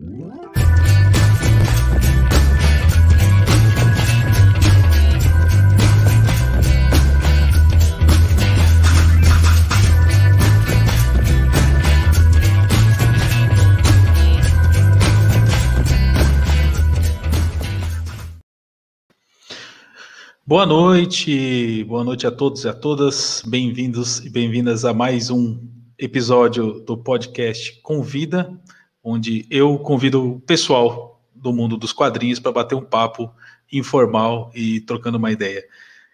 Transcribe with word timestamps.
Boa 0.00 0.32
noite, 20.64 21.84
boa 21.84 22.02
noite 22.02 22.26
a 22.26 22.30
todos 22.30 22.64
e 22.64 22.68
a 22.68 22.72
todas. 22.72 23.42
Bem-vindos 23.46 24.20
e 24.20 24.30
bem-vindas 24.30 24.86
a 24.86 24.94
mais 24.94 25.28
um 25.28 25.60
episódio 25.98 26.80
do 26.80 26.96
podcast 26.96 27.78
Convida, 27.82 28.58
onde 29.02 29.46
eu 29.50 29.78
convido 29.78 30.34
o 30.34 30.40
pessoal 30.40 31.22
do 31.34 31.52
mundo 31.52 31.76
dos 31.76 31.92
quadrinhos 31.92 32.38
para 32.38 32.52
bater 32.52 32.74
um 32.74 32.84
papo 32.84 33.32
informal 33.72 34.50
e 34.54 34.80
trocando 34.80 35.18
uma 35.18 35.32
ideia. 35.32 35.64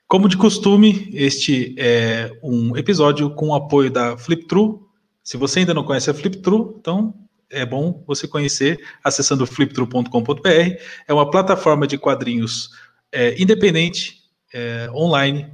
Como 0.06 0.28
de 0.28 0.36
costume, 0.36 1.10
este 1.12 1.74
é 1.76 2.30
um 2.42 2.76
episódio 2.76 3.28
com 3.30 3.48
o 3.48 3.54
apoio 3.54 3.90
da 3.90 4.16
FlipTrue. 4.16 4.78
Se 5.22 5.36
você 5.36 5.60
ainda 5.60 5.74
não 5.74 5.82
conhece 5.82 6.08
a 6.08 6.14
FlipTrue, 6.14 6.76
então 6.78 7.12
é 7.50 7.66
bom 7.66 8.04
você 8.06 8.28
conhecer 8.28 8.78
acessando 9.02 9.46
fliptrue.com.br. 9.46 10.48
É 11.08 11.12
uma 11.12 11.28
plataforma 11.28 11.86
de 11.86 11.98
quadrinhos 11.98 12.70
é, 13.10 13.40
independente 13.40 14.22
é, 14.54 14.88
online, 14.92 15.50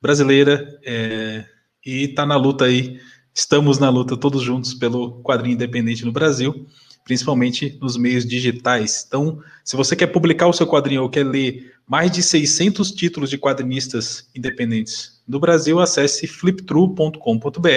brasileira, 0.00 0.66
é, 0.84 1.44
e 1.84 2.04
está 2.04 2.26
na 2.26 2.36
luta 2.36 2.64
aí. 2.64 3.00
Estamos 3.34 3.78
na 3.78 3.88
luta 3.88 4.16
todos 4.16 4.42
juntos 4.42 4.74
pelo 4.74 5.22
quadrinho 5.22 5.54
independente 5.54 6.04
no 6.04 6.12
Brasil, 6.12 6.66
principalmente 7.04 7.78
nos 7.80 7.96
meios 7.96 8.26
digitais. 8.26 9.04
Então, 9.06 9.40
se 9.64 9.74
você 9.74 9.96
quer 9.96 10.08
publicar 10.08 10.46
o 10.46 10.52
seu 10.52 10.66
quadrinho 10.66 11.02
ou 11.02 11.08
quer 11.08 11.24
ler 11.24 11.72
mais 11.86 12.10
de 12.10 12.22
600 12.22 12.92
títulos 12.92 13.30
de 13.30 13.38
quadrinistas 13.38 14.28
independentes 14.34 15.22
no 15.26 15.40
Brasil, 15.40 15.80
acesse 15.80 16.26
fliptrue.com.br 16.26 17.68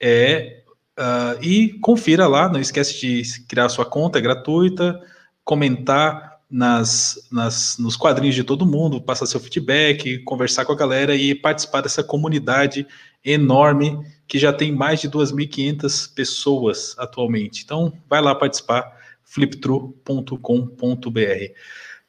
é, 0.00 0.62
uh, 0.98 1.42
e 1.42 1.78
confira 1.80 2.26
lá. 2.26 2.48
Não 2.48 2.60
esquece 2.60 3.00
de 3.00 3.22
criar 3.46 3.68
sua 3.68 3.84
conta, 3.84 4.18
é 4.18 4.22
gratuita, 4.22 5.00
comentar 5.44 6.34
nas, 6.50 7.28
nas, 7.30 7.78
nos 7.78 7.96
quadrinhos 7.96 8.34
de 8.34 8.44
todo 8.44 8.66
mundo, 8.66 9.00
passar 9.00 9.26
seu 9.26 9.40
feedback, 9.40 10.18
conversar 10.20 10.64
com 10.64 10.72
a 10.72 10.76
galera 10.76 11.14
e 11.14 11.34
participar 11.34 11.80
dessa 11.80 12.02
comunidade 12.02 12.86
enorme 13.24 13.98
que 14.26 14.38
já 14.38 14.52
tem 14.52 14.72
mais 14.72 15.00
de 15.00 15.08
2.500 15.08 16.12
pessoas 16.14 16.94
atualmente. 16.98 17.62
Então, 17.64 17.92
vai 18.08 18.20
lá 18.20 18.34
participar, 18.34 18.98
fliptrue.com.br. 19.22 20.38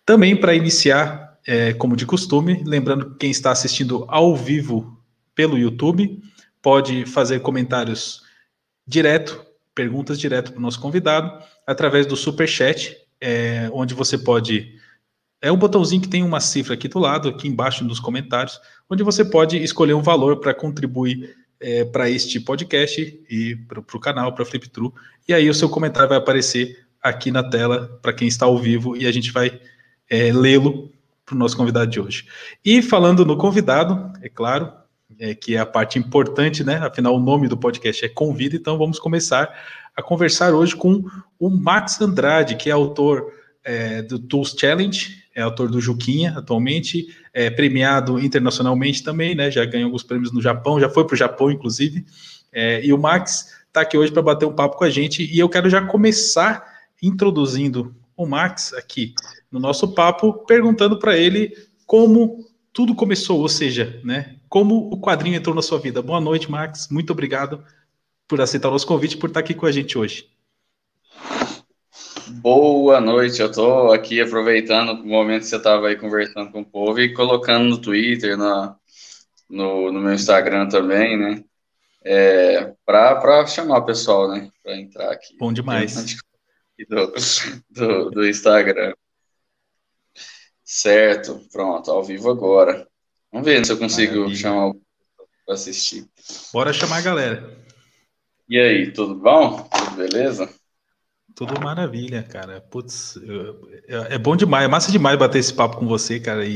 Também 0.05 0.35
para 0.35 0.53
iniciar, 0.53 1.39
é, 1.45 1.73
como 1.73 1.95
de 1.95 2.05
costume, 2.05 2.63
lembrando 2.65 3.11
que 3.11 3.17
quem 3.17 3.31
está 3.31 3.51
assistindo 3.51 4.05
ao 4.07 4.35
vivo 4.35 4.99
pelo 5.33 5.57
YouTube 5.57 6.21
pode 6.61 7.05
fazer 7.05 7.39
comentários 7.41 8.23
direto, 8.87 9.45
perguntas 9.73 10.19
direto 10.19 10.51
para 10.51 10.59
o 10.59 10.61
nosso 10.61 10.79
convidado, 10.79 11.43
através 11.67 12.05
do 12.05 12.15
super 12.15 12.47
chat 12.47 12.95
é, 13.19 13.69
onde 13.73 13.93
você 13.93 14.17
pode. 14.17 14.73
É 15.45 15.51
um 15.51 15.57
botãozinho 15.57 16.01
que 16.01 16.07
tem 16.07 16.23
uma 16.23 16.39
cifra 16.39 16.73
aqui 16.73 16.87
do 16.87 16.97
lado, 16.97 17.29
aqui 17.29 17.47
embaixo 17.47 17.83
nos 17.83 17.99
comentários, 17.99 18.59
onde 18.89 19.03
você 19.03 19.23
pode 19.23 19.61
escolher 19.61 19.93
um 19.93 20.01
valor 20.01 20.37
para 20.39 20.55
contribuir 20.55 21.35
é, 21.59 21.85
para 21.85 22.09
este 22.09 22.39
podcast 22.39 22.99
e 23.29 23.55
para 23.55 23.79
o 23.79 23.99
canal, 23.99 24.33
para 24.33 24.43
Flip 24.43 24.67
True. 24.67 24.91
E 25.27 25.35
aí 25.35 25.47
o 25.47 25.53
seu 25.53 25.69
comentário 25.69 26.09
vai 26.09 26.17
aparecer 26.17 26.87
aqui 26.99 27.29
na 27.29 27.47
tela 27.47 27.99
para 28.01 28.11
quem 28.11 28.27
está 28.27 28.47
ao 28.47 28.57
vivo 28.57 28.97
e 28.97 29.05
a 29.05 29.11
gente 29.11 29.31
vai 29.31 29.61
é, 30.09 30.33
lê-lo 30.33 30.91
para 31.23 31.35
o 31.35 31.37
nosso 31.37 31.55
convidado 31.55 31.91
de 31.91 31.99
hoje. 31.99 32.25
E 32.65 32.81
falando 32.81 33.23
no 33.23 33.37
convidado, 33.37 34.11
é 34.23 34.29
claro, 34.29 34.73
é, 35.19 35.35
que 35.35 35.55
é 35.55 35.59
a 35.59 35.65
parte 35.65 35.99
importante, 35.99 36.63
né? 36.63 36.77
Afinal, 36.77 37.15
o 37.15 37.19
nome 37.19 37.47
do 37.47 37.55
podcast 37.55 38.03
é 38.03 38.09
Convida, 38.09 38.55
então 38.55 38.79
vamos 38.79 38.97
começar 38.97 39.53
a 39.95 40.01
conversar 40.01 40.55
hoje 40.55 40.75
com 40.75 41.03
o 41.37 41.51
Max 41.51 42.01
Andrade, 42.01 42.55
que 42.55 42.67
é 42.67 42.73
autor 42.73 43.31
é, 43.63 44.01
do 44.01 44.17
Tools 44.17 44.55
Challenge, 44.59 45.23
é 45.35 45.41
autor 45.41 45.69
do 45.69 45.81
Juquinha 45.81 46.33
atualmente, 46.37 47.07
é 47.33 47.49
premiado 47.49 48.17
internacionalmente 48.17 49.03
também, 49.03 49.35
né? 49.35 49.51
Já 49.51 49.65
ganhou 49.65 49.87
alguns 49.87 50.01
prêmios 50.01 50.31
no 50.31 50.41
Japão, 50.41 50.79
já 50.79 50.89
foi 50.89 51.05
para 51.05 51.13
o 51.13 51.17
Japão, 51.17 51.51
inclusive. 51.51 52.05
É, 52.53 52.83
e 52.83 52.93
o 52.93 52.97
Max 52.97 53.53
está 53.67 53.81
aqui 53.81 53.97
hoje 53.97 54.13
para 54.13 54.21
bater 54.21 54.45
um 54.45 54.53
papo 54.53 54.77
com 54.77 54.85
a 54.85 54.89
gente. 54.89 55.29
E 55.29 55.37
eu 55.37 55.49
quero 55.49 55.69
já 55.69 55.81
começar 55.81 56.65
introduzindo 57.03 57.93
o 58.15 58.25
Max 58.25 58.73
aqui 58.73 59.13
no 59.51 59.59
nosso 59.59 59.93
papo, 59.93 60.45
perguntando 60.45 60.97
para 60.97 61.17
ele 61.17 61.53
como 61.85 62.45
tudo 62.71 62.95
começou, 62.95 63.41
ou 63.41 63.49
seja, 63.49 63.99
né? 64.05 64.37
Como 64.47 64.89
o 64.89 64.99
quadrinho 65.01 65.35
entrou 65.35 65.53
na 65.53 65.61
sua 65.61 65.79
vida. 65.79 66.01
Boa 66.01 66.21
noite, 66.21 66.49
Max. 66.49 66.87
Muito 66.89 67.11
obrigado 67.11 67.61
por 68.25 68.39
aceitar 68.39 68.69
o 68.69 68.71
nosso 68.71 68.87
convite 68.87 69.17
por 69.17 69.27
estar 69.27 69.41
aqui 69.41 69.53
com 69.53 69.65
a 69.65 69.71
gente 69.71 69.97
hoje. 69.97 70.29
Boa 72.27 72.99
noite, 72.99 73.39
eu 73.39 73.49
estou 73.49 73.93
aqui 73.93 74.19
aproveitando 74.19 74.93
o 74.99 75.05
momento 75.05 75.41
que 75.43 75.47
você 75.47 75.57
estava 75.57 75.87
aí 75.87 75.95
conversando 75.95 76.51
com 76.51 76.61
o 76.61 76.65
povo 76.65 76.99
e 76.99 77.13
colocando 77.13 77.65
no 77.65 77.79
Twitter, 77.79 78.35
na, 78.35 78.75
no, 79.47 79.91
no 79.91 79.99
meu 79.99 80.13
Instagram 80.13 80.67
também, 80.67 81.17
né? 81.17 81.43
É, 82.03 82.73
para 82.83 83.45
chamar 83.45 83.79
o 83.79 83.85
pessoal, 83.85 84.27
né? 84.29 84.49
Para 84.63 84.75
entrar 84.75 85.11
aqui. 85.11 85.37
Bom 85.37 85.53
demais. 85.53 86.17
Do, 86.89 87.13
do, 87.69 88.09
do 88.11 88.27
Instagram. 88.27 88.93
Certo, 90.63 91.47
pronto, 91.51 91.91
ao 91.91 92.03
vivo 92.03 92.29
agora. 92.29 92.87
Vamos 93.31 93.45
ver 93.45 93.63
se 93.65 93.71
eu 93.71 93.77
consigo 93.77 94.15
Maravilha. 94.15 94.39
chamar 94.39 94.67
o 94.67 94.81
para 95.45 95.53
assistir. 95.53 96.07
Bora 96.51 96.73
chamar 96.73 96.97
a 96.97 97.01
galera. 97.01 97.65
E 98.49 98.59
aí, 98.59 98.91
tudo 98.91 99.13
bom? 99.13 99.69
Tudo 99.69 99.95
beleza? 99.95 100.49
Tudo 101.35 101.59
maravilha, 101.59 102.23
cara. 102.23 102.61
Putz, 102.61 103.19
é, 104.09 104.17
bom 104.17 104.37
demais, 104.37 104.65
é 104.65 104.67
massa 104.69 104.89
demais 104.89 105.19
bater 105.19 105.39
esse 105.39 105.53
papo 105.53 105.75
com 105.75 105.85
você, 105.85 106.17
cara. 106.17 106.45
E, 106.45 106.55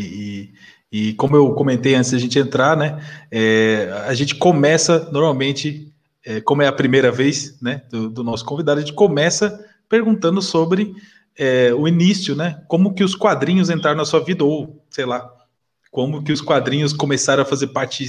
e, 0.92 1.10
e 1.10 1.14
como 1.16 1.36
eu 1.36 1.52
comentei 1.54 1.96
antes 1.96 2.12
da 2.12 2.18
gente 2.18 2.40
entrar, 2.40 2.78
né? 2.78 3.04
É, 3.30 3.92
a 4.08 4.14
gente 4.14 4.36
começa 4.36 5.10
normalmente, 5.12 5.94
é, 6.26 6.40
como 6.40 6.62
é 6.62 6.68
a 6.68 6.72
primeira 6.72 7.12
vez, 7.12 7.60
né, 7.62 7.84
do, 7.90 8.10
do, 8.10 8.24
nosso 8.24 8.46
convidado, 8.46 8.80
a 8.80 8.82
gente 8.82 8.96
começa 8.96 9.66
perguntando 9.90 10.42
sobre 10.42 10.96
é, 11.38 11.74
o 11.74 11.86
início, 11.86 12.34
né? 12.34 12.64
Como 12.70 12.94
que 12.94 13.04
os 13.04 13.16
quadrinhos 13.16 13.70
entraram 13.70 13.98
na 13.98 14.06
sua 14.06 14.22
vida, 14.22 14.46
ou 14.46 14.82
sei 14.90 15.06
lá, 15.06 15.30
como 15.92 16.24
que 16.24 16.32
os 16.32 16.42
quadrinhos 16.42 16.94
começaram 16.94 17.44
a 17.44 17.46
fazer 17.46 17.68
parte 17.68 18.08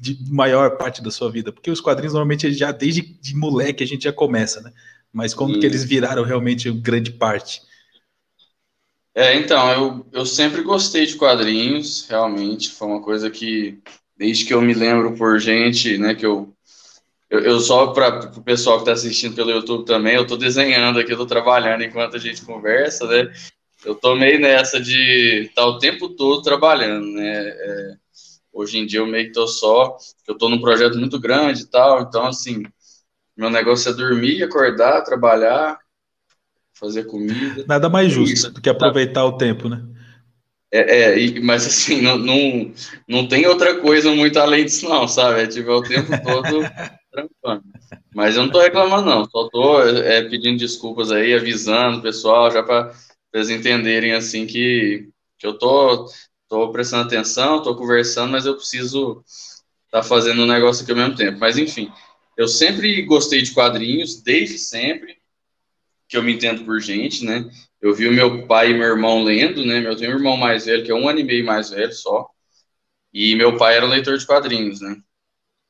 de 0.00 0.18
maior 0.30 0.78
parte 0.78 1.02
da 1.02 1.10
sua 1.10 1.30
vida? 1.30 1.52
Porque 1.52 1.70
os 1.70 1.82
quadrinhos 1.82 2.14
normalmente 2.14 2.50
já 2.52 2.72
desde 2.72 3.02
de 3.02 3.36
moleque 3.36 3.84
a 3.84 3.86
gente 3.86 4.04
já 4.04 4.12
começa, 4.12 4.62
né? 4.62 4.72
Mas 5.12 5.34
como 5.34 5.54
Sim. 5.54 5.60
que 5.60 5.66
eles 5.66 5.84
viraram 5.84 6.22
realmente 6.22 6.70
grande 6.70 7.12
parte? 7.12 7.62
É, 9.14 9.34
então, 9.34 9.72
eu, 9.72 10.06
eu 10.12 10.26
sempre 10.26 10.62
gostei 10.62 11.04
de 11.06 11.16
quadrinhos, 11.16 12.06
realmente, 12.08 12.70
foi 12.70 12.86
uma 12.86 13.02
coisa 13.02 13.28
que, 13.30 13.78
desde 14.16 14.44
que 14.44 14.54
eu 14.54 14.62
me 14.62 14.74
lembro 14.74 15.16
por 15.16 15.40
gente, 15.40 15.98
né, 15.98 16.14
que 16.14 16.24
eu, 16.24 16.54
eu, 17.28 17.40
eu 17.40 17.60
só 17.60 17.88
para 17.88 18.30
o 18.36 18.42
pessoal 18.42 18.76
que 18.76 18.82
está 18.82 18.92
assistindo 18.92 19.34
pelo 19.34 19.50
YouTube 19.50 19.84
também, 19.84 20.14
eu 20.14 20.22
estou 20.22 20.36
desenhando 20.36 21.00
aqui, 21.00 21.10
eu 21.10 21.14
estou 21.14 21.26
trabalhando 21.26 21.82
enquanto 21.82 22.14
a 22.14 22.20
gente 22.20 22.42
conversa, 22.42 23.08
né, 23.08 23.32
eu 23.84 23.94
tô 23.94 24.14
meio 24.14 24.38
nessa 24.38 24.80
de 24.80 25.46
estar 25.48 25.62
tá 25.62 25.66
o 25.66 25.78
tempo 25.78 26.10
todo 26.10 26.42
trabalhando, 26.42 27.06
né, 27.06 27.48
é, 27.48 27.94
Hoje 28.58 28.76
em 28.76 28.86
dia 28.86 28.98
eu 28.98 29.06
meio 29.06 29.26
que 29.26 29.32
tô 29.32 29.46
só, 29.46 29.96
eu 30.26 30.36
tô 30.36 30.48
num 30.48 30.60
projeto 30.60 30.98
muito 30.98 31.20
grande 31.20 31.62
e 31.62 31.66
tal, 31.66 32.02
então 32.02 32.26
assim, 32.26 32.64
meu 33.38 33.48
negócio 33.48 33.90
é 33.90 33.94
dormir, 33.94 34.42
acordar, 34.42 35.02
trabalhar, 35.02 35.78
fazer 36.74 37.04
comida. 37.04 37.64
Nada 37.68 37.88
mais 37.88 38.12
justo 38.12 38.34
isso, 38.34 38.52
do 38.52 38.60
que 38.60 38.68
aproveitar 38.68 39.24
o 39.24 39.38
tempo, 39.38 39.68
né? 39.68 39.82
É, 40.70 41.14
é, 41.14 41.40
mas 41.40 41.66
assim, 41.66 42.02
não, 42.02 42.18
não, 42.18 42.72
não 43.08 43.28
tem 43.28 43.46
outra 43.46 43.80
coisa 43.80 44.10
muito 44.10 44.38
além 44.38 44.64
disso, 44.64 44.88
não, 44.88 45.06
sabe? 45.06 45.42
É 45.42 45.46
tipo, 45.46 45.70
é 45.70 45.74
o 45.74 45.82
tempo 45.82 46.10
todo 46.22 46.60
trampando. 47.10 47.64
Mas 48.14 48.36
eu 48.36 48.42
não 48.42 48.50
tô 48.50 48.60
reclamando, 48.60 49.08
não, 49.08 49.24
só 49.24 49.48
tô 49.48 49.82
é, 49.82 50.28
pedindo 50.28 50.58
desculpas 50.58 51.10
aí, 51.10 51.32
avisando 51.32 51.98
o 51.98 52.02
pessoal, 52.02 52.50
já 52.50 52.62
para 52.62 52.92
eles 53.32 53.48
entenderem 53.48 54.12
assim 54.12 54.46
que, 54.46 55.08
que 55.38 55.46
eu 55.46 55.54
tô 55.54 56.06
estou 56.48 56.72
prestando 56.72 57.04
atenção, 57.04 57.58
estou 57.58 57.76
conversando, 57.76 58.32
mas 58.32 58.46
eu 58.46 58.56
preciso 58.56 59.22
estar 59.86 60.00
tá 60.00 60.02
fazendo 60.02 60.42
um 60.42 60.46
negócio 60.46 60.82
aqui 60.82 60.92
ao 60.92 60.98
mesmo 60.98 61.14
tempo. 61.14 61.38
Mas, 61.38 61.58
enfim, 61.58 61.92
eu 62.38 62.46
sempre 62.46 63.02
gostei 63.02 63.42
de 63.42 63.52
quadrinhos, 63.52 64.22
desde 64.22 64.58
sempre, 64.58 65.18
que 66.08 66.16
eu 66.16 66.22
me 66.22 66.32
entendo 66.32 66.64
por 66.64 66.80
gente, 66.80 67.24
né? 67.24 67.50
Eu 67.80 67.92
vi 67.92 68.06
o 68.06 68.12
meu 68.12 68.46
pai 68.46 68.70
e 68.70 68.74
meu 68.74 68.86
irmão 68.86 69.24
lendo, 69.24 69.66
né? 69.66 69.84
Eu 69.84 69.96
tenho 69.96 70.12
um 70.12 70.14
irmão 70.14 70.36
mais 70.36 70.66
velho, 70.66 70.84
que 70.84 70.90
é 70.92 70.94
um 70.94 71.08
ano 71.08 71.18
e 71.18 71.24
meio 71.24 71.44
mais 71.44 71.70
velho 71.70 71.92
só, 71.92 72.30
e 73.12 73.34
meu 73.34 73.56
pai 73.56 73.76
era 73.76 73.84
um 73.84 73.88
leitor 73.88 74.16
de 74.16 74.24
quadrinhos, 74.24 74.80
né? 74.80 74.96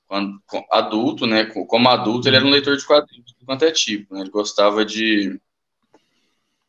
Quando, 0.07 0.39
adulto, 0.71 1.27
né? 1.27 1.47
Como 1.47 1.89
adulto, 1.89 2.29
ele 2.29 2.37
era 2.37 2.45
um 2.45 2.51
leitor 2.51 2.77
de 2.77 2.87
quadrinhos, 2.87 3.35
quanto 3.47 3.65
é 3.65 3.73
tipo, 3.73 4.15
né? 4.15 4.21
Ele 4.21 4.31
gostava 4.31 4.85
de 4.85 5.41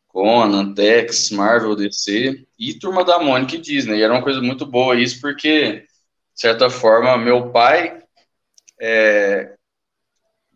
Conan, 0.08 0.74
Tex, 0.74 1.30
Marvel, 1.32 1.76
DC 1.76 2.46
e 2.58 2.74
Turma 2.76 3.04
da 3.04 3.20
Mônica 3.20 3.56
e 3.56 3.60
Disney. 3.60 3.98
E 3.98 4.02
era 4.02 4.14
uma 4.14 4.24
coisa 4.24 4.42
muito 4.42 4.66
boa 4.66 5.00
isso, 5.00 5.20
porque, 5.20 5.82
de 6.34 6.42
certa 6.42 6.70
forma, 6.70 7.18
meu 7.18 7.52
pai, 7.52 8.02
é, 8.80 9.59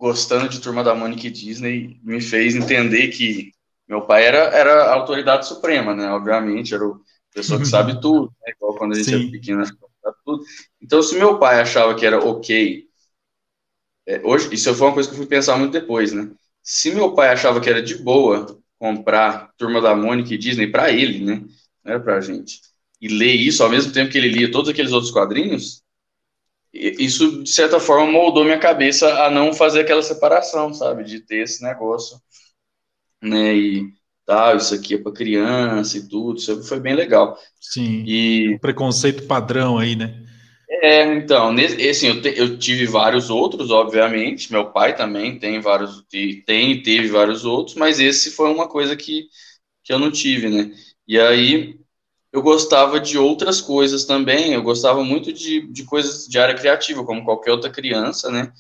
gostando 0.03 0.50
de 0.50 0.59
Turma 0.59 0.83
da 0.83 0.94
Mônica 0.94 1.25
e 1.27 1.31
Disney, 1.31 1.97
me 2.03 2.19
fez 2.19 2.55
entender 2.55 3.07
que 3.07 3.53
meu 3.88 4.01
pai 4.01 4.25
era, 4.25 4.38
era 4.53 4.83
a 4.83 4.95
autoridade 4.95 5.47
suprema, 5.47 5.95
né? 5.95 6.09
Obviamente, 6.09 6.73
era 6.73 6.85
a 6.85 7.00
pessoa 7.33 7.57
que 7.57 7.65
sabe 7.65 7.94
tudo, 8.01 8.25
né? 8.45 8.51
Igual 8.53 8.75
quando 8.75 8.91
a 8.91 8.95
gente 8.95 9.05
Sim. 9.05 9.29
é 9.29 9.31
pequeno, 9.31 9.65
sabe 9.65 10.17
tudo. 10.25 10.44
Então, 10.81 11.01
se 11.01 11.15
meu 11.15 11.39
pai 11.39 11.61
achava 11.61 11.95
que 11.95 12.05
era 12.05 12.19
ok, 12.19 12.85
é, 14.05 14.19
hoje, 14.25 14.53
isso 14.53 14.75
foi 14.75 14.88
uma 14.88 14.94
coisa 14.94 15.07
que 15.07 15.15
eu 15.15 15.19
fui 15.19 15.25
pensar 15.25 15.55
muito 15.57 15.71
depois, 15.71 16.11
né? 16.11 16.29
Se 16.61 16.94
meu 16.94 17.13
pai 17.13 17.29
achava 17.29 17.61
que 17.61 17.69
era 17.69 17.81
de 17.81 17.95
boa 17.95 18.59
comprar 18.77 19.53
Turma 19.57 19.79
da 19.79 19.95
Mônica 19.95 20.33
e 20.33 20.38
Disney 20.38 20.67
para 20.67 20.91
ele, 20.91 21.23
né? 21.23 21.45
Não 21.81 21.94
era 21.94 22.00
pra 22.01 22.19
gente. 22.19 22.59
E 23.00 23.07
ler 23.07 23.35
isso 23.35 23.63
ao 23.63 23.69
mesmo 23.69 23.94
tempo 23.94 24.11
que 24.11 24.17
ele 24.17 24.27
lia 24.27 24.51
todos 24.51 24.69
aqueles 24.69 24.91
outros 24.91 25.13
quadrinhos, 25.13 25.81
isso, 26.74 27.44
de 27.44 27.50
certa 27.50 27.80
forma, 27.80 28.12
moldou 28.12 28.44
minha 28.44 28.60
cabeça 28.60 29.25
a 29.25 29.30
não 29.30 29.54
fazer 29.54 29.81
aquela 29.81 30.02
separação, 30.02 30.74
sabe? 30.74 31.04
De 31.04 31.20
ter 31.20 31.44
esse 31.44 31.64
negócio, 31.64 32.18
né? 33.22 33.56
E 33.56 33.94
tal, 34.25 34.58
isso 34.58 34.74
aqui 34.74 34.96
é 34.96 34.98
para 34.98 35.12
criança 35.12 35.98
e 35.98 36.08
tudo, 36.08 36.40
isso 36.40 36.64
foi 36.64 36.80
bem 36.80 36.96
legal. 36.96 37.38
Sim. 37.60 38.04
E 38.06 38.56
o 38.56 38.60
preconceito 38.60 39.28
padrão 39.28 39.78
aí, 39.78 39.96
né? 39.96 40.24
É, 40.81 41.04
então, 41.16 41.54
nesse, 41.54 41.88
assim, 41.88 42.08
eu, 42.08 42.22
te, 42.22 42.34
eu 42.38 42.58
tive 42.58 42.86
vários 42.86 43.30
outros, 43.30 43.70
obviamente, 43.72 44.52
meu 44.52 44.72
pai 44.72 44.96
também 44.96 45.38
tem 45.40 45.62
vários, 45.62 46.04
tem 46.10 46.72
e 46.72 46.81
teve 46.81 47.08
vários 47.08 47.46
outros, 47.46 47.75
mas 47.75 48.00
esse 48.00 48.31
foi 48.31 48.50
uma 48.52 48.68
coisa 48.68 48.96
que, 48.96 49.28
que 49.84 49.94
eu 49.94 50.00
não 50.00 50.12
tive, 50.12 50.50
né? 50.50 50.72
E 51.08 51.20
aí, 51.20 51.78
eu 52.33 52.41
gostava 52.41 53.00
de 53.00 53.15
outras 53.15 53.62
coisas 53.62 54.06
também, 54.06 54.53
eu 54.53 54.63
gostava 54.63 55.03
muito 55.03 55.31
de, 55.31 55.68
de 55.68 55.83
coisas 55.83 56.27
de 56.27 56.39
área 56.39 56.56
criativa, 56.56 57.06
como 57.06 57.24
qualquer 57.24 57.51
outra 57.51 57.69
criança, 57.69 58.31
né? 58.31 58.51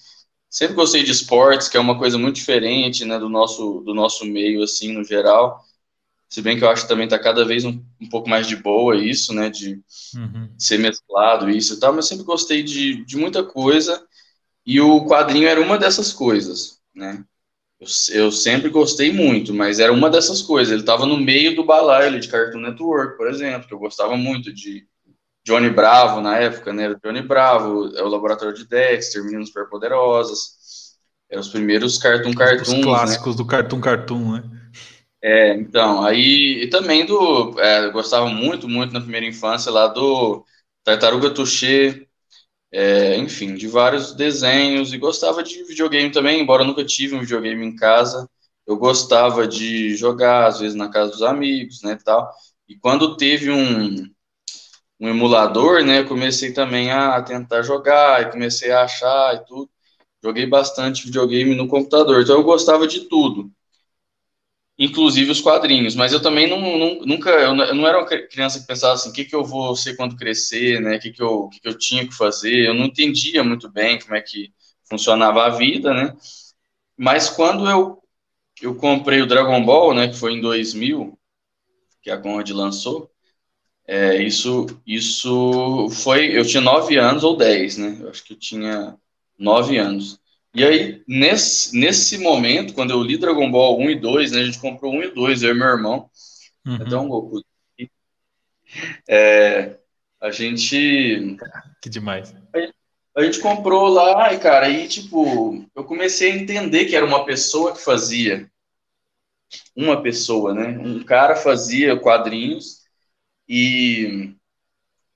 Sempre 0.47 0.75
gostei 0.75 1.03
de 1.03 1.09
esportes, 1.09 1.67
que 1.67 1.75
é 1.75 1.79
uma 1.79 1.97
coisa 1.97 2.15
muito 2.15 2.35
diferente, 2.35 3.03
né, 3.03 3.17
do 3.17 3.27
nosso, 3.27 3.81
do 3.81 3.95
nosso 3.95 4.25
meio, 4.25 4.61
assim, 4.61 4.93
no 4.93 5.03
geral. 5.03 5.59
Se 6.29 6.39
bem 6.39 6.55
que 6.55 6.63
eu 6.63 6.69
acho 6.69 6.83
que 6.83 6.87
também 6.87 7.05
está 7.05 7.17
cada 7.17 7.43
vez 7.43 7.65
um, 7.65 7.83
um, 7.99 8.07
pouco 8.07 8.29
mais 8.29 8.45
de 8.45 8.55
boa 8.55 8.95
isso, 8.95 9.33
né, 9.33 9.49
de 9.49 9.81
uhum. 10.15 10.53
ser 10.55 10.77
mesclado 10.77 11.49
isso 11.49 11.73
e 11.73 11.79
tal, 11.79 11.93
mas 11.93 12.05
eu 12.05 12.09
sempre 12.09 12.25
gostei 12.25 12.61
de, 12.61 13.03
de 13.03 13.17
muita 13.17 13.43
coisa, 13.43 14.05
e 14.63 14.79
o 14.79 15.03
quadrinho 15.07 15.47
era 15.47 15.59
uma 15.59 15.79
dessas 15.79 16.13
coisas, 16.13 16.79
né? 16.93 17.25
Eu, 17.83 18.25
eu, 18.25 18.31
sempre 18.31 18.69
gostei 18.69 19.11
muito, 19.11 19.53
mas 19.53 19.79
era 19.79 19.91
uma 19.91 20.09
dessas 20.09 20.41
coisas. 20.41 20.71
Ele 20.71 20.81
estava 20.81 21.05
no 21.05 21.17
meio 21.17 21.55
do 21.55 21.63
balaio 21.63 22.19
de 22.19 22.27
Cartoon 22.27 22.59
Network, 22.59 23.17
por 23.17 23.27
exemplo, 23.27 23.67
que 23.67 23.73
eu 23.73 23.79
gostava 23.79 24.15
muito 24.15 24.53
de 24.53 24.85
Johnny 25.45 25.69
Bravo 25.69 26.21
na 26.21 26.37
época, 26.37 26.71
né? 26.71 26.85
Era 26.85 26.99
Johnny 27.03 27.21
Bravo, 27.21 27.91
é 27.95 28.01
o 28.01 28.07
Laboratório 28.07 28.55
de 28.55 28.65
Dexter, 28.65 29.23
Meninos 29.23 29.49
Superpoderosas. 29.49 30.97
Eram 31.29 31.41
os 31.41 31.49
primeiros 31.49 31.97
Cartoon 31.97 32.33
Cartoons. 32.33 32.69
Os 32.69 32.83
clássicos 32.83 33.35
né? 33.35 33.37
do 33.37 33.45
Cartoon 33.45 33.81
Cartoon, 33.81 34.31
né? 34.33 34.43
É, 35.21 35.53
então, 35.55 36.03
aí 36.03 36.63
e 36.63 36.69
também 36.69 37.05
do. 37.05 37.59
É, 37.59 37.85
eu 37.85 37.91
gostava 37.91 38.27
muito, 38.27 38.67
muito 38.67 38.93
na 38.93 39.01
primeira 39.01 39.25
infância 39.25 39.71
lá 39.71 39.87
do 39.87 40.45
Tartaruga 40.83 41.29
Touché, 41.29 42.07
é, 42.73 43.15
enfim, 43.17 43.53
de 43.53 43.67
vários 43.67 44.13
desenhos 44.13 44.91
e 44.93 44.97
gostava 44.97 45.43
de 45.43 45.63
videogame 45.63 46.11
também, 46.11 46.41
embora 46.41 46.63
nunca 46.63 46.83
tive 46.83 47.15
um 47.15 47.19
videogame 47.19 47.63
em 47.63 47.75
casa, 47.75 48.27
eu 48.65 48.75
gostava 48.75 49.47
de 49.47 49.95
jogar, 49.95 50.47
às 50.47 50.59
vezes 50.59 50.75
na 50.75 50.89
casa 50.89 51.11
dos 51.11 51.21
amigos, 51.21 51.83
né, 51.83 51.97
tal, 52.03 52.31
e 52.67 52.75
quando 52.75 53.15
teve 53.15 53.51
um, 53.51 54.09
um 54.99 55.07
emulador, 55.07 55.83
né, 55.83 56.03
comecei 56.03 56.51
também 56.51 56.91
a 56.91 57.21
tentar 57.21 57.61
jogar, 57.61 58.23
e 58.23 58.31
comecei 58.31 58.71
a 58.71 58.83
achar 58.83 59.35
e 59.35 59.45
tudo, 59.45 59.69
joguei 60.23 60.47
bastante 60.47 61.05
videogame 61.05 61.53
no 61.53 61.67
computador, 61.67 62.23
então 62.23 62.37
eu 62.37 62.43
gostava 62.43 62.87
de 62.87 63.01
tudo, 63.01 63.51
inclusive 64.77 65.31
os 65.31 65.41
quadrinhos. 65.41 65.95
Mas 65.95 66.13
eu 66.13 66.21
também 66.21 66.49
não, 66.49 66.59
não, 66.77 66.99
nunca, 67.05 67.29
eu 67.31 67.55
não 67.55 67.87
era 67.87 67.99
uma 67.99 68.07
criança 68.07 68.59
que 68.59 68.67
pensava 68.67 68.93
assim, 68.93 69.09
o 69.09 69.13
que, 69.13 69.25
que 69.25 69.35
eu 69.35 69.43
vou 69.43 69.75
ser 69.75 69.95
quando 69.95 70.15
crescer, 70.17 70.81
né? 70.81 70.97
O 70.97 70.99
que, 70.99 71.11
que, 71.11 71.21
eu, 71.21 71.49
que, 71.49 71.59
que 71.61 71.67
eu 71.67 71.77
tinha 71.77 72.07
que 72.07 72.13
fazer. 72.13 72.67
Eu 72.67 72.73
não 72.73 72.85
entendia 72.85 73.43
muito 73.43 73.69
bem 73.71 73.99
como 73.99 74.15
é 74.15 74.21
que 74.21 74.51
funcionava 74.89 75.45
a 75.45 75.49
vida, 75.49 75.93
né? 75.93 76.15
Mas 76.97 77.29
quando 77.29 77.69
eu, 77.69 78.01
eu 78.61 78.75
comprei 78.75 79.21
o 79.21 79.27
Dragon 79.27 79.63
Ball, 79.65 79.93
né, 79.93 80.07
que 80.07 80.17
foi 80.17 80.33
em 80.33 80.41
2000, 80.41 81.17
que 82.01 82.11
a 82.11 82.17
Conrad 82.17 82.49
lançou, 82.51 83.11
é, 83.87 84.21
isso, 84.23 84.67
isso 84.87 85.89
foi, 85.91 86.37
eu 86.37 86.45
tinha 86.45 86.61
nove 86.61 86.97
anos 86.97 87.23
ou 87.23 87.35
dez, 87.35 87.77
né? 87.77 87.97
Eu 88.01 88.09
acho 88.09 88.23
que 88.23 88.33
eu 88.33 88.39
tinha 88.39 88.97
nove 89.37 89.77
anos. 89.77 90.19
E 90.55 90.63
aí, 90.63 91.03
nesse, 91.07 91.75
nesse 91.77 92.19
momento, 92.19 92.73
quando 92.73 92.91
eu 92.91 93.01
li 93.01 93.17
Dragon 93.17 93.49
Ball 93.49 93.79
1 93.79 93.89
e 93.89 93.95
2, 93.99 94.31
né, 94.31 94.41
a 94.41 94.45
gente 94.45 94.59
comprou 94.59 94.93
1 94.93 95.03
e 95.03 95.11
2, 95.11 95.43
eu 95.43 95.51
e 95.51 95.53
meu 95.53 95.67
irmão, 95.67 96.09
uhum. 96.65 97.01
um 97.01 97.07
Goku. 97.07 97.43
É, 99.09 99.77
a 100.21 100.29
gente... 100.29 101.37
Que 101.81 101.89
demais. 101.89 102.35
A, 102.53 103.19
a 103.19 103.23
gente 103.23 103.39
comprou 103.39 103.87
lá, 103.87 104.31
e 104.31 104.39
cara, 104.39 104.67
aí, 104.67 104.87
tipo, 104.87 105.65
eu 105.75 105.83
comecei 105.83 106.31
a 106.31 106.35
entender 106.35 106.85
que 106.85 106.95
era 106.95 107.05
uma 107.05 107.25
pessoa 107.25 107.73
que 107.73 107.81
fazia. 107.81 108.47
Uma 109.75 110.03
pessoa, 110.03 110.53
né? 110.53 110.77
Um 110.77 111.03
cara 111.03 111.35
fazia 111.35 111.99
quadrinhos 111.99 112.83
e 113.47 114.35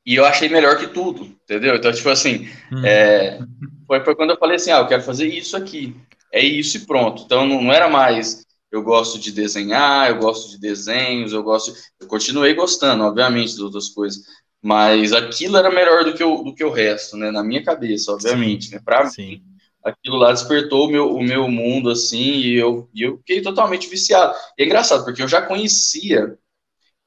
e 0.08 0.16
eu 0.16 0.24
achei 0.24 0.48
melhor 0.48 0.78
que 0.78 0.88
tudo, 0.88 1.26
entendeu? 1.44 1.76
Então, 1.76 1.92
tipo 1.92 2.08
assim, 2.08 2.48
hum. 2.72 2.86
é, 2.86 3.40
foi, 3.86 4.00
foi, 4.06 4.16
quando 4.16 4.30
eu 4.30 4.38
falei 4.38 4.56
assim, 4.56 4.72
ah, 4.72 4.78
eu 4.78 4.88
quero 4.88 5.04
fazer 5.04 5.28
isso 5.28 5.58
aqui, 5.58 5.94
é 6.32 6.42
isso 6.42 6.78
e 6.78 6.86
pronto. 6.86 7.24
Então, 7.26 7.46
não, 7.46 7.62
não, 7.62 7.74
era 7.74 7.90
mais, 7.90 8.46
eu 8.72 8.82
gosto 8.82 9.20
de 9.20 9.34
desenhar, 9.34 10.10
eu 10.10 10.18
gosto 10.18 10.50
de 10.50 10.58
desenhos, 10.62 11.34
eu 11.34 11.44
gosto, 11.44 11.74
eu 12.00 12.08
continuei 12.08 12.54
gostando, 12.54 13.04
obviamente, 13.04 13.54
de 13.54 13.62
outras 13.62 13.90
coisas, 13.90 14.24
mas 14.62 15.12
aquilo 15.12 15.58
era 15.58 15.70
melhor 15.70 16.06
do 16.06 16.14
que 16.14 16.24
o, 16.24 16.42
do 16.42 16.56
que 16.56 16.64
o 16.64 16.72
resto, 16.72 17.18
né, 17.18 17.30
na 17.30 17.44
minha 17.44 17.62
cabeça, 17.62 18.14
obviamente, 18.14 18.68
Sim. 18.68 18.76
né, 18.76 18.82
pra 18.84 19.10
Sim. 19.10 19.28
mim. 19.28 19.44
Aquilo 19.84 20.16
lá 20.16 20.32
despertou 20.32 20.88
o 20.88 20.92
meu, 20.92 21.16
o 21.16 21.22
meu 21.22 21.50
mundo, 21.50 21.90
assim, 21.90 22.40
e 22.40 22.56
eu, 22.56 22.90
e 22.94 23.04
eu 23.04 23.18
fiquei 23.18 23.42
totalmente 23.42 23.90
viciado. 23.90 24.34
E 24.58 24.64
é 24.64 24.66
engraçado, 24.66 25.04
porque 25.04 25.22
eu 25.22 25.28
já 25.28 25.42
conhecia 25.42 26.38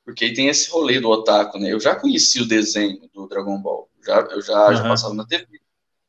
porque 0.04 0.24
aí 0.24 0.34
tem 0.34 0.48
esse 0.48 0.70
rolê 0.70 1.00
do 1.00 1.08
otaku, 1.08 1.58
né? 1.58 1.72
Eu 1.72 1.80
já 1.80 1.94
conheci 1.94 2.40
o 2.40 2.46
desenho 2.46 2.98
do 3.12 3.26
Dragon 3.26 3.58
Ball, 3.58 3.88
já, 4.04 4.20
eu 4.30 4.42
já, 4.42 4.68
uhum. 4.68 4.76
já 4.76 4.82
passava 4.82 5.14
na 5.14 5.26
TV. 5.26 5.46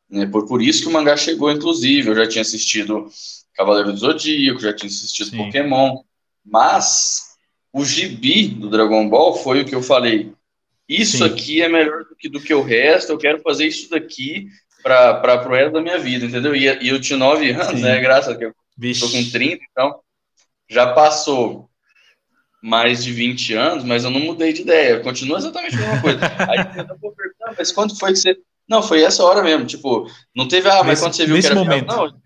Né? 0.09 0.25
Por, 0.25 0.47
por 0.47 0.61
isso 0.61 0.81
que 0.81 0.89
o 0.89 0.91
mangá 0.91 1.15
chegou, 1.15 1.51
inclusive. 1.51 2.09
Eu 2.09 2.15
já 2.15 2.27
tinha 2.27 2.41
assistido 2.41 3.09
Cavaleiro 3.53 3.91
do 3.91 3.97
Zodíaco, 3.97 4.59
já 4.59 4.73
tinha 4.73 4.89
assistido 4.89 5.29
Sim. 5.29 5.37
Pokémon. 5.37 6.01
Mas 6.43 7.37
o 7.71 7.85
gibi 7.85 8.47
do 8.47 8.69
Dragon 8.69 9.07
Ball 9.09 9.35
foi 9.35 9.61
o 9.61 9.65
que 9.65 9.75
eu 9.75 9.81
falei. 9.81 10.33
Isso 10.87 11.19
Sim. 11.19 11.23
aqui 11.23 11.61
é 11.61 11.69
melhor 11.69 12.03
do 12.03 12.15
que, 12.15 12.27
do 12.27 12.41
que 12.41 12.53
o 12.53 12.61
resto, 12.61 13.11
eu 13.11 13.17
quero 13.17 13.41
fazer 13.41 13.67
isso 13.67 13.89
daqui 13.89 14.49
para 14.83 15.47
o 15.47 15.49
resto 15.49 15.73
da 15.73 15.81
minha 15.81 15.97
vida, 15.97 16.25
entendeu? 16.25 16.55
E, 16.55 16.65
e 16.83 16.89
eu 16.89 16.99
tinha 16.99 17.17
nove 17.17 17.51
anos, 17.51 17.67
Sim. 17.79 17.83
né? 17.83 17.99
Graças 18.01 18.35
a 18.35 18.37
Deus. 18.37 18.53
Estou 18.81 19.09
com 19.09 19.23
30, 19.23 19.63
então 19.71 19.99
já 20.67 20.91
passou 20.93 21.69
mais 22.61 23.03
de 23.03 23.11
20 23.11 23.53
anos, 23.53 23.83
mas 23.83 24.03
eu 24.03 24.11
não 24.11 24.19
mudei 24.19 24.53
de 24.53 24.61
ideia, 24.61 24.99
continua 24.99 25.37
exatamente 25.37 25.75
a 25.75 25.79
mesma 25.79 26.01
coisa. 26.01 26.19
Aí 26.47 26.59
eu 26.77 27.15
mas 27.57 27.71
quando 27.71 27.97
foi 27.97 28.13
que 28.13 28.19
você. 28.19 28.37
Não, 28.69 28.81
foi 28.81 29.03
essa 29.03 29.23
hora 29.23 29.41
mesmo, 29.41 29.65
tipo, 29.65 30.07
não 30.35 30.47
teve, 30.47 30.69
ah, 30.69 30.83
mas 30.83 30.87
nesse, 30.87 31.01
quando 31.01 31.13
você 31.15 31.25
viu 31.25 31.39
que 31.39 31.45
era 31.45 31.55
momento. 31.55 31.87
não. 31.87 32.21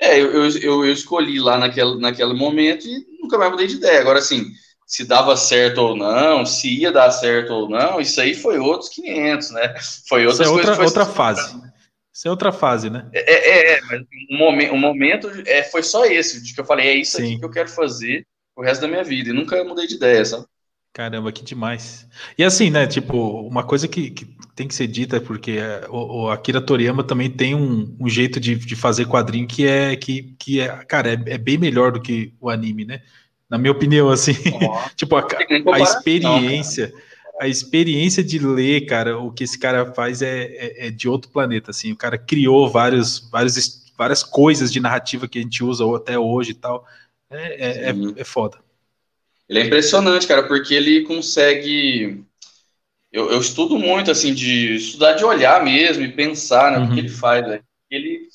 É, 0.00 0.18
eu, 0.20 0.30
eu, 0.30 0.48
eu, 0.48 0.84
eu, 0.84 0.92
escolhi 0.92 1.40
lá 1.40 1.58
naquele, 1.58 1.98
naquele 1.98 2.32
momento 2.32 2.86
e 2.86 3.04
nunca 3.20 3.36
mais 3.36 3.50
mudei 3.50 3.66
de 3.66 3.74
ideia. 3.74 4.00
Agora, 4.00 4.20
assim, 4.20 4.46
se 4.86 5.04
dava 5.04 5.36
certo 5.36 5.78
ou 5.78 5.96
não, 5.96 6.46
se 6.46 6.72
ia 6.72 6.92
dar 6.92 7.10
certo 7.10 7.52
ou 7.52 7.68
não, 7.68 8.00
isso 8.00 8.20
aí 8.20 8.32
foi 8.32 8.58
outros 8.58 8.90
500, 8.90 9.50
né? 9.50 9.74
Foi 10.08 10.24
outras 10.24 10.46
isso 10.46 10.56
é 10.56 10.56
outra, 10.56 10.84
outra 10.84 11.04
fase. 11.04 11.60
Isso 12.14 12.26
é 12.28 12.30
outra 12.30 12.52
fase, 12.52 12.88
né? 12.88 13.08
É, 13.12 13.20
é, 13.20 13.72
é 13.74 13.80
mas 13.82 14.02
o 14.30 14.36
momento, 14.38 14.72
o 14.72 14.78
momento 14.78 15.30
é, 15.46 15.64
foi 15.64 15.82
só 15.82 16.06
esse, 16.06 16.42
de 16.42 16.54
que 16.54 16.60
eu 16.60 16.64
falei, 16.64 16.88
é 16.88 16.94
isso 16.94 17.16
Sim. 17.16 17.24
aqui 17.24 17.38
que 17.38 17.44
eu 17.44 17.50
quero 17.50 17.68
fazer 17.68 18.24
o 18.58 18.62
resto 18.62 18.80
da 18.80 18.88
minha 18.88 19.04
vida. 19.04 19.30
E 19.30 19.32
nunca 19.32 19.62
mudei 19.62 19.86
de 19.86 19.94
ideia, 19.94 20.24
sabe? 20.24 20.44
Caramba, 20.92 21.30
que 21.30 21.44
demais. 21.44 22.08
E 22.36 22.42
assim, 22.42 22.70
né, 22.70 22.88
tipo, 22.88 23.16
uma 23.42 23.62
coisa 23.62 23.86
que, 23.86 24.10
que 24.10 24.26
tem 24.56 24.66
que 24.66 24.74
ser 24.74 24.88
dita, 24.88 25.20
porque 25.20 25.52
é, 25.52 25.86
o, 25.88 26.22
o, 26.22 26.30
Akira 26.30 26.60
Toriyama 26.60 27.04
também 27.04 27.30
tem 27.30 27.54
um, 27.54 27.96
um 28.00 28.08
jeito 28.08 28.40
de, 28.40 28.56
de, 28.56 28.74
fazer 28.74 29.06
quadrinho 29.06 29.46
que 29.46 29.64
é, 29.64 29.94
que, 29.94 30.34
que 30.36 30.60
é, 30.60 30.68
cara, 30.86 31.10
é, 31.10 31.34
é, 31.34 31.38
bem 31.38 31.56
melhor 31.56 31.92
do 31.92 32.00
que 32.00 32.34
o 32.40 32.50
anime, 32.50 32.84
né? 32.84 33.00
Na 33.48 33.56
minha 33.56 33.70
opinião, 33.70 34.08
assim, 34.08 34.32
oh, 34.60 34.88
tipo, 34.96 35.14
a, 35.14 35.24
a 35.72 35.80
experiência, 35.80 36.92
a 37.40 37.46
experiência 37.46 38.24
de 38.24 38.40
ler, 38.40 38.86
cara, 38.86 39.16
o 39.18 39.30
que 39.30 39.44
esse 39.44 39.56
cara 39.56 39.94
faz 39.94 40.20
é, 40.20 40.46
é, 40.46 40.86
é, 40.88 40.90
de 40.90 41.08
outro 41.08 41.30
planeta, 41.30 41.70
assim, 41.70 41.92
o 41.92 41.96
cara 41.96 42.18
criou 42.18 42.68
vários, 42.68 43.28
vários, 43.30 43.92
várias 43.96 44.24
coisas 44.24 44.72
de 44.72 44.80
narrativa 44.80 45.28
que 45.28 45.38
a 45.38 45.42
gente 45.42 45.62
usa 45.62 45.84
até 45.94 46.18
hoje 46.18 46.50
e 46.50 46.54
tal, 46.54 46.84
é, 47.30 47.66
é, 47.66 47.90
é, 47.90 47.94
é, 48.16 48.24
foda. 48.24 48.58
Ele 49.48 49.60
é 49.60 49.66
impressionante, 49.66 50.26
cara, 50.26 50.46
porque 50.46 50.74
ele 50.74 51.02
consegue. 51.02 52.24
Eu, 53.10 53.30
eu 53.30 53.40
estudo 53.40 53.78
muito, 53.78 54.10
assim, 54.10 54.34
de 54.34 54.76
estudar 54.76 55.14
de 55.14 55.24
olhar 55.24 55.64
mesmo 55.64 56.04
e 56.04 56.12
pensar, 56.12 56.72
né? 56.72 56.78
Uhum. 56.78 56.84
O 56.84 56.86
que 56.88 56.92
uhum. 56.94 56.98
ele 56.98 57.08
faz, 57.08 57.46
né? 57.46 57.60
Ele, 57.90 58.28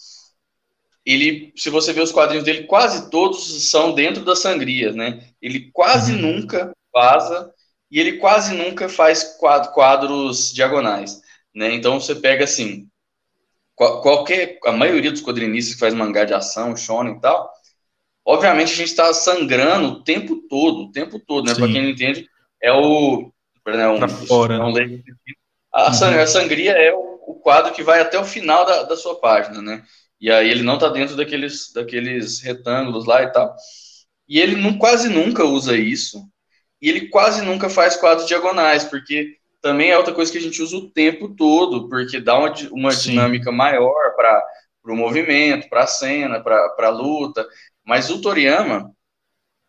ele, 1.06 1.54
se 1.56 1.70
você 1.70 1.94
ver 1.94 2.02
os 2.02 2.12
quadrinhos 2.12 2.46
dele, 2.46 2.64
quase 2.64 3.10
todos 3.10 3.70
são 3.70 3.94
dentro 3.94 4.24
da 4.24 4.36
sangria, 4.36 4.92
né? 4.92 5.28
Ele 5.42 5.70
quase 5.72 6.14
uhum. 6.14 6.22
nunca 6.22 6.72
vaza 6.94 7.52
e 7.92 8.00
ele 8.00 8.14
quase 8.14 8.56
nunca 8.56 8.90
faz 8.90 9.38
quadros 9.74 10.52
diagonais, 10.52 11.22
né? 11.54 11.72
Então 11.74 12.00
você 12.00 12.16
pega 12.16 12.44
assim, 12.44 12.88
qualquer, 13.76 14.58
a 14.66 14.72
maioria 14.72 15.12
dos 15.12 15.22
quadrinistas 15.22 15.76
que 15.76 15.80
faz 15.80 15.94
mangá 15.94 16.26
de 16.26 16.34
ação, 16.34 16.76
shonen 16.76 17.16
e 17.16 17.22
tal, 17.22 17.52
obviamente 18.25 18.74
a 18.74 18.75
gente 18.75 18.89
está 18.89 19.13
sangrando 19.13 19.88
o 19.89 20.03
tempo 20.03 20.36
todo, 20.50 20.84
o 20.84 20.92
tempo 20.92 21.20
todo, 21.20 21.46
né? 21.46 21.56
Para 21.56 21.68
quem 21.68 21.82
não 21.82 21.89
entende, 21.89 22.27
é 22.62 22.72
o. 22.72 23.32
Né, 23.65 23.88
um, 23.88 24.10
fora. 24.10 24.56
É 24.56 24.60
um, 24.60 24.74
né? 24.74 25.01
a, 25.72 25.84
uhum. 25.84 26.20
a, 26.22 26.27
sangria 26.27 26.72
é 26.72 26.94
o, 26.94 27.20
o, 27.27 27.36
quadro 27.36 27.74
que 27.74 27.82
vai 27.82 28.01
até 28.01 28.20
o 28.20 28.25
final 28.25 28.65
da, 28.65 28.84
da 28.84 28.98
sua 28.98 29.20
página, 29.20 29.62
né? 29.62 29.84
E 30.20 30.32
aí 30.32 30.50
ele 30.50 30.63
não 30.63 30.75
está 30.75 30.89
dentro 30.89 31.15
daqueles, 31.15 31.72
daqueles 31.74 32.42
retângulos 32.42 33.06
lá 33.06 33.24
e 33.24 33.32
tal. 33.32 33.56
E 34.27 34.39
ele 34.39 34.56
não, 34.56 34.77
quase 34.77 35.10
nunca 35.10 35.44
usa 35.44 35.77
isso. 35.77 36.24
E 36.82 36.89
ele 36.89 37.08
quase 37.08 37.42
nunca 37.42 37.70
faz 37.70 37.96
quadros 37.96 38.27
diagonais, 38.27 38.84
porque 38.84 39.38
também 39.62 39.92
é 39.92 39.98
outra 39.98 40.13
coisa 40.13 40.32
que 40.32 40.38
a 40.38 40.42
gente 40.42 40.62
usa 40.62 40.75
o 40.75 40.89
tempo 40.89 41.30
todo, 41.36 41.88
porque 41.88 42.20
dá 42.20 42.38
uma, 42.38 42.53
uma 42.72 42.94
dinâmica 42.94 43.51
maior 43.51 44.13
para 44.15 44.44
o 44.86 44.96
movimento, 44.96 45.70
para 45.70 45.84
a 45.84 45.88
cena, 45.88 46.42
para 46.42 46.74
a 46.80 46.89
luta. 46.89 47.48
Mas 47.86 48.10
o 48.10 48.22
Toriyama, 48.22 48.92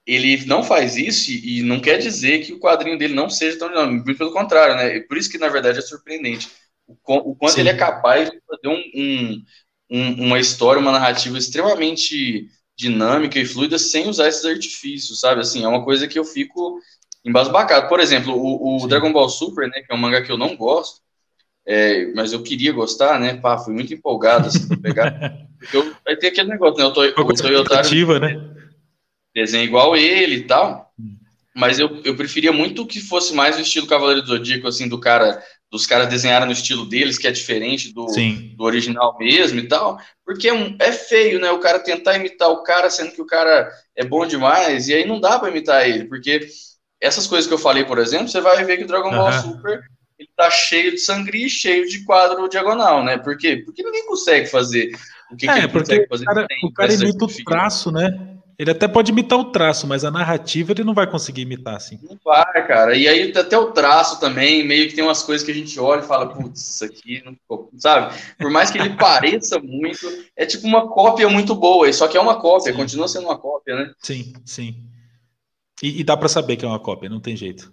ele 0.06 0.44
não 0.46 0.62
faz 0.62 0.96
isso 0.96 1.30
e 1.30 1.62
não 1.62 1.80
quer 1.80 1.98
dizer 1.98 2.44
que 2.44 2.52
o 2.52 2.60
quadrinho 2.60 2.98
dele 2.98 3.14
não 3.14 3.30
seja 3.30 3.58
tão 3.58 3.68
dinâmico, 3.68 4.14
pelo 4.16 4.32
contrário, 4.32 4.76
né? 4.76 5.00
Por 5.00 5.16
isso 5.16 5.30
que, 5.30 5.38
na 5.38 5.48
verdade, 5.48 5.78
é 5.78 5.82
surpreendente. 5.82 6.50
O, 6.86 7.34
quanto 7.34 7.54
Sim. 7.54 7.60
ele 7.60 7.70
é 7.70 7.76
capaz 7.76 8.30
de 8.30 8.38
fazer 8.46 8.68
um, 8.68 8.82
um, 8.94 9.44
um, 9.90 10.24
uma 10.26 10.38
história, 10.38 10.80
uma 10.80 10.92
narrativa 10.92 11.38
extremamente 11.38 12.48
dinâmica 12.76 13.38
e 13.38 13.46
fluida 13.46 13.78
sem 13.78 14.08
usar 14.08 14.28
esses 14.28 14.44
artifícios, 14.44 15.20
sabe? 15.20 15.40
Assim, 15.40 15.64
é 15.64 15.68
uma 15.68 15.84
coisa 15.84 16.06
que 16.06 16.18
eu 16.18 16.24
fico 16.24 16.78
embasbacado. 17.24 17.88
Por 17.88 18.00
exemplo, 18.00 18.34
o, 18.34 18.82
o 18.82 18.86
Dragon 18.86 19.12
Ball 19.12 19.28
Super, 19.28 19.68
né, 19.68 19.80
que 19.80 19.92
é 19.92 19.94
um 19.94 19.98
mangá 19.98 20.22
que 20.22 20.30
eu 20.30 20.36
não 20.36 20.56
gosto, 20.56 21.00
é, 21.66 22.12
mas 22.14 22.32
eu 22.32 22.42
queria 22.42 22.72
gostar, 22.72 23.18
né? 23.18 23.36
Pá, 23.36 23.56
fui 23.56 23.72
muito 23.72 23.94
empolgado 23.94 24.48
assim, 24.48 24.68
pra 24.68 24.76
pegar. 24.76 25.46
eu, 25.72 25.94
vai 26.04 26.16
ter 26.16 26.28
aquele 26.28 26.50
negócio, 26.50 26.78
né? 26.78 26.84
Eu 26.84 26.92
tô, 26.92 27.02
o 27.02 27.34
Toyotaro 27.34 28.20
né? 28.20 28.54
desenho 29.34 29.64
igual 29.64 29.96
ele 29.96 30.36
e 30.36 30.42
tal. 30.42 30.92
Hum. 30.98 31.16
Mas 31.56 31.78
eu, 31.78 32.00
eu 32.04 32.16
preferia 32.16 32.52
muito 32.52 32.86
que 32.86 33.00
fosse 33.00 33.32
mais 33.32 33.56
o 33.56 33.60
estilo 33.60 33.86
Cavaleiro 33.86 34.22
do 34.22 34.28
Zodíaco, 34.28 34.66
assim, 34.66 34.88
do 34.88 35.00
cara, 35.00 35.42
dos 35.70 35.86
caras 35.86 36.08
desenharem 36.08 36.46
no 36.46 36.52
estilo 36.52 36.84
deles, 36.84 37.16
que 37.16 37.28
é 37.28 37.32
diferente 37.32 37.94
do, 37.94 38.06
do 38.56 38.64
original 38.64 39.16
mesmo 39.18 39.60
e 39.60 39.68
tal. 39.68 39.98
Porque 40.24 40.48
é, 40.48 40.52
um, 40.52 40.76
é 40.80 40.92
feio, 40.92 41.40
né? 41.40 41.50
O 41.50 41.60
cara 41.60 41.78
tentar 41.78 42.16
imitar 42.16 42.50
o 42.50 42.62
cara, 42.62 42.90
sendo 42.90 43.12
que 43.12 43.22
o 43.22 43.26
cara 43.26 43.70
é 43.96 44.04
bom 44.04 44.26
demais, 44.26 44.88
e 44.88 44.94
aí 44.94 45.06
não 45.06 45.20
dá 45.20 45.38
para 45.38 45.48
imitar 45.48 45.88
ele, 45.88 46.04
porque 46.06 46.46
essas 47.00 47.26
coisas 47.26 47.46
que 47.46 47.54
eu 47.54 47.58
falei, 47.58 47.84
por 47.84 47.98
exemplo, 47.98 48.28
você 48.28 48.40
vai 48.40 48.64
ver 48.64 48.76
que 48.76 48.84
o 48.84 48.86
Dragon 48.86 49.10
Ball 49.10 49.32
uhum. 49.32 49.42
Super 49.42 49.82
ele 50.24 50.30
tá 50.36 50.50
cheio 50.50 50.92
de 50.92 50.98
sangria 50.98 51.46
e 51.46 51.50
cheio 51.50 51.88
de 51.88 52.04
quadro 52.04 52.48
diagonal, 52.48 53.04
né? 53.04 53.18
Por 53.18 53.36
quê? 53.36 53.62
Porque 53.64 53.82
ninguém 53.82 54.06
consegue 54.06 54.46
fazer 54.46 54.90
o 55.30 55.36
que, 55.36 55.48
é, 55.48 55.52
que 55.52 55.58
ele 55.60 55.68
consegue 55.68 56.06
fazer. 56.08 56.24
O 56.24 56.26
cara, 56.26 56.46
o 56.64 56.72
cara 56.72 56.94
imita 56.94 57.24
o 57.24 57.44
traço, 57.44 57.92
né? 57.92 58.30
Ele 58.56 58.70
até 58.70 58.86
pode 58.86 59.10
imitar 59.10 59.36
o 59.36 59.46
traço, 59.46 59.84
mas 59.84 60.04
a 60.04 60.12
narrativa 60.12 60.70
ele 60.70 60.84
não 60.84 60.94
vai 60.94 61.10
conseguir 61.10 61.42
imitar 61.42 61.74
assim. 61.74 61.98
Não 62.02 62.16
vai, 62.24 62.66
cara. 62.66 62.96
E 62.96 63.08
aí 63.08 63.36
até 63.36 63.58
o 63.58 63.72
traço 63.72 64.20
também, 64.20 64.64
meio 64.64 64.88
que 64.88 64.94
tem 64.94 65.02
umas 65.02 65.24
coisas 65.24 65.44
que 65.44 65.50
a 65.50 65.54
gente 65.54 65.78
olha 65.80 66.00
e 66.00 66.06
fala, 66.06 66.28
putz, 66.28 66.60
isso 66.60 66.84
aqui 66.84 67.20
não 67.24 67.32
ficou, 67.34 67.68
sabe? 67.76 68.14
Por 68.38 68.50
mais 68.50 68.70
que 68.70 68.78
ele 68.78 68.90
pareça 68.96 69.58
muito, 69.58 70.06
é 70.36 70.46
tipo 70.46 70.66
uma 70.68 70.88
cópia 70.88 71.28
muito 71.28 71.54
boa, 71.54 71.92
só 71.92 72.06
que 72.06 72.16
é 72.16 72.20
uma 72.20 72.40
cópia, 72.40 72.72
sim. 72.72 72.78
continua 72.78 73.08
sendo 73.08 73.26
uma 73.26 73.38
cópia, 73.38 73.74
né? 73.74 73.92
Sim, 73.98 74.32
sim. 74.44 74.76
E, 75.82 76.00
e 76.00 76.04
dá 76.04 76.16
para 76.16 76.28
saber 76.28 76.56
que 76.56 76.64
é 76.64 76.68
uma 76.68 76.78
cópia, 76.78 77.10
não 77.10 77.20
tem 77.20 77.36
jeito. 77.36 77.72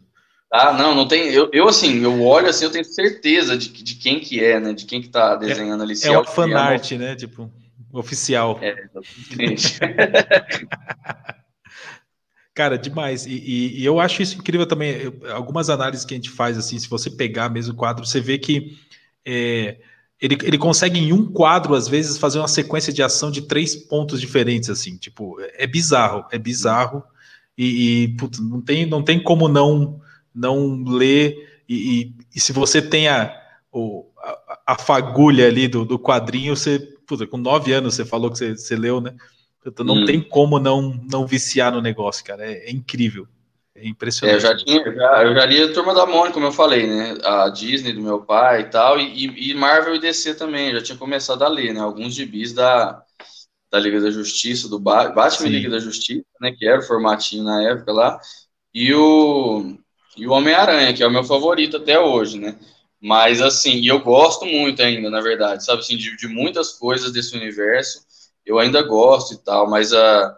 Ah, 0.51 0.73
não, 0.73 0.93
não 0.93 1.07
tem. 1.07 1.29
Eu, 1.29 1.49
eu 1.53 1.69
assim, 1.69 2.03
eu 2.03 2.21
olho 2.21 2.49
assim, 2.49 2.65
eu 2.65 2.71
tenho 2.71 2.83
certeza 2.83 3.57
de, 3.57 3.69
de 3.69 3.95
quem 3.95 4.19
que 4.19 4.43
é, 4.43 4.59
né? 4.59 4.73
De 4.73 4.85
quem 4.85 5.01
que 5.01 5.07
tá 5.07 5.37
desenhando 5.37 5.81
ali. 5.83 5.93
É, 6.03 6.07
é 6.07 6.11
uma 6.11 6.25
fanart, 6.25 6.91
né? 6.91 7.15
Tipo, 7.15 7.49
oficial. 7.93 8.59
É, 8.61 8.75
exatamente. 8.83 9.79
Cara, 12.53 12.77
demais. 12.77 13.25
E, 13.25 13.31
e, 13.31 13.79
e, 13.79 13.85
eu 13.85 13.97
acho 13.97 14.21
isso 14.21 14.37
incrível 14.37 14.65
também. 14.65 14.91
Eu, 14.91 15.17
algumas 15.33 15.69
análises 15.69 16.05
que 16.05 16.13
a 16.13 16.17
gente 16.17 16.29
faz, 16.29 16.57
assim, 16.57 16.77
se 16.77 16.89
você 16.89 17.09
pegar 17.09 17.47
mesmo 17.49 17.73
o 17.73 17.77
quadro, 17.77 18.05
você 18.05 18.19
vê 18.19 18.37
que 18.37 18.77
é, 19.25 19.77
ele, 20.19 20.37
ele 20.43 20.57
consegue 20.57 20.99
em 20.99 21.13
um 21.13 21.31
quadro, 21.31 21.75
às 21.75 21.87
vezes, 21.87 22.17
fazer 22.17 22.39
uma 22.39 22.47
sequência 22.49 22.91
de 22.91 23.01
ação 23.01 23.31
de 23.31 23.43
três 23.43 23.73
pontos 23.73 24.19
diferentes, 24.19 24.69
assim. 24.69 24.97
Tipo, 24.97 25.37
é 25.39 25.65
bizarro, 25.65 26.25
é 26.29 26.37
bizarro 26.37 27.01
e, 27.57 28.03
e 28.03 28.07
putz, 28.17 28.39
não, 28.39 28.61
tem, 28.61 28.85
não 28.85 29.01
tem 29.01 29.23
como 29.23 29.47
não 29.47 30.00
não 30.33 30.83
ler, 30.83 31.61
e, 31.67 31.75
e, 31.75 32.15
e 32.35 32.39
se 32.39 32.53
você 32.53 32.81
tem 32.81 33.07
a, 33.07 33.35
o, 33.71 34.05
a, 34.17 34.59
a, 34.67 34.77
fagulha 34.77 35.47
ali 35.47 35.67
do, 35.67 35.85
do 35.85 35.99
quadrinho, 35.99 36.55
você, 36.55 36.79
puta, 37.07 37.25
com 37.27 37.37
nove 37.37 37.73
anos 37.73 37.95
você 37.95 38.05
falou 38.05 38.31
que 38.31 38.37
você, 38.37 38.55
você 38.55 38.75
leu, 38.75 39.01
né? 39.01 39.15
Então 39.65 39.85
não 39.85 39.95
hum. 39.95 40.05
tem 40.05 40.21
como 40.21 40.59
não, 40.59 40.99
não 41.09 41.27
viciar 41.27 41.71
no 41.71 41.81
negócio, 41.81 42.23
cara, 42.23 42.45
é, 42.45 42.69
é 42.69 42.71
incrível. 42.71 43.27
É 43.75 43.87
impressionante. 43.87 44.33
É, 44.33 44.37
eu 44.37 44.41
já 44.41 44.55
tinha, 44.55 44.83
já, 44.83 45.23
eu 45.23 45.33
já 45.33 45.45
li 45.45 45.61
a 45.61 45.73
Turma 45.73 45.93
da 45.93 46.05
Mônica, 46.05 46.33
como 46.33 46.45
eu 46.45 46.51
falei, 46.51 46.87
né? 46.87 47.17
A 47.23 47.49
Disney 47.49 47.93
do 47.93 48.01
meu 48.01 48.21
pai 48.21 48.61
e 48.61 48.65
tal, 48.65 48.99
e, 48.99 49.51
e 49.51 49.53
Marvel 49.53 49.95
e 49.95 49.99
DC 49.99 50.35
também, 50.35 50.73
já 50.73 50.81
tinha 50.81 50.97
começado 50.97 51.43
a 51.43 51.47
ler, 51.47 51.73
né? 51.73 51.79
Alguns 51.79 52.13
gibis 52.13 52.53
da, 52.53 53.01
da 53.71 53.79
Liga 53.79 54.01
da 54.01 54.11
Justiça, 54.11 54.67
do 54.67 54.77
ba 54.77 55.09
Batman 55.09 55.47
Sim. 55.47 55.53
Liga 55.53 55.69
da 55.69 55.79
Justiça, 55.79 56.25
né, 56.41 56.51
que 56.51 56.67
era 56.67 56.79
o 56.79 56.83
formatinho 56.83 57.43
na 57.43 57.63
época 57.63 57.93
lá, 57.93 58.19
e 58.73 58.93
o, 58.93 59.77
e 60.17 60.27
o 60.27 60.31
Homem-Aranha, 60.31 60.93
que 60.93 61.03
é 61.03 61.07
o 61.07 61.11
meu 61.11 61.23
favorito 61.23 61.77
até 61.77 61.99
hoje, 61.99 62.39
né? 62.39 62.57
Mas, 62.99 63.41
assim, 63.41 63.85
eu 63.85 63.99
gosto 63.99 64.45
muito 64.45 64.81
ainda, 64.81 65.09
na 65.09 65.21
verdade, 65.21 65.65
sabe, 65.65 65.81
assim, 65.81 65.97
de, 65.97 66.15
de 66.17 66.27
muitas 66.27 66.73
coisas 66.73 67.11
desse 67.11 67.35
universo, 67.35 68.01
eu 68.45 68.59
ainda 68.59 68.81
gosto 68.81 69.33
e 69.33 69.37
tal, 69.43 69.69
mas 69.69 69.93
a, 69.93 70.37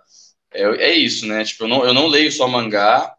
é, 0.53 0.63
é 0.91 0.95
isso, 0.95 1.25
né? 1.25 1.43
Tipo, 1.43 1.65
eu 1.65 1.67
não, 1.67 1.85
eu 1.85 1.93
não 1.93 2.07
leio 2.07 2.31
só 2.31 2.47
mangá, 2.47 3.13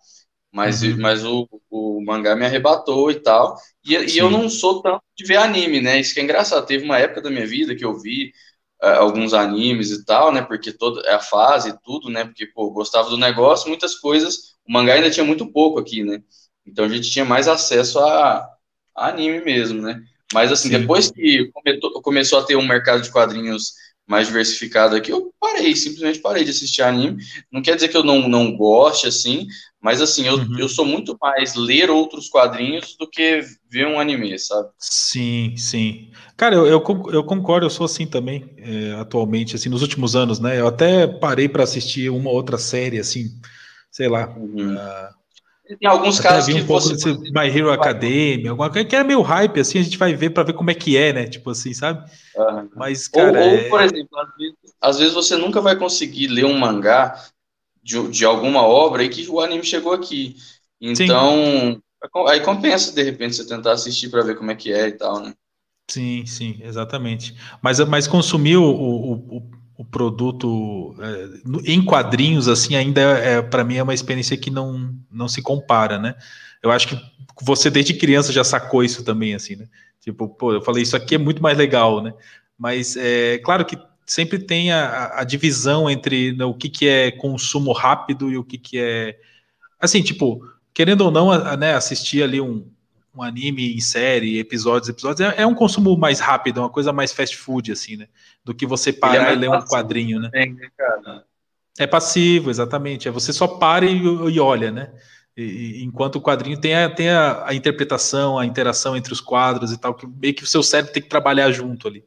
mas, 0.53 0.83
uhum. 0.83 0.97
mas 0.99 1.25
o, 1.25 1.49
o 1.71 2.01
mangá 2.05 2.37
me 2.37 2.47
arrebatou 2.47 3.11
e 3.11 3.17
tal. 3.21 3.57
E, 3.85 3.95
e, 3.95 4.19
eu 4.19 4.31
não 4.31 4.49
sou 4.49 4.81
tanto 4.81 5.03
de 5.17 5.25
ver 5.27 5.37
anime, 5.37 5.81
né? 5.81 5.99
Isso 6.01 6.15
que 6.15 6.21
é 6.21 6.23
engraçado. 6.23 6.67
Teve 6.67 6.85
uma 6.85 6.99
época 6.99 7.21
da 7.23 7.31
minha 7.31 7.47
vida 7.47 7.75
que 7.75 7.85
eu 7.85 7.99
vi 7.99 8.33
uh, 8.83 9.01
alguns 9.01 9.35
animes 9.35 9.91
e 9.91 10.05
tal, 10.05 10.33
né? 10.33 10.43
Porque 10.43 10.73
toda 10.73 11.01
é 11.09 11.15
a 11.15 11.21
fase 11.21 11.71
e 11.71 11.79
tudo, 11.83 12.09
né? 12.09 12.25
Porque, 12.25 12.47
pô, 12.47 12.71
gostava 12.71 13.11
do 13.11 13.19
negócio, 13.19 13.69
muitas 13.69 13.97
coisas. 13.97 14.55
O 14.67 14.73
mangá 14.73 14.95
ainda 14.95 15.11
tinha 15.11 15.27
muito 15.27 15.51
pouco 15.51 15.81
aqui, 15.81 16.05
né? 16.05 16.23
Então 16.67 16.85
a 16.85 16.89
gente 16.89 17.11
tinha 17.11 17.25
mais 17.25 17.49
acesso 17.49 17.99
a, 17.99 18.49
a 18.97 19.09
anime 19.09 19.41
mesmo, 19.41 19.83
né? 19.83 20.01
Mas 20.33 20.51
assim, 20.51 20.69
Sim. 20.69 20.81
depois 20.81 21.11
que 21.11 21.51
começou, 21.53 22.03
começou 22.03 22.39
a 22.39 22.43
ter 22.43 22.57
um 22.57 22.67
mercado 22.67 23.03
de 23.03 23.11
quadrinhos 23.11 23.75
mais 24.07 24.27
diversificado 24.27 24.95
aqui, 24.95 25.11
eu 25.11 25.33
parei, 25.41 25.75
simplesmente 25.75 26.19
parei 26.19 26.45
de 26.45 26.51
assistir 26.51 26.83
anime. 26.83 27.23
Não 27.51 27.63
quer 27.63 27.75
dizer 27.75 27.89
que 27.89 27.97
eu 27.97 28.05
não, 28.05 28.29
não 28.29 28.55
goste, 28.55 29.07
assim, 29.07 29.47
mas 29.81 30.03
assim, 30.03 30.27
eu, 30.27 30.35
uhum. 30.35 30.59
eu 30.59 30.69
sou 30.69 30.85
muito 30.85 31.17
mais 31.21 31.55
ler 31.55 31.91
outros 31.91 32.29
quadrinhos 32.29 32.97
do 32.99 33.09
que 33.09 33.41
ver 33.71 33.87
um 33.87 33.99
anime, 33.99 34.39
sabe? 34.39 34.69
Sim, 34.79 35.55
sim. 35.57 36.11
Cara, 36.37 36.55
eu, 36.55 36.67
eu, 36.67 36.83
eu 37.13 37.25
concordo, 37.25 37.65
eu 37.65 37.71
sou 37.71 37.87
assim 37.87 38.07
também, 38.07 38.55
é, 38.59 38.93
atualmente, 39.01 39.57
assim, 39.57 39.69
nos 39.69 39.83
últimos 39.83 40.15
anos, 40.15 40.39
né? 40.39 40.61
Eu 40.61 40.67
até 40.67 41.07
parei 41.07 41.49
para 41.49 41.65
assistir 41.65 42.11
uma 42.11 42.31
outra 42.31 42.59
série, 42.59 42.99
assim, 42.99 43.29
sei 43.91 44.09
lá. 44.09 44.29
Uhum. 44.37 44.75
Uh, 44.75 45.24
tem 45.67 45.89
alguns 45.89 46.21
Até 46.21 46.29
casos 46.29 46.47
vi 46.47 46.55
um 46.55 46.61
que 46.61 46.67
pouco 46.67 46.89
você... 46.89 47.13
My 47.15 47.49
Hero 47.49 47.73
Academia, 47.73 48.51
alguma 48.51 48.71
coisa 48.71 48.87
que 48.87 48.95
é 48.95 49.03
meio 49.03 49.23
hype, 49.23 49.61
assim, 49.61 49.79
a 49.79 49.83
gente 49.83 49.97
vai 49.97 50.15
ver 50.15 50.31
para 50.31 50.43
ver 50.43 50.53
como 50.53 50.71
é 50.71 50.75
que 50.75 50.97
é, 50.97 51.13
né? 51.13 51.27
Tipo 51.27 51.51
assim, 51.51 51.73
sabe? 51.73 52.05
Uhum. 52.37 52.69
Mas, 52.77 53.09
cara. 53.09 53.41
Ou, 53.41 53.49
ou 53.49 53.55
é... 53.55 53.69
por 53.69 53.83
exemplo, 53.83 54.19
às 54.19 54.37
vezes, 54.37 54.55
às 54.81 54.99
vezes, 54.99 55.15
você 55.15 55.37
nunca 55.37 55.63
vai 55.63 55.75
conseguir 55.77 56.27
ler 56.27 56.45
um 56.45 56.59
mangá 56.59 57.19
de, 57.83 58.09
de 58.09 58.25
alguma 58.27 58.63
obra 58.63 59.05
e 59.05 59.09
que 59.09 59.27
o 59.29 59.41
anime 59.41 59.65
chegou 59.65 59.93
aqui. 59.93 60.37
Então, 60.79 61.35
sim. 61.35 61.81
aí 62.29 62.41
compensa, 62.41 62.93
de 62.93 63.03
repente, 63.03 63.37
você 63.37 63.47
tentar 63.47 63.73
assistir 63.73 64.11
para 64.11 64.23
ver 64.23 64.37
como 64.37 64.51
é 64.51 64.55
que 64.55 64.71
é 64.71 64.89
e 64.89 64.93
tal, 64.93 65.21
né? 65.21 65.33
Sim, 65.91 66.27
sim, 66.27 66.61
exatamente. 66.63 67.35
Mas, 67.63 67.79
mas 67.81 68.07
consumir 68.07 68.57
o, 68.57 68.65
o, 68.65 69.37
o 69.37 69.51
o 69.77 69.85
produto 69.85 70.95
é, 71.01 71.71
em 71.71 71.85
quadrinhos 71.85 72.49
assim 72.49 72.77
ainda 72.77 73.01
é, 73.01 73.43
para 73.43 73.65
mim 73.65 73.77
é 73.77 73.83
uma 73.83 73.95
experiência 73.95 74.37
que 74.37 74.51
não, 74.51 74.95
não 75.11 75.29
se 75.29 75.43
compara, 75.43 75.99
né? 75.99 76.15
Eu 76.63 76.71
acho 76.71 76.89
que 76.89 76.99
você 77.43 77.71
desde 77.71 77.95
criança 77.95 78.33
já 78.33 78.45
sacou 78.45 78.85
isso 78.85 79.05
também 79.05 79.35
assim, 79.35 79.57
né? 79.57 79.67
Tipo, 80.01 80.29
pô, 80.29 80.53
eu 80.53 80.63
falei 80.63 80.83
isso 80.83 80.97
aqui 80.97 81.17
é 81.17 81.19
muito 81.19 81.43
mais 81.43 81.59
legal, 81.59 82.03
né? 82.03 82.13
Mas 82.59 82.97
é 82.97 83.39
claro 83.39 83.65
que 83.65 83.77
sempre 84.07 84.39
tem 84.39 84.71
a, 84.71 85.21
a 85.21 85.25
divisão 85.25 85.91
entre 85.91 86.33
né, 86.33 86.45
o 86.45 86.55
que, 86.55 86.69
que 86.69 86.87
é 86.87 87.11
consumo 87.11 87.73
rápido 87.73 88.31
e 88.31 88.37
o 88.37 88.45
que, 88.45 88.59
que 88.59 88.79
é 88.79 89.19
assim, 89.81 90.03
tipo, 90.03 90.47
querendo 90.73 91.03
ou 91.03 91.11
não, 91.11 91.57
né, 91.57 91.75
assistir 91.75 92.23
ali 92.23 92.41
um, 92.41 92.67
um 93.15 93.23
anime 93.23 93.75
em 93.75 93.81
série, 93.81 94.39
episódios, 94.39 94.89
episódios, 94.89 95.21
é, 95.21 95.43
é, 95.43 95.47
um 95.47 95.55
consumo 95.55 95.97
mais 95.97 96.21
rápido, 96.21 96.61
é 96.61 96.63
uma 96.63 96.71
coisa 96.71 96.93
mais 96.93 97.13
fast 97.13 97.37
food, 97.37 97.71
assim, 97.71 97.97
né? 97.97 98.09
Do 98.45 98.55
que 98.55 98.67
você 98.67 98.93
parar 98.93 99.31
é 99.31 99.35
e 99.35 99.37
ler 99.37 99.51
um 99.51 99.65
quadrinho, 99.65 100.21
né? 100.21 100.29
Também, 100.31 100.55
né 100.55 101.23
é 101.79 101.87
passivo, 101.87 102.51
exatamente. 102.51 103.09
É 103.09 103.11
você 103.11 103.33
só 103.33 103.47
para 103.47 103.85
e, 103.85 104.01
e 104.03 104.41
olha, 104.41 104.71
né? 104.71 104.93
E, 105.37 105.83
enquanto 105.83 106.17
o 106.17 106.23
quadrinho 106.23 106.61
tem, 106.61 106.75
a, 106.75 106.89
tem 106.89 107.11
a, 107.11 107.49
a, 107.49 107.55
interpretação, 107.55 108.39
a 108.39 108.47
interação 108.47 108.97
entre 108.97 109.13
os 109.13 109.21
quadros 109.21 109.73
e 109.73 109.79
tal, 109.79 109.95
que 109.95 110.07
meio 110.07 110.35
que 110.35 110.45
o 110.45 110.47
seu 110.47 110.63
cérebro 110.63 110.93
tem 110.93 111.03
que 111.03 111.09
trabalhar 111.09 111.51
junto 111.51 111.89
ali. 111.89 112.05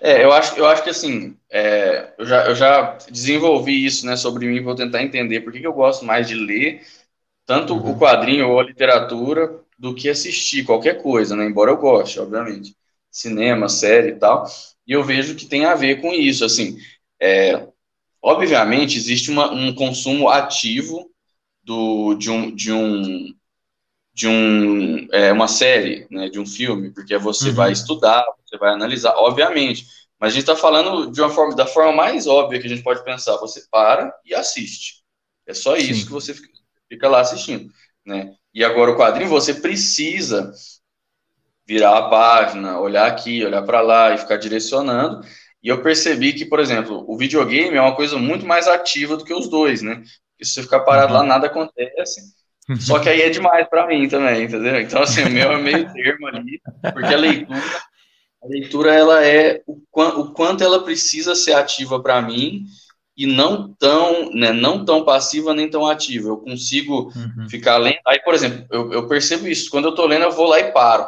É, 0.00 0.24
eu 0.24 0.32
acho, 0.32 0.56
eu 0.56 0.66
acho 0.66 0.82
que 0.82 0.90
assim, 0.90 1.36
é, 1.50 2.12
eu, 2.18 2.24
já, 2.24 2.46
eu 2.46 2.54
já 2.54 2.98
desenvolvi 3.10 3.84
isso 3.84 4.06
né, 4.06 4.16
sobre 4.16 4.46
mim, 4.46 4.62
vou 4.62 4.74
tentar 4.74 5.02
entender 5.02 5.40
por 5.40 5.52
que, 5.52 5.60
que 5.60 5.66
eu 5.66 5.72
gosto 5.72 6.04
mais 6.04 6.26
de 6.26 6.34
ler 6.34 6.80
tanto 7.50 7.74
uhum. 7.74 7.90
o 7.90 7.98
quadrinho 7.98 8.48
ou 8.48 8.60
a 8.60 8.62
literatura 8.62 9.60
do 9.80 9.94
que 9.94 10.10
assistir 10.10 10.62
qualquer 10.62 11.02
coisa, 11.02 11.34
né? 11.34 11.46
Embora 11.46 11.70
eu 11.70 11.78
goste, 11.78 12.20
obviamente, 12.20 12.76
cinema, 13.10 13.66
série 13.66 14.10
e 14.10 14.16
tal. 14.16 14.44
E 14.86 14.92
eu 14.92 15.02
vejo 15.02 15.34
que 15.34 15.46
tem 15.46 15.64
a 15.64 15.74
ver 15.74 16.02
com 16.02 16.12
isso, 16.12 16.44
assim. 16.44 16.76
É, 17.18 17.66
obviamente 18.22 18.98
existe 18.98 19.30
uma, 19.30 19.50
um 19.50 19.74
consumo 19.74 20.28
ativo 20.28 21.10
do, 21.64 22.14
de 22.14 22.30
um 22.30 22.54
de 22.54 22.70
um 22.70 23.34
de 24.12 24.28
um, 24.28 25.08
é, 25.12 25.32
uma 25.32 25.48
série, 25.48 26.06
né, 26.10 26.28
de 26.28 26.38
um 26.38 26.44
filme, 26.44 26.92
porque 26.92 27.16
você 27.16 27.48
uhum. 27.48 27.54
vai 27.54 27.72
estudar, 27.72 28.22
você 28.44 28.58
vai 28.58 28.74
analisar, 28.74 29.14
obviamente. 29.16 29.86
Mas 30.18 30.32
a 30.32 30.34
gente 30.34 30.42
está 30.42 30.56
falando 30.56 31.10
de 31.10 31.22
uma 31.22 31.30
forma, 31.30 31.56
da 31.56 31.66
forma 31.66 31.92
mais 31.92 32.26
óbvia 32.26 32.60
que 32.60 32.66
a 32.66 32.68
gente 32.68 32.82
pode 32.82 33.02
pensar. 33.02 33.38
Você 33.38 33.64
para 33.70 34.12
e 34.26 34.34
assiste. 34.34 35.02
É 35.46 35.54
só 35.54 35.76
isso 35.76 36.00
Sim. 36.00 36.06
que 36.06 36.12
você 36.12 36.34
fica 36.86 37.08
lá 37.08 37.20
assistindo, 37.20 37.72
né? 38.04 38.34
E 38.54 38.64
agora 38.64 38.90
o 38.90 38.96
quadrinho 38.96 39.30
você 39.30 39.54
precisa 39.54 40.52
virar 41.66 41.96
a 41.96 42.08
página, 42.08 42.80
olhar 42.80 43.06
aqui, 43.06 43.44
olhar 43.44 43.62
para 43.62 43.80
lá 43.80 44.12
e 44.12 44.18
ficar 44.18 44.36
direcionando. 44.36 45.24
E 45.62 45.68
eu 45.68 45.82
percebi 45.82 46.32
que, 46.32 46.44
por 46.44 46.58
exemplo, 46.58 47.04
o 47.06 47.16
videogame 47.16 47.76
é 47.76 47.80
uma 47.80 47.94
coisa 47.94 48.16
muito 48.16 48.46
mais 48.46 48.66
ativa 48.66 49.16
do 49.16 49.24
que 49.24 49.32
os 49.32 49.48
dois, 49.48 49.82
né? 49.82 49.96
Porque 50.30 50.44
se 50.44 50.54
você 50.54 50.62
ficar 50.62 50.80
parado 50.80 51.12
uhum. 51.12 51.20
lá, 51.20 51.26
nada 51.26 51.46
acontece. 51.46 52.22
Só 52.78 52.98
que 52.98 53.08
aí 53.08 53.22
é 53.22 53.30
demais 53.30 53.68
para 53.68 53.86
mim 53.86 54.08
também, 54.08 54.44
entendeu? 54.44 54.80
Então, 54.80 55.02
assim, 55.02 55.24
o 55.24 55.30
meu 55.30 55.52
é 55.52 55.58
meio 55.58 55.92
termo 55.92 56.26
ali, 56.28 56.60
porque 56.92 57.14
a 57.14 57.18
leitura, 57.18 57.62
a 58.42 58.46
leitura 58.46 58.94
ela 58.94 59.24
é 59.24 59.62
o, 59.66 59.80
o 59.92 60.32
quanto 60.32 60.62
ela 60.62 60.82
precisa 60.84 61.34
ser 61.34 61.52
ativa 61.52 62.00
para 62.02 62.22
mim 62.22 62.64
e 63.20 63.26
não 63.26 63.70
tão, 63.74 64.32
né, 64.32 64.50
não 64.50 64.82
tão 64.82 65.04
passiva 65.04 65.52
nem 65.52 65.68
tão 65.68 65.86
ativa. 65.86 66.30
Eu 66.30 66.38
consigo 66.38 67.12
uhum. 67.14 67.46
ficar 67.50 67.76
lendo. 67.76 67.98
Aí, 68.06 68.18
por 68.18 68.32
exemplo, 68.32 68.64
eu, 68.70 68.90
eu 68.94 69.06
percebo 69.06 69.46
isso. 69.46 69.70
Quando 69.70 69.88
eu 69.88 69.94
tô 69.94 70.06
lendo, 70.06 70.22
eu 70.22 70.32
vou 70.32 70.46
lá 70.46 70.58
e 70.58 70.72
paro. 70.72 71.06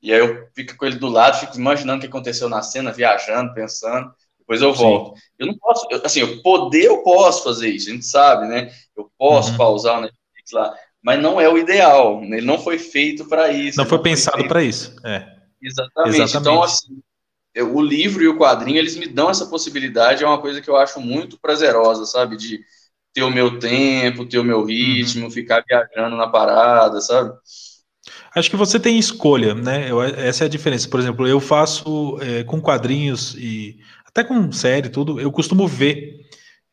E 0.00 0.10
aí 0.10 0.18
eu 0.18 0.48
fico 0.54 0.74
com 0.78 0.86
ele 0.86 0.96
do 0.96 1.08
lado, 1.08 1.40
fico 1.40 1.58
imaginando 1.58 1.98
o 1.98 2.00
que 2.00 2.06
aconteceu 2.06 2.48
na 2.48 2.62
cena, 2.62 2.90
viajando, 2.90 3.52
pensando. 3.52 4.10
Depois 4.38 4.62
eu 4.62 4.72
volto. 4.72 5.14
Sim. 5.14 5.22
Eu 5.40 5.46
não 5.48 5.58
posso, 5.58 5.86
eu, 5.90 6.00
assim, 6.02 6.20
eu 6.20 6.40
poder, 6.40 6.86
eu 6.86 7.02
posso 7.02 7.44
fazer 7.44 7.68
isso, 7.68 7.90
a 7.90 7.92
gente 7.92 8.06
sabe, 8.06 8.48
né? 8.48 8.72
Eu 8.96 9.12
posso 9.18 9.50
uhum. 9.50 9.58
pausar 9.58 9.98
o 9.98 10.00
Netflix 10.00 10.52
lá, 10.54 10.74
mas 11.02 11.20
não 11.20 11.38
é 11.38 11.50
o 11.50 11.58
ideal. 11.58 12.18
Né? 12.22 12.38
Ele 12.38 12.46
não 12.46 12.58
foi 12.58 12.78
feito 12.78 13.26
para 13.26 13.52
isso. 13.52 13.76
Não 13.76 13.84
foi 13.84 13.98
pensado 13.98 14.48
para 14.48 14.62
isso. 14.62 14.96
É. 15.04 15.18
Exatamente. 15.60 16.16
Exatamente. 16.16 16.36
Então, 16.38 16.62
assim, 16.62 17.02
eu, 17.54 17.74
o 17.74 17.80
livro 17.80 18.22
e 18.22 18.28
o 18.28 18.38
quadrinho, 18.38 18.78
eles 18.78 18.96
me 18.96 19.06
dão 19.06 19.30
essa 19.30 19.46
possibilidade, 19.46 20.24
é 20.24 20.26
uma 20.26 20.40
coisa 20.40 20.60
que 20.60 20.70
eu 20.70 20.76
acho 20.76 21.00
muito 21.00 21.38
prazerosa, 21.38 22.06
sabe? 22.06 22.36
De 22.36 22.60
ter 23.12 23.22
o 23.22 23.30
meu 23.30 23.58
tempo, 23.58 24.24
ter 24.24 24.38
o 24.38 24.44
meu 24.44 24.64
ritmo, 24.64 25.24
uhum. 25.24 25.30
ficar 25.30 25.62
viajando 25.68 26.16
na 26.16 26.26
parada, 26.26 27.00
sabe? 27.00 27.32
Acho 28.34 28.50
que 28.50 28.56
você 28.56 28.80
tem 28.80 28.98
escolha, 28.98 29.54
né? 29.54 29.90
Eu, 29.90 30.02
essa 30.02 30.44
é 30.44 30.46
a 30.46 30.50
diferença. 30.50 30.88
Por 30.88 30.98
exemplo, 30.98 31.28
eu 31.28 31.38
faço 31.38 32.18
é, 32.20 32.42
com 32.42 32.60
quadrinhos 32.60 33.34
e 33.34 33.78
até 34.06 34.24
com 34.24 34.50
série 34.50 34.88
tudo, 34.88 35.20
eu 35.20 35.30
costumo 35.30 35.68
ver. 35.68 36.20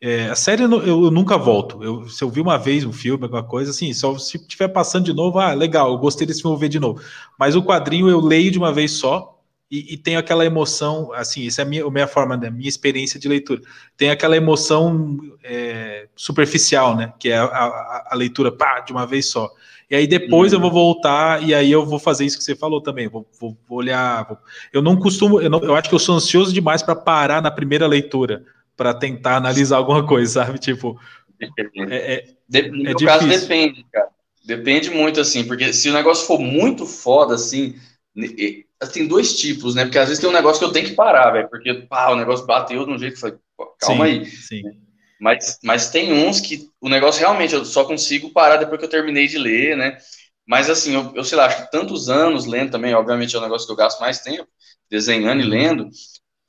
É, 0.02 0.28
a 0.28 0.36
série 0.36 0.63
eu, 0.63 0.72
eu, 0.82 1.12
nunca 1.12 1.38
volto. 1.38 1.84
Eu, 1.84 2.08
se 2.08 2.24
eu 2.24 2.30
vi 2.30 2.39
uma 2.39 2.58
vez 2.58 2.86
um 2.86 2.94
filme, 2.94 3.24
alguma 3.24 3.44
coisa, 3.44 3.72
assim, 3.72 3.94
só 3.94 4.18
se 4.18 4.38
estiver 4.38 4.70
passando 4.70 5.06
de 5.06 5.13
novo, 5.13 5.39
ah, 5.39 5.54
legal, 5.54 5.92
eu 5.92 5.98
gostei 5.98 6.26
desse 6.26 6.42
filme, 6.42 6.54
vou 6.54 6.60
ver 6.60 6.70
de 6.70 6.80
novo. 6.80 7.02
Mas 7.38 7.56
o 7.56 7.63
quadrinho 7.63 8.08
eu 8.08 8.22
leio 8.22 8.50
de 8.50 8.58
uma 8.58 8.72
vez 8.72 8.92
só 8.92 9.38
e, 9.71 9.93
e 9.93 9.97
tenho 9.97 10.17
aquela 10.17 10.45
emoção, 10.45 11.12
assim, 11.13 11.45
essa 11.45 11.62
é 11.62 11.65
a 11.65 11.67
minha, 11.67 11.86
a 11.86 11.91
minha 11.91 12.08
forma, 12.08 12.36
da 12.36 12.49
né, 12.49 12.55
minha 12.58 12.69
experiência 12.69 13.19
de 13.19 13.27
leitura. 13.27 13.62
Tem 13.95 14.10
aquela 14.10 14.36
emoção 14.36 15.17
é, 15.43 16.08
superficial, 16.15 16.95
né? 16.95 17.13
Que 17.19 17.29
é 17.29 17.38
a, 17.38 17.45
a, 17.45 18.10
a 18.12 18.15
leitura, 18.15 18.51
pá, 18.51 18.79
de 18.79 18.91
uma 18.91 19.05
vez 19.05 19.27
só. 19.27 19.49
E 19.89 19.95
aí 19.95 20.08
depois 20.08 20.53
eu 20.53 20.60
vou 20.60 20.71
voltar 20.71 21.43
e 21.43 21.53
aí 21.53 21.71
eu 21.71 21.86
vou 21.86 21.97
fazer 21.97 22.25
isso 22.25 22.38
que 22.38 22.43
você 22.43 22.55
falou 22.55 22.82
também. 22.82 23.08
Vou, 23.08 23.27
vou, 23.39 23.58
vou 23.67 23.77
olhar. 23.79 24.27
Vou... 24.27 24.38
Eu 24.71 24.82
não 24.82 24.95
costumo, 24.95 25.41
eu, 25.41 25.49
não, 25.49 25.60
eu 25.60 25.75
acho 25.75 25.89
que 25.89 25.95
eu 25.95 25.99
sou 25.99 26.15
ansioso 26.15 26.53
demais 26.53 26.84
para 26.84 26.95
parar 26.95 27.41
na 27.41 27.51
primeira 27.51 27.88
leitura 27.88 28.43
para 28.75 28.93
tentar 28.93 29.36
analisar 29.36 29.77
alguma 29.77 30.05
coisa, 30.05 30.45
sabe? 30.45 30.58
Tipo, 30.58 30.99
é, 31.39 32.13
é, 32.13 32.25
de, 32.47 32.69
no 32.69 32.89
é 32.89 32.93
caso 33.05 33.27
depende, 33.27 33.86
cara. 33.91 34.10
Depende 34.45 34.89
muito 34.89 35.19
assim, 35.19 35.43
porque 35.43 35.73
se 35.73 35.89
o 35.89 35.93
negócio 35.93 36.25
for 36.25 36.39
muito 36.39 36.86
foda 36.86 37.36
assim, 37.36 37.75
tem 38.88 39.08
dois 39.08 39.38
tipos, 39.38 39.76
né? 39.76 39.84
Porque 39.84 40.00
às 40.00 40.08
vezes 40.08 40.22
tem 40.22 40.30
um 40.30 40.34
negócio 40.34 40.60
que 40.60 40.65
eu 40.65 40.72
tenho 40.72 40.88
que 40.88 40.96
parar, 40.96 41.32
velho, 41.32 41.50
porque 41.50 41.74
pá, 41.74 42.10
o 42.10 42.15
negócio 42.15 42.46
bateu 42.46 42.86
de 42.86 42.92
um 42.92 42.98
jeito 42.98 43.15
que 43.15 43.20
foi, 43.20 43.38
calma 43.80 44.06
sim, 44.06 44.12
aí. 44.12 44.26
Sim. 44.26 44.63
Mas, 45.20 45.60
mas 45.63 45.89
tem 45.89 46.13
uns 46.13 46.39
que 46.39 46.70
o 46.80 46.88
negócio 46.88 47.20
realmente 47.20 47.54
eu 47.54 47.65
só 47.65 47.84
consigo 47.84 48.32
parar 48.32 48.56
depois 48.56 48.80
que 48.80 48.86
eu 48.86 48.89
terminei 48.89 49.28
de 49.28 49.38
ler, 49.38 49.76
né? 49.76 49.98
Mas 50.48 50.70
assim, 50.70 50.96
eu, 50.96 51.12
eu 51.13 51.24
sei 51.24 51.38
lá, 51.38 51.46
acho 51.46 51.65
que 51.65 51.72
tantos 51.72 52.10
anos 52.10 52.46
lendo 52.46 52.72
também, 52.72 52.94
obviamente 52.94 53.36
é 53.36 53.39
um 53.39 53.42
negócio 53.42 53.68
que 53.68 53.74
eu 53.74 53.78
gasto 53.78 54.00
mais 54.00 54.20
tempo 54.20 54.48
desenhando 54.89 55.42
e 55.42 55.44
uhum. 55.44 55.50
lendo. 55.50 55.89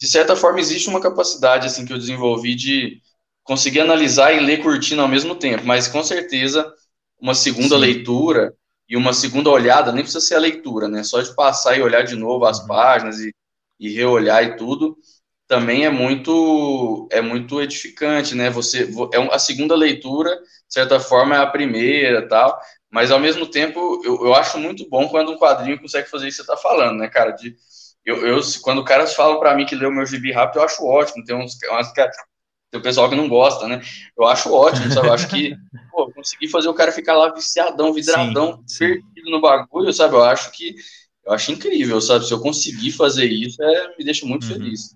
De 0.00 0.08
certa 0.08 0.34
forma, 0.34 0.60
existe 0.60 0.88
uma 0.88 1.00
capacidade 1.00 1.66
assim 1.66 1.84
que 1.84 1.92
eu 1.92 1.98
desenvolvi 1.98 2.54
de 2.54 3.02
conseguir 3.42 3.80
analisar 3.80 4.32
e 4.32 4.40
ler 4.40 4.62
curtindo 4.62 5.02
ao 5.02 5.08
mesmo 5.08 5.34
tempo, 5.34 5.66
mas 5.66 5.88
com 5.88 6.02
certeza 6.02 6.72
uma 7.20 7.34
segunda 7.34 7.74
Sim. 7.74 7.80
leitura 7.80 8.54
e 8.90 8.96
uma 8.96 9.12
segunda 9.12 9.48
olhada, 9.50 9.92
nem 9.92 10.02
precisa 10.02 10.20
ser 10.20 10.34
a 10.34 10.40
leitura, 10.40 10.88
né? 10.88 11.04
Só 11.04 11.22
de 11.22 11.32
passar 11.34 11.78
e 11.78 11.82
olhar 11.82 12.02
de 12.02 12.16
novo 12.16 12.44
as 12.44 12.58
uhum. 12.60 12.66
páginas 12.66 13.20
e, 13.20 13.32
e 13.78 13.88
reolhar 13.94 14.42
e 14.42 14.56
tudo, 14.56 14.98
também 15.46 15.84
é 15.86 15.90
muito 15.90 17.08
é 17.12 17.20
muito 17.20 17.62
edificante, 17.62 18.34
né? 18.34 18.50
Você 18.50 18.90
é 19.14 19.34
a 19.34 19.38
segunda 19.38 19.76
leitura, 19.76 20.36
de 20.36 20.74
certa 20.74 20.98
forma, 20.98 21.36
é 21.36 21.38
a 21.38 21.46
primeira, 21.46 22.28
tal. 22.28 22.60
Mas 22.90 23.12
ao 23.12 23.20
mesmo 23.20 23.46
tempo, 23.46 24.02
eu, 24.04 24.26
eu 24.26 24.34
acho 24.34 24.58
muito 24.58 24.88
bom 24.88 25.08
quando 25.08 25.30
um 25.32 25.38
quadrinho 25.38 25.80
consegue 25.80 26.10
fazer 26.10 26.26
isso 26.28 26.42
que 26.42 26.46
você 26.46 26.52
está 26.52 26.56
falando, 26.56 26.98
né, 26.98 27.08
cara? 27.08 27.30
De 27.30 27.54
eu, 28.04 28.26
eu 28.26 28.40
quando 28.62 28.84
caras 28.84 29.14
falam 29.14 29.38
para 29.38 29.54
mim 29.54 29.66
que 29.66 29.74
leu 29.76 29.92
meu 29.92 30.06
gibi 30.06 30.32
rápido, 30.32 30.58
eu 30.58 30.64
acho 30.64 30.84
ótimo. 30.84 31.24
Tem 31.24 31.36
uns, 31.36 31.56
umas, 31.68 31.92
tem 32.70 32.80
o 32.80 32.82
pessoal 32.82 33.08
que 33.08 33.16
não 33.16 33.28
gosta, 33.28 33.66
né? 33.66 33.82
Eu 34.16 34.26
acho 34.26 34.52
ótimo, 34.52 34.90
sabe? 34.92 35.08
Eu 35.08 35.12
acho 35.12 35.28
que 35.28 35.54
pô, 35.90 36.10
conseguir 36.12 36.48
fazer 36.48 36.68
o 36.68 36.74
cara 36.74 36.92
ficar 36.92 37.16
lá 37.16 37.32
viciadão, 37.32 37.92
vidradão, 37.92 38.62
sim, 38.66 38.76
sim. 38.76 38.86
perdido 38.86 39.30
no 39.30 39.40
bagulho, 39.40 39.92
sabe? 39.92 40.14
Eu 40.14 40.22
acho 40.22 40.52
que 40.52 40.74
eu 41.26 41.32
acho 41.32 41.52
incrível, 41.52 42.00
sabe? 42.00 42.26
Se 42.26 42.32
eu 42.32 42.40
conseguir 42.40 42.92
fazer 42.92 43.26
isso, 43.26 43.62
é, 43.62 43.94
me 43.98 44.04
deixa 44.04 44.24
muito 44.26 44.44
uhum. 44.44 44.52
feliz. 44.52 44.94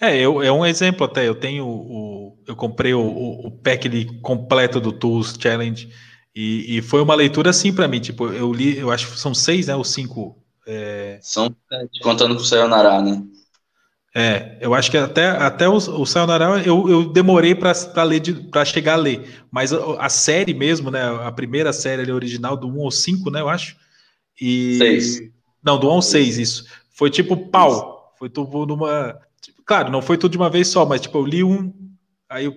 É, 0.00 0.16
eu, 0.16 0.42
é 0.42 0.50
um 0.50 0.64
exemplo 0.64 1.04
até. 1.04 1.28
Eu 1.28 1.34
tenho 1.34 1.66
o. 1.66 2.38
Eu 2.46 2.56
comprei 2.56 2.94
o, 2.94 3.00
o 3.00 3.50
pack 3.50 4.06
completo 4.22 4.80
do 4.80 4.92
Tools 4.92 5.36
Challenge 5.38 5.88
e, 6.34 6.78
e 6.78 6.82
foi 6.82 7.02
uma 7.02 7.14
leitura 7.14 7.50
assim 7.50 7.72
para 7.72 7.86
mim. 7.88 8.00
Tipo, 8.00 8.28
eu 8.28 8.52
li, 8.52 8.78
eu 8.78 8.90
acho 8.90 9.10
que 9.10 9.18
são 9.18 9.34
seis, 9.34 9.66
né? 9.66 9.76
Ou 9.76 9.84
cinco. 9.84 10.36
É... 10.66 11.18
São 11.20 11.54
sete, 11.68 12.00
contando 12.00 12.34
com 12.34 12.42
o 12.42 12.44
Sayonara, 12.44 13.00
né? 13.02 13.22
É, 14.12 14.58
eu 14.60 14.74
acho 14.74 14.90
que 14.90 14.96
até, 14.96 15.28
até 15.28 15.68
o, 15.68 15.76
o 15.76 16.04
Sayonara 16.04 16.60
eu, 16.66 16.88
eu 16.90 17.08
demorei 17.08 17.54
para 17.54 18.02
ler 18.02 18.20
para 18.50 18.64
chegar 18.64 18.94
a 18.94 18.96
ler, 18.96 19.44
mas 19.52 19.72
a, 19.72 20.04
a, 20.04 20.08
série 20.08 20.52
mesmo, 20.52 20.90
né? 20.90 21.00
A 21.24 21.30
primeira 21.30 21.72
série 21.72 22.02
ali, 22.02 22.10
original 22.10 22.56
do 22.56 22.66
1 22.66 22.84
ao 22.84 22.90
5, 22.90 23.30
né? 23.30 23.40
Eu 23.40 23.48
acho. 23.48 23.76
E. 24.40 24.78
Seis. 24.78 25.30
Não, 25.62 25.78
do 25.78 25.86
1 25.88 25.90
ao 25.90 26.02
6, 26.02 26.38
isso. 26.38 26.66
Foi 26.90 27.08
tipo 27.08 27.36
pau. 27.36 28.12
Foi 28.18 28.28
tipo 28.28 28.66
numa. 28.66 29.16
Claro, 29.64 29.92
não 29.92 30.02
foi 30.02 30.18
tudo 30.18 30.32
de 30.32 30.38
uma 30.38 30.50
vez 30.50 30.66
só, 30.66 30.84
mas 30.84 31.02
tipo, 31.02 31.16
eu 31.18 31.24
li 31.24 31.44
um, 31.44 31.72
aí 32.28 32.46
eu, 32.46 32.56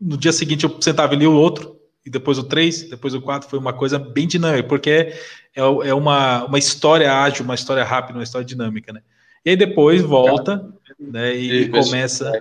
no 0.00 0.16
dia 0.16 0.32
seguinte 0.32 0.64
eu 0.64 0.82
sentava 0.82 1.14
e 1.14 1.16
li 1.16 1.26
o 1.26 1.32
outro, 1.32 1.78
e 2.04 2.10
depois 2.10 2.36
o 2.36 2.42
três, 2.42 2.90
depois 2.90 3.14
o 3.14 3.22
quatro, 3.22 3.48
foi 3.48 3.60
uma 3.60 3.72
coisa 3.72 3.96
bem 3.96 4.26
dinâmica, 4.26 4.68
porque 4.68 4.90
é, 4.90 5.60
é 5.60 5.94
uma, 5.94 6.44
uma 6.44 6.58
história 6.58 7.12
ágil, 7.12 7.44
uma 7.44 7.54
história 7.54 7.84
rápida, 7.84 8.18
uma 8.18 8.24
história 8.24 8.44
dinâmica, 8.44 8.92
né? 8.92 9.00
E 9.44 9.50
aí 9.50 9.56
depois 9.56 10.02
volta, 10.02 10.72
né, 10.98 11.36
e, 11.36 11.62
e 11.62 11.68
começa... 11.68 12.32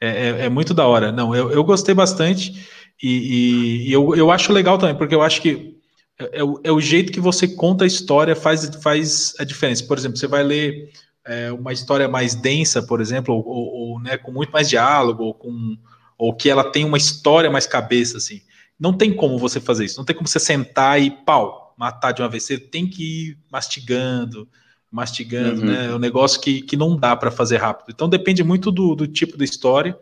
É, 0.00 0.08
é, 0.08 0.28
é, 0.44 0.48
muito 0.48 0.72
da 0.72 0.86
hora. 0.86 1.10
Não, 1.10 1.34
eu, 1.34 1.50
eu 1.50 1.64
gostei 1.64 1.92
bastante 1.92 2.68
e, 3.02 3.08
e, 3.08 3.88
e, 3.88 3.92
eu, 3.92 4.14
eu 4.14 4.30
acho 4.30 4.52
legal 4.52 4.78
também, 4.78 4.94
porque 4.94 5.14
eu 5.14 5.22
acho 5.22 5.42
que 5.42 5.76
é, 6.18 6.40
é, 6.40 6.44
o, 6.44 6.60
é 6.64 6.72
o 6.72 6.80
jeito 6.80 7.12
que 7.12 7.20
você 7.20 7.46
conta 7.46 7.84
a 7.84 7.86
história 7.86 8.34
faz, 8.34 8.68
faz 8.82 9.34
a 9.38 9.44
diferença. 9.44 9.84
Por 9.84 9.96
exemplo, 9.96 10.16
você 10.16 10.26
vai 10.26 10.42
ler 10.42 10.90
é, 11.24 11.52
uma 11.52 11.72
história 11.72 12.08
mais 12.08 12.34
densa, 12.34 12.82
por 12.82 13.00
exemplo, 13.00 13.34
ou, 13.34 13.46
ou, 13.46 13.66
ou 13.74 14.00
né, 14.00 14.16
com 14.16 14.32
muito 14.32 14.50
mais 14.50 14.68
diálogo, 14.68 15.24
ou 15.24 15.34
com, 15.34 15.76
ou 16.16 16.34
que 16.34 16.50
ela 16.50 16.64
tem 16.64 16.84
uma 16.84 16.98
história 16.98 17.50
mais 17.50 17.66
cabeça, 17.66 18.18
assim. 18.18 18.40
Não 18.78 18.92
tem 18.92 19.14
como 19.14 19.38
você 19.38 19.60
fazer 19.60 19.84
isso, 19.84 19.98
não 19.98 20.04
tem 20.04 20.14
como 20.14 20.28
você 20.28 20.40
sentar 20.40 21.00
e 21.00 21.10
pau, 21.10 21.74
matar 21.76 22.12
de 22.12 22.22
uma 22.22 22.28
vez. 22.28 22.44
Você 22.44 22.58
tem 22.58 22.88
que 22.88 23.02
ir 23.02 23.38
mastigando, 23.50 24.48
mastigando, 24.90 25.60
uhum. 25.60 25.66
né? 25.66 25.86
É 25.86 25.94
um 25.94 25.98
negócio 25.98 26.40
que, 26.40 26.62
que 26.62 26.76
não 26.76 26.96
dá 26.96 27.14
para 27.16 27.30
fazer 27.30 27.58
rápido. 27.58 27.90
Então 27.90 28.08
depende 28.08 28.42
muito 28.42 28.70
do, 28.70 28.94
do 28.94 29.06
tipo 29.06 29.36
da 29.36 29.44
história. 29.44 29.98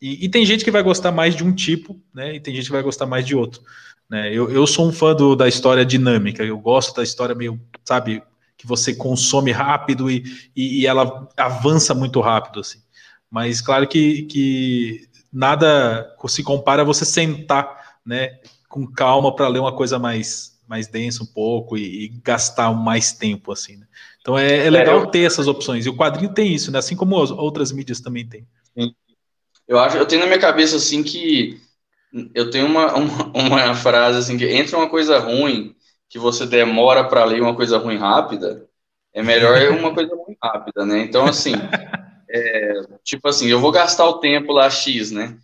E, 0.00 0.26
e, 0.26 0.28
tem 0.28 0.44
gente 0.44 0.62
que 0.62 0.70
vai 0.70 0.82
gostar 0.82 1.10
mais 1.10 1.34
de 1.34 1.42
um 1.42 1.52
tipo, 1.52 1.98
né? 2.14 2.36
E 2.36 2.40
tem 2.40 2.54
gente 2.54 2.66
que 2.66 2.72
vai 2.72 2.82
gostar 2.82 3.06
mais 3.06 3.26
de 3.26 3.34
outro. 3.34 3.62
Né? 4.08 4.32
Eu, 4.32 4.50
eu 4.50 4.66
sou 4.66 4.88
um 4.88 4.92
fã 4.92 5.14
do, 5.14 5.34
da 5.34 5.48
história 5.48 5.84
dinâmica, 5.84 6.44
eu 6.44 6.58
gosto 6.58 6.94
da 6.94 7.02
história 7.02 7.34
meio, 7.34 7.60
sabe, 7.84 8.22
que 8.56 8.66
você 8.66 8.94
consome 8.94 9.52
rápido 9.52 10.10
e, 10.10 10.24
e, 10.54 10.80
e 10.80 10.86
ela 10.86 11.28
avança 11.36 11.94
muito 11.94 12.20
rápido, 12.20 12.60
assim. 12.60 12.78
Mas 13.30 13.60
claro 13.60 13.86
que, 13.88 14.22
que 14.22 15.08
nada 15.32 16.14
se 16.28 16.42
compara 16.42 16.82
a 16.82 16.84
você 16.84 17.04
sentar, 17.04 17.98
né, 18.04 18.38
com 18.68 18.86
calma 18.86 19.34
para 19.34 19.48
ler 19.48 19.58
uma 19.58 19.74
coisa 19.74 19.98
mais, 19.98 20.55
mais 20.68 20.88
densa 20.88 21.22
um 21.22 21.26
pouco 21.26 21.76
e, 21.76 22.04
e 22.04 22.08
gastar 22.08 22.72
mais 22.72 23.12
tempo, 23.12 23.52
assim, 23.52 23.76
né? 23.76 23.86
Então 24.20 24.36
é, 24.36 24.66
é 24.66 24.70
legal 24.70 24.98
é, 24.98 25.02
eu... 25.02 25.06
ter 25.06 25.20
essas 25.20 25.46
opções. 25.46 25.86
E 25.86 25.88
o 25.88 25.96
quadrinho 25.96 26.34
tem 26.34 26.52
isso, 26.52 26.72
né? 26.72 26.78
Assim 26.78 26.96
como 26.96 27.22
as 27.22 27.30
outras 27.30 27.70
mídias 27.70 28.00
também 28.00 28.26
tem. 28.26 28.46
Eu 29.68 29.78
acho, 29.78 29.96
eu 29.96 30.06
tenho 30.06 30.20
na 30.20 30.26
minha 30.26 30.38
cabeça 30.38 30.76
assim 30.76 31.02
que 31.02 31.60
eu 32.34 32.50
tenho 32.50 32.66
uma, 32.66 32.94
uma, 32.94 33.32
uma, 33.34 33.74
frase 33.74 34.18
assim 34.18 34.38
que 34.38 34.46
entre 34.46 34.76
uma 34.76 34.88
coisa 34.88 35.18
ruim 35.18 35.74
que 36.08 36.18
você 36.18 36.46
demora 36.46 37.04
para 37.04 37.24
ler 37.24 37.42
uma 37.42 37.54
coisa 37.54 37.78
ruim 37.78 37.96
rápida, 37.96 38.66
é 39.12 39.22
melhor 39.22 39.70
uma 39.72 39.92
coisa 39.92 40.14
ruim 40.14 40.36
rápida, 40.42 40.86
né? 40.86 41.00
Então 41.00 41.26
assim, 41.26 41.52
é, 42.30 42.72
tipo 43.02 43.28
assim, 43.28 43.48
eu 43.48 43.60
vou 43.60 43.72
gastar 43.72 44.06
o 44.06 44.18
tempo 44.20 44.52
lá 44.52 44.70
X, 44.70 45.10
né? 45.10 45.36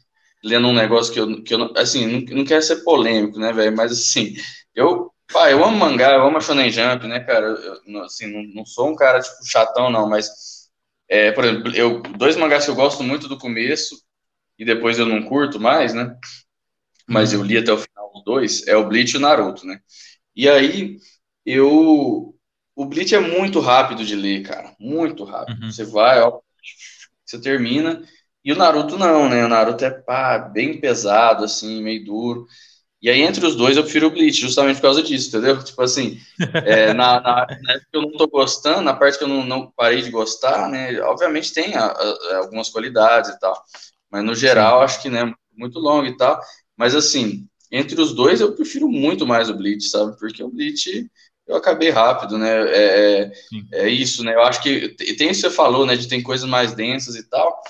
Lendo 0.42 0.68
um 0.68 0.74
negócio 0.74 1.12
que 1.12 1.20
eu, 1.20 1.42
que 1.42 1.54
eu 1.54 1.72
assim, 1.76 2.06
não, 2.06 2.36
não 2.36 2.44
quero 2.44 2.62
ser 2.62 2.84
polêmico, 2.84 3.38
né, 3.38 3.52
velho? 3.52 3.76
Mas 3.76 3.92
assim, 3.92 4.34
eu, 4.74 5.11
pá, 5.32 5.50
eu 5.50 5.64
amo 5.64 5.76
mangá, 5.76 6.12
eu 6.12 6.22
amo 6.26 6.38
a 6.38 6.40
Shonen 6.40 6.70
Jump, 6.70 7.06
né, 7.06 7.20
cara? 7.20 7.46
Eu, 7.46 8.02
assim, 8.02 8.26
não, 8.26 8.42
não 8.54 8.66
sou 8.66 8.90
um 8.90 8.96
cara, 8.96 9.20
tipo, 9.20 9.44
chatão, 9.46 9.90
não, 9.90 10.08
mas, 10.08 10.70
é, 11.08 11.32
por 11.32 11.44
exemplo, 11.44 11.74
eu, 11.76 12.00
dois 12.02 12.36
mangás 12.36 12.64
que 12.64 12.70
eu 12.70 12.74
gosto 12.74 13.02
muito 13.02 13.28
do 13.28 13.38
começo 13.38 14.02
e 14.58 14.64
depois 14.64 14.98
eu 14.98 15.06
não 15.06 15.22
curto 15.22 15.60
mais, 15.60 15.94
né? 15.94 16.16
mas 17.06 17.32
eu 17.32 17.42
li 17.42 17.58
até 17.58 17.72
o 17.72 17.78
final 17.78 18.10
dos 18.12 18.24
dois, 18.24 18.66
é 18.66 18.76
o 18.76 18.88
Bleach 18.88 19.14
e 19.14 19.16
o 19.16 19.20
Naruto, 19.20 19.66
né? 19.66 19.80
E 20.34 20.48
aí, 20.48 20.96
eu... 21.44 22.34
O 22.74 22.86
Bleach 22.86 23.14
é 23.14 23.20
muito 23.20 23.60
rápido 23.60 24.04
de 24.04 24.16
ler, 24.16 24.42
cara, 24.42 24.74
muito 24.80 25.24
rápido. 25.24 25.62
Uhum. 25.62 25.70
Você 25.70 25.84
vai, 25.84 26.20
ó, 26.22 26.40
você 27.24 27.40
termina, 27.40 28.02
e 28.42 28.50
o 28.50 28.56
Naruto 28.56 28.96
não, 28.98 29.28
né? 29.28 29.44
O 29.44 29.48
Naruto 29.48 29.84
é, 29.84 29.90
pá, 29.90 30.38
bem 30.38 30.80
pesado, 30.80 31.44
assim, 31.44 31.82
meio 31.82 32.04
duro. 32.04 32.46
E 33.02 33.10
aí, 33.10 33.20
entre 33.20 33.44
os 33.44 33.56
dois, 33.56 33.76
eu 33.76 33.82
prefiro 33.82 34.06
o 34.06 34.10
Bleach, 34.10 34.40
justamente 34.40 34.76
por 34.76 34.82
causa 34.82 35.02
disso, 35.02 35.28
entendeu? 35.28 35.62
Tipo 35.62 35.82
assim, 35.82 36.20
é, 36.64 36.92
na, 36.94 37.20
na, 37.20 37.46
na 37.60 37.80
que 37.80 37.86
eu 37.92 38.02
não 38.02 38.12
tô 38.12 38.28
gostando, 38.28 38.82
na 38.82 38.94
parte 38.94 39.18
que 39.18 39.24
eu 39.24 39.28
não, 39.28 39.44
não 39.44 39.70
parei 39.76 40.02
de 40.02 40.10
gostar, 40.10 40.68
né? 40.70 41.00
Obviamente 41.02 41.52
tem 41.52 41.74
a, 41.74 41.86
a, 41.86 42.36
algumas 42.38 42.68
qualidades 42.68 43.30
e 43.30 43.38
tal, 43.40 43.60
mas 44.10 44.24
no 44.24 44.34
geral, 44.34 44.82
acho 44.82 45.02
que, 45.02 45.08
né, 45.10 45.32
muito 45.56 45.78
longo 45.80 46.06
e 46.06 46.16
tal. 46.16 46.40
Mas 46.76 46.94
assim, 46.94 47.46
entre 47.70 48.00
os 48.00 48.14
dois 48.14 48.40
eu 48.40 48.54
prefiro 48.54 48.88
muito 48.88 49.26
mais 49.26 49.50
o 49.50 49.54
Bleach, 49.54 49.88
sabe? 49.88 50.16
Porque 50.18 50.42
o 50.42 50.48
Bleach 50.50 51.10
eu 51.46 51.56
acabei 51.56 51.90
rápido, 51.90 52.38
né? 52.38 52.50
É, 52.70 53.22
é, 53.24 53.32
é 53.72 53.88
isso, 53.88 54.22
né? 54.24 54.34
Eu 54.34 54.42
acho 54.42 54.62
que 54.62 54.90
tem 55.16 55.30
isso 55.30 55.42
que 55.42 55.48
você 55.48 55.50
falou, 55.50 55.84
né? 55.86 55.96
De 55.96 56.08
tem 56.08 56.22
coisas 56.22 56.48
mais 56.48 56.72
densas 56.72 57.16
e 57.16 57.28
tal. 57.28 57.60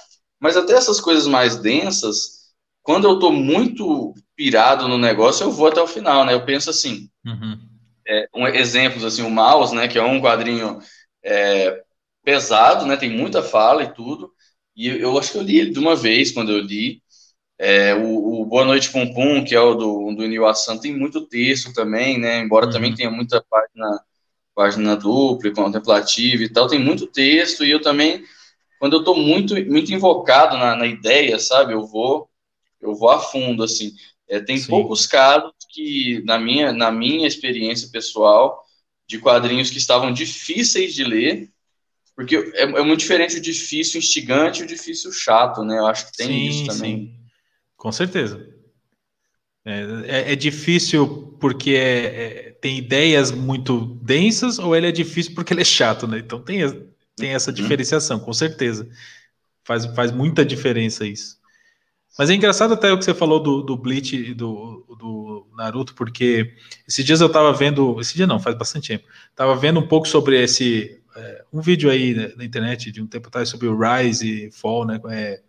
Mas 0.40 0.57
até 0.57 0.75
essas 0.75 1.01
coisas 1.01 1.27
mais 1.27 1.57
densas, 1.57 2.53
quando 2.83 3.07
eu 3.07 3.18
tô 3.18 3.31
muito 3.33 4.14
pirado 4.37 4.88
no 4.88 4.99
negócio, 4.99 5.45
eu 5.45 5.51
vou 5.51 5.68
até 5.68 5.81
o 5.81 5.87
final, 5.87 6.25
né? 6.25 6.35
Eu 6.35 6.45
penso 6.45 6.71
assim, 6.71 7.09
uhum. 7.25 7.59
é, 8.07 8.29
um, 8.35 8.47
exemplos 8.47 9.05
assim, 9.05 9.23
o 9.23 9.31
Mouse, 9.31 9.75
né? 9.75 9.88
Que 9.88 9.99
é 9.99 10.03
um 10.03 10.21
quadrinho 10.21 10.79
é, 11.23 11.83
pesado, 12.25 12.87
né? 12.87 12.97
Tem 12.97 13.11
muita 13.11 13.42
fala 13.42 13.83
e 13.83 13.92
tudo. 13.92 14.33
E 14.77 14.88
eu, 14.88 14.97
eu 14.97 15.18
acho 15.18 15.33
que 15.33 15.38
eu 15.38 15.42
li 15.42 15.71
de 15.71 15.79
uma 15.79 15.95
vez 15.97 16.33
quando 16.33 16.53
eu 16.53 16.61
li. 16.61 17.03
É, 17.59 17.95
o, 17.95 18.42
o, 18.42 18.47
Boa 18.47 18.64
Noite 18.64 18.90
Pum 18.90 19.12
Pum, 19.14 19.45
que 19.45 19.55
é 19.55 19.61
o 19.61 19.75
do, 19.75 20.14
do 20.16 20.27
New 20.27 20.47
Assan, 20.47 20.79
tem 20.79 20.97
muito 20.97 21.27
texto 21.29 21.73
também, 21.73 22.18
né? 22.18 22.40
Embora 22.40 22.66
uhum. 22.66 22.73
também 22.73 22.95
tenha 22.95 23.11
muita 23.11 23.40
página, 23.49 24.05
página 24.55 24.97
dupla 24.97 25.53
contemplativa 25.53 26.42
e 26.42 26.49
tal, 26.49 26.66
tem 26.66 26.81
muito 26.81 27.07
texto, 27.07 27.64
e 27.64 27.71
eu 27.71 27.81
também, 27.81 28.25
quando 28.81 28.95
eu 28.95 28.99
estou 29.01 29.16
muito, 29.16 29.55
muito 29.66 29.92
invocado 29.92 30.57
na, 30.57 30.75
na, 30.75 30.87
ideia, 30.87 31.38
sabe, 31.38 31.73
eu 31.73 31.87
vou, 31.87 32.29
eu 32.81 32.95
vou 32.97 33.11
a 33.11 33.21
fundo, 33.21 33.62
assim. 33.62 33.92
É, 34.33 34.40
tem 34.40 34.57
Sim. 34.57 34.68
poucos 34.68 35.07
casos 35.07 35.53
que, 35.68 36.23
na 36.25 36.38
minha, 36.38 36.73
na 36.73 36.90
minha 36.90 37.29
experiência 37.29 37.90
pessoal, 37.90 38.64
de 39.07 39.18
quadrinhos 39.18 39.68
que 39.68 39.77
estavam 39.77 40.11
difíceis 40.11 40.95
de 40.95 41.05
ler, 41.05 41.51
porque 42.16 42.37
é, 42.55 42.62
é 42.62 42.83
muito 42.83 43.01
diferente 43.01 43.37
o 43.37 43.40
difícil 43.42 43.99
instigante 43.99 44.62
e 44.62 44.64
o 44.64 44.66
difícil 44.66 45.12
chato, 45.12 45.62
né? 45.62 45.79
Eu 45.79 45.87
acho 45.87 46.11
que 46.11 46.16
tem 46.16 46.29
sim, 46.29 46.49
isso 46.49 46.66
também. 46.66 46.97
Sim. 46.97 47.14
Com 47.77 47.92
certeza. 47.92 48.49
É, 49.66 49.81
é, 50.07 50.33
é 50.33 50.37
difícil 50.37 51.37
porque 51.38 51.73
é, 51.73 52.07
é, 52.07 52.51
tem 52.53 52.79
ideias 52.79 53.31
muito 53.31 53.81
densas 54.03 54.59
ou 54.59 54.75
ele 54.75 54.87
é 54.87 54.92
difícil 54.92 55.35
porque 55.35 55.53
ele 55.53 55.61
é 55.61 55.64
chato, 55.64 56.09
né? 56.09 56.18
Então 56.18 56.40
tem, 56.40 56.61
tem 57.16 57.35
essa 57.35 57.51
uhum. 57.51 57.57
diferenciação, 57.57 58.18
com 58.18 58.33
certeza. 58.33 58.88
Faz, 59.62 59.85
faz 59.95 60.11
muita 60.11 60.42
diferença 60.42 61.07
isso. 61.07 61.41
Mas 62.18 62.29
é 62.29 62.35
engraçado 62.35 62.75
até 62.75 62.92
o 62.92 62.98
que 62.98 63.05
você 63.05 63.14
falou 63.14 63.40
do, 63.40 63.62
do 63.62 63.77
Bleach 63.77 64.14
e 64.14 64.35
do, 64.35 64.85
do 64.98 65.46
Naruto, 65.57 65.94
porque 65.94 66.55
esses 66.87 67.05
dias 67.05 67.20
eu 67.20 67.29
tava 67.29 67.53
vendo. 67.53 67.98
Esse 68.01 68.14
dia 68.14 68.27
não, 68.27 68.38
faz 68.38 68.57
bastante 68.57 68.88
tempo. 68.88 69.09
Tava 69.35 69.57
vendo 69.57 69.81
um 69.81 69.87
pouco 69.87 70.07
sobre 70.07 70.42
esse. 70.42 71.01
É, 71.16 71.44
um 71.53 71.61
vídeo 71.61 71.90
aí 71.90 72.14
né, 72.14 72.33
na 72.37 72.44
internet 72.44 72.90
de 72.90 73.03
um 73.03 73.07
tempo 73.07 73.29
atrás 73.29 73.48
sobre 73.48 73.66
o 73.66 73.79
Rise 73.79 74.46
e 74.46 74.51
Fall, 74.51 74.87
né? 74.87 75.01
É, 75.09 75.40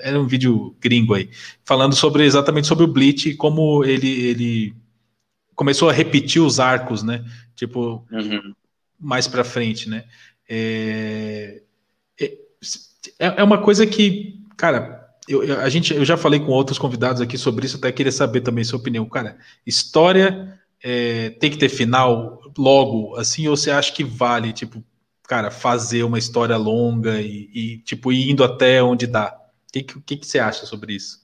era 0.00 0.20
um 0.20 0.26
vídeo 0.26 0.74
gringo 0.80 1.14
aí, 1.14 1.30
falando 1.64 1.94
sobre 1.94 2.24
exatamente 2.24 2.66
sobre 2.66 2.84
o 2.84 2.88
Bleach 2.88 3.28
e 3.28 3.36
como 3.36 3.84
ele, 3.84 4.08
ele 4.08 4.76
começou 5.54 5.88
a 5.88 5.92
repetir 5.92 6.42
os 6.42 6.58
arcos, 6.58 7.02
né? 7.02 7.24
Tipo, 7.54 8.04
uhum. 8.10 8.54
mais 8.98 9.28
para 9.28 9.44
frente, 9.44 9.88
né? 9.88 10.04
É, 10.48 11.62
é, 12.18 12.38
é 13.18 13.44
uma 13.44 13.58
coisa 13.58 13.86
que, 13.86 14.42
cara, 14.56 14.99
eu, 15.30 15.60
a 15.60 15.68
gente, 15.68 15.94
eu 15.94 16.04
já 16.04 16.16
falei 16.16 16.40
com 16.40 16.50
outros 16.50 16.78
convidados 16.78 17.22
aqui 17.22 17.38
sobre 17.38 17.64
isso, 17.64 17.76
até 17.76 17.92
queria 17.92 18.10
saber 18.10 18.40
também 18.40 18.64
sua 18.64 18.78
opinião. 18.78 19.08
Cara, 19.08 19.38
história 19.64 20.58
é, 20.82 21.30
tem 21.30 21.50
que 21.50 21.56
ter 21.56 21.68
final 21.68 22.40
logo, 22.58 23.16
assim, 23.16 23.46
ou 23.46 23.56
você 23.56 23.70
acha 23.70 23.92
que 23.92 24.02
vale, 24.02 24.52
tipo, 24.52 24.82
cara, 25.24 25.50
fazer 25.50 26.02
uma 26.02 26.18
história 26.18 26.56
longa 26.56 27.20
e, 27.20 27.48
e 27.54 27.78
tipo, 27.78 28.12
indo 28.12 28.42
até 28.42 28.82
onde 28.82 29.06
dá? 29.06 29.32
O 29.68 29.72
que, 29.72 29.82
que, 29.82 30.16
que, 30.16 30.26
você 30.26 30.40
acha 30.40 30.66
sobre 30.66 30.94
isso? 30.94 31.20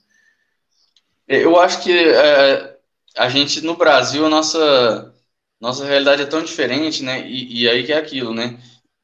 Eu 1.27 1.59
acho 1.59 1.83
que 1.83 1.91
é, 1.91 2.77
a 3.17 3.27
gente, 3.27 3.59
no 3.59 3.75
Brasil, 3.75 4.25
a 4.25 4.29
nossa, 4.29 5.13
nossa 5.59 5.85
realidade 5.85 6.21
é 6.21 6.25
tão 6.25 6.41
diferente, 6.41 7.03
né? 7.03 7.27
E, 7.27 7.63
e 7.63 7.69
aí 7.69 7.83
que 7.83 7.91
é 7.91 7.97
aquilo, 7.97 8.33
né? 8.33 8.57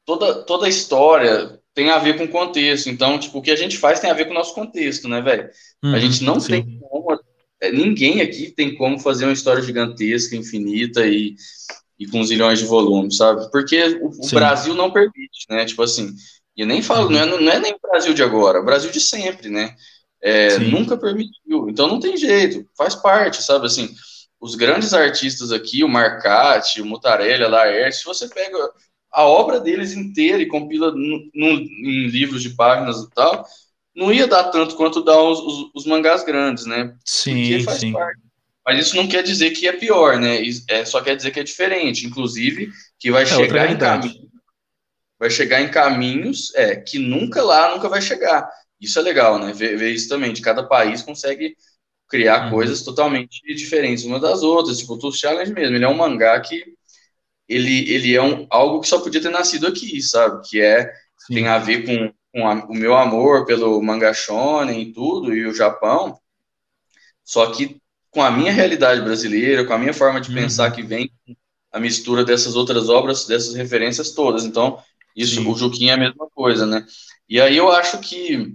Toda, 0.06 0.42
toda 0.44 0.68
história 0.68 1.53
tem 1.74 1.90
a 1.90 1.98
ver 1.98 2.16
com 2.16 2.24
o 2.24 2.28
contexto. 2.28 2.88
Então, 2.88 3.18
tipo, 3.18 3.38
o 3.38 3.42
que 3.42 3.50
a 3.50 3.56
gente 3.56 3.76
faz 3.76 4.00
tem 4.00 4.10
a 4.10 4.14
ver 4.14 4.26
com 4.26 4.30
o 4.30 4.34
nosso 4.34 4.54
contexto, 4.54 5.08
né, 5.08 5.20
velho? 5.20 5.50
Uhum, 5.82 5.94
a 5.94 5.98
gente 5.98 6.22
não 6.22 6.38
sim. 6.38 6.52
tem 6.52 6.78
como. 6.78 7.20
É, 7.60 7.72
ninguém 7.72 8.20
aqui 8.20 8.50
tem 8.50 8.74
como 8.76 8.98
fazer 8.98 9.24
uma 9.24 9.32
história 9.32 9.62
gigantesca, 9.62 10.36
infinita 10.36 11.06
e, 11.06 11.34
e 11.98 12.06
com 12.06 12.22
zilhões 12.22 12.60
de 12.60 12.66
volumes, 12.66 13.16
sabe? 13.16 13.50
Porque 13.50 13.98
o, 14.00 14.08
o 14.08 14.30
Brasil 14.30 14.74
não 14.74 14.92
permite, 14.92 15.46
né? 15.50 15.64
Tipo 15.64 15.82
assim, 15.82 16.14
e 16.56 16.62
eu 16.62 16.66
nem 16.66 16.82
falo, 16.82 17.10
não 17.10 17.18
é, 17.18 17.26
não 17.26 17.50
é 17.50 17.58
nem 17.58 17.72
o 17.72 17.80
Brasil 17.80 18.14
de 18.14 18.22
agora, 18.22 18.58
é 18.58 18.60
o 18.60 18.64
Brasil 18.64 18.90
de 18.90 19.00
sempre, 19.00 19.48
né? 19.48 19.74
É, 20.22 20.58
nunca 20.58 20.96
permitiu. 20.96 21.68
Então 21.68 21.88
não 21.88 22.00
tem 22.00 22.16
jeito, 22.16 22.66
faz 22.76 22.94
parte, 22.94 23.42
sabe? 23.42 23.66
Assim, 23.66 23.94
os 24.40 24.54
grandes 24.54 24.94
artistas 24.94 25.50
aqui, 25.50 25.82
o 25.82 25.88
Marcati, 25.88 26.80
o 26.80 26.86
Mutarelli, 26.86 27.42
a 27.42 27.48
Laerte, 27.48 27.96
se 27.96 28.04
você 28.04 28.28
pega 28.28 28.58
a 29.14 29.24
obra 29.24 29.60
deles 29.60 29.92
inteira 29.92 30.42
e 30.42 30.46
compila 30.46 30.90
num, 30.90 31.30
em 31.34 32.06
livros 32.08 32.42
de 32.42 32.50
páginas 32.50 32.98
e 32.98 33.10
tal, 33.10 33.46
não 33.94 34.12
ia 34.12 34.26
dar 34.26 34.44
tanto 34.44 34.74
quanto 34.74 35.02
dá 35.02 35.20
os, 35.20 35.38
os, 35.38 35.70
os 35.74 35.86
mangás 35.86 36.24
grandes, 36.24 36.66
né? 36.66 36.94
Sim, 37.04 37.60
sim. 37.60 37.92
parte. 37.92 38.20
Mas 38.66 38.86
isso 38.86 38.96
não 38.96 39.06
quer 39.06 39.22
dizer 39.22 39.50
que 39.50 39.68
é 39.68 39.72
pior, 39.72 40.18
né? 40.18 40.38
É, 40.68 40.84
só 40.84 41.00
quer 41.00 41.14
dizer 41.16 41.30
que 41.30 41.38
é 41.38 41.44
diferente. 41.44 42.06
Inclusive, 42.06 42.70
que 42.98 43.10
vai 43.10 43.22
é 43.22 43.26
chegar 43.26 43.70
em 43.70 43.76
caminho 43.76 44.24
vai 45.18 45.30
chegar 45.30 45.62
em 45.62 45.70
caminhos 45.70 46.54
é, 46.54 46.76
que 46.76 46.98
nunca 46.98 47.42
lá, 47.42 47.74
nunca 47.74 47.88
vai 47.88 48.02
chegar. 48.02 48.48
Isso 48.80 48.98
é 48.98 49.02
legal, 49.02 49.38
né? 49.38 49.52
Ver, 49.52 49.76
ver 49.76 49.90
isso 49.90 50.08
também, 50.08 50.32
de 50.32 50.42
cada 50.42 50.62
país 50.62 51.02
consegue 51.02 51.56
criar 52.08 52.44
uhum. 52.44 52.50
coisas 52.50 52.82
totalmente 52.82 53.40
diferentes 53.54 54.04
uma 54.04 54.20
das 54.20 54.42
outras, 54.42 54.78
tipo 54.78 54.94
o 54.94 54.98
Tooth 54.98 55.16
Challenge 55.16 55.52
mesmo, 55.52 55.74
ele 55.74 55.84
é 55.84 55.88
um 55.88 55.96
mangá 55.96 56.38
que 56.40 56.62
ele, 57.48 57.90
ele 57.92 58.14
é 58.14 58.22
um, 58.22 58.46
algo 58.50 58.80
que 58.80 58.88
só 58.88 59.00
podia 59.00 59.20
ter 59.20 59.30
nascido 59.30 59.66
aqui, 59.66 60.00
sabe? 60.00 60.48
Que 60.48 60.60
é, 60.60 60.92
Sim. 61.18 61.34
tem 61.34 61.48
a 61.48 61.58
ver 61.58 61.84
com, 61.84 62.12
com 62.32 62.48
a, 62.48 62.54
o 62.66 62.74
meu 62.74 62.96
amor 62.96 63.46
pelo 63.46 63.80
manga 63.82 64.12
shonen 64.12 64.80
e 64.80 64.92
tudo, 64.92 65.34
e 65.34 65.46
o 65.46 65.54
Japão, 65.54 66.18
só 67.24 67.50
que 67.50 67.80
com 68.10 68.22
a 68.22 68.30
minha 68.30 68.52
realidade 68.52 69.00
brasileira, 69.00 69.64
com 69.64 69.72
a 69.72 69.78
minha 69.78 69.92
forma 69.92 70.20
de 70.20 70.28
uhum. 70.28 70.36
pensar 70.36 70.70
que 70.70 70.82
vem 70.82 71.10
a 71.72 71.80
mistura 71.80 72.24
dessas 72.24 72.54
outras 72.54 72.88
obras, 72.88 73.26
dessas 73.26 73.54
referências 73.54 74.12
todas. 74.12 74.44
Então, 74.44 74.78
isso, 75.16 75.42
Sim. 75.42 75.50
o 75.50 75.56
Juquinha 75.56 75.92
é 75.92 75.94
a 75.96 75.98
mesma 75.98 76.28
coisa, 76.30 76.64
né? 76.64 76.86
E 77.28 77.40
aí 77.40 77.56
eu 77.56 77.72
acho 77.72 77.98
que 77.98 78.54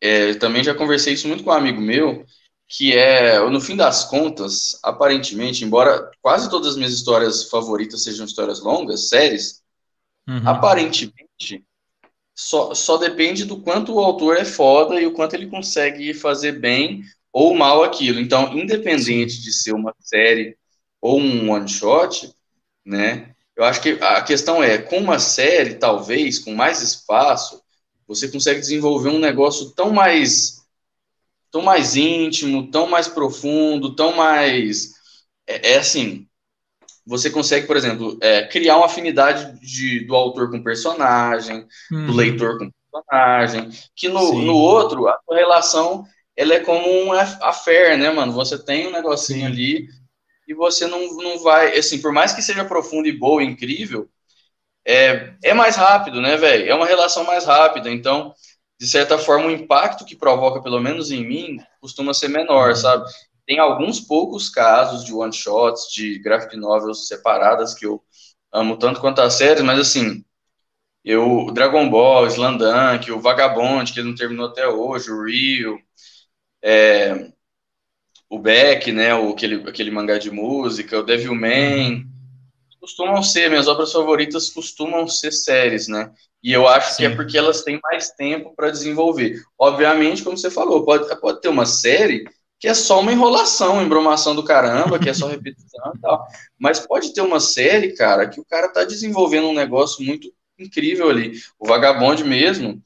é, 0.00 0.34
também 0.34 0.64
já 0.64 0.74
conversei 0.74 1.12
isso 1.12 1.28
muito 1.28 1.44
com 1.44 1.50
um 1.50 1.54
amigo 1.54 1.80
meu, 1.80 2.24
que 2.68 2.94
é, 2.94 3.40
no 3.48 3.60
fim 3.60 3.74
das 3.74 4.04
contas, 4.04 4.78
aparentemente, 4.82 5.64
embora 5.64 6.10
quase 6.20 6.50
todas 6.50 6.68
as 6.68 6.76
minhas 6.76 6.92
histórias 6.92 7.44
favoritas 7.44 8.02
sejam 8.02 8.26
histórias 8.26 8.60
longas, 8.60 9.08
séries, 9.08 9.62
uhum. 10.28 10.42
aparentemente 10.44 11.64
só, 12.34 12.72
só 12.72 12.98
depende 12.98 13.44
do 13.44 13.60
quanto 13.60 13.94
o 13.94 13.98
autor 13.98 14.36
é 14.36 14.44
foda 14.44 15.00
e 15.00 15.06
o 15.06 15.12
quanto 15.12 15.34
ele 15.34 15.48
consegue 15.48 16.14
fazer 16.14 16.60
bem 16.60 17.02
ou 17.32 17.52
mal 17.54 17.82
aquilo. 17.82 18.20
Então, 18.20 18.56
independente 18.56 19.42
de 19.42 19.52
ser 19.52 19.72
uma 19.72 19.92
série 19.98 20.56
ou 21.00 21.18
um 21.18 21.50
one 21.50 21.68
shot, 21.68 22.32
né? 22.84 23.34
Eu 23.56 23.64
acho 23.64 23.80
que 23.82 23.98
a 24.00 24.22
questão 24.22 24.62
é, 24.62 24.78
com 24.78 24.98
uma 24.98 25.18
série, 25.18 25.74
talvez, 25.74 26.38
com 26.38 26.54
mais 26.54 26.80
espaço, 26.80 27.60
você 28.06 28.28
consegue 28.28 28.60
desenvolver 28.60 29.08
um 29.08 29.18
negócio 29.18 29.70
tão 29.70 29.90
mais 29.90 30.57
tão 31.50 31.62
mais 31.62 31.96
íntimo, 31.96 32.70
tão 32.70 32.88
mais 32.88 33.08
profundo, 33.08 33.94
tão 33.94 34.14
mais 34.14 34.98
é, 35.48 35.72
é 35.72 35.78
assim, 35.78 36.28
você 37.06 37.30
consegue, 37.30 37.66
por 37.66 37.76
exemplo, 37.76 38.18
é, 38.20 38.46
criar 38.46 38.76
uma 38.76 38.86
afinidade 38.86 39.58
de, 39.60 40.04
do 40.04 40.14
autor 40.14 40.50
com 40.50 40.58
o 40.58 40.62
personagem, 40.62 41.66
uhum. 41.90 42.06
do 42.06 42.12
leitor 42.12 42.58
com 42.58 42.66
o 42.66 42.72
personagem, 42.92 43.70
que 43.96 44.10
no, 44.10 44.42
no 44.42 44.54
outro, 44.54 45.08
a 45.08 45.18
sua 45.24 45.36
relação, 45.36 46.04
ela 46.36 46.52
é 46.52 46.60
como 46.60 46.86
um 46.86 47.12
affair, 47.12 47.96
né, 47.96 48.10
mano? 48.10 48.32
Você 48.32 48.62
tem 48.62 48.86
um 48.86 48.92
negocinho 48.92 49.40
Sim. 49.40 49.46
ali 49.46 49.88
e 50.46 50.52
você 50.52 50.86
não, 50.86 51.00
não 51.16 51.38
vai, 51.38 51.78
assim, 51.78 52.00
por 52.00 52.12
mais 52.12 52.34
que 52.34 52.42
seja 52.42 52.64
profundo 52.64 53.08
e 53.08 53.12
boa, 53.12 53.42
incrível, 53.42 54.06
é, 54.86 55.32
é 55.42 55.54
mais 55.54 55.76
rápido, 55.76 56.20
né, 56.20 56.36
velho? 56.36 56.68
É 56.68 56.74
uma 56.74 56.86
relação 56.86 57.24
mais 57.24 57.46
rápida, 57.46 57.90
então, 57.90 58.34
de 58.78 58.86
certa 58.86 59.18
forma, 59.18 59.46
o 59.46 59.50
impacto 59.50 60.04
que 60.04 60.14
provoca, 60.16 60.62
pelo 60.62 60.80
menos 60.80 61.10
em 61.10 61.26
mim, 61.26 61.58
costuma 61.80 62.14
ser 62.14 62.28
menor, 62.28 62.70
uhum. 62.70 62.76
sabe? 62.76 63.10
Tem 63.46 63.58
alguns 63.58 63.98
poucos 64.00 64.48
casos 64.48 65.04
de 65.04 65.12
one-shots, 65.12 65.92
de 65.92 66.18
graphic 66.18 66.56
novels 66.56 67.08
separadas, 67.08 67.74
que 67.74 67.86
eu 67.86 68.02
amo 68.52 68.76
tanto 68.76 69.00
quanto 69.00 69.20
as 69.20 69.34
séries, 69.34 69.62
mas 69.62 69.80
assim, 69.80 70.24
eu, 71.04 71.50
Dragon 71.52 71.88
Ball, 71.88 72.26
Slandunk, 72.26 73.10
o 73.10 73.20
Vagabond, 73.20 73.92
que 73.92 74.00
ele 74.00 74.08
não 74.08 74.14
terminou 74.14 74.46
até 74.46 74.68
hoje, 74.68 75.10
o 75.10 75.24
Rio, 75.24 75.78
é, 76.62 77.32
o 78.28 78.38
Beck, 78.38 78.92
né, 78.92 79.14
o, 79.14 79.30
aquele, 79.30 79.68
aquele 79.68 79.90
mangá 79.90 80.18
de 80.18 80.30
música, 80.30 80.98
o 80.98 81.02
Devilman, 81.02 82.07
costumam 82.80 83.22
ser, 83.22 83.48
minhas 83.48 83.68
obras 83.68 83.92
favoritas 83.92 84.50
costumam 84.50 85.06
ser 85.06 85.32
séries, 85.32 85.88
né, 85.88 86.10
e 86.42 86.52
eu 86.52 86.68
acho 86.68 86.90
Sim. 86.90 86.96
que 86.96 87.06
é 87.06 87.16
porque 87.16 87.36
elas 87.36 87.62
têm 87.62 87.80
mais 87.82 88.10
tempo 88.10 88.54
para 88.54 88.70
desenvolver. 88.70 89.42
Obviamente, 89.58 90.22
como 90.22 90.36
você 90.36 90.50
falou, 90.50 90.84
pode, 90.84 91.08
pode 91.20 91.40
ter 91.40 91.48
uma 91.48 91.66
série 91.66 92.24
que 92.60 92.66
é 92.66 92.74
só 92.74 93.00
uma 93.00 93.12
enrolação, 93.12 93.80
embromação 93.80 94.34
do 94.34 94.44
caramba, 94.44 94.98
que 94.98 95.08
é 95.08 95.14
só 95.14 95.26
repetição 95.28 95.92
e 95.94 96.00
tal. 96.00 96.26
Mas 96.58 96.80
pode 96.80 97.12
ter 97.12 97.20
uma 97.20 97.40
série, 97.40 97.94
cara, 97.94 98.28
que 98.28 98.40
o 98.40 98.44
cara 98.44 98.68
tá 98.68 98.84
desenvolvendo 98.84 99.48
um 99.48 99.54
negócio 99.54 100.04
muito 100.04 100.32
incrível 100.58 101.08
ali. 101.08 101.38
O 101.58 101.66
Vagabond 101.66 102.22
mesmo, 102.24 102.82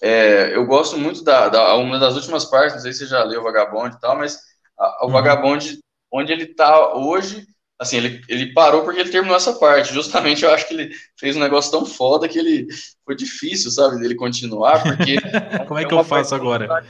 é, 0.00 0.54
eu 0.54 0.64
gosto 0.66 0.96
muito 0.96 1.24
da, 1.24 1.48
da, 1.48 1.74
uma 1.76 1.98
das 1.98 2.14
últimas 2.14 2.44
partes, 2.44 2.76
não 2.76 2.82
sei 2.82 2.92
se 2.92 3.00
você 3.00 3.06
já 3.06 3.24
leu 3.24 3.40
o 3.40 3.44
Vagabond 3.44 3.96
e 3.96 4.00
tal, 4.00 4.16
mas 4.16 4.38
a, 4.78 5.04
o 5.04 5.06
uhum. 5.06 5.12
Vagabond, 5.12 5.78
onde 6.12 6.32
ele 6.32 6.46
tá 6.46 6.94
hoje, 6.94 7.46
assim, 7.78 7.96
ele, 7.98 8.20
ele 8.28 8.52
parou 8.52 8.82
porque 8.82 9.00
ele 9.00 9.10
terminou 9.10 9.36
essa 9.36 9.52
parte. 9.54 9.92
Justamente 9.92 10.44
eu 10.44 10.52
acho 10.52 10.66
que 10.66 10.74
ele 10.74 10.90
fez 11.16 11.36
um 11.36 11.40
negócio 11.40 11.70
tão 11.70 11.86
foda 11.86 12.28
que 12.28 12.38
ele 12.38 12.66
foi 13.04 13.14
difícil, 13.14 13.70
sabe, 13.70 14.00
dele 14.00 14.14
continuar, 14.14 14.82
porque. 14.82 15.16
Como 15.68 15.78
é 15.78 15.84
que 15.84 15.94
eu 15.94 16.04
faço 16.04 16.34
agora? 16.34 16.84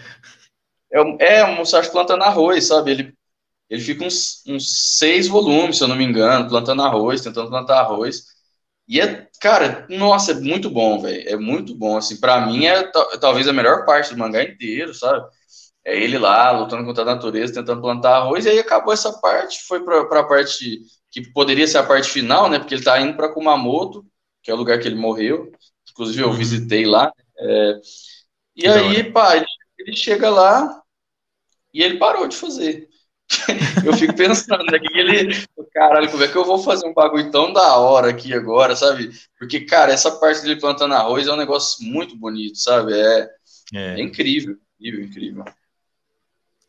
É, 0.91 1.39
é 1.39 1.45
um 1.45 1.57
Musashi 1.57 1.91
plantando 1.91 2.23
arroz, 2.23 2.67
sabe? 2.67 2.91
Ele, 2.93 3.15
ele 3.69 3.83
fica 3.83 4.05
uns, 4.05 4.43
uns 4.47 4.97
seis 4.99 5.29
volumes, 5.29 5.77
se 5.77 5.85
eu 5.85 5.89
não 5.89 5.97
me 5.97 6.05
engano, 6.05 6.49
plantando 6.49 6.83
arroz, 6.83 7.21
tentando 7.21 7.51
plantar 7.51 7.81
arroz. 7.81 8.39
E 8.89 8.99
é, 8.99 9.29
cara, 9.39 9.87
nossa, 9.91 10.33
é 10.33 10.35
muito 10.35 10.71
bom, 10.71 10.99
velho. 10.99 11.29
É 11.29 11.37
muito 11.37 11.75
bom. 11.75 11.99
Assim, 11.99 12.19
para 12.19 12.47
mim 12.47 12.65
é 12.65 12.91
talvez 13.21 13.47
a 13.47 13.53
melhor 13.53 13.85
parte 13.85 14.11
do 14.11 14.19
mangá 14.19 14.43
inteiro, 14.43 14.95
sabe? 14.95 15.29
É 15.89 15.99
ele 15.99 16.19
lá 16.19 16.51
lutando 16.51 16.85
contra 16.85 17.03
a 17.03 17.15
natureza, 17.15 17.55
tentando 17.55 17.81
plantar 17.81 18.19
arroz, 18.19 18.45
e 18.45 18.51
aí 18.51 18.59
acabou 18.59 18.93
essa 18.93 19.11
parte, 19.21 19.63
foi 19.67 19.83
para 19.83 20.21
a 20.21 20.25
parte 20.25 20.83
que 21.11 21.33
poderia 21.33 21.67
ser 21.67 21.79
a 21.79 21.83
parte 21.83 22.11
final, 22.11 22.51
né? 22.51 22.59
Porque 22.59 22.75
ele 22.75 22.85
tá 22.85 23.01
indo 23.01 23.17
para 23.17 23.31
Kumamoto, 23.33 24.05
que 24.43 24.51
é 24.51 24.55
o 24.55 24.57
lugar 24.59 24.79
que 24.79 24.87
ele 24.87 24.97
morreu. 24.97 25.51
Inclusive 25.91 26.23
eu 26.23 26.29
uhum. 26.29 26.35
visitei 26.35 26.85
lá. 26.85 27.11
É, 27.39 27.81
e 28.55 28.61
que 28.61 28.69
aí, 28.69 28.97
ele 28.97 29.13
ele 29.79 29.97
chega 29.97 30.29
lá 30.29 30.83
e 31.73 31.83
ele 31.83 31.97
parou 31.97 32.29
de 32.29 32.37
fazer. 32.37 32.87
eu 33.87 33.95
fico 33.95 34.15
pensando, 34.15 34.65
né, 34.71 34.79
que 34.79 34.99
ele, 34.99 35.35
caralho, 35.73 36.11
como 36.11 36.23
é 36.23 36.29
que 36.29 36.37
eu 36.37 36.45
vou 36.45 36.59
fazer 36.59 36.87
um 36.87 36.93
bagulho 36.93 37.31
tão 37.31 37.51
da 37.51 37.79
hora 37.79 38.11
aqui 38.11 38.35
agora, 38.35 38.77
sabe? 38.77 39.11
Porque, 39.39 39.61
cara, 39.61 39.91
essa 39.91 40.11
parte 40.19 40.43
dele 40.43 40.61
plantando 40.61 40.93
arroz 40.93 41.27
é 41.27 41.33
um 41.33 41.37
negócio 41.37 41.83
muito 41.87 42.15
bonito, 42.15 42.59
sabe? 42.59 42.93
É, 42.93 43.31
é. 43.73 44.01
é 44.01 44.03
incrível, 44.03 44.59
incrível, 44.79 45.07
incrível. 45.07 45.45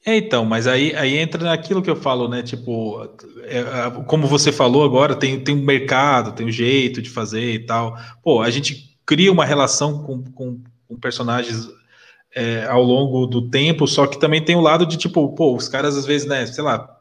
É, 0.05 0.15
então, 0.17 0.45
mas 0.45 0.65
aí, 0.65 0.95
aí 0.95 1.17
entra 1.17 1.43
naquilo 1.43 1.81
que 1.81 1.89
eu 1.89 1.95
falo, 1.95 2.27
né? 2.27 2.41
Tipo, 2.41 3.03
é, 3.43 3.63
como 4.07 4.27
você 4.27 4.51
falou 4.51 4.83
agora, 4.83 5.15
tem, 5.15 5.39
tem 5.43 5.55
um 5.55 5.63
mercado, 5.63 6.31
tem 6.31 6.45
um 6.45 6.51
jeito 6.51 7.01
de 7.01 7.09
fazer 7.09 7.53
e 7.53 7.65
tal. 7.65 7.97
Pô, 8.23 8.41
a 8.41 8.49
gente 8.49 8.97
cria 9.05 9.31
uma 9.31 9.45
relação 9.45 10.03
com, 10.03 10.23
com, 10.31 10.61
com 10.87 10.95
personagens 10.99 11.67
é, 12.33 12.65
ao 12.65 12.81
longo 12.81 13.25
do 13.25 13.49
tempo, 13.49 13.87
só 13.87 14.07
que 14.07 14.19
também 14.19 14.43
tem 14.43 14.55
o 14.55 14.61
lado 14.61 14.85
de 14.85 14.97
tipo, 14.97 15.35
pô, 15.35 15.55
os 15.55 15.67
caras 15.67 15.97
às 15.97 16.05
vezes, 16.05 16.27
né, 16.27 16.45
sei 16.45 16.63
lá, 16.63 16.97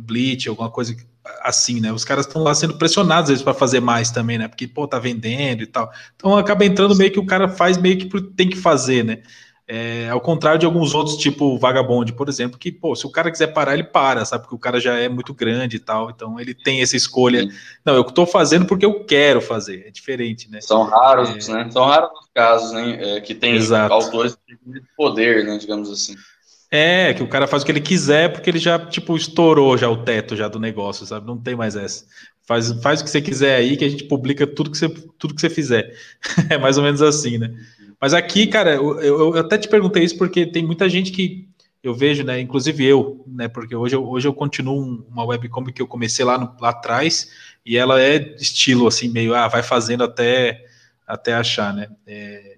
Bleach, 0.00 0.48
alguma 0.48 0.70
coisa 0.70 0.94
assim, 1.42 1.80
né? 1.80 1.92
Os 1.92 2.04
caras 2.04 2.26
estão 2.26 2.42
lá 2.42 2.54
sendo 2.54 2.76
pressionados 2.76 3.24
às 3.24 3.28
vezes 3.28 3.44
para 3.44 3.54
fazer 3.54 3.80
mais 3.80 4.10
também, 4.10 4.38
né? 4.38 4.48
Porque 4.48 4.66
pô, 4.66 4.86
tá 4.86 4.98
vendendo 4.98 5.62
e 5.62 5.66
tal. 5.66 5.90
Então 6.16 6.36
acaba 6.36 6.64
entrando 6.64 6.96
meio 6.96 7.10
que 7.12 7.20
o 7.20 7.26
cara 7.26 7.48
faz 7.48 7.78
meio 7.78 7.98
que 7.98 8.20
tem 8.32 8.48
que 8.48 8.56
fazer, 8.56 9.04
né? 9.04 9.22
É, 9.70 10.08
ao 10.08 10.18
contrário 10.18 10.58
de 10.58 10.64
alguns 10.64 10.94
outros, 10.94 11.18
tipo 11.18 11.58
Vagabond, 11.58 12.14
por 12.14 12.26
exemplo, 12.26 12.58
que, 12.58 12.72
pô, 12.72 12.96
se 12.96 13.06
o 13.06 13.10
cara 13.10 13.30
quiser 13.30 13.48
parar, 13.48 13.74
ele 13.74 13.84
para, 13.84 14.24
sabe? 14.24 14.44
Porque 14.44 14.54
o 14.54 14.58
cara 14.58 14.80
já 14.80 14.94
é 14.94 15.10
muito 15.10 15.34
grande 15.34 15.76
e 15.76 15.78
tal, 15.78 16.08
então 16.08 16.40
ele 16.40 16.54
tem 16.54 16.80
essa 16.80 16.96
escolha. 16.96 17.42
Sim. 17.42 17.50
Não, 17.84 17.94
eu 17.94 18.00
estou 18.00 18.26
fazendo 18.26 18.64
porque 18.64 18.86
eu 18.86 19.04
quero 19.04 19.42
fazer, 19.42 19.84
é 19.86 19.90
diferente, 19.90 20.50
né? 20.50 20.62
São 20.62 20.84
raros, 20.84 21.46
é... 21.46 21.52
né? 21.52 21.70
São 21.70 21.84
raros 21.84 22.08
os 22.18 22.28
casos, 22.34 22.72
né? 22.72 23.16
É, 23.16 23.20
que 23.20 23.34
tem 23.34 23.56
Exato. 23.56 23.92
autores 23.92 24.38
de 24.46 24.82
poder, 24.96 25.44
né? 25.44 25.58
Digamos 25.58 25.90
assim. 25.90 26.16
É, 26.70 27.12
que 27.12 27.22
o 27.22 27.28
cara 27.28 27.46
faz 27.46 27.62
o 27.62 27.66
que 27.66 27.72
ele 27.72 27.80
quiser 27.80 28.32
porque 28.32 28.48
ele 28.48 28.58
já, 28.58 28.78
tipo, 28.78 29.16
estourou 29.16 29.76
já 29.76 29.90
o 29.90 30.02
teto 30.02 30.34
já 30.34 30.48
do 30.48 30.58
negócio, 30.58 31.04
sabe? 31.04 31.26
Não 31.26 31.36
tem 31.36 31.54
mais 31.54 31.76
essa. 31.76 32.06
Faz, 32.46 32.72
faz 32.82 33.02
o 33.02 33.04
que 33.04 33.10
você 33.10 33.20
quiser 33.20 33.56
aí 33.56 33.76
que 33.76 33.84
a 33.84 33.88
gente 33.90 34.04
publica 34.04 34.46
tudo 34.46 34.70
que 34.70 34.78
você, 34.78 34.88
tudo 34.88 35.34
que 35.34 35.40
você 35.42 35.50
fizer. 35.50 35.94
é 36.48 36.56
mais 36.56 36.78
ou 36.78 36.84
menos 36.84 37.02
assim, 37.02 37.36
né? 37.36 37.54
Mas 38.00 38.14
aqui, 38.14 38.46
cara, 38.46 38.74
eu, 38.74 39.00
eu, 39.00 39.38
até 39.38 39.58
te 39.58 39.68
perguntei 39.68 40.04
isso 40.04 40.16
porque 40.16 40.46
tem 40.46 40.64
muita 40.64 40.88
gente 40.88 41.10
que 41.10 41.48
eu 41.82 41.94
vejo, 41.94 42.22
né? 42.22 42.40
Inclusive 42.40 42.84
eu, 42.84 43.24
né? 43.26 43.48
Porque 43.48 43.74
hoje 43.74 43.96
eu, 43.96 44.08
hoje 44.08 44.28
eu 44.28 44.34
continuo 44.34 45.04
uma 45.10 45.24
webcomic 45.24 45.72
que 45.72 45.82
eu 45.82 45.86
comecei 45.86 46.24
lá, 46.24 46.38
no, 46.38 46.54
lá 46.60 46.70
atrás 46.70 47.30
e 47.66 47.76
ela 47.76 48.00
é 48.00 48.34
estilo 48.36 48.86
assim, 48.86 49.08
meio, 49.08 49.34
ah, 49.34 49.48
vai 49.48 49.62
fazendo 49.62 50.04
até, 50.04 50.64
até 51.06 51.34
achar, 51.34 51.74
né? 51.74 51.88
É, 52.06 52.56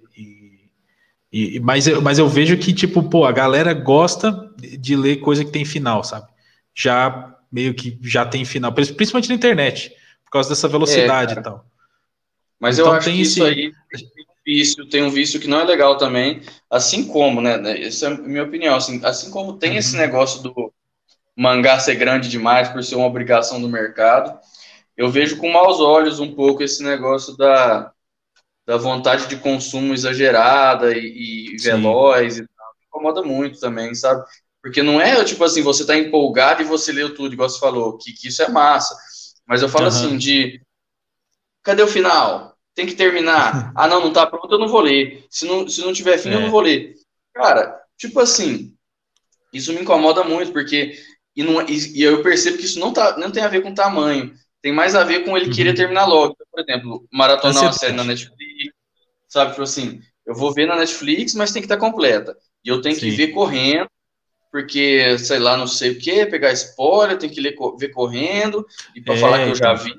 e, 1.31 1.55
e, 1.55 1.59
mas, 1.59 1.87
eu, 1.87 2.01
mas 2.01 2.19
eu 2.19 2.27
vejo 2.27 2.57
que, 2.57 2.73
tipo, 2.73 3.01
pô, 3.03 3.25
a 3.25 3.31
galera 3.31 3.73
gosta 3.73 4.51
de 4.57 4.95
ler 4.95 5.17
coisa 5.17 5.45
que 5.45 5.51
tem 5.51 5.63
final, 5.63 6.03
sabe? 6.03 6.27
Já 6.75 7.35
meio 7.51 7.73
que 7.73 7.97
já 8.01 8.25
tem 8.25 8.43
final, 8.43 8.73
principalmente 8.73 9.29
na 9.29 9.35
internet, 9.35 9.93
por 10.25 10.31
causa 10.31 10.49
dessa 10.49 10.67
velocidade 10.67 11.35
é, 11.35 11.39
e 11.39 11.43
tal. 11.43 11.65
Mas 12.59 12.77
então, 12.77 12.91
eu 12.91 12.97
acho 12.97 13.09
que 13.09 13.21
isso 13.21 13.43
aí 13.43 13.73
vício, 14.45 14.87
tem 14.87 15.03
um 15.03 15.09
vício 15.09 15.39
que 15.39 15.47
não 15.47 15.59
é 15.59 15.63
legal 15.63 15.97
também, 15.97 16.41
assim 16.69 17.07
como, 17.07 17.41
né, 17.41 17.57
né 17.57 17.81
essa 17.81 18.07
é 18.07 18.09
a 18.09 18.17
minha 18.17 18.43
opinião, 18.43 18.75
assim, 18.75 18.99
assim 19.03 19.31
como 19.31 19.57
tem 19.57 19.71
uhum. 19.71 19.77
esse 19.77 19.95
negócio 19.95 20.41
do 20.41 20.73
mangá 21.35 21.79
ser 21.79 21.95
grande 21.95 22.29
demais 22.29 22.69
por 22.69 22.83
ser 22.83 22.95
uma 22.95 23.07
obrigação 23.07 23.61
do 23.61 23.69
mercado, 23.69 24.37
eu 24.97 25.09
vejo 25.09 25.37
com 25.37 25.51
maus 25.51 25.79
olhos 25.79 26.19
um 26.19 26.33
pouco 26.35 26.63
esse 26.63 26.83
negócio 26.83 27.35
da, 27.37 27.91
da 28.65 28.77
vontade 28.77 29.27
de 29.27 29.37
consumo 29.37 29.93
exagerada 29.93 30.95
e, 30.95 31.53
e 31.53 31.57
veloz 31.57 32.37
e 32.37 32.47
tal, 32.47 32.73
incomoda 32.87 33.23
muito 33.23 33.59
também, 33.59 33.95
sabe? 33.95 34.23
Porque 34.61 34.83
não 34.83 35.01
é, 35.01 35.23
tipo 35.23 35.43
assim, 35.43 35.63
você 35.63 35.85
tá 35.85 35.97
empolgado 35.97 36.61
e 36.61 36.65
você 36.65 36.91
leu 36.91 37.15
tudo, 37.15 37.33
igual 37.33 37.49
você 37.49 37.59
falou, 37.59 37.97
que, 37.97 38.13
que 38.13 38.27
isso 38.27 38.43
é 38.43 38.49
massa, 38.49 38.95
mas 39.45 39.61
eu 39.61 39.69
falo 39.69 39.85
uhum. 39.85 39.89
assim, 39.89 40.17
de 40.17 40.61
cadê 41.63 41.81
o 41.81 41.87
final? 41.87 42.50
Tem 42.75 42.85
que 42.85 42.95
terminar. 42.95 43.71
Ah, 43.75 43.87
não, 43.87 44.01
não 44.01 44.13
tá 44.13 44.25
pronto, 44.25 44.51
eu 44.51 44.59
não 44.59 44.67
vou 44.67 44.81
ler. 44.81 45.25
Se 45.29 45.45
não, 45.45 45.67
se 45.67 45.81
não 45.81 45.93
tiver 45.93 46.17
fim, 46.17 46.29
é. 46.29 46.35
eu 46.35 46.41
não 46.41 46.51
vou 46.51 46.61
ler. 46.61 46.95
Cara, 47.33 47.79
tipo 47.97 48.19
assim, 48.19 48.73
isso 49.53 49.73
me 49.73 49.81
incomoda 49.81 50.23
muito, 50.23 50.51
porque. 50.51 50.93
E, 51.35 51.43
não, 51.43 51.61
e, 51.61 51.99
e, 51.99 52.03
eu 52.03 52.21
percebo 52.21 52.57
que 52.57 52.65
isso 52.65 52.79
não, 52.79 52.91
tá, 52.91 53.17
não 53.17 53.31
tem 53.31 53.43
a 53.43 53.47
ver 53.47 53.61
com 53.61 53.73
tamanho. 53.73 54.33
Tem 54.61 54.71
mais 54.71 54.93
a 54.95 55.03
ver 55.03 55.23
com 55.23 55.35
ele 55.35 55.47
uhum. 55.47 55.53
querer 55.53 55.73
terminar 55.73 56.05
logo. 56.05 56.35
Por 56.51 56.59
exemplo, 56.59 57.07
maratonar 57.11 57.63
uma 57.63 57.71
série 57.71 57.95
na 57.95 58.03
Netflix, 58.03 58.73
sabe? 59.27 59.51
Tipo 59.51 59.63
assim, 59.63 60.01
eu 60.25 60.35
vou 60.35 60.53
ver 60.53 60.67
na 60.67 60.75
Netflix, 60.75 61.33
mas 61.33 61.51
tem 61.51 61.61
que 61.61 61.65
estar 61.65 61.77
tá 61.77 61.81
completa. 61.81 62.37
E 62.63 62.69
eu 62.69 62.81
tenho 62.81 62.95
Sim. 62.95 63.01
que 63.01 63.11
ver 63.11 63.27
correndo, 63.29 63.89
porque, 64.51 65.17
sei 65.17 65.39
lá, 65.39 65.57
não 65.57 65.65
sei 65.65 65.91
o 65.91 65.99
que, 65.99 66.25
pegar 66.25 66.51
spoiler, 66.51 67.17
tem 67.17 67.29
que 67.29 67.41
ler, 67.41 67.55
ver 67.79 67.89
correndo, 67.89 68.65
e 68.95 69.01
para 69.01 69.15
é, 69.15 69.17
falar 69.17 69.43
que 69.43 69.51
eu 69.51 69.55
já 69.55 69.73
então. 69.73 69.85
vi. 69.85 69.93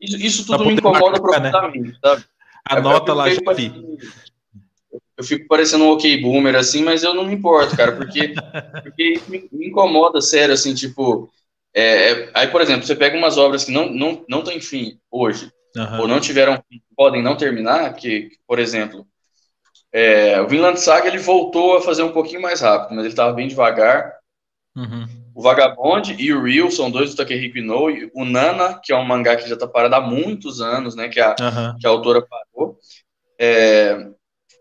Isso, 0.00 0.16
isso 0.16 0.46
tudo 0.46 0.64
me 0.64 0.74
incomoda 0.74 1.20
marcar, 1.20 1.40
né? 1.40 1.50
profundamente, 1.50 1.92
né? 1.92 1.98
sabe? 2.02 2.24
Anota 2.64 3.14
lá, 3.14 3.28
já. 3.30 3.40
Eu 5.16 5.24
fico 5.24 5.48
parecendo 5.48 5.84
um 5.84 5.90
ok 5.90 6.20
boomer, 6.20 6.54
assim, 6.54 6.84
mas 6.84 7.02
eu 7.02 7.12
não 7.12 7.24
me 7.24 7.34
importo, 7.34 7.76
cara, 7.76 7.92
porque, 7.92 8.34
porque 8.82 9.20
me, 9.26 9.48
me 9.50 9.66
incomoda, 9.66 10.20
sério, 10.20 10.54
assim, 10.54 10.74
tipo... 10.74 11.28
É, 11.74 12.10
é, 12.10 12.30
aí, 12.34 12.48
por 12.48 12.60
exemplo, 12.60 12.86
você 12.86 12.94
pega 12.94 13.16
umas 13.16 13.36
obras 13.36 13.64
que 13.64 13.72
não, 13.72 13.90
não, 13.90 14.24
não 14.28 14.42
têm 14.42 14.60
fim 14.60 14.98
hoje, 15.10 15.52
uhum. 15.76 16.00
ou 16.00 16.08
não 16.08 16.20
tiveram 16.20 16.62
fim, 16.68 16.80
podem 16.96 17.22
não 17.22 17.36
terminar, 17.36 17.92
que, 17.94 18.30
por 18.46 18.58
exemplo, 18.58 19.06
é, 19.92 20.40
o 20.40 20.48
Vinland 20.48 20.80
Saga 20.80 21.08
ele 21.08 21.18
voltou 21.18 21.76
a 21.76 21.82
fazer 21.82 22.02
um 22.02 22.12
pouquinho 22.12 22.42
mais 22.42 22.60
rápido, 22.60 22.94
mas 22.94 23.00
ele 23.00 23.08
estava 23.08 23.32
bem 23.32 23.48
devagar. 23.48 24.14
Uhum. 24.76 25.06
O 25.38 25.40
Vagabond 25.40 26.16
e 26.18 26.32
o 26.32 26.42
Real 26.42 26.68
são 26.68 26.90
dois 26.90 27.10
do 27.10 27.16
Takehiko 27.16 27.58
Inoue. 27.58 28.10
O 28.12 28.24
Nana, 28.24 28.80
que 28.82 28.92
é 28.92 28.96
um 28.96 29.04
mangá 29.04 29.36
que 29.36 29.48
já 29.48 29.54
está 29.54 29.68
parado 29.68 29.94
há 29.94 30.00
muitos 30.00 30.60
anos, 30.60 30.96
né? 30.96 31.08
Que 31.08 31.20
a, 31.20 31.36
uhum. 31.38 31.78
que 31.78 31.86
a 31.86 31.90
autora 31.90 32.20
parou. 32.20 32.76
É, 33.38 34.08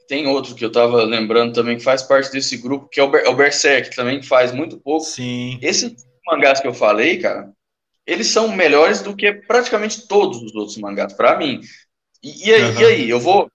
tem 0.07 0.27
outro 0.27 0.53
que 0.53 0.63
eu 0.63 0.67
estava 0.67 1.01
lembrando 1.01 1.51
também 1.51 1.77
que 1.77 1.83
faz 1.83 2.03
parte 2.03 2.31
desse 2.31 2.57
grupo, 2.57 2.87
que 2.89 2.99
é 2.99 3.03
o, 3.03 3.09
Ber 3.09 3.23
é 3.25 3.29
o 3.29 3.35
Berserk, 3.35 3.89
que 3.89 3.95
também 3.95 4.21
faz 4.21 4.51
muito 4.51 4.77
pouco. 4.77 5.03
Sim. 5.03 5.57
Esses 5.63 5.95
mangás 6.27 6.59
que 6.59 6.67
eu 6.67 6.75
falei, 6.75 7.17
cara, 7.17 7.51
eles 8.05 8.27
são 8.27 8.47
melhores 8.55 9.01
do 9.01 9.15
que 9.15 9.33
praticamente 9.33 10.07
todos 10.07 10.43
os 10.43 10.53
outros 10.53 10.77
mangás, 10.77 11.11
para 11.11 11.39
mim. 11.39 11.59
E, 12.21 12.49
e, 12.49 12.53
aí, 12.53 12.61
uhum. 12.61 12.81
e, 12.81 12.85
aí, 12.85 13.09
eu 13.09 13.19
vou. 13.19 13.49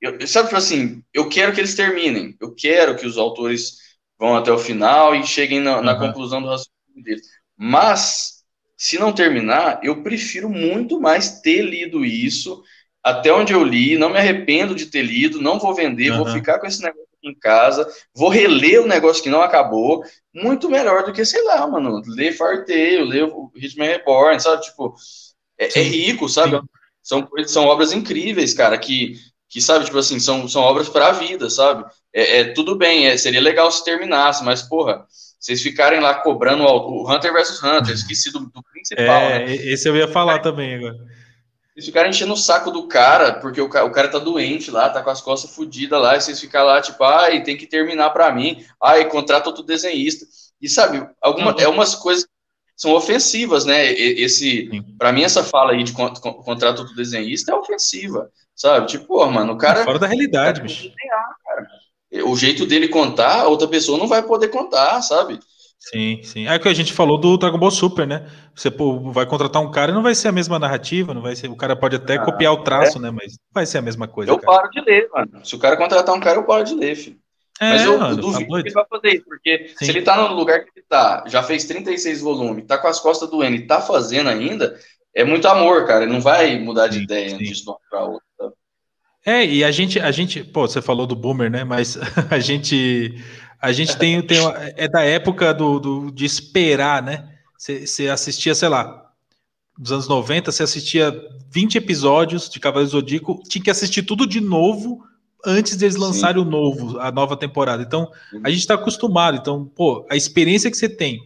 Eu, 0.00 0.24
sabe, 0.28 0.46
tipo 0.46 0.58
assim, 0.58 1.02
eu 1.12 1.28
quero 1.28 1.52
que 1.52 1.60
eles 1.60 1.74
terminem. 1.74 2.36
Eu 2.40 2.54
quero 2.54 2.94
que 2.94 3.04
os 3.04 3.18
autores 3.18 3.87
vão 4.18 4.36
até 4.36 4.52
o 4.52 4.58
final 4.58 5.14
e 5.14 5.24
cheguem 5.26 5.60
na, 5.60 5.76
uhum. 5.78 5.82
na 5.82 5.94
conclusão 5.94 6.42
do 6.42 6.48
raciocínio 6.48 7.02
deles. 7.02 7.26
Mas, 7.56 8.44
se 8.76 8.98
não 8.98 9.12
terminar, 9.12 9.80
eu 9.82 10.02
prefiro 10.02 10.48
muito 10.48 11.00
mais 11.00 11.40
ter 11.40 11.62
lido 11.62 12.04
isso 12.04 12.62
até 13.02 13.32
onde 13.32 13.52
eu 13.52 13.62
li, 13.62 13.96
não 13.96 14.10
me 14.10 14.18
arrependo 14.18 14.74
de 14.74 14.86
ter 14.86 15.02
lido, 15.02 15.40
não 15.40 15.58
vou 15.58 15.74
vender, 15.74 16.10
uhum. 16.10 16.18
vou 16.18 16.26
ficar 16.26 16.58
com 16.58 16.66
esse 16.66 16.82
negócio 16.82 17.08
em 17.22 17.34
casa, 17.34 17.88
vou 18.14 18.28
reler 18.28 18.82
o 18.82 18.86
negócio 18.86 19.22
que 19.22 19.30
não 19.30 19.40
acabou, 19.40 20.02
muito 20.32 20.68
melhor 20.68 21.04
do 21.04 21.12
que, 21.12 21.24
sei 21.24 21.42
lá, 21.44 21.66
mano, 21.66 22.02
ler 22.06 22.32
Farteio, 22.32 23.04
ler 23.04 23.24
o 23.24 23.50
Hitman 23.56 23.86
Reborn, 23.86 24.40
sabe? 24.40 24.62
Tipo, 24.62 24.94
é, 25.58 25.78
é 25.78 25.82
rico, 25.82 26.28
sabe? 26.28 26.60
São, 27.02 27.26
são 27.46 27.64
obras 27.64 27.92
incríveis, 27.92 28.52
cara, 28.54 28.76
que, 28.78 29.14
que 29.48 29.60
sabe, 29.60 29.86
tipo 29.86 29.98
assim, 29.98 30.20
são, 30.20 30.46
são 30.48 30.62
obras 30.62 30.88
para 30.88 31.08
a 31.08 31.12
vida, 31.12 31.48
sabe? 31.48 31.84
É, 32.14 32.40
é, 32.40 32.44
tudo 32.52 32.76
bem, 32.76 33.06
é, 33.06 33.16
seria 33.16 33.40
legal 33.40 33.70
se 33.70 33.84
terminasse, 33.84 34.44
mas, 34.44 34.62
porra, 34.62 35.06
vocês 35.38 35.62
ficarem 35.62 36.00
lá 36.00 36.14
cobrando 36.14 36.64
o, 36.64 37.02
o 37.02 37.10
Hunter 37.10 37.32
versus 37.32 37.62
Hunter, 37.62 37.94
esqueci 37.94 38.32
do, 38.32 38.40
do 38.40 38.62
principal, 38.72 39.22
é, 39.22 39.46
né? 39.46 39.54
Esse 39.54 39.88
eu 39.88 39.96
ia 39.96 40.08
falar 40.08 40.40
também 40.40 40.74
agora. 40.74 40.96
Vocês 41.74 41.86
ficarem 41.86 42.10
enchendo 42.10 42.32
o 42.32 42.36
saco 42.36 42.72
do 42.72 42.88
cara, 42.88 43.34
porque 43.34 43.60
o, 43.60 43.66
o 43.66 43.90
cara 43.90 44.08
tá 44.08 44.18
doente 44.18 44.70
lá, 44.70 44.90
tá 44.90 45.00
com 45.02 45.10
as 45.10 45.20
costas 45.20 45.54
fodidas 45.54 46.00
lá, 46.00 46.16
e 46.16 46.20
vocês 46.20 46.40
ficam 46.40 46.64
lá, 46.64 46.80
tipo, 46.80 47.04
ai, 47.04 47.42
tem 47.42 47.56
que 47.56 47.66
terminar 47.66 48.10
para 48.10 48.32
mim, 48.32 48.64
ai, 48.82 49.04
contrata 49.04 49.48
outro 49.48 49.62
desenhista. 49.62 50.26
E 50.60 50.68
sabe, 50.68 51.06
alguma, 51.22 51.54
é 51.58 51.68
umas 51.68 51.94
coisas 51.94 52.26
são 52.78 52.92
ofensivas, 52.92 53.64
né? 53.64 53.92
Esse, 53.92 54.70
para 54.96 55.12
mim, 55.12 55.24
essa 55.24 55.42
fala 55.42 55.72
aí 55.72 55.82
de 55.82 55.92
contrato 55.92 56.78
outro 56.78 56.94
desenhista 56.94 57.50
é 57.50 57.54
ofensiva, 57.56 58.30
sabe? 58.54 58.86
Tipo, 58.86 59.06
pô, 59.06 59.26
mano, 59.26 59.54
o 59.54 59.58
cara. 59.58 59.82
Fora 59.82 59.98
da 59.98 60.06
realidade, 60.06 60.60
bicho. 60.60 60.88
O 62.24 62.36
jeito 62.36 62.64
dele 62.64 62.88
contar, 62.88 63.42
a 63.42 63.48
outra 63.48 63.68
pessoa 63.68 63.98
não 63.98 64.08
vai 64.08 64.22
poder 64.22 64.48
contar, 64.48 65.02
sabe? 65.02 65.38
Sim, 65.78 66.20
sim. 66.22 66.46
É 66.46 66.56
o 66.56 66.60
que 66.60 66.68
a 66.68 66.74
gente 66.74 66.92
falou 66.92 67.18
do 67.18 67.36
Dragon 67.36 67.58
Ball 67.58 67.70
Super, 67.70 68.06
né? 68.06 68.26
Você 68.54 68.70
pô, 68.70 69.12
vai 69.12 69.24
contratar 69.26 69.62
um 69.62 69.70
cara 69.70 69.90
e 69.90 69.94
não 69.94 70.02
vai 70.02 70.14
ser 70.14 70.28
a 70.28 70.32
mesma 70.32 70.58
narrativa, 70.58 71.14
não 71.14 71.22
vai 71.22 71.36
ser. 71.36 71.48
O 71.48 71.56
cara 71.56 71.76
pode 71.76 71.96
até 71.96 72.16
ah, 72.16 72.24
copiar 72.24 72.52
o 72.52 72.62
traço, 72.62 72.98
é. 72.98 73.00
né? 73.00 73.10
Mas 73.10 73.32
não 73.32 73.52
vai 73.54 73.64
ser 73.64 73.78
a 73.78 73.82
mesma 73.82 74.08
coisa. 74.08 74.32
Eu 74.32 74.38
cara. 74.38 74.58
paro 74.58 74.70
de 74.70 74.80
ler, 74.80 75.08
mano. 75.12 75.44
Se 75.44 75.54
o 75.54 75.58
cara 75.58 75.76
contratar 75.76 76.14
um 76.14 76.20
cara, 76.20 76.38
eu 76.38 76.44
paro 76.44 76.64
de 76.64 76.74
ler, 76.74 76.96
filho. 76.96 77.18
É, 77.60 77.70
Mas 77.70 77.84
eu, 77.84 77.98
mano, 77.98 78.12
eu 78.12 78.16
duvido 78.16 78.50
tá 78.50 78.62
que 78.62 78.68
ele 78.68 78.74
vai 78.74 78.84
fazer 78.88 79.14
isso, 79.16 79.24
porque 79.24 79.74
sim. 79.76 79.84
se 79.84 79.90
ele 79.90 80.02
tá 80.02 80.16
no 80.16 80.34
lugar 80.34 80.64
que 80.64 80.70
ele 80.76 80.86
tá, 80.88 81.24
já 81.26 81.42
fez 81.42 81.64
36 81.64 82.20
volumes, 82.20 82.64
tá 82.66 82.78
com 82.78 82.86
as 82.86 83.00
costas 83.00 83.28
doendo 83.28 83.56
e 83.56 83.66
tá 83.66 83.80
fazendo 83.80 84.28
ainda, 84.28 84.78
é 85.14 85.24
muito 85.24 85.48
amor, 85.48 85.84
cara. 85.84 86.04
Ele 86.04 86.12
não 86.12 86.20
vai 86.20 86.56
mudar 86.58 86.86
de 86.86 86.98
sim, 86.98 87.02
ideia 87.02 87.30
sim. 87.30 87.38
de 87.38 87.62
uma 87.66 87.76
pra 87.90 88.04
outra. 88.04 88.27
É, 89.28 89.44
e 89.44 89.62
a 89.62 89.70
gente, 89.70 90.00
a 90.00 90.10
gente, 90.10 90.42
pô, 90.42 90.66
você 90.66 90.80
falou 90.80 91.06
do 91.06 91.14
boomer, 91.14 91.50
né? 91.50 91.62
Mas 91.62 91.98
a 92.30 92.38
gente 92.38 93.22
a 93.60 93.72
gente 93.72 93.94
tem, 93.98 94.22
tem 94.22 94.38
é 94.74 94.88
da 94.88 95.02
época 95.02 95.52
do, 95.52 95.78
do 95.78 96.10
de 96.10 96.24
esperar, 96.24 97.02
né? 97.02 97.28
Você 97.58 98.08
assistia, 98.08 98.54
sei 98.54 98.70
lá, 98.70 99.12
dos 99.76 99.92
anos 99.92 100.08
90, 100.08 100.50
você 100.50 100.62
assistia 100.62 101.14
20 101.50 101.76
episódios 101.76 102.48
de 102.48 102.58
Cavaleiro 102.58 102.90
Zodíaco, 102.90 103.42
tinha 103.46 103.62
que 103.62 103.70
assistir 103.70 104.02
tudo 104.02 104.26
de 104.26 104.40
novo 104.40 105.04
antes 105.44 105.76
deles 105.76 105.96
lançarem 105.96 106.40
o 106.40 106.44
novo, 106.46 106.98
a 106.98 107.12
nova 107.12 107.36
temporada. 107.36 107.82
Então, 107.82 108.10
a 108.42 108.48
gente 108.48 108.60
está 108.60 108.74
acostumado. 108.74 109.36
Então, 109.36 109.66
pô, 109.66 110.06
a 110.08 110.16
experiência 110.16 110.70
que 110.70 110.76
você 110.76 110.88
tem 110.88 111.20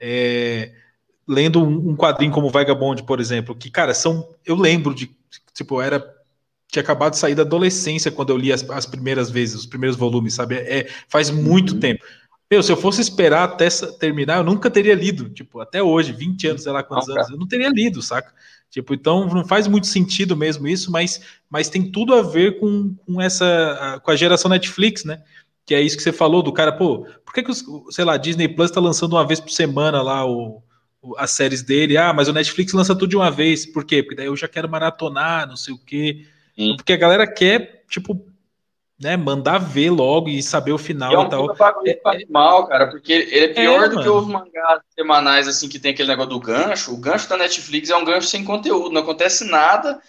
é, 0.00 0.72
lendo 1.28 1.62
um 1.62 1.94
quadrinho 1.94 2.32
como 2.32 2.48
Vagabond, 2.48 3.02
por 3.02 3.20
exemplo, 3.20 3.54
que, 3.54 3.70
cara, 3.70 3.92
são. 3.92 4.34
Eu 4.46 4.56
lembro 4.56 4.94
de. 4.94 5.14
Tipo, 5.52 5.82
era 5.82 6.13
tinha 6.74 6.82
acabado 6.82 7.12
de 7.12 7.18
sair 7.18 7.34
da 7.34 7.42
adolescência 7.42 8.10
quando 8.10 8.30
eu 8.30 8.36
li 8.36 8.52
as, 8.52 8.68
as 8.68 8.84
primeiras 8.84 9.30
vezes, 9.30 9.54
os 9.54 9.66
primeiros 9.66 9.96
volumes, 9.96 10.34
sabe? 10.34 10.56
É, 10.56 10.88
faz 11.08 11.30
muito 11.30 11.74
uhum. 11.74 11.80
tempo. 11.80 12.04
Meu, 12.50 12.62
se 12.62 12.70
eu 12.70 12.76
fosse 12.76 13.00
esperar 13.00 13.44
até 13.44 13.68
terminar, 13.98 14.38
eu 14.38 14.44
nunca 14.44 14.70
teria 14.70 14.94
lido. 14.94 15.30
Tipo, 15.30 15.60
até 15.60 15.82
hoje, 15.82 16.12
20 16.12 16.48
anos, 16.48 16.62
sei 16.62 16.72
lá 16.72 16.82
quantos 16.82 17.08
não, 17.08 17.16
anos, 17.16 17.30
eu 17.30 17.38
não 17.38 17.46
teria 17.46 17.68
lido, 17.68 18.02
saca? 18.02 18.32
Tipo, 18.70 18.92
então 18.92 19.26
não 19.28 19.44
faz 19.44 19.68
muito 19.68 19.86
sentido 19.86 20.36
mesmo 20.36 20.66
isso, 20.66 20.90
mas, 20.90 21.20
mas 21.48 21.68
tem 21.68 21.90
tudo 21.90 22.12
a 22.12 22.22
ver 22.22 22.58
com, 22.58 22.94
com 23.06 23.20
essa 23.20 24.00
com 24.02 24.10
a 24.10 24.16
geração 24.16 24.50
Netflix, 24.50 25.04
né? 25.04 25.22
Que 25.64 25.76
é 25.76 25.80
isso 25.80 25.96
que 25.96 26.02
você 26.02 26.12
falou 26.12 26.42
do 26.42 26.52
cara, 26.52 26.72
pô, 26.72 27.06
por 27.24 27.32
que, 27.32 27.42
que 27.42 27.50
os, 27.52 27.64
sei 27.90 28.04
lá, 28.04 28.16
Disney 28.16 28.48
Plus 28.48 28.72
tá 28.72 28.80
lançando 28.80 29.14
uma 29.14 29.26
vez 29.26 29.38
por 29.38 29.50
semana 29.50 30.02
lá 30.02 30.26
o, 30.26 30.60
o, 31.00 31.16
as 31.16 31.30
séries 31.30 31.62
dele? 31.62 31.96
Ah, 31.96 32.12
mas 32.12 32.26
o 32.26 32.32
Netflix 32.32 32.72
lança 32.72 32.94
tudo 32.94 33.08
de 33.08 33.16
uma 33.16 33.30
vez. 33.30 33.64
Por 33.64 33.84
quê? 33.84 34.02
Porque 34.02 34.16
daí 34.16 34.26
eu 34.26 34.36
já 34.36 34.48
quero 34.48 34.68
maratonar, 34.68 35.46
não 35.46 35.56
sei 35.56 35.72
o 35.72 35.78
quê. 35.78 36.26
Sim. 36.56 36.76
Porque 36.76 36.92
a 36.92 36.96
galera 36.96 37.26
quer, 37.26 37.84
tipo, 37.88 38.26
né, 39.00 39.16
mandar 39.16 39.58
ver 39.58 39.90
logo 39.90 40.28
e 40.28 40.42
saber 40.42 40.72
o 40.72 40.78
final 40.78 41.12
e, 41.12 41.14
é 41.14 41.18
um 41.18 41.26
e 41.26 41.30
tal. 41.30 41.84
É, 41.86 41.90
é, 41.90 42.26
mal, 42.28 42.66
cara, 42.66 42.88
porque 42.88 43.12
ele 43.12 43.46
é 43.46 43.48
pior 43.48 43.84
é, 43.84 43.88
do 43.88 43.96
mano. 43.96 44.02
que 44.02 44.08
os 44.08 44.26
mangás 44.26 44.80
semanais, 44.94 45.48
assim, 45.48 45.68
que 45.68 45.78
tem 45.78 45.92
aquele 45.92 46.08
negócio 46.08 46.30
do 46.30 46.40
gancho. 46.40 46.92
O 46.92 46.96
gancho 46.96 47.28
da 47.28 47.36
Netflix 47.36 47.90
é 47.90 47.96
um 47.96 48.04
gancho 48.04 48.28
sem 48.28 48.44
conteúdo, 48.44 48.92
não 48.92 49.02
acontece 49.02 49.44
nada. 49.44 50.00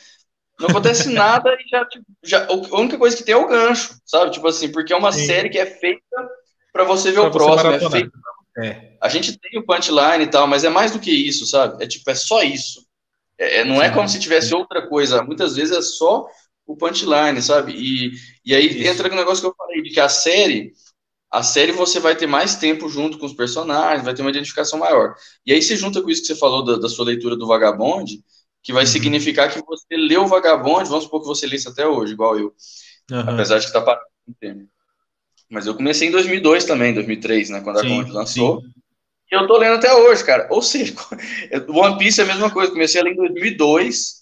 Não 0.60 0.70
acontece 0.70 1.10
nada 1.14 1.54
e 1.54 1.70
já, 1.70 1.86
tipo, 1.86 2.06
já. 2.24 2.48
A 2.48 2.80
única 2.80 2.98
coisa 2.98 3.18
que 3.18 3.24
tem 3.24 3.34
é 3.34 3.38
o 3.38 3.48
gancho, 3.48 3.96
sabe? 4.06 4.32
Tipo 4.32 4.48
assim, 4.48 4.72
porque 4.72 4.94
é 4.94 4.96
uma 4.96 5.12
Sim. 5.12 5.26
série 5.26 5.50
que 5.50 5.60
é 5.60 5.66
feita 5.66 6.30
para 6.72 6.84
você 6.84 7.12
ver 7.12 7.22
pra 7.22 7.30
o 7.30 7.32
próximo. 7.32 7.72
É 7.72 7.90
feita 7.90 8.12
é. 8.58 8.94
A 9.02 9.10
gente 9.10 9.38
tem 9.38 9.60
o 9.60 9.66
punchline 9.66 10.24
e 10.24 10.28
tal, 10.28 10.48
mas 10.48 10.64
é 10.64 10.70
mais 10.70 10.92
do 10.92 11.00
que 11.00 11.12
isso, 11.12 11.46
sabe? 11.46 11.84
É 11.84 11.88
tipo, 11.88 12.10
é 12.10 12.16
só 12.16 12.42
isso. 12.42 12.86
É, 13.38 13.60
é, 13.60 13.66
não 13.66 13.82
é 13.82 13.90
como 13.90 14.08
se 14.08 14.20
tivesse 14.20 14.56
outra 14.56 14.88
coisa. 14.88 15.22
Muitas 15.24 15.56
vezes 15.56 15.78
é 15.78 15.82
só 15.82 16.26
o 16.66 16.76
punchline, 16.76 17.42
sabe? 17.42 17.74
E, 17.74 18.12
e 18.44 18.56
aí 18.56 18.68
Isso. 18.68 18.90
entra 18.90 19.12
o 19.12 19.16
negócio 19.16 19.42
que 19.42 19.48
eu 19.48 19.56
falei, 19.56 19.82
de 19.82 19.92
que 19.92 20.00
a 20.00 20.10
série, 20.10 20.74
a 21.32 21.44
série 21.44 21.72
você 21.72 22.00
vai 22.00 22.16
ter 22.16 22.28
mais 22.28 22.56
tempo 22.56 22.90
junto 22.90 23.18
com 23.18 23.26
os 23.26 23.34
personagens, 23.34 24.04
vai 24.04 24.14
ter 24.14 24.22
uma 24.22 24.32
identificação 24.32 24.80
maior. 24.80 25.16
E 25.46 25.54
aí 25.54 25.62
se 25.62 25.76
junta 25.76 26.02
com 26.02 26.10
isso 26.10 26.22
que 26.22 26.28
você 26.28 26.36
falou 26.36 26.64
da, 26.64 26.78
da 26.78 26.90
sua 26.90 27.06
leitura 27.06 27.36
do 27.36 27.48
Vagabond, 27.48 28.20
que 28.64 28.74
vai 28.74 28.84
uhum. 28.84 28.90
significar 28.90 29.52
que 29.52 29.64
você 29.64 29.96
leu 29.96 30.24
o 30.24 30.28
Vagabond, 30.28 30.90
vamos 30.90 31.04
supor 31.04 31.22
que 31.22 31.28
você 31.28 31.46
lê 31.46 31.56
isso 31.56 31.70
até 31.70 31.88
hoje, 31.88 32.14
igual 32.14 32.38
eu. 32.38 32.54
Uhum. 33.12 33.20
Apesar 33.20 33.60
de 33.60 33.68
que 33.68 33.74
tá 33.74 33.82
parado 33.82 34.06
no 34.28 34.34
tempo. 34.34 34.68
Mas 35.50 35.68
eu 35.68 35.76
comecei 35.76 36.08
em 36.08 36.12
2002 36.12 36.66
também, 36.66 36.94
2003, 36.94 37.52
né, 37.52 37.62
quando 37.62 37.80
a 37.80 37.84
Conde 37.84 38.12
lançou. 38.12 38.62
Sim. 38.62 38.68
E 39.32 39.36
eu 39.36 39.48
tô 39.48 39.58
lendo 39.58 39.76
até 39.76 39.94
hoje, 39.94 40.24
cara. 40.24 40.48
Ou 40.52 40.62
seja, 40.62 40.94
One 41.70 41.98
Piece 41.98 42.22
é 42.22 42.24
a 42.24 42.28
mesma 42.28 42.52
coisa. 42.52 42.72
Comecei 42.72 43.02
a 43.02 43.04
ler 43.04 43.14
em 43.14 43.16
2002, 43.16 44.15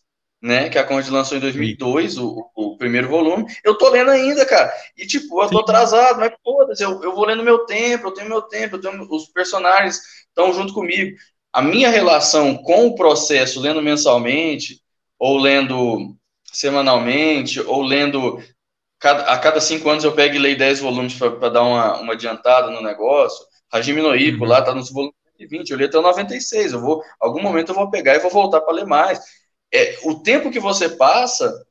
né? 0.43 0.69
Que 0.69 0.77
a 0.77 0.83
Conde 0.83 1.09
lançou 1.09 1.37
em 1.37 1.41
2002, 1.41 2.17
o, 2.17 2.51
o 2.53 2.77
primeiro 2.77 3.07
volume. 3.07 3.45
Eu 3.63 3.77
tô 3.77 3.89
lendo 3.89 4.11
ainda, 4.11 4.45
cara. 4.45 4.73
E, 4.97 5.07
tipo, 5.07 5.41
eu 5.41 5.49
tô 5.49 5.59
atrasado, 5.59 6.19
mas 6.19 6.33
foda-se, 6.43 6.83
eu, 6.83 7.01
eu 7.01 7.15
vou 7.15 7.25
lendo 7.25 7.41
meu 7.43 7.59
tempo, 7.59 8.07
eu 8.07 8.11
tenho 8.11 8.27
meu 8.27 8.41
tempo, 8.41 8.75
eu 8.75 8.81
tenho, 8.81 9.07
os 9.09 9.27
personagens 9.27 10.01
estão 10.27 10.53
junto 10.53 10.73
comigo. 10.73 11.15
A 11.53 11.61
minha 11.61 11.89
relação 11.89 12.57
com 12.57 12.87
o 12.87 12.95
processo, 12.95 13.61
lendo 13.61 13.81
mensalmente, 13.81 14.81
ou 15.17 15.37
lendo 15.37 16.13
semanalmente, 16.51 17.61
ou 17.61 17.81
lendo 17.81 18.43
cada, 18.99 19.23
a 19.31 19.39
cada 19.39 19.61
cinco 19.61 19.89
anos 19.89 20.03
eu 20.03 20.11
pego 20.11 20.35
e 20.35 20.39
leio 20.39 20.57
10 20.57 20.81
volumes 20.81 21.13
para 21.13 21.49
dar 21.49 21.63
uma, 21.63 21.99
uma 22.01 22.13
adiantada 22.13 22.69
no 22.69 22.81
negócio. 22.81 23.45
Hajime 23.71 24.01
no 24.01 24.13
Ippo, 24.13 24.43
uhum. 24.43 24.49
lá 24.49 24.61
tá 24.61 24.75
nos 24.75 24.91
volumes 24.91 25.15
20, 25.39 25.69
eu 25.69 25.77
li 25.77 25.85
até 25.85 25.97
o 25.97 26.01
96. 26.01 26.73
Eu 26.73 26.81
vou, 26.81 27.01
algum 27.19 27.41
momento 27.41 27.69
eu 27.69 27.75
vou 27.75 27.89
pegar 27.89 28.15
e 28.15 28.19
vou 28.19 28.29
voltar 28.29 28.59
para 28.59 28.73
ler 28.73 28.85
mais. 28.85 29.19
É, 29.73 29.97
o 30.03 30.15
tempo 30.15 30.51
que 30.51 30.59
você 30.59 30.87
passa, 30.87 31.65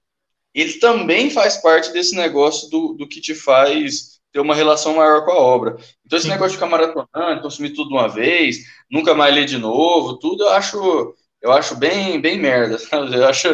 ele 0.55 0.75
também 0.75 1.31
faz 1.31 1.57
parte 1.59 1.93
desse 1.93 2.17
negócio 2.17 2.69
do, 2.69 2.95
do 2.95 3.09
que 3.09 3.21
te 3.21 3.35
faz 3.35 4.13
ter 4.33 4.41
uma 4.41 4.55
relação 4.55 4.97
maior 4.97 5.25
com 5.25 5.31
a 5.31 5.39
obra. 5.39 5.77
Então, 6.05 6.19
esse 6.19 6.27
Sim. 6.27 6.33
negócio 6.33 6.53
de 6.53 6.57
ficar 6.57 6.67
maratonando, 6.67 7.43
consumir 7.43 7.71
tudo 7.71 7.89
de 7.89 7.95
uma 7.95 8.09
vez, 8.09 8.65
nunca 8.91 9.15
mais 9.15 9.35
ler 9.35 9.45
de 9.45 9.59
novo, 9.59 10.17
tudo 10.17 10.45
eu 10.45 10.51
acho, 10.51 11.15
eu 11.41 11.53
acho 11.53 11.77
bem, 11.77 12.21
bem 12.21 12.39
merda, 12.41 12.79
sabe? 12.81 13.15
Eu 13.15 13.29
acho, 13.29 13.49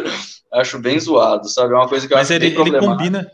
acho 0.53 0.79
bem 0.79 0.99
zoado, 0.99 1.49
sabe? 1.49 1.73
É 1.73 1.77
uma 1.77 1.89
coisa 1.89 2.07
que 2.07 2.13
eu 2.13 2.17
Mas 2.17 2.31
acho 2.31 2.41
ele, 2.41 2.47
ele 2.57 2.79
combina, 2.79 3.29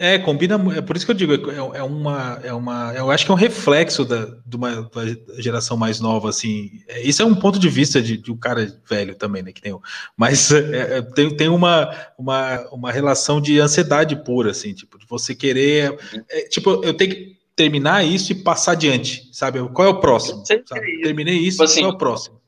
é, 0.00 0.16
combina, 0.16 0.54
é 0.76 0.80
por 0.80 0.96
isso 0.96 1.04
que 1.04 1.10
eu 1.10 1.16
digo, 1.16 1.32
é, 1.50 1.78
é, 1.78 1.82
uma, 1.82 2.40
é 2.44 2.52
uma, 2.52 2.92
eu 2.94 3.10
acho 3.10 3.24
que 3.24 3.32
é 3.32 3.34
um 3.34 3.38
reflexo 3.38 4.04
da, 4.04 4.26
de 4.46 4.56
uma 4.56 4.82
da 4.82 5.40
geração 5.40 5.76
mais 5.76 5.98
nova, 5.98 6.28
assim, 6.28 6.70
é, 6.86 7.02
isso 7.02 7.20
é 7.20 7.24
um 7.24 7.34
ponto 7.34 7.58
de 7.58 7.68
vista 7.68 8.00
de, 8.00 8.16
de 8.16 8.30
um 8.30 8.36
cara 8.36 8.80
velho 8.88 9.16
também, 9.16 9.42
né, 9.42 9.50
que 9.50 9.60
tem, 9.60 9.76
mas 10.16 10.52
é, 10.52 10.98
é, 10.98 11.02
tem, 11.02 11.36
tem 11.36 11.48
uma, 11.48 11.92
uma, 12.16 12.60
uma 12.70 12.92
relação 12.92 13.40
de 13.40 13.58
ansiedade 13.58 14.14
pura, 14.22 14.52
assim, 14.52 14.72
tipo, 14.72 14.96
de 14.98 15.06
você 15.06 15.34
querer, 15.34 15.98
é, 16.30 16.42
tipo, 16.42 16.80
eu 16.84 16.94
tenho 16.94 17.10
que 17.10 17.38
terminar 17.56 18.04
isso 18.06 18.30
e 18.30 18.36
passar 18.36 18.72
adiante, 18.72 19.28
sabe, 19.32 19.58
qual 19.70 19.88
é 19.88 19.90
o 19.90 19.98
próximo, 19.98 20.44
sabe? 20.46 20.62
terminei 21.02 21.38
isso, 21.38 21.56
tipo 21.56 21.64
assim, 21.64 21.80
qual 21.80 21.90
é 21.90 21.94
o 21.94 21.98
próximo? 21.98 22.38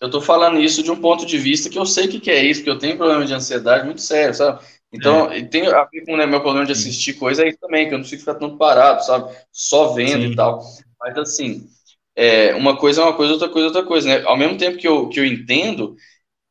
Eu 0.00 0.08
tô 0.08 0.20
falando 0.20 0.60
isso 0.60 0.80
de 0.80 0.92
um 0.92 0.96
ponto 0.96 1.26
de 1.26 1.36
vista 1.36 1.68
que 1.68 1.76
eu 1.76 1.84
sei 1.84 2.06
que, 2.06 2.20
que 2.20 2.30
é 2.30 2.44
isso, 2.44 2.62
que 2.62 2.70
eu 2.70 2.78
tenho 2.78 2.96
problema 2.96 3.24
de 3.24 3.34
ansiedade 3.34 3.84
muito 3.84 4.00
sério, 4.00 4.32
sabe? 4.32 4.60
Então, 4.92 5.30
é. 5.30 5.42
tem 5.42 5.66
a 5.66 5.84
ver 5.84 6.04
com 6.04 6.16
né, 6.16 6.26
meu 6.26 6.40
problema 6.40 6.64
de 6.66 6.72
assistir 6.72 7.14
coisa 7.14 7.42
aí 7.42 7.56
também, 7.56 7.86
que 7.86 7.94
eu 7.94 7.98
não 7.98 8.04
consigo 8.04 8.20
ficar 8.20 8.34
tanto 8.34 8.56
parado, 8.56 9.04
sabe? 9.04 9.34
Só 9.52 9.92
vendo 9.92 10.22
Sim. 10.22 10.32
e 10.32 10.36
tal. 10.36 10.62
Mas, 10.98 11.16
assim, 11.18 11.68
é, 12.16 12.54
uma 12.54 12.76
coisa 12.76 13.02
é 13.02 13.04
uma 13.04 13.12
coisa, 13.12 13.34
outra 13.34 13.48
coisa 13.48 13.66
é 13.66 13.68
outra 13.68 13.84
coisa, 13.84 14.08
né? 14.08 14.22
Ao 14.26 14.36
mesmo 14.36 14.56
tempo 14.56 14.78
que 14.78 14.88
eu, 14.88 15.08
que 15.08 15.20
eu 15.20 15.26
entendo, 15.26 15.94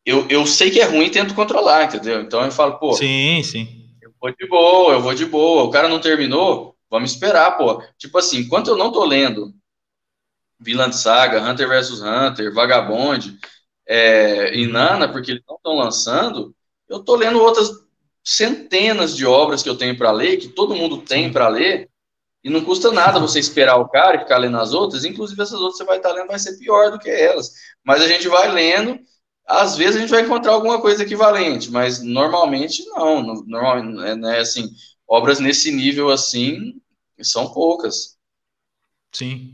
eu, 0.05 0.27
eu 0.29 0.45
sei 0.45 0.69
que 0.69 0.79
é 0.79 0.85
ruim 0.85 1.05
e 1.05 1.11
tento 1.11 1.33
controlar, 1.33 1.85
entendeu? 1.85 2.21
Então, 2.21 2.43
eu 2.43 2.51
falo, 2.51 2.77
pô... 2.77 2.93
Sim, 2.93 3.41
sim. 3.43 3.67
Eu 4.01 4.11
vou 4.21 4.31
de 4.31 4.47
boa, 4.47 4.93
eu 4.93 5.01
vou 5.01 5.13
de 5.13 5.25
boa. 5.25 5.63
O 5.63 5.71
cara 5.71 5.89
não 5.89 5.99
terminou, 5.99 6.75
vamos 6.89 7.11
esperar, 7.11 7.57
pô. 7.57 7.83
Tipo 7.97 8.19
assim, 8.19 8.39
enquanto 8.39 8.67
eu 8.67 8.77
não 8.77 8.91
tô 8.91 9.03
lendo 9.03 9.53
Vilã 10.59 10.91
Saga, 10.91 11.41
Hunter 11.41 11.67
vs 11.67 12.01
Hunter, 12.01 12.53
Vagabond 12.53 13.37
é, 13.87 14.55
e 14.55 14.67
Nana, 14.67 15.07
porque 15.07 15.31
eles 15.31 15.43
não 15.47 15.55
estão 15.55 15.75
lançando, 15.75 16.55
eu 16.89 16.99
tô 16.99 17.15
lendo 17.15 17.41
outras 17.41 17.69
centenas 18.27 19.15
de 19.15 19.25
obras 19.25 19.63
que 19.63 19.69
eu 19.69 19.77
tenho 19.77 19.97
para 19.97 20.11
ler, 20.11 20.35
que 20.35 20.49
todo 20.49 20.75
mundo 20.75 20.97
tem 20.97 21.31
para 21.31 21.47
ler, 21.47 21.89
e 22.43 22.49
não 22.49 22.61
custa 22.61 22.91
nada 22.91 23.21
você 23.21 23.39
esperar 23.39 23.77
o 23.77 23.87
cara 23.87 24.17
e 24.17 24.19
ficar 24.19 24.37
lendo 24.37 24.57
as 24.57 24.73
outras, 24.73 25.05
inclusive 25.05 25.41
essas 25.41 25.61
outras 25.61 25.77
você 25.77 25.85
vai 25.85 25.95
estar 25.95 26.09
tá 26.09 26.15
lendo 26.15 26.27
vai 26.27 26.37
ser 26.37 26.57
pior 26.57 26.91
do 26.91 26.99
que 26.99 27.09
elas. 27.09 27.53
Mas 27.85 28.01
a 28.01 28.07
gente 28.07 28.27
vai 28.27 28.51
lendo, 28.51 28.99
às 29.47 29.77
vezes 29.77 29.95
a 29.95 29.99
gente 29.99 30.09
vai 30.09 30.23
encontrar 30.23 30.51
alguma 30.51 30.81
coisa 30.81 31.03
equivalente, 31.03 31.71
mas 31.71 32.03
normalmente 32.03 32.85
não, 32.87 33.23
normalmente, 33.45 34.05
é, 34.05 34.15
né, 34.17 34.39
assim, 34.39 34.71
obras 35.07 35.39
nesse 35.39 35.71
nível 35.71 36.09
assim 36.09 36.73
são 37.21 37.53
poucas. 37.53 38.17
Sim. 39.13 39.53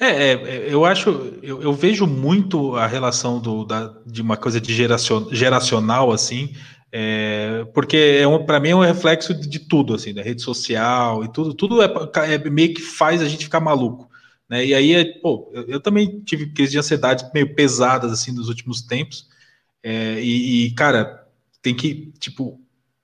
É, 0.00 0.32
é 0.32 0.72
eu 0.72 0.86
acho, 0.86 1.10
eu, 1.42 1.60
eu, 1.60 1.72
vejo 1.74 2.06
muito 2.06 2.76
a 2.76 2.86
relação 2.86 3.40
do, 3.40 3.62
da, 3.64 3.94
de 4.06 4.22
uma 4.22 4.38
coisa 4.38 4.58
de 4.58 4.74
geracion, 4.74 5.28
geracional 5.32 6.10
assim, 6.10 6.54
é, 6.98 7.66
porque 7.74 8.18
é 8.18 8.26
um, 8.26 8.42
para 8.42 8.58
mim 8.58 8.70
é 8.70 8.74
um 8.74 8.80
reflexo 8.80 9.34
de, 9.34 9.58
tudo, 9.58 9.94
assim, 9.94 10.14
da 10.14 10.22
rede 10.22 10.40
social 10.40 11.22
e 11.22 11.28
tudo, 11.30 11.52
tudo 11.52 11.82
é, 11.82 11.92
é, 12.32 12.38
meio 12.48 12.72
que 12.72 12.80
faz 12.80 13.20
a 13.20 13.28
gente 13.28 13.44
ficar 13.44 13.60
maluco, 13.60 14.08
né? 14.48 14.64
E 14.64 14.72
aí, 14.72 14.94
é, 14.94 15.04
pô, 15.20 15.50
eu, 15.52 15.64
eu, 15.64 15.78
também 15.78 16.20
tive 16.20 16.46
crises 16.54 16.72
de 16.72 16.78
ansiedade 16.78 17.28
meio 17.34 17.54
pesadas 17.54 18.10
assim 18.10 18.32
nos 18.32 18.48
últimos 18.48 18.80
tempos, 18.80 19.28
é, 19.82 20.18
e, 20.22 20.68
e, 20.68 20.70
cara, 20.70 21.26
tem 21.60 21.74
que 21.74 22.14
tipo 22.18 22.58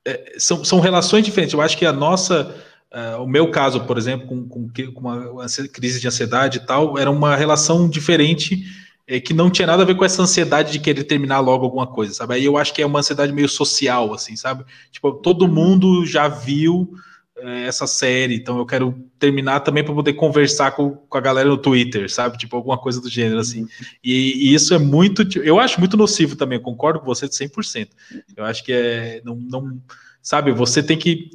é, 0.07 0.37
são, 0.39 0.65
são 0.65 0.81
relações 0.81 1.23
diferentes. 1.23 1.53
Eu 1.53 1.61
acho 1.61 1.77
que 1.77 1.85
a 1.85 1.93
nossa 1.93 2.57
Uh, 2.95 3.23
o 3.23 3.27
meu 3.27 3.51
caso, 3.51 3.87
por 3.87 3.97
exemplo, 3.97 4.27
com, 4.27 4.47
com, 4.47 4.69
com 4.69 5.01
uma, 5.01 5.47
crise 5.73 5.99
de 5.99 6.07
ansiedade 6.07 6.59
e 6.59 6.61
tal, 6.61 6.99
era 6.99 7.11
uma 7.11 7.35
relação 7.35 7.89
diferente 7.89 8.67
é, 9.13 9.21
que 9.21 9.35
não 9.35 9.51
tinha 9.51 9.67
nada 9.67 9.83
a 9.83 9.85
ver 9.85 9.95
com 9.95 10.07
essa 10.07 10.23
ansiedade 10.23 10.73
de 10.73 10.81
querer 10.81 11.05
terminar 11.05 11.41
logo 11.41 11.65
alguma 11.65 11.87
coisa, 11.87 12.15
sabe? 12.15 12.35
Aí 12.35 12.45
eu 12.47 12.57
acho 12.57 12.73
que 12.73 12.81
é 12.81 12.87
uma 12.87 13.01
ansiedade 13.01 13.31
meio 13.31 13.49
social, 13.49 14.15
assim, 14.15 14.37
sabe? 14.37 14.65
Tipo, 14.91 15.13
todo 15.13 15.47
mundo 15.47 16.07
já 16.07 16.29
viu 16.29 16.95
é, 17.37 17.67
essa 17.67 17.87
série, 17.87 18.37
então 18.37 18.57
eu 18.57 18.65
quero 18.65 18.99
terminar 19.19 19.61
também 19.61 19.85
para 19.85 19.93
poder 19.93 20.15
conversar 20.15 20.71
com, 20.71 20.93
com 20.93 21.19
a 21.19 21.21
galera 21.21 21.47
no 21.47 21.59
Twitter, 21.59 22.11
sabe? 22.11 22.39
Tipo, 22.39 22.57
alguma 22.57 22.79
coisa 22.79 23.03
do 23.03 23.11
gênero, 23.11 23.39
assim. 23.39 23.69
E, 24.03 24.49
e 24.49 24.55
isso 24.55 24.73
é 24.73 24.79
muito, 24.79 25.23
eu 25.41 25.61
acho 25.61 25.79
muito 25.79 25.95
nocivo 25.95 26.35
também, 26.35 26.59
concordo 26.59 26.99
com 26.99 27.05
você 27.05 27.29
de 27.29 27.35
100%. 27.35 27.89
Eu 28.35 28.47
acho 28.47 28.65
que 28.65 28.73
é, 28.73 29.21
não, 29.23 29.37
não 29.37 29.79
sabe, 30.23 30.53
você 30.53 30.83
tem 30.83 30.97
que 30.97 31.29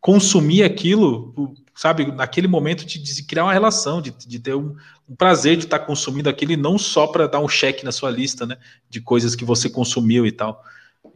consumir 0.00 0.62
aquilo 0.62 1.54
sabe, 1.74 2.10
naquele 2.12 2.46
momento 2.46 2.84
de, 2.84 2.98
de 2.98 3.22
criar 3.24 3.44
uma 3.44 3.52
relação, 3.52 4.00
de, 4.00 4.10
de 4.10 4.38
ter 4.38 4.54
um, 4.54 4.74
um, 5.08 5.16
prazer 5.16 5.56
de 5.56 5.64
estar 5.64 5.80
consumindo 5.80 6.28
aquilo 6.28 6.52
e 6.52 6.56
não 6.56 6.78
só 6.78 7.06
para 7.06 7.26
dar 7.26 7.40
um 7.40 7.48
cheque 7.48 7.84
na 7.84 7.92
sua 7.92 8.10
lista, 8.10 8.46
né, 8.46 8.56
de 8.88 9.00
coisas 9.00 9.34
que 9.34 9.44
você 9.44 9.68
consumiu 9.70 10.26
e 10.26 10.32
tal. 10.32 10.62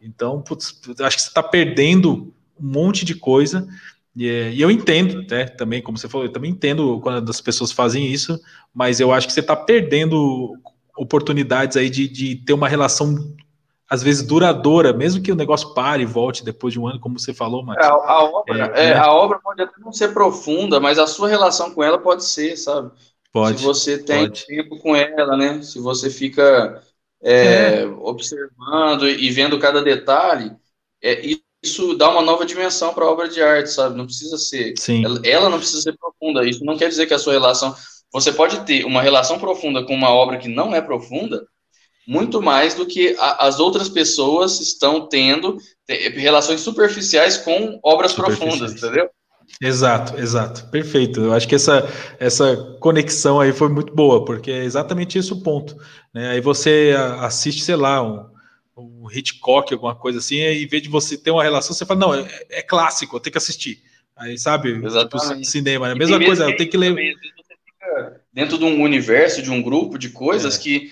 Então, 0.03 0.41
putz, 0.41 0.81
acho 1.01 1.17
que 1.17 1.23
você 1.23 1.29
está 1.29 1.43
perdendo 1.43 2.35
um 2.59 2.67
monte 2.67 3.05
de 3.05 3.15
coisa 3.15 3.67
e, 4.17 4.27
e 4.55 4.63
eu 4.63 4.71
entendo, 4.71 5.23
né, 5.31 5.45
também, 5.45 5.83
como 5.83 5.99
você 5.99 6.09
falou, 6.09 6.27
eu 6.27 6.33
também 6.33 6.51
entendo 6.51 6.99
quando 7.01 7.29
as 7.29 7.41
pessoas 7.41 7.71
fazem 7.71 8.11
isso, 8.11 8.41
mas 8.75 8.99
eu 8.99 9.13
acho 9.13 9.27
que 9.27 9.33
você 9.33 9.41
está 9.41 9.55
perdendo 9.55 10.57
oportunidades 10.97 11.77
aí 11.77 11.91
de, 11.91 12.09
de 12.09 12.37
ter 12.37 12.55
uma 12.55 12.69
relação 12.69 13.37
às 13.89 14.03
vezes 14.03 14.27
duradoura, 14.27 14.93
mesmo 14.93 15.23
que 15.23 15.31
o 15.31 15.37
negócio 15.37 15.73
pare 15.73 16.03
e 16.03 16.07
volte 16.07 16.45
depois 16.45 16.73
de 16.73 16.81
um 16.81 16.89
ano, 16.89 16.99
como 16.99 17.19
você 17.19 17.33
falou. 17.33 17.65
É, 17.75 17.85
a, 17.85 17.89
a, 17.89 18.25
obra, 18.25 18.73
é, 18.75 18.87
é, 18.87 18.95
né? 18.95 18.99
a 18.99 19.13
obra 19.13 19.39
pode 19.39 19.63
até 19.63 19.81
não 19.81 19.93
ser 19.93 20.13
profunda, 20.13 20.81
mas 20.81 20.99
a 20.99 21.07
sua 21.07 21.29
relação 21.29 21.73
com 21.73 21.83
ela 21.83 21.99
pode 21.99 22.25
ser, 22.25 22.57
sabe? 22.57 22.91
Pode. 23.33 23.59
Se 23.59 23.65
você 23.65 23.99
tem 23.99 24.29
pode. 24.29 24.47
tempo 24.47 24.79
com 24.79 24.97
ela, 24.97 25.37
né? 25.37 25.63
Se 25.63 25.79
você 25.79 26.11
fica 26.11 26.83
é, 27.23 27.83
é. 27.83 27.87
observando 27.87 29.09
e 29.09 29.31
vendo 29.31 29.59
cada 29.59 29.81
detalhe, 29.83 30.53
é, 31.03 31.23
isso 31.63 31.95
dá 31.95 32.11
uma 32.11 32.23
nova 32.23 32.45
dimensão 32.45 32.93
para 32.93 33.05
a 33.05 33.11
obra 33.11 33.29
de 33.29 33.41
arte, 33.41 33.71
sabe? 33.71 33.97
Não 33.97 34.07
precisa 34.07 34.37
ser. 34.37 34.75
Sim. 34.79 35.05
Ela, 35.05 35.21
ela 35.25 35.49
não 35.49 35.59
precisa 35.59 35.83
ser 35.83 35.97
profunda. 35.97 36.49
Isso 36.49 36.65
não 36.65 36.77
quer 36.77 36.89
dizer 36.89 37.07
que 37.07 37.15
a 37.15 37.19
sua 37.19 37.35
relação. 37.35 37.75
Você 38.13 38.33
pode 38.33 38.65
ter 38.65 38.85
uma 38.85 39.03
relação 39.03 39.39
profunda 39.39 39.85
com 39.85 39.95
uma 39.95 40.11
obra 40.11 40.39
que 40.39 40.49
não 40.49 40.75
é 40.75 40.81
profunda, 40.81 41.47
muito 42.07 42.41
mais 42.41 42.75
do 42.75 42.87
que 42.87 43.17
a, 43.19 43.47
as 43.47 43.59
outras 43.59 43.89
pessoas 43.89 44.61
estão 44.61 45.09
tendo 45.09 45.59
relações 45.89 46.61
superficiais 46.61 47.37
com 47.37 47.79
obras 47.83 48.13
profundas, 48.13 48.73
entendeu? 48.73 49.11
Exato, 49.61 50.19
exato, 50.19 50.69
perfeito. 50.71 51.21
Eu 51.21 51.33
acho 51.33 51.49
que 51.49 51.55
essa, 51.55 51.89
essa 52.19 52.57
conexão 52.81 53.41
aí 53.41 53.53
foi 53.53 53.69
muito 53.69 53.95
boa, 53.95 54.25
porque 54.25 54.51
é 54.51 54.65
exatamente 54.65 55.19
esse 55.19 55.33
o 55.33 55.41
ponto. 55.41 55.77
Né? 56.13 56.31
Aí 56.31 56.41
você 56.41 56.95
assiste, 57.21 57.63
sei 57.63 57.77
lá, 57.77 58.03
um, 58.03 58.27
um 58.77 59.11
Hitchcock, 59.11 59.73
alguma 59.73 59.95
coisa 59.95 60.19
assim, 60.19 60.37
e 60.37 60.65
em 60.65 60.67
vez 60.67 60.83
de 60.83 60.89
você 60.89 61.17
ter 61.17 61.31
uma 61.31 61.43
relação, 61.43 61.75
você 61.75 61.87
fala, 61.87 62.01
não, 62.01 62.15
é, 62.15 62.29
é 62.51 62.63
clássico, 62.63 63.17
eu 63.17 63.21
tenho 63.21 63.33
que 63.33 63.39
assistir. 63.39 63.83
Aí, 64.17 64.39
sabe, 64.39 64.75
tipo, 64.75 64.87
Exatamente. 64.87 65.41
tipo, 65.41 65.45
cinema, 65.45 65.87
né? 65.87 65.93
A 65.93 65.97
mesma 65.97 66.19
coisa, 66.19 66.51
eu 66.51 66.57
tenho 66.57 66.71
que 66.71 66.77
ler. 66.77 66.95
Dentro 68.33 68.59
de 68.59 68.65
um 68.65 68.83
universo, 68.83 69.43
de 69.43 69.51
um 69.51 69.63
grupo 69.63 69.99
de 69.99 70.11
coisas 70.11 70.59
é. 70.59 70.63
que 70.63 70.91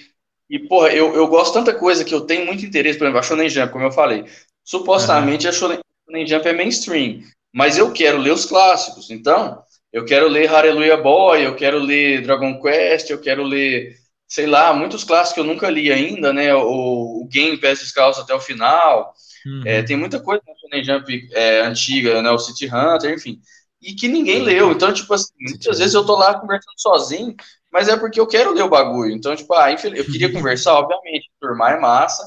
e, 0.54 0.58
porra, 0.68 0.90
eu, 0.90 1.12
eu 1.16 1.26
gosto 1.26 1.52
tanta 1.52 1.74
coisa 1.74 2.04
que 2.04 2.14
eu 2.14 2.20
tenho 2.20 2.46
muito 2.46 2.64
interesse, 2.64 2.96
por 2.96 3.06
exemplo, 3.06 3.18
a 3.18 3.22
Shonen 3.24 3.48
Jump, 3.48 3.72
como 3.72 3.86
eu 3.86 3.90
falei. 3.90 4.24
Supostamente 4.62 5.46
uhum. 5.46 5.50
a 5.50 5.52
Shonen, 5.52 5.78
Shonen 6.06 6.26
Jump 6.28 6.46
é 6.46 6.52
mainstream, 6.52 7.22
mas 7.52 7.76
eu 7.76 7.90
quero 7.90 8.18
ler 8.18 8.30
os 8.30 8.46
clássicos. 8.46 9.10
Então, 9.10 9.60
eu 9.92 10.04
quero 10.04 10.28
ler 10.28 10.46
Hallelujah 10.46 10.96
Boy, 10.96 11.44
eu 11.44 11.56
quero 11.56 11.80
ler 11.80 12.22
Dragon 12.22 12.62
Quest, 12.62 13.10
eu 13.10 13.20
quero 13.20 13.42
ler, 13.42 13.96
sei 14.28 14.46
lá, 14.46 14.72
muitos 14.72 15.02
clássicos 15.02 15.34
que 15.34 15.40
eu 15.40 15.44
nunca 15.44 15.68
li 15.68 15.90
ainda, 15.90 16.32
né? 16.32 16.54
O, 16.54 17.22
o 17.24 17.28
Game 17.28 17.58
Pass 17.58 17.80
Descalço 17.80 18.20
até 18.20 18.32
o 18.32 18.38
final. 18.40 19.12
Uhum. 19.44 19.62
É, 19.66 19.82
tem 19.82 19.96
muita 19.96 20.20
coisa 20.20 20.40
na 20.46 20.54
Shonen 20.54 20.84
Jump 20.84 21.28
é, 21.32 21.62
antiga, 21.62 22.22
né? 22.22 22.30
O 22.30 22.38
City 22.38 22.66
Hunter, 22.66 23.12
enfim. 23.12 23.40
E 23.82 23.92
que 23.92 24.06
ninguém 24.06 24.40
leu. 24.40 24.70
Então, 24.70 24.92
tipo 24.92 25.12
assim, 25.12 25.32
muitas 25.40 25.80
vezes 25.80 25.94
eu 25.94 26.06
tô 26.06 26.14
lá 26.14 26.38
conversando 26.38 26.78
sozinho, 26.78 27.34
mas 27.74 27.88
é 27.88 27.96
porque 27.96 28.20
eu 28.20 28.26
quero 28.28 28.54
ler 28.54 28.62
o 28.62 28.68
bagulho. 28.68 29.10
Então, 29.10 29.34
tipo, 29.34 29.52
ah, 29.52 29.68
eu 29.72 30.04
queria 30.04 30.32
conversar, 30.32 30.74
obviamente, 30.74 31.28
turmar 31.40 31.72
é 31.72 31.80
massa, 31.80 32.22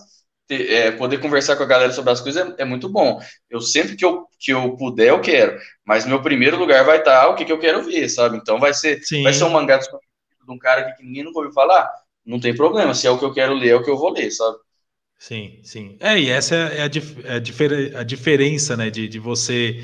ter, 0.45 0.69
é, 0.69 0.91
poder 0.91 1.19
conversar 1.21 1.55
com 1.55 1.63
a 1.63 1.65
galera 1.65 1.93
sobre 1.93 2.11
as 2.11 2.19
coisas 2.19 2.45
é, 2.45 2.63
é, 2.63 2.65
muito 2.65 2.89
bom. 2.89 3.17
Eu 3.49 3.61
sempre 3.61 3.95
que 3.95 4.03
eu, 4.03 4.25
que 4.37 4.51
eu 4.51 4.75
puder, 4.75 5.07
eu 5.07 5.21
quero. 5.21 5.57
Mas 5.85 6.05
meu 6.05 6.21
primeiro 6.21 6.57
lugar 6.57 6.83
vai 6.83 6.97
estar 6.97 7.29
o 7.29 7.35
que, 7.35 7.45
que 7.45 7.51
eu 7.51 7.59
quero 7.59 7.81
ver, 7.81 8.09
sabe? 8.09 8.35
Então 8.35 8.59
vai 8.59 8.73
ser, 8.73 8.99
vai 9.23 9.31
ser 9.31 9.45
um 9.45 9.49
mangá 9.49 9.77
de 9.77 9.87
um 10.49 10.57
cara 10.57 10.91
que 10.91 11.01
ninguém 11.01 11.23
nunca 11.23 11.39
ouviu 11.39 11.53
falar. 11.53 11.89
Não 12.25 12.41
tem 12.41 12.53
problema. 12.53 12.93
Se 12.93 13.07
é 13.07 13.09
o 13.09 13.17
que 13.17 13.23
eu 13.23 13.33
quero 13.33 13.53
ler, 13.53 13.69
é 13.69 13.75
o 13.75 13.83
que 13.83 13.89
eu 13.89 13.97
vou 13.97 14.11
ler, 14.11 14.29
sabe? 14.31 14.57
Sim, 15.17 15.61
sim. 15.63 15.95
É, 16.01 16.19
e 16.19 16.29
essa 16.29 16.55
é 16.55 16.81
a, 16.81 16.89
dif 16.89 17.15
é 17.23 17.35
a, 17.35 17.39
difer 17.39 17.95
a 17.95 18.03
diferença, 18.03 18.75
né, 18.75 18.89
de, 18.89 19.07
de 19.07 19.17
você 19.17 19.81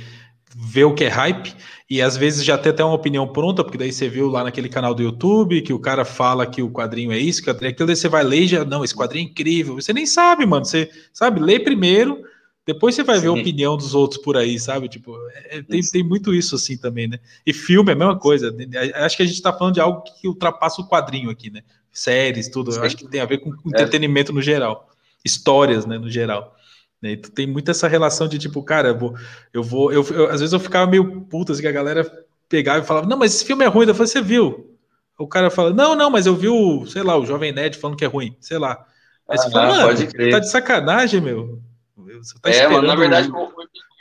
ver 0.56 0.84
o 0.84 0.94
que 0.94 1.04
é 1.04 1.08
hype 1.08 1.54
e 1.90 2.02
às 2.02 2.16
vezes 2.16 2.44
já 2.44 2.58
ter 2.58 2.70
até 2.70 2.84
uma 2.84 2.94
opinião 2.94 3.28
pronta, 3.28 3.64
porque 3.64 3.78
daí 3.78 3.92
você 3.92 4.08
viu 4.08 4.28
lá 4.28 4.44
naquele 4.44 4.70
canal 4.70 4.94
do 4.94 5.04
YouTube 5.04 5.62
que 5.62 5.74
o 5.74 5.80
cara 5.80 6.06
fala 6.06 6.46
que 6.46 6.62
o 6.62 6.72
quadrinho 6.72 7.12
é 7.12 7.18
isso, 7.18 7.44
que 7.44 7.50
é 7.50 7.54
aquilo, 7.54 7.88
daí 7.88 7.96
você 7.96 8.10
vai 8.10 8.24
ler 8.24 8.42
e 8.42 8.48
já, 8.48 8.66
não, 8.66 8.84
esse 8.84 8.96
quadrinho 8.96 9.28
é 9.28 9.30
incrível. 9.30 9.76
Você 9.76 9.94
nem 9.94 10.06
sabe, 10.06 10.46
mano. 10.46 10.66
Você 10.66 10.90
sabe, 11.12 11.40
lê 11.40 11.60
primeiro, 11.60 12.24
depois 12.66 12.96
você 12.96 13.04
vai 13.04 13.18
Sim. 13.18 13.22
ver 13.24 13.28
a 13.28 13.34
opinião 13.34 13.76
dos 13.76 13.94
outros 13.94 14.22
por 14.22 14.38
aí, 14.38 14.58
sabe? 14.58 14.88
Tipo, 14.88 15.18
é, 15.50 15.62
tem, 15.62 15.82
tem 15.82 16.04
muito 16.04 16.34
isso 16.34 16.56
assim 16.56 16.78
também, 16.78 17.08
né? 17.08 17.20
E 17.46 17.52
filme 17.52 17.90
é 17.90 17.94
a 17.94 17.98
mesma 17.98 18.18
coisa. 18.18 18.56
Acho 18.96 19.18
que 19.18 19.24
a 19.24 19.26
gente 19.26 19.42
tá 19.42 19.52
falando 19.52 19.74
de 19.74 19.82
algo 19.82 20.02
que 20.02 20.28
ultrapassa 20.28 20.82
o 20.82 20.88
quadrinho 20.88 21.30
aqui, 21.30 21.50
né? 21.50 21.62
Séries, 21.92 22.48
tudo. 22.48 22.72
Acho 22.82 22.96
que 22.96 23.08
tem 23.08 23.20
a 23.20 23.26
ver 23.26 23.40
com 23.40 23.52
é. 23.52 23.56
entretenimento 23.68 24.32
no 24.32 24.42
geral. 24.42 24.90
Histórias, 25.26 25.86
né, 25.86 25.98
no 25.98 26.10
geral. 26.10 26.56
Né? 27.04 27.12
Então, 27.12 27.30
tem 27.30 27.46
muito 27.46 27.70
essa 27.70 27.86
relação 27.86 28.30
de 28.30 28.40
tipo, 28.40 28.64
cara, 28.64 28.88
eu 28.88 28.98
vou, 28.98 29.14
eu 29.54 29.62
vou, 29.62 29.92
eu, 29.92 30.08
eu, 30.10 30.30
às 30.30 30.40
vezes 30.40 30.54
eu 30.54 30.60
ficava 30.60 30.90
meio 30.90 31.20
puta, 31.24 31.52
assim, 31.52 31.62
que 31.62 31.68
a 31.68 31.72
galera 31.72 32.10
pegava 32.48 32.80
e 32.80 32.88
falava, 32.88 33.06
não, 33.06 33.18
mas 33.18 33.36
esse 33.36 33.44
filme 33.44 33.66
é 33.66 33.68
ruim, 33.68 33.86
eu 33.86 33.94
falei, 33.94 34.08
você 34.08 34.22
viu? 34.22 34.74
O 35.20 35.28
cara 35.28 35.50
fala, 35.50 35.74
não, 35.74 35.96
não, 35.96 36.10
mas 36.10 36.26
eu 36.26 36.34
vi 36.34 36.48
o, 36.48 36.86
sei 36.86 37.04
lá, 37.04 37.18
o 37.18 37.26
Jovem 37.26 37.52
Nerd 37.52 37.78
falando 37.78 37.98
que 37.98 38.06
é 38.06 38.08
ruim, 38.08 38.38
sei 38.40 38.58
lá. 38.58 38.86
Aí 39.30 39.38
você 39.38 39.50
ah, 39.50 39.52
fala, 39.52 39.84
pode 39.84 40.08
crer. 40.08 40.32
tá 40.32 40.40
de 40.40 40.50
sacanagem, 40.50 41.20
meu. 41.20 41.60
Você 41.98 42.36
tá 42.42 42.50
é, 42.50 42.68
mano, 42.70 42.88
na 42.88 42.96
verdade, 42.96 43.28
eu, 43.28 43.52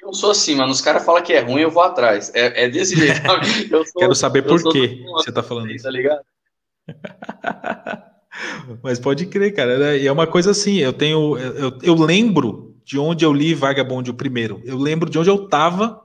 eu 0.05 0.15
sou 0.15 0.31
assim, 0.31 0.55
mano. 0.55 0.71
Os 0.71 0.81
caras 0.81 1.05
falam 1.05 1.23
que 1.23 1.33
é 1.33 1.41
ruim, 1.41 1.63
eu 1.63 1.71
vou 1.71 1.83
atrás. 1.83 2.31
É, 2.35 2.65
é 2.65 2.69
desse 2.69 2.95
jeito. 2.97 3.21
Sou, 3.91 4.01
Quero 4.01 4.15
saber 4.15 4.43
por 4.43 4.63
que 4.71 5.05
você 5.13 5.33
tá 5.33 5.43
falando 5.43 5.71
isso. 5.73 5.85
Tá 5.85 5.91
ligado? 5.91 6.23
Mas 8.83 8.99
pode 9.01 9.27
crer, 9.27 9.55
cara. 9.55 9.79
Né? 9.79 9.99
E 9.99 10.07
é 10.07 10.13
uma 10.13 10.27
coisa 10.27 10.53
assim, 10.53 10.79
eu 10.79 10.93
tenho. 10.93 11.37
Eu, 11.37 11.79
eu 11.83 11.95
lembro 11.95 12.72
de 12.85 12.99
onde 12.99 13.25
eu 13.25 13.33
li 13.33 13.55
Vagabond 13.55 14.11
o 14.11 14.15
primeiro. 14.15 14.61
Eu 14.65 14.79
lembro 14.79 15.09
de 15.09 15.19
onde 15.19 15.31
eu 15.31 15.45
estava, 15.45 16.03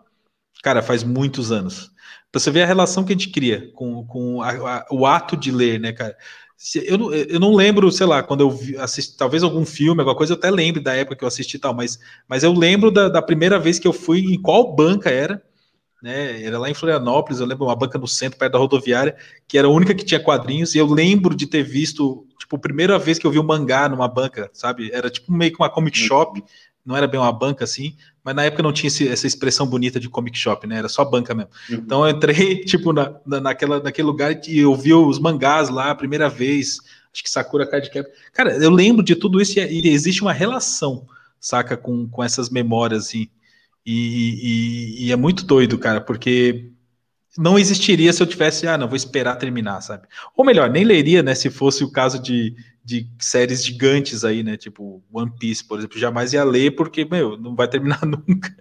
cara, 0.61 0.81
faz 0.81 1.03
muitos 1.03 1.51
anos. 1.51 1.91
Pra 2.31 2.39
você 2.39 2.51
ver 2.51 2.63
a 2.63 2.67
relação 2.67 3.03
que 3.03 3.13
a 3.13 3.15
gente 3.15 3.29
cria 3.29 3.71
com, 3.73 4.05
com 4.05 4.41
a, 4.41 4.51
a, 4.51 4.85
o 4.91 5.05
ato 5.05 5.37
de 5.37 5.51
ler, 5.51 5.79
né, 5.79 5.93
cara? 5.93 6.15
Eu, 6.83 7.13
eu 7.13 7.39
não 7.39 7.53
lembro, 7.53 7.91
sei 7.91 8.07
lá, 8.07 8.23
quando 8.23 8.41
eu 8.41 8.81
assisti, 8.81 9.15
talvez 9.15 9.43
algum 9.43 9.63
filme, 9.63 10.01
alguma 10.01 10.17
coisa, 10.17 10.33
eu 10.33 10.37
até 10.37 10.49
lembro 10.49 10.81
da 10.81 10.93
época 10.93 11.15
que 11.15 11.23
eu 11.23 11.27
assisti 11.27 11.57
e 11.57 11.59
tal, 11.59 11.73
mas, 11.73 11.99
mas 12.27 12.43
eu 12.43 12.51
lembro 12.51 12.89
da, 12.89 13.07
da 13.09 13.21
primeira 13.21 13.59
vez 13.59 13.77
que 13.77 13.87
eu 13.87 13.93
fui, 13.93 14.21
em 14.21 14.41
qual 14.41 14.75
banca 14.75 15.09
era, 15.09 15.41
né? 16.01 16.43
Era 16.43 16.59
lá 16.59 16.69
em 16.69 16.73
Florianópolis, 16.73 17.39
eu 17.39 17.45
lembro 17.45 17.65
uma 17.65 17.75
banca 17.75 17.97
no 17.97 18.07
centro, 18.07 18.39
perto 18.39 18.53
da 18.53 18.59
rodoviária, 18.59 19.15
que 19.47 19.57
era 19.57 19.67
a 19.67 19.71
única 19.71 19.93
que 19.93 20.05
tinha 20.05 20.19
quadrinhos, 20.19 20.73
e 20.73 20.79
eu 20.79 20.87
lembro 20.87 21.35
de 21.35 21.45
ter 21.47 21.63
visto, 21.63 22.25
tipo, 22.39 22.55
a 22.55 22.59
primeira 22.59 22.97
vez 22.97 23.19
que 23.19 23.27
eu 23.27 23.31
vi 23.31 23.39
um 23.39 23.43
mangá 23.43 23.87
numa 23.87 24.07
banca, 24.07 24.49
sabe? 24.51 24.89
Era 24.91 25.09
tipo 25.09 25.31
meio 25.31 25.51
que 25.51 25.59
uma 25.59 25.69
comic 25.69 25.99
uhum. 25.99 26.07
shop, 26.07 26.43
não 26.87 26.95
era 26.95 27.05
bem 27.05 27.19
uma 27.19 27.33
banca 27.33 27.65
assim, 27.65 27.97
mas 28.23 28.33
na 28.33 28.45
época 28.45 28.63
não 28.63 28.71
tinha 28.71 28.87
esse, 28.87 29.05
essa 29.09 29.27
expressão 29.27 29.67
bonita 29.67 29.99
de 29.99 30.07
comic 30.07 30.37
shop, 30.37 30.65
né? 30.65 30.77
Era 30.77 30.87
só 30.87 31.03
banca 31.03 31.35
mesmo. 31.35 31.51
Uhum. 31.69 31.75
Então 31.75 32.07
eu 32.07 32.15
entrei, 32.15 32.61
tipo, 32.63 32.93
na, 32.93 33.13
na, 33.25 33.41
naquela, 33.41 33.81
naquele 33.81 34.07
lugar 34.07 34.39
e 34.47 34.59
eu 34.59 34.73
vi 34.73 34.93
os 34.93 35.19
mangás 35.19 35.67
lá 35.67 35.91
a 35.91 35.95
primeira 35.95 36.29
vez, 36.29 36.79
acho 37.13 37.21
que 37.21 37.29
Sakura 37.29 37.67
Card 37.67 37.91
Cap. 37.91 38.09
Cara, 38.31 38.55
eu 38.55 38.69
lembro 38.69 39.03
de 39.03 39.15
tudo 39.17 39.41
isso 39.41 39.59
e, 39.59 39.89
existe 39.89 40.21
uma 40.21 40.31
relação, 40.31 41.05
saca, 41.41 41.75
com, 41.75 42.07
com 42.07 42.23
essas 42.23 42.49
memórias, 42.49 43.07
assim. 43.07 43.27
E, 43.85 45.01
e, 45.03 45.05
e, 45.07 45.11
é 45.11 45.15
muito 45.17 45.45
doido, 45.45 45.77
cara, 45.77 45.99
porque 45.99 46.71
não 47.37 47.57
existiria 47.57 48.11
se 48.11 48.21
eu 48.21 48.27
tivesse, 48.27 48.67
ah, 48.67 48.77
não, 48.77 48.87
vou 48.87 48.95
esperar 48.95 49.35
terminar, 49.35 49.81
sabe? 49.81 50.07
Ou 50.35 50.45
melhor, 50.45 50.69
nem 50.69 50.83
leria, 50.83 51.21
né, 51.21 51.35
se 51.35 51.49
fosse 51.49 51.83
o 51.83 51.91
caso 51.91 52.21
de, 52.21 52.55
de 52.83 53.07
séries 53.19 53.63
gigantes 53.63 54.23
aí, 54.23 54.43
né, 54.43 54.57
tipo 54.57 55.03
One 55.11 55.31
Piece, 55.39 55.63
por 55.63 55.79
exemplo, 55.79 55.99
jamais 55.99 56.33
ia 56.33 56.43
ler 56.43 56.71
porque, 56.75 57.05
meu, 57.05 57.37
não 57.37 57.55
vai 57.55 57.67
terminar 57.67 58.01
nunca. 58.05 58.55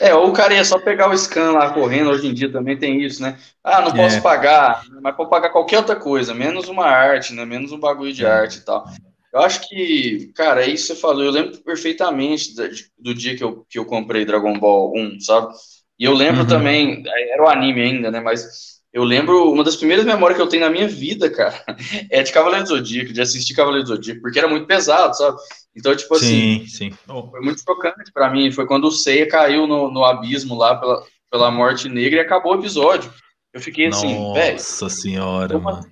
É, 0.00 0.14
ou 0.14 0.30
o 0.30 0.32
cara 0.32 0.54
ia 0.54 0.64
só 0.64 0.78
pegar 0.78 1.08
o 1.08 1.16
scan 1.16 1.52
lá 1.52 1.70
correndo, 1.70 2.10
hoje 2.10 2.26
em 2.26 2.34
dia 2.34 2.50
também 2.50 2.76
tem 2.76 3.02
isso, 3.02 3.22
né? 3.22 3.38
Ah, 3.62 3.82
não 3.82 3.92
posso 3.92 4.16
é. 4.16 4.20
pagar, 4.20 4.82
mas 5.00 5.14
pode 5.14 5.30
pagar 5.30 5.50
qualquer 5.50 5.78
outra 5.78 5.94
coisa, 5.94 6.34
menos 6.34 6.68
uma 6.68 6.86
arte, 6.86 7.32
né? 7.32 7.44
Menos 7.44 7.70
um 7.70 7.78
bagulho 7.78 8.12
de 8.12 8.24
é. 8.24 8.28
arte 8.28 8.58
e 8.58 8.64
tal. 8.64 8.84
Eu 9.32 9.40
acho 9.40 9.68
que, 9.68 10.32
cara, 10.34 10.64
é 10.64 10.70
isso 10.70 10.88
que 10.88 10.94
você 10.94 11.00
falou. 11.00 11.22
Eu 11.22 11.30
lembro 11.30 11.58
perfeitamente 11.58 12.54
do 12.98 13.14
dia 13.14 13.36
que 13.36 13.44
eu, 13.44 13.66
que 13.68 13.78
eu 13.78 13.84
comprei 13.84 14.24
Dragon 14.24 14.58
Ball 14.58 14.92
1, 14.96 15.20
sabe? 15.20 15.54
E 15.98 16.04
eu 16.04 16.12
lembro 16.12 16.42
uhum. 16.42 16.46
também, 16.46 17.02
era 17.06 17.42
o 17.42 17.48
anime 17.48 17.80
ainda, 17.80 18.10
né? 18.10 18.20
Mas 18.20 18.76
eu 18.92 19.04
lembro, 19.04 19.50
uma 19.52 19.64
das 19.64 19.76
primeiras 19.76 20.04
memórias 20.04 20.36
que 20.36 20.42
eu 20.42 20.48
tenho 20.48 20.64
na 20.64 20.70
minha 20.70 20.88
vida, 20.88 21.28
cara, 21.30 21.62
é 22.10 22.22
de 22.22 22.32
Cavaleiro 22.32 22.64
do 22.64 22.68
Zodíaco, 22.68 23.12
de 23.12 23.20
assistir 23.20 23.54
Cavaleiro 23.54 23.84
do 23.84 23.94
Zodíaco, 23.94 24.20
porque 24.22 24.38
era 24.38 24.48
muito 24.48 24.66
pesado, 24.66 25.16
sabe? 25.16 25.36
Então, 25.76 25.94
tipo 25.94 26.14
assim, 26.14 26.66
sim, 26.66 26.90
sim. 26.90 26.98
foi 27.06 27.40
muito 27.40 27.62
chocante 27.62 28.10
para 28.12 28.30
mim. 28.30 28.50
Foi 28.50 28.66
quando 28.66 28.84
o 28.86 28.90
Seiya 28.90 29.28
caiu 29.28 29.66
no, 29.66 29.90
no 29.90 30.04
abismo 30.04 30.54
lá 30.54 30.74
pela, 30.76 31.02
pela 31.30 31.50
morte 31.50 31.88
negra 31.88 32.20
e 32.20 32.22
acabou 32.22 32.56
o 32.56 32.58
episódio. 32.58 33.12
Eu 33.52 33.60
fiquei 33.60 33.86
assim, 33.86 34.32
velho. 34.32 34.52
Nossa 34.54 34.88
senhora, 34.88 35.58
mano. 35.58 35.78
Assim? 35.78 35.90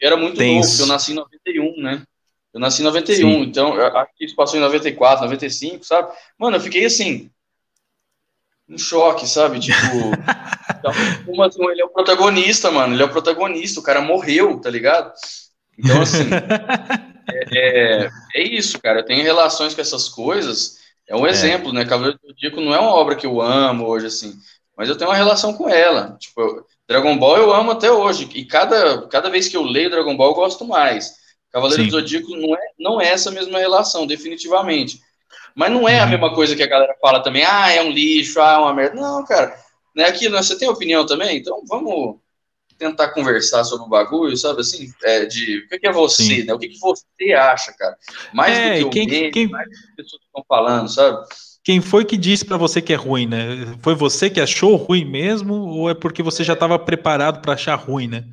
Era 0.00 0.16
muito 0.16 0.36
Tenso. 0.36 0.70
novo, 0.70 0.82
eu 0.82 0.86
nasci 0.86 1.12
em 1.12 1.16
91, 1.16 1.82
né? 1.82 2.02
Eu 2.54 2.60
nasci 2.60 2.82
em 2.82 2.84
91, 2.84 3.14
sim. 3.16 3.40
então 3.42 3.74
acho 3.74 4.12
que 4.16 4.24
isso 4.24 4.36
passou 4.36 4.56
em 4.58 4.62
94, 4.62 5.24
95, 5.24 5.84
sabe? 5.84 6.12
Mano, 6.38 6.56
eu 6.56 6.60
fiquei 6.60 6.84
assim, 6.84 7.30
um 8.68 8.78
choque, 8.78 9.26
sabe? 9.26 9.58
Tipo, 9.60 9.78
como 11.26 11.42
assim, 11.42 11.64
ele 11.70 11.82
é 11.82 11.84
o 11.84 11.88
protagonista, 11.88 12.70
mano. 12.70 12.94
Ele 12.94 13.02
é 13.02 13.06
o 13.06 13.10
protagonista, 13.10 13.80
o 13.80 13.82
cara 13.82 14.00
morreu, 14.00 14.60
tá 14.60 14.70
ligado? 14.70 15.12
Então, 15.78 16.02
assim, 16.02 16.28
é, 17.32 18.04
é, 18.04 18.10
é, 18.34 18.42
isso, 18.42 18.80
cara. 18.80 19.00
Eu 19.00 19.04
tenho 19.04 19.22
relações 19.22 19.74
com 19.74 19.80
essas 19.80 20.08
coisas. 20.08 20.78
É 21.06 21.16
um 21.16 21.26
é. 21.26 21.30
exemplo, 21.30 21.72
né? 21.72 21.84
Cavaleiro 21.84 22.18
do 22.22 22.28
Zodíaco 22.28 22.60
não 22.60 22.74
é 22.74 22.78
uma 22.78 22.94
obra 22.94 23.16
que 23.16 23.26
eu 23.26 23.40
amo 23.40 23.86
hoje, 23.86 24.06
assim, 24.06 24.34
mas 24.76 24.88
eu 24.88 24.96
tenho 24.96 25.10
uma 25.10 25.16
relação 25.16 25.54
com 25.54 25.68
ela. 25.68 26.16
Tipo, 26.20 26.64
Dragon 26.86 27.16
Ball 27.18 27.38
eu 27.38 27.52
amo 27.52 27.72
até 27.72 27.90
hoje. 27.90 28.28
E 28.34 28.44
cada, 28.44 29.06
cada 29.08 29.30
vez 29.30 29.48
que 29.48 29.56
eu 29.56 29.62
leio 29.62 29.90
Dragon 29.90 30.16
Ball, 30.16 30.30
eu 30.30 30.34
gosto 30.34 30.64
mais. 30.64 31.16
Cavaleiro 31.50 31.82
Sim. 31.82 31.88
do 31.88 31.92
Zodíaco 31.92 32.36
não 32.36 32.54
é, 32.54 32.60
não 32.78 33.00
é 33.00 33.08
essa 33.08 33.30
mesma 33.30 33.58
relação, 33.58 34.06
definitivamente. 34.06 35.00
Mas 35.54 35.70
não 35.72 35.88
é 35.88 36.00
a 36.00 36.04
uhum. 36.04 36.10
mesma 36.10 36.34
coisa 36.34 36.54
que 36.54 36.62
a 36.62 36.68
galera 36.68 36.94
fala 37.00 37.22
também, 37.22 37.44
ah, 37.44 37.70
é 37.70 37.82
um 37.82 37.90
lixo, 37.90 38.40
ah, 38.40 38.52
é 38.52 38.58
uma 38.58 38.74
merda. 38.74 38.94
Não, 39.00 39.24
cara, 39.24 39.54
não 39.94 40.04
é 40.04 40.08
aquilo, 40.08 40.34
né? 40.34 40.42
você 40.42 40.56
tem 40.58 40.68
opinião 40.68 41.04
também? 41.04 41.38
Então 41.38 41.62
vamos 41.68 42.16
tentar 42.78 43.08
conversar 43.08 43.64
sobre 43.64 43.86
o 43.86 43.88
bagulho, 43.88 44.36
sabe 44.36 44.60
assim? 44.60 44.88
É, 45.02 45.26
de 45.26 45.66
o 45.72 45.80
que 45.80 45.86
é 45.86 45.92
você, 45.92 46.22
Sim. 46.22 46.44
né? 46.44 46.54
O 46.54 46.58
que, 46.58 46.68
que 46.68 46.78
você 46.78 47.32
acha, 47.32 47.72
cara? 47.72 47.96
Mais 48.32 48.56
é, 48.56 48.78
do 48.78 48.78
que 48.78 48.84
o 48.84 48.90
quem, 48.90 49.06
meme, 49.06 49.30
quem... 49.32 49.48
mais 49.48 49.66
do 49.66 49.72
que 49.72 49.84
as 49.88 49.96
pessoas 49.96 50.22
estão 50.22 50.44
falando, 50.48 50.88
sabe? 50.88 51.26
Quem 51.64 51.80
foi 51.80 52.04
que 52.04 52.16
disse 52.16 52.44
para 52.44 52.56
você 52.56 52.80
que 52.80 52.92
é 52.92 52.96
ruim, 52.96 53.26
né? 53.26 53.76
Foi 53.82 53.94
você 53.94 54.30
que 54.30 54.40
achou 54.40 54.76
ruim 54.76 55.04
mesmo, 55.04 55.54
ou 55.54 55.90
é 55.90 55.94
porque 55.94 56.22
você 56.22 56.44
já 56.44 56.54
estava 56.54 56.78
preparado 56.78 57.42
para 57.42 57.54
achar 57.54 57.74
ruim, 57.74 58.06
né? 58.06 58.24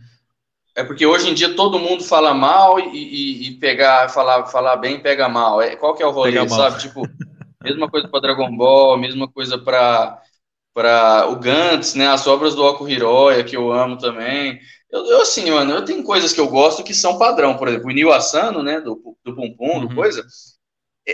É 0.75 0.83
porque 0.83 1.05
hoje 1.05 1.29
em 1.29 1.33
dia 1.33 1.55
todo 1.55 1.79
mundo 1.79 2.03
fala 2.03 2.33
mal 2.33 2.77
e, 2.79 2.97
e, 2.97 3.47
e, 3.47 3.51
pegar, 3.59 4.09
falar, 4.09 4.45
falar 4.47 4.75
bem 4.75 4.99
pega 4.99 5.29
mal. 5.29 5.61
É, 5.61 5.75
qual 5.75 5.95
que 5.95 6.03
é 6.03 6.05
o 6.05 6.11
rolê, 6.11 6.33
pega 6.33 6.49
sabe? 6.49 6.71
Mal. 6.71 6.79
Tipo, 6.79 7.01
mesma 7.63 7.89
coisa 7.89 8.07
para 8.09 8.19
Dragon 8.19 8.55
Ball, 8.55 8.97
mesma 8.97 9.27
coisa 9.27 9.57
para 9.57 10.21
para 10.73 11.29
o 11.29 11.37
Gantz, 11.37 11.95
né? 11.95 12.05
As 12.07 12.27
obras 12.27 12.53
do 12.53 12.65
Oku 12.65 12.87
Hiroya, 12.89 13.45
que 13.45 13.55
eu 13.55 13.71
amo 13.71 13.97
também. 13.97 14.59
Eu, 14.91 15.05
eu, 15.05 15.21
assim, 15.21 15.49
mano, 15.49 15.71
eu 15.71 15.85
tenho 15.85 16.03
coisas 16.03 16.33
que 16.33 16.39
eu 16.39 16.49
gosto 16.49 16.83
que 16.83 16.93
são 16.93 17.17
padrão. 17.17 17.55
Por 17.55 17.69
exemplo, 17.69 17.87
o 17.87 17.91
Inio 17.91 18.11
Asano, 18.11 18.61
né? 18.61 18.81
Do, 18.81 19.15
do 19.23 19.33
Pum 19.33 19.55
Pum, 19.55 19.77
uhum. 19.77 19.87
do 19.87 19.95
coisa. 19.95 20.25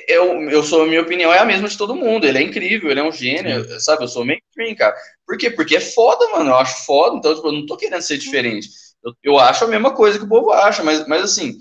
Eu, 0.08 0.50
eu 0.50 0.64
sou, 0.64 0.82
a 0.82 0.88
minha 0.88 1.02
opinião 1.02 1.32
é 1.32 1.38
a 1.38 1.46
mesma 1.46 1.68
de 1.68 1.78
todo 1.78 1.96
mundo. 1.96 2.26
Ele 2.26 2.40
é 2.40 2.42
incrível, 2.42 2.90
ele 2.90 3.02
é 3.02 3.04
um 3.04 3.12
gênio, 3.12 3.64
Sim. 3.66 3.80
sabe? 3.80 4.04
Eu 4.04 4.08
sou 4.08 4.26
mainstream, 4.26 4.76
cara. 4.76 4.96
Por 5.28 5.38
quê? 5.38 5.52
Porque 5.52 5.76
é 5.76 5.80
foda, 5.80 6.28
mano. 6.30 6.50
Eu 6.50 6.56
acho 6.56 6.84
foda, 6.84 7.18
então, 7.18 7.36
tipo, 7.36 7.48
eu 7.48 7.52
não 7.52 7.66
tô 7.68 7.78
querendo 7.78 8.02
ser 8.02 8.18
diferente. 8.18 8.68
Eu, 9.04 9.14
eu 9.24 9.40
acho 9.40 9.64
a 9.64 9.68
mesma 9.68 9.92
coisa 9.92 10.18
que 10.18 10.26
o 10.26 10.30
povo 10.30 10.52
acha, 10.52 10.84
mas, 10.84 11.08
mas 11.08 11.24
assim, 11.24 11.58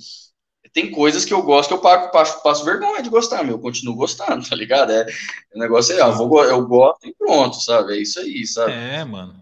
tem 0.72 0.91
coisas 0.91 1.24
que 1.24 1.34
eu 1.34 1.43
gosto 1.43 1.68
que 1.68 1.74
eu 1.74 1.80
passo, 1.80 2.12
passo, 2.12 2.43
passo 2.43 2.64
vergonha 2.64 3.03
de 3.03 3.11
gostar, 3.11 3.43
meu. 3.43 3.55
Eu 3.55 3.61
continuo 3.61 3.95
gostando, 3.95 4.47
tá 4.49 4.55
ligado? 4.55 4.93
É, 4.93 5.07
o 5.55 5.59
negócio 5.59 5.95
é, 5.95 6.01
eu, 6.01 6.16
vou, 6.16 6.45
eu 6.45 6.66
gosto 6.66 7.07
e 7.07 7.14
pronto, 7.14 7.57
sabe? 7.57 7.95
É 7.95 8.03
isso 8.03 8.20
aí, 8.20 8.47
sabe? 8.47 8.72
É, 8.72 9.05
mano. 9.05 9.34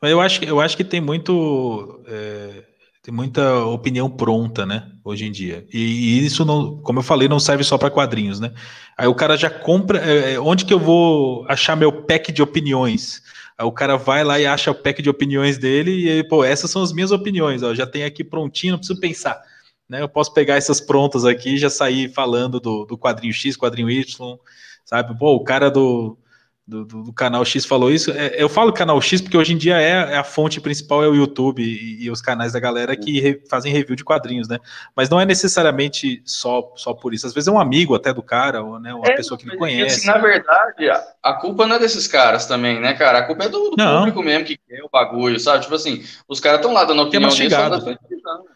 Mas 0.00 0.10
eu 0.10 0.20
acho, 0.20 0.44
eu 0.44 0.60
acho 0.60 0.76
que 0.76 0.84
tem 0.84 1.00
muito. 1.00 2.02
É, 2.06 2.64
tem 3.02 3.14
muita 3.14 3.64
opinião 3.66 4.10
pronta, 4.10 4.66
né? 4.66 4.90
Hoje 5.04 5.26
em 5.26 5.30
dia. 5.30 5.64
E, 5.72 5.78
e 5.78 6.26
isso, 6.26 6.44
não, 6.44 6.78
como 6.78 6.98
eu 6.98 7.04
falei, 7.04 7.28
não 7.28 7.38
serve 7.38 7.62
só 7.62 7.78
para 7.78 7.90
quadrinhos, 7.90 8.40
né? 8.40 8.52
Aí 8.98 9.06
o 9.06 9.14
cara 9.14 9.36
já 9.36 9.48
compra. 9.48 9.98
É, 9.98 10.34
é, 10.34 10.40
onde 10.40 10.64
que 10.64 10.74
eu 10.74 10.78
vou 10.80 11.46
achar 11.48 11.76
meu 11.76 12.02
pack 12.02 12.32
de 12.32 12.42
opiniões? 12.42 13.22
Aí 13.58 13.64
o 13.64 13.72
cara 13.72 13.96
vai 13.96 14.22
lá 14.22 14.38
e 14.38 14.46
acha 14.46 14.70
o 14.70 14.74
pack 14.74 15.00
de 15.00 15.08
opiniões 15.08 15.56
dele 15.56 16.10
e, 16.10 16.24
pô, 16.28 16.44
essas 16.44 16.70
são 16.70 16.82
as 16.82 16.92
minhas 16.92 17.10
opiniões, 17.10 17.62
ó, 17.62 17.74
já 17.74 17.86
tem 17.86 18.04
aqui 18.04 18.22
prontinho, 18.22 18.72
não 18.72 18.78
preciso 18.78 19.00
pensar. 19.00 19.42
Né? 19.88 20.02
Eu 20.02 20.08
posso 20.08 20.34
pegar 20.34 20.56
essas 20.56 20.80
prontas 20.80 21.24
aqui 21.24 21.54
e 21.54 21.58
já 21.58 21.70
sair 21.70 22.12
falando 22.12 22.60
do, 22.60 22.84
do 22.84 22.98
quadrinho 22.98 23.32
X, 23.32 23.56
quadrinho 23.56 23.90
Y, 23.90 24.38
sabe? 24.84 25.18
Pô, 25.18 25.34
o 25.34 25.44
cara 25.44 25.70
do, 25.70 26.18
do, 26.66 26.84
do, 26.84 27.02
do, 27.04 27.12
canal 27.12 27.44
X 27.44 27.64
falou 27.64 27.92
isso. 27.92 28.10
É, 28.10 28.34
eu 28.42 28.48
falo 28.48 28.72
canal 28.72 29.00
X 29.00 29.20
porque 29.20 29.36
hoje 29.36 29.52
em 29.52 29.56
dia 29.56 29.80
é, 29.80 30.14
é 30.14 30.16
a 30.16 30.24
fonte 30.24 30.60
principal 30.60 31.04
é 31.04 31.08
o 31.08 31.14
YouTube 31.14 31.62
e, 31.62 32.04
e, 32.04 32.10
os 32.10 32.20
canais 32.20 32.52
da 32.52 32.58
galera 32.58 32.96
que 32.96 33.20
re, 33.20 33.40
fazem 33.48 33.72
review 33.72 33.94
de 33.94 34.02
quadrinhos, 34.02 34.48
né? 34.48 34.58
Mas 34.94 35.08
não 35.08 35.20
é 35.20 35.24
necessariamente 35.24 36.20
só, 36.24 36.72
só 36.74 36.92
por 36.92 37.14
isso. 37.14 37.24
Às 37.24 37.32
vezes 37.32 37.46
é 37.46 37.52
um 37.52 37.60
amigo 37.60 37.94
até 37.94 38.12
do 38.12 38.22
cara, 38.22 38.62
ou 38.62 38.80
né, 38.80 38.92
uma 38.92 39.06
é, 39.06 39.14
pessoa 39.14 39.38
que 39.38 39.48
ele 39.48 39.56
conhece. 39.56 40.00
Assim, 40.00 40.06
na 40.08 40.18
verdade, 40.18 40.90
a, 40.90 41.04
a, 41.22 41.34
culpa 41.34 41.66
não 41.66 41.76
é 41.76 41.78
desses 41.78 42.08
caras 42.08 42.46
também, 42.46 42.80
né, 42.80 42.94
cara? 42.94 43.18
A 43.18 43.22
culpa 43.22 43.44
é 43.44 43.48
do, 43.48 43.70
do 43.70 43.76
público 43.76 44.22
mesmo 44.22 44.44
que 44.44 44.56
quer 44.56 44.82
o 44.82 44.90
bagulho, 44.92 45.38
sabe? 45.38 45.62
Tipo 45.62 45.76
assim, 45.76 46.02
os 46.26 46.40
caras 46.40 46.58
estão 46.58 46.72
lá 46.72 46.84
dando 46.84 47.02
opinião 47.02 47.28
é 47.28 47.30
mastigado. 47.30 47.98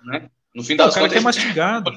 né? 0.05 0.29
No 0.53 0.65
fim 0.65 0.75
das 0.75 0.95
contas, 0.95 0.97
o 0.97 0.99
cara 0.99 1.09
contas, 1.09 1.13
quer 1.13 1.21
mastigado. 1.23 1.91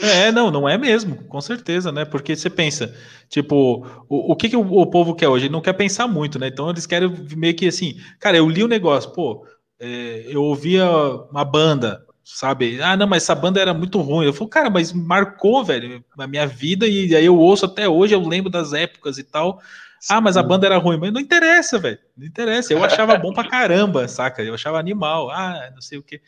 É, 0.00 0.30
não, 0.30 0.50
não 0.50 0.68
é 0.68 0.78
mesmo, 0.78 1.24
com 1.24 1.40
certeza, 1.40 1.90
né? 1.90 2.04
Porque 2.04 2.36
você 2.36 2.48
pensa, 2.48 2.94
tipo, 3.28 3.84
o, 4.08 4.32
o 4.32 4.36
que, 4.36 4.48
que 4.48 4.56
o, 4.56 4.60
o, 4.60 4.86
povo 4.86 5.14
quer 5.14 5.28
hoje? 5.28 5.46
Ele 5.46 5.52
não 5.52 5.60
quer 5.60 5.72
pensar 5.72 6.06
muito, 6.06 6.38
né? 6.38 6.46
Então 6.46 6.70
eles 6.70 6.86
querem 6.86 7.12
meio 7.36 7.54
que 7.54 7.66
assim, 7.66 7.96
cara, 8.20 8.36
eu 8.36 8.48
li 8.48 8.62
o 8.62 8.68
negócio, 8.68 9.10
pô, 9.12 9.44
é, 9.80 10.24
eu 10.28 10.42
ouvia 10.44 10.88
uma 11.30 11.44
banda, 11.44 12.00
sabe? 12.22 12.80
Ah, 12.80 12.96
não, 12.96 13.08
mas 13.08 13.24
essa 13.24 13.34
banda 13.34 13.60
era 13.60 13.74
muito 13.74 14.00
ruim. 14.00 14.26
Eu 14.26 14.32
falo, 14.32 14.48
cara, 14.48 14.70
mas 14.70 14.92
marcou, 14.92 15.64
velho, 15.64 16.04
a 16.16 16.26
minha 16.28 16.46
vida 16.46 16.86
e 16.86 17.14
aí 17.16 17.24
eu 17.24 17.36
ouço 17.36 17.64
até 17.64 17.88
hoje, 17.88 18.14
eu 18.14 18.20
lembro 18.20 18.50
das 18.50 18.72
épocas 18.72 19.18
e 19.18 19.24
tal. 19.24 19.60
Ah, 20.08 20.20
mas 20.20 20.36
a 20.36 20.42
banda 20.44 20.64
era 20.64 20.78
ruim, 20.78 20.96
mas 20.96 21.12
não 21.12 21.20
interessa, 21.20 21.76
velho. 21.76 21.98
Não 22.16 22.24
interessa. 22.24 22.72
Eu 22.72 22.84
achava 22.84 23.18
bom 23.18 23.32
pra 23.32 23.48
caramba, 23.48 24.06
saca? 24.06 24.42
Eu 24.42 24.54
achava 24.54 24.78
animal. 24.78 25.28
Ah, 25.30 25.70
não 25.74 25.80
sei 25.80 25.98
o 25.98 26.02
que. 26.04 26.20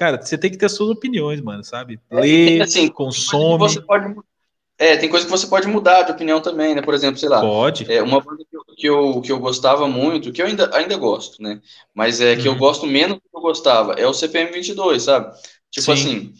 Cara, 0.00 0.18
você 0.18 0.38
tem 0.38 0.50
que 0.50 0.56
ter 0.56 0.70
suas 0.70 0.88
opiniões, 0.88 1.42
mano, 1.42 1.62
sabe? 1.62 2.00
É, 2.10 2.20
Lê, 2.20 2.62
assim, 2.62 2.88
consome. 2.88 3.58
Você 3.58 3.82
pode, 3.82 4.14
é, 4.78 4.96
tem 4.96 5.10
coisa 5.10 5.26
que 5.26 5.30
você 5.30 5.46
pode 5.46 5.68
mudar 5.68 6.04
de 6.04 6.12
opinião 6.12 6.40
também, 6.40 6.74
né? 6.74 6.80
Por 6.80 6.94
exemplo, 6.94 7.20
sei 7.20 7.28
lá. 7.28 7.42
Pode. 7.42 7.92
É, 7.92 8.02
uma 8.02 8.18
banda 8.18 8.42
que 8.50 8.56
eu, 8.56 8.64
que 8.64 8.86
eu, 8.86 9.20
que 9.20 9.30
eu 9.30 9.38
gostava 9.38 9.86
muito, 9.86 10.32
que 10.32 10.40
eu 10.40 10.46
ainda, 10.46 10.74
ainda 10.74 10.96
gosto, 10.96 11.42
né? 11.42 11.60
Mas 11.94 12.18
é 12.18 12.34
que 12.34 12.48
uhum. 12.48 12.54
eu 12.54 12.58
gosto 12.58 12.86
menos 12.86 13.16
do 13.16 13.20
que 13.20 13.36
eu 13.36 13.42
gostava, 13.42 13.92
é 13.92 14.06
o 14.06 14.14
CPM 14.14 14.50
22, 14.50 15.02
sabe? 15.02 15.36
Tipo 15.70 15.84
Sim. 15.84 15.92
assim, 15.92 16.32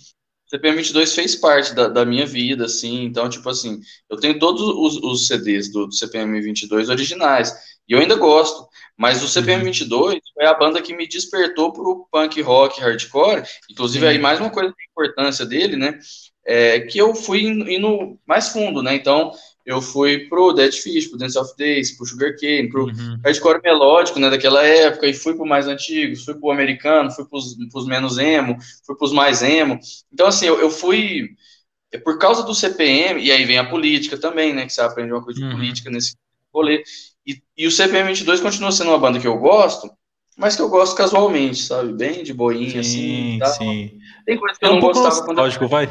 o 0.47 0.51
CPM 0.57 0.79
22 0.79 1.15
fez 1.15 1.37
parte 1.37 1.75
da, 1.75 1.87
da 1.87 2.07
minha 2.07 2.25
vida, 2.25 2.65
assim, 2.65 3.05
então, 3.05 3.29
tipo 3.29 3.47
assim, 3.51 3.79
eu 4.09 4.17
tenho 4.17 4.39
todos 4.39 4.63
os, 4.63 5.03
os 5.03 5.27
CDs 5.27 5.71
do, 5.71 5.87
do 5.87 5.95
CPM 5.95 6.41
22 6.41 6.89
originais, 6.89 7.55
e 7.91 7.93
eu 7.93 7.99
ainda 7.99 8.15
gosto. 8.15 8.69
Mas 8.97 9.23
o 9.23 9.29
CPM 9.29 9.65
22 9.65 10.15
uhum. 10.15 10.21
foi 10.35 10.47
a 10.47 10.55
banda 10.55 10.81
que 10.81 10.95
me 10.95 11.09
despertou 11.09 11.73
pro 11.73 12.07
punk 12.13 12.41
rock 12.41 12.81
hardcore. 12.81 13.43
Inclusive, 13.69 14.05
Sim. 14.05 14.11
aí 14.13 14.19
mais 14.19 14.39
uma 14.39 14.51
coisa 14.51 14.71
da 14.71 14.85
importância 14.91 15.45
dele, 15.45 15.77
né? 15.77 15.99
É 16.47 16.81
que 16.81 16.99
eu 16.99 17.15
fui 17.15 17.43
indo 17.43 18.19
mais 18.27 18.51
fundo, 18.51 18.83
né? 18.83 18.95
Então, 18.95 19.33
eu 19.67 19.81
fui 19.83 20.29
pro 20.29 20.53
Dead 20.53 20.73
Fish, 20.73 21.09
pro 21.09 21.19
Dance 21.19 21.39
of 21.39 21.53
Days, 21.57 21.97
pro 21.97 22.07
Sugarcane, 22.07 22.69
pro 22.69 22.87
uhum. 22.87 23.21
hardcore 23.25 23.61
melódico, 23.63 24.19
né, 24.19 24.31
daquela 24.31 24.65
época, 24.65 25.07
e 25.07 25.15
fui 25.15 25.35
pro 25.35 25.47
mais 25.47 25.67
antigos, 25.67 26.25
fui 26.25 26.35
pro 26.35 26.51
americano, 26.51 27.11
fui 27.11 27.25
pros, 27.27 27.57
pros 27.71 27.87
menos 27.87 28.19
emo, 28.19 28.57
fui 28.85 28.97
pros 28.97 29.13
mais 29.13 29.43
emo. 29.43 29.79
Então, 30.13 30.27
assim, 30.27 30.47
eu, 30.47 30.61
eu 30.61 30.71
fui, 30.71 31.31
é 31.93 31.99
por 31.99 32.19
causa 32.19 32.43
do 32.43 32.55
CPM, 32.55 33.23
e 33.23 33.31
aí 33.31 33.45
vem 33.45 33.59
a 33.59 33.69
política 33.69 34.19
também, 34.19 34.53
né, 34.53 34.67
que 34.67 34.73
você 34.73 34.81
aprende 34.81 35.13
uma 35.13 35.23
coisa 35.23 35.39
de 35.39 35.47
uhum. 35.47 35.53
política 35.53 35.91
nesse 35.91 36.17
rolê, 36.53 36.83
e, 37.27 37.43
e 37.57 37.67
o 37.67 37.71
CPM22 37.71 38.41
continua 38.41 38.73
sendo 38.73 38.91
uma 38.91 38.99
banda 38.99 39.19
que 39.19 39.27
eu 39.27 39.39
gosto, 39.39 39.91
mas 40.37 40.57
que 40.57 40.63
eu 40.63 40.69
gosto 40.69 40.97
casualmente, 40.97 41.59
sabe? 41.59 41.93
Bem 41.93 42.23
de 42.23 42.33
boinha, 42.33 42.83
sim, 42.83 43.37
assim. 43.37 43.39
Tá? 43.39 43.47
Sim. 43.47 43.99
Tem 44.25 44.39
coisa 44.39 44.59
que 44.59 44.65
é 44.65 44.69
eu 44.69 44.73
não 44.73 44.81
gostava 44.81 45.23
quando. 45.25 45.39
Lógico, 45.39 45.65
eu... 45.65 45.69
vai. 45.69 45.89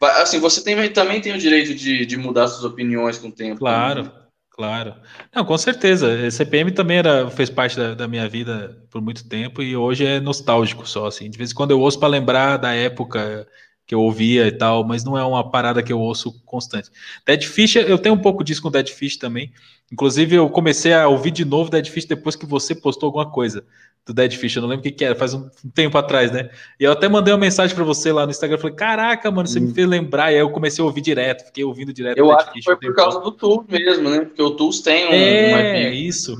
Assim, 0.00 0.38
você 0.38 0.62
tem, 0.62 0.92
também 0.92 1.20
tem 1.20 1.32
o 1.32 1.38
direito 1.38 1.74
de, 1.74 2.04
de 2.04 2.16
mudar 2.16 2.46
suas 2.48 2.64
opiniões 2.64 3.18
com 3.18 3.28
o 3.28 3.32
tempo. 3.32 3.58
Claro, 3.58 4.04
também. 4.04 4.18
claro. 4.50 4.94
Não, 5.34 5.44
com 5.44 5.56
certeza. 5.56 6.30
CPM 6.30 6.70
também 6.72 6.98
era, 6.98 7.30
fez 7.30 7.48
parte 7.48 7.76
da, 7.76 7.94
da, 7.94 8.06
minha 8.06 8.28
vida 8.28 8.86
por 8.90 9.00
muito 9.00 9.26
tempo 9.26 9.62
e 9.62 9.74
hoje 9.74 10.04
é 10.04 10.20
nostálgico 10.20 10.86
só, 10.86 11.06
assim. 11.06 11.30
De 11.30 11.38
vez 11.38 11.52
em 11.52 11.54
quando 11.54 11.70
eu 11.70 11.80
ouço 11.80 11.98
para 11.98 12.08
lembrar 12.08 12.58
da 12.58 12.74
época 12.74 13.48
que 13.86 13.94
eu 13.94 14.00
ouvia 14.00 14.46
e 14.46 14.52
tal, 14.52 14.84
mas 14.84 15.04
não 15.04 15.16
é 15.18 15.24
uma 15.24 15.50
parada 15.50 15.82
que 15.82 15.92
eu 15.92 16.00
ouço 16.00 16.42
constante. 16.44 16.90
Dead 17.26 17.42
Fish, 17.44 17.76
eu 17.76 17.98
tenho 17.98 18.14
um 18.14 18.20
pouco 18.20 18.42
disso 18.42 18.62
com 18.62 18.70
Dead 18.70 18.88
Fish 18.88 19.16
também. 19.16 19.52
Inclusive, 19.92 20.36
eu 20.36 20.48
comecei 20.48 20.94
a 20.94 21.06
ouvir 21.06 21.30
de 21.30 21.44
novo 21.44 21.70
Dead 21.70 21.86
Fish 21.86 22.06
depois 22.06 22.34
que 22.34 22.46
você 22.46 22.74
postou 22.74 23.08
alguma 23.08 23.30
coisa 23.30 23.64
do 24.06 24.14
Dead 24.14 24.32
Fish. 24.32 24.56
Eu 24.56 24.62
não 24.62 24.68
lembro 24.68 24.80
o 24.80 24.82
que, 24.84 24.90
que 24.90 25.04
era, 25.04 25.14
faz 25.14 25.34
um, 25.34 25.48
tempo 25.74 25.98
atrás, 25.98 26.30
né? 26.30 26.50
E 26.80 26.84
eu 26.84 26.92
até 26.92 27.08
mandei 27.08 27.32
uma 27.32 27.40
mensagem 27.40 27.74
para 27.74 27.84
você 27.84 28.10
lá 28.10 28.24
no 28.24 28.30
Instagram. 28.30 28.56
Falei, 28.56 28.76
caraca, 28.76 29.30
mano, 29.30 29.46
você 29.46 29.58
hum. 29.58 29.64
me 29.64 29.74
fez 29.74 29.86
lembrar. 29.86 30.32
E 30.32 30.36
aí 30.36 30.40
eu 30.40 30.50
comecei 30.50 30.82
a 30.82 30.86
ouvir 30.86 31.02
direto, 31.02 31.44
fiquei 31.44 31.64
ouvindo 31.64 31.92
direto. 31.92 32.16
Eu 32.16 32.32
acho 32.32 32.52
Fish, 32.52 32.54
que 32.54 32.62
foi 32.62 32.76
por 32.76 32.94
causa 32.94 33.20
do 33.20 33.30
Tools 33.32 33.66
mesmo, 33.68 34.08
né? 34.08 34.20
Porque 34.20 34.42
o 34.42 34.50
Tools 34.52 34.80
tem 34.80 35.06
um. 35.06 35.12
É, 35.12 35.90
um 35.90 35.92
isso. 35.92 36.34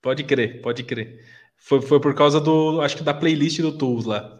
Pode 0.00 0.22
crer, 0.22 0.62
pode 0.62 0.84
crer. 0.84 1.24
Foi, 1.56 1.80
foi 1.80 2.00
por 2.00 2.14
causa 2.14 2.40
do, 2.40 2.80
acho 2.80 2.96
que 2.96 3.02
da 3.02 3.12
playlist 3.12 3.60
do 3.60 3.76
Tools 3.76 4.04
lá. 4.04 4.37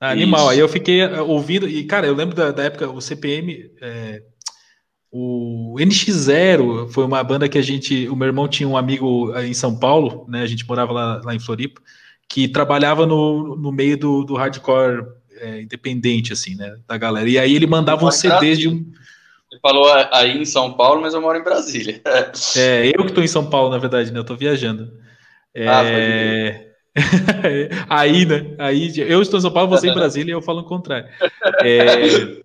Ah, 0.00 0.10
animal. 0.10 0.40
Isso. 0.40 0.50
Aí 0.50 0.58
eu 0.58 0.68
fiquei 0.68 1.00
eh, 1.00 1.20
ouvindo, 1.20 1.68
e 1.68 1.84
cara, 1.84 2.06
eu 2.06 2.14
lembro 2.14 2.34
da, 2.34 2.50
da 2.52 2.62
época, 2.62 2.88
o 2.88 3.00
CPM, 3.00 3.70
é, 3.82 4.22
o 5.10 5.74
NX0 5.78 6.88
foi 6.90 7.04
uma 7.04 7.22
banda 7.24 7.48
que 7.48 7.58
a 7.58 7.62
gente, 7.62 8.08
o 8.08 8.14
meu 8.14 8.28
irmão 8.28 8.46
tinha 8.46 8.68
um 8.68 8.76
amigo 8.76 9.36
em 9.38 9.54
São 9.54 9.76
Paulo, 9.76 10.26
né? 10.28 10.42
A 10.42 10.46
gente 10.46 10.66
morava 10.68 10.92
lá, 10.92 11.20
lá 11.24 11.34
em 11.34 11.40
Floripa, 11.40 11.80
que 12.28 12.46
trabalhava 12.46 13.06
no, 13.06 13.56
no 13.56 13.72
meio 13.72 13.96
do, 13.96 14.22
do 14.22 14.34
hardcore 14.34 15.06
é, 15.40 15.62
independente, 15.62 16.32
assim, 16.32 16.54
né? 16.54 16.76
Da 16.86 16.96
galera. 16.96 17.28
E 17.28 17.38
aí 17.38 17.54
ele 17.54 17.66
mandava 17.66 18.04
um 18.04 18.10
CD 18.10 18.54
de 18.54 18.68
um. 18.68 18.84
Você 19.50 19.58
falou 19.60 19.90
aí 20.12 20.36
em 20.36 20.44
São 20.44 20.74
Paulo, 20.74 21.00
mas 21.00 21.14
eu 21.14 21.22
moro 21.22 21.38
em 21.38 21.42
Brasília. 21.42 22.00
é, 22.54 22.88
eu 22.88 23.02
que 23.02 23.08
estou 23.08 23.24
em 23.24 23.28
São 23.28 23.48
Paulo, 23.48 23.70
na 23.70 23.78
verdade, 23.78 24.12
né? 24.12 24.18
Eu 24.18 24.24
tô 24.24 24.36
viajando. 24.36 24.92
É... 25.54 25.66
Ah, 25.66 26.67
aí, 27.88 28.24
né? 28.26 28.54
Aí, 28.58 28.92
eu 28.96 29.22
estou 29.22 29.38
em 29.38 29.42
São 29.42 29.50
Paulo, 29.50 29.70
você 29.70 29.88
em 29.88 29.94
Brasília, 29.94 30.32
e 30.32 30.34
eu 30.34 30.42
falo 30.42 30.60
o 30.60 30.64
contrário. 30.64 31.08
É... 31.62 32.42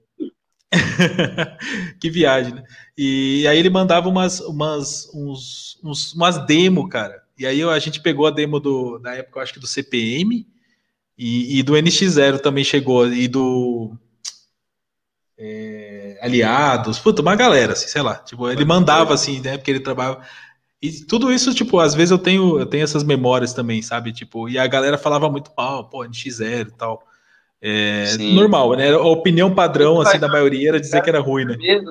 que 1.99 2.09
viagem, 2.09 2.55
né? 2.55 2.63
E 2.97 3.47
aí 3.47 3.57
ele 3.57 3.69
mandava 3.69 4.09
umas, 4.09 4.39
umas, 4.39 5.09
uns, 5.13 5.79
uns, 5.83 6.13
umas 6.13 6.45
demo, 6.45 6.87
cara. 6.87 7.21
E 7.37 7.45
aí 7.45 7.61
a 7.63 7.79
gente 7.79 8.01
pegou 8.01 8.27
a 8.27 8.31
demo 8.31 8.59
do, 8.59 8.99
da 8.99 9.15
época, 9.15 9.39
eu 9.39 9.43
acho 9.43 9.53
que 9.53 9.59
do 9.59 9.67
CPM 9.67 10.47
e, 11.17 11.59
e 11.59 11.63
do 11.63 11.73
NX0 11.73 12.39
também 12.39 12.63
chegou, 12.63 13.07
e 13.11 13.27
do 13.27 13.95
é, 15.37 16.17
Aliados, 16.21 16.99
puta, 16.99 17.21
uma 17.21 17.35
galera, 17.35 17.73
assim, 17.73 17.87
sei 17.87 18.01
lá. 18.01 18.15
Tipo, 18.15 18.49
ele 18.49 18.63
mandava 18.65 19.13
assim, 19.13 19.41
né? 19.41 19.57
Porque 19.57 19.71
ele 19.71 19.79
trabalhava. 19.79 20.21
E 20.83 21.05
tudo 21.05 21.31
isso, 21.31 21.53
tipo, 21.53 21.79
às 21.79 21.95
vezes 21.95 22.11
eu 22.11 22.17
tenho, 22.17 22.59
eu 22.59 22.65
tenho 22.65 22.83
essas 22.83 23.05
memórias 23.05 23.53
também, 23.53 23.81
sabe? 23.81 24.11
Tipo, 24.11 24.49
e 24.49 24.59
a 24.59 24.67
galera 24.67 24.97
falava 24.97 25.29
muito 25.29 25.49
mal, 25.55 25.89
pô, 25.89 25.99
NX0 25.99 26.67
e 26.67 26.71
tal. 26.71 27.01
É, 27.61 28.17
normal, 28.17 28.75
né? 28.75 28.91
A 28.91 28.99
opinião 28.99 29.55
padrão, 29.55 30.01
assim, 30.01 30.19
da 30.19 30.27
maioria 30.27 30.67
era 30.67 30.81
dizer 30.81 31.01
que 31.01 31.09
era 31.09 31.21
ruim, 31.21 31.45
né? 31.45 31.55
né 31.55 31.81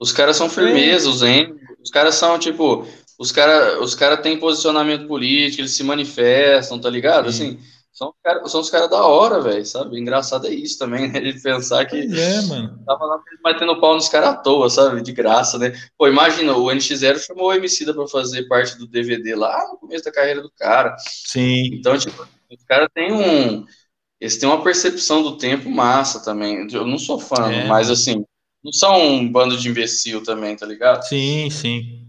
os 0.00 0.10
caras 0.10 0.38
são 0.38 0.48
firmeza, 0.48 1.10
os 1.10 1.20
os 1.82 1.90
caras 1.90 2.14
são, 2.14 2.38
tipo, 2.38 2.86
os 3.18 3.30
caras 3.30 3.78
os 3.82 3.94
cara 3.94 4.16
têm 4.16 4.38
posicionamento 4.38 5.06
político, 5.06 5.60
eles 5.60 5.72
se 5.72 5.84
manifestam, 5.84 6.80
tá 6.80 6.88
ligado? 6.88 7.30
Sim. 7.30 7.48
Assim, 7.48 7.58
são, 7.98 8.14
são 8.46 8.60
os 8.60 8.70
caras 8.70 8.88
da 8.88 9.04
hora, 9.04 9.40
velho, 9.40 9.66
sabe? 9.66 9.98
Engraçado 9.98 10.46
é 10.46 10.50
isso 10.50 10.78
também, 10.78 11.10
né? 11.10 11.18
De 11.20 11.40
pensar 11.40 11.84
que. 11.84 11.96
É, 11.96 12.42
mano. 12.42 12.78
Tava 12.86 13.04
lá 13.04 13.20
batendo 13.42 13.80
pau 13.80 13.96
nos 13.96 14.08
caras 14.08 14.28
à 14.28 14.34
toa, 14.36 14.70
sabe? 14.70 15.02
De 15.02 15.10
graça, 15.10 15.58
né? 15.58 15.72
Pô, 15.98 16.06
imagina, 16.06 16.56
o 16.56 16.66
NX0 16.66 17.18
chamou 17.18 17.48
o 17.48 17.52
Emicida 17.52 17.92
pra 17.92 18.06
fazer 18.06 18.46
parte 18.46 18.78
do 18.78 18.86
DVD 18.86 19.34
lá 19.34 19.66
no 19.72 19.78
começo 19.78 20.04
da 20.04 20.12
carreira 20.12 20.40
do 20.40 20.50
cara. 20.52 20.94
Sim. 20.98 21.70
Então, 21.74 21.98
tipo, 21.98 22.22
os 22.22 22.64
caras 22.64 22.88
têm 22.94 23.12
um. 23.12 23.66
Eles 24.20 24.36
têm 24.36 24.48
uma 24.48 24.62
percepção 24.62 25.20
do 25.20 25.36
tempo 25.36 25.68
massa 25.68 26.22
também. 26.22 26.68
Eu 26.72 26.86
não 26.86 26.98
sou 26.98 27.18
fã, 27.18 27.50
é. 27.50 27.66
mas 27.66 27.90
assim, 27.90 28.24
não 28.62 28.72
são 28.72 28.96
um 29.00 29.30
bando 29.30 29.56
de 29.56 29.68
imbecil 29.68 30.22
também, 30.22 30.54
tá 30.56 30.66
ligado? 30.66 31.02
Sim, 31.02 31.50
sim. 31.50 32.07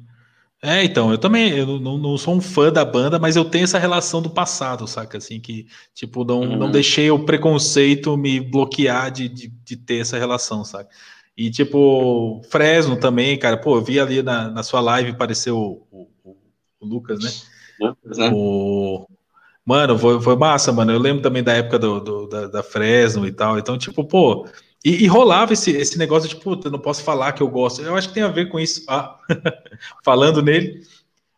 É, 0.61 0.83
então, 0.83 1.09
eu 1.09 1.17
também, 1.17 1.57
eu 1.57 1.79
não, 1.79 1.97
não, 1.97 2.17
sou 2.17 2.35
um 2.35 2.41
fã 2.41 2.69
da 2.71 2.83
banda, 2.83 3.17
mas 3.17 3.37
eu 3.37 3.45
tenho 3.45 3.63
essa 3.63 3.79
relação 3.79 4.21
do 4.21 4.29
passado, 4.29 4.85
saca? 4.87 5.17
Assim, 5.17 5.39
que, 5.39 5.67
tipo, 5.93 6.25
não, 6.25 6.41
uhum. 6.41 6.57
não 6.57 6.71
deixei 6.71 7.09
o 7.09 7.23
preconceito 7.23 8.17
me 8.17 8.41
bloquear 8.41 9.09
de, 9.09 9.29
de, 9.29 9.47
de, 9.47 9.77
ter 9.77 10.01
essa 10.01 10.17
relação, 10.17 10.65
saca? 10.65 10.89
E, 11.35 11.49
tipo, 11.49 12.41
Fresno 12.49 12.99
também, 12.99 13.39
cara, 13.39 13.55
pô, 13.55 13.77
eu 13.77 13.81
vi 13.81 14.01
ali 14.01 14.21
na, 14.21 14.49
na 14.49 14.61
sua 14.61 14.81
live 14.81 15.11
apareceu 15.11 15.57
o, 15.57 15.87
o, 16.25 16.37
o 16.81 16.85
Lucas, 16.85 17.23
né? 17.23 17.31
Lucas, 17.79 18.17
né? 18.17 18.29
O... 18.33 19.07
Mano, 19.63 19.97
foi, 19.97 20.19
foi 20.19 20.35
massa, 20.35 20.73
mano. 20.73 20.91
Eu 20.91 20.99
lembro 20.99 21.21
também 21.21 21.43
da 21.43 21.53
época 21.53 21.79
do, 21.79 21.99
do 22.01 22.27
da, 22.27 22.47
da 22.47 22.63
Fresno 22.63 23.25
e 23.25 23.31
tal. 23.31 23.57
Então, 23.57 23.77
tipo, 23.77 24.03
pô, 24.03 24.45
e, 24.83 25.03
e, 25.03 25.07
rolava 25.07 25.53
esse, 25.53 25.71
esse 25.71 25.97
negócio 25.97 26.29
de, 26.29 26.37
puta, 26.37 26.69
não 26.69 26.79
posso 26.79 27.03
falar 27.03 27.33
que 27.33 27.43
eu 27.43 27.49
gosto. 27.49 27.81
Eu 27.81 27.95
acho 27.95 28.07
que 28.07 28.13
tem 28.13 28.23
a 28.23 28.29
ver 28.29 28.47
com 28.47 28.59
isso. 28.59 28.85
Ah, 28.87 29.19
falando 30.03 30.41
nele. 30.41 30.81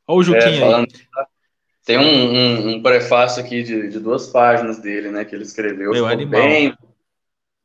Olha 0.07 0.19
o 0.19 0.23
Juquinha 0.23 0.55
é, 0.55 0.59
falando, 0.59 0.87
aí. 0.93 1.25
Tem 1.83 1.97
um, 1.97 2.03
um, 2.03 2.69
um, 2.75 2.83
prefácio 2.83 3.43
aqui 3.43 3.63
de, 3.63 3.89
de, 3.89 3.99
duas 3.99 4.27
páginas 4.27 4.77
dele, 4.79 5.09
né? 5.09 5.25
Que 5.25 5.33
ele 5.33 5.43
escreveu. 5.43 5.91
Meu 5.91 6.05
animal. 6.05 6.41
Bem, 6.41 6.77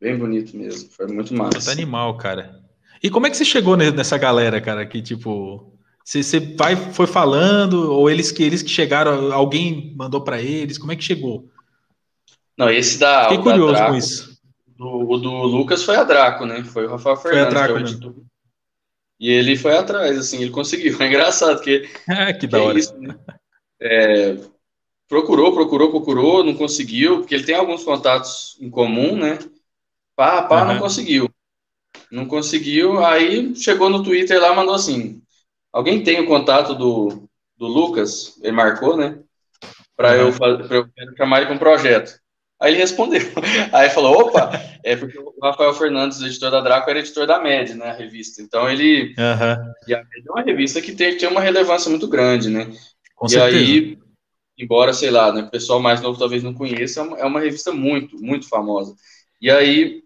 bem 0.01 0.17
bonito 0.17 0.57
mesmo. 0.57 0.89
Foi 0.91 1.07
muito 1.07 1.35
massa. 1.35 1.59
Muito 1.59 1.71
animal, 1.71 2.17
cara. 2.17 2.59
E 3.03 3.11
como 3.11 3.27
é 3.27 3.31
que 3.31 3.37
você 3.37 3.45
chegou 3.45 3.77
nessa 3.77 4.17
galera, 4.17 4.59
cara, 4.61 4.87
que 4.87 5.03
tipo, 5.03 5.77
você, 6.03 6.23
você 6.23 6.41
vai, 6.41 6.77
foi 6.77 7.07
falando, 7.07 7.93
ou 7.93 8.09
eles 8.09 8.33
que 8.33 8.43
eles 8.43 8.63
que 8.63 8.71
chegaram, 8.71 9.33
alguém 9.33 9.95
mandou 9.95 10.23
para 10.23 10.41
eles, 10.41 10.79
como 10.79 10.93
é 10.93 10.97
que 10.97 11.05
chegou? 11.05 11.51
Não, 12.57 12.71
esse 12.71 12.99
da. 12.99 13.25
Fiquei 13.25 13.39
curioso 13.39 13.73
da 13.73 13.79
Draco, 13.79 13.93
com 13.93 13.99
isso. 13.99 14.36
Do, 14.77 15.11
o 15.11 15.17
do 15.19 15.31
Lucas 15.31 15.83
foi 15.83 15.97
a 15.97 16.05
Draco, 16.05 16.45
né? 16.45 16.63
Foi 16.65 16.87
o 16.87 16.91
Rafael 16.91 17.17
Fernandes. 17.17 17.53
Foi 17.53 17.63
a 17.63 17.67
Draco, 17.67 17.81
né? 17.81 18.27
E 19.19 19.31
ele 19.31 19.57
foi 19.57 19.77
atrás, 19.77 20.19
assim, 20.19 20.43
ele 20.43 20.51
conseguiu. 20.51 20.97
É 21.01 21.07
engraçado, 21.07 21.57
porque. 21.57 21.89
É, 22.09 22.33
que 22.33 22.47
da 22.47 22.63
hora. 22.63 22.79
Isso, 22.79 22.97
né? 22.99 23.17
é, 23.81 24.37
procurou, 25.09 25.55
procurou, 25.55 25.91
procurou, 25.91 26.45
não 26.45 26.55
conseguiu, 26.55 27.19
porque 27.19 27.35
ele 27.35 27.45
tem 27.45 27.55
alguns 27.55 27.85
contatos 27.85 28.57
em 28.61 28.69
comum, 28.69 29.17
né? 29.17 29.39
Pá, 30.15 30.43
pá, 30.43 30.63
uhum. 30.63 30.75
não 30.75 30.79
conseguiu. 30.79 31.31
Não 32.11 32.27
conseguiu, 32.27 33.05
aí 33.05 33.55
chegou 33.57 33.89
no 33.91 34.03
Twitter 34.03 34.41
lá, 34.41 34.55
mandou 34.55 34.75
assim: 34.75 35.23
alguém 35.73 36.03
tem 36.03 36.21
o 36.21 36.27
contato 36.27 36.75
do, 36.75 37.29
do 37.57 37.67
Lucas? 37.67 38.39
Ele 38.43 38.53
marcou, 38.53 38.97
né? 38.97 39.19
Para 39.97 40.13
uhum. 40.13 40.29
eu, 40.29 40.33
pra 40.37 40.77
eu 40.77 40.89
chamar 41.17 41.39
ele 41.39 41.47
para 41.47 41.55
um 41.55 41.59
projeto. 41.59 42.21
Aí 42.61 42.73
ele 42.73 42.81
respondeu. 42.81 43.21
Aí 43.73 43.91
falou: 43.91 44.21
opa, 44.21 44.51
é 44.83 44.97
porque 44.97 45.19
o 45.19 45.35
Rafael 45.43 45.75
Fernandes, 45.75 46.21
editor 46.21 46.51
da 46.51 46.61
Draco, 46.61 46.89
era 46.89 47.01
editor 47.01 47.27
da 47.27 47.39
MED, 47.39 47.75
né? 47.75 47.91
A 47.91 47.93
revista. 47.93 48.41
Então 48.41 48.69
ele. 48.69 49.15
Uhum. 49.19 49.73
E 49.87 49.95
a 49.95 49.99
MED 49.99 50.29
é 50.29 50.33
uma 50.33 50.43
revista 50.43 50.81
que 50.81 50.93
tem, 50.93 51.17
tem 51.17 51.29
uma 51.29 51.41
relevância 51.41 51.91
muito 51.91 52.09
grande, 52.09 52.49
né? 52.49 52.71
Com 53.15 53.27
e 53.27 53.31
certeza. 53.31 53.57
aí, 53.57 53.99
embora, 54.59 54.93
sei 54.93 55.11
lá, 55.11 55.33
né, 55.33 55.43
o 55.43 55.51
pessoal 55.51 55.81
mais 55.81 56.01
novo 56.01 56.19
talvez 56.19 56.43
não 56.43 56.55
conheça, 56.55 57.01
é 57.01 57.03
uma, 57.03 57.19
é 57.19 57.25
uma 57.25 57.41
revista 57.41 57.73
muito, 57.73 58.17
muito 58.17 58.49
famosa. 58.49 58.95
E 59.41 59.51
aí. 59.51 60.03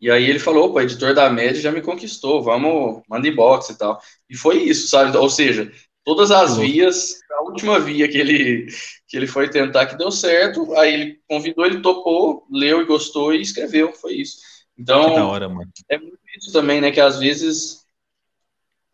E 0.00 0.10
aí 0.10 0.28
ele 0.28 0.40
falou, 0.40 0.68
opa, 0.68 0.82
editor 0.82 1.14
da 1.14 1.30
MED 1.30 1.60
já 1.60 1.70
me 1.70 1.80
conquistou, 1.80 2.42
vamos, 2.42 3.02
manda 3.08 3.28
inbox 3.28 3.68
e 3.68 3.78
tal. 3.78 4.00
E 4.28 4.36
foi 4.36 4.58
isso, 4.64 4.88
sabe? 4.88 5.16
Ou 5.16 5.30
seja, 5.30 5.70
todas 6.04 6.32
as 6.32 6.56
vias, 6.56 7.20
a 7.30 7.42
última 7.44 7.78
via 7.78 8.08
que 8.08 8.18
ele, 8.18 8.66
que 9.12 9.16
ele 9.18 9.26
foi 9.26 9.46
tentar 9.46 9.84
que 9.84 9.94
deu 9.94 10.10
certo, 10.10 10.74
aí 10.74 10.94
ele 10.94 11.20
convidou, 11.28 11.66
ele 11.66 11.82
topou, 11.82 12.46
leu 12.50 12.80
e 12.80 12.86
gostou 12.86 13.34
e 13.34 13.42
escreveu, 13.42 13.92
foi 13.92 14.14
isso. 14.14 14.38
Então, 14.76 15.28
hora, 15.28 15.44
é 15.44 15.98
muito 15.98 16.18
isso 16.34 16.50
também, 16.50 16.80
né, 16.80 16.90
que 16.90 16.98
às 16.98 17.18
vezes 17.18 17.82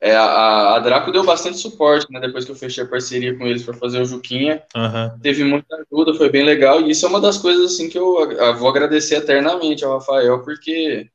é, 0.01 0.16
a, 0.16 0.75
a 0.75 0.79
Draco 0.81 1.12
deu 1.12 1.25
bastante 1.25 1.59
suporte, 1.59 2.12
né? 2.12 2.19
Depois 2.19 2.45
que 2.45 2.51
eu 2.51 2.57
fechei 2.57 2.83
a 2.83 2.89
parceria 2.89 3.37
com 3.39 3.47
eles 3.47 3.62
para 3.62 3.75
fazer 3.75 4.01
o 4.01 4.05
Juquinha. 4.05 4.61
Uhum. 4.77 5.21
Teve 5.21 5.45
muita 5.45 5.77
ajuda, 5.77 6.14
foi 6.14 6.29
bem 6.31 6.45
legal. 6.45 6.81
E 6.81 6.91
isso 6.91 7.07
é 7.07 7.09
uma 7.09 7.21
das 7.21 7.39
coisas 7.39 7.73
assim 7.73 7.89
que 7.89 7.99
eu, 7.99 8.31
eu 8.31 8.57
vou 8.57 8.69
agradecer 8.69 9.16
eternamente 9.16 9.85
ao 9.85 9.99
Rafael, 9.99 10.43
porque 10.43 11.09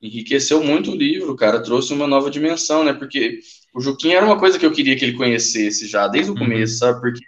enriqueceu 0.00 0.62
muito 0.62 0.90
o 0.90 0.96
livro, 0.96 1.36
cara. 1.36 1.62
Trouxe 1.62 1.92
uma 1.94 2.06
nova 2.06 2.30
dimensão, 2.30 2.84
né? 2.84 2.92
Porque 2.92 3.40
o 3.74 3.80
Juquinha 3.80 4.18
era 4.18 4.26
uma 4.26 4.38
coisa 4.38 4.58
que 4.58 4.66
eu 4.66 4.72
queria 4.72 4.96
que 4.96 5.04
ele 5.06 5.16
conhecesse 5.16 5.86
já, 5.86 6.06
desde 6.06 6.30
o 6.30 6.34
uhum. 6.34 6.40
começo, 6.40 6.78
sabe? 6.78 7.00
Porque 7.00 7.24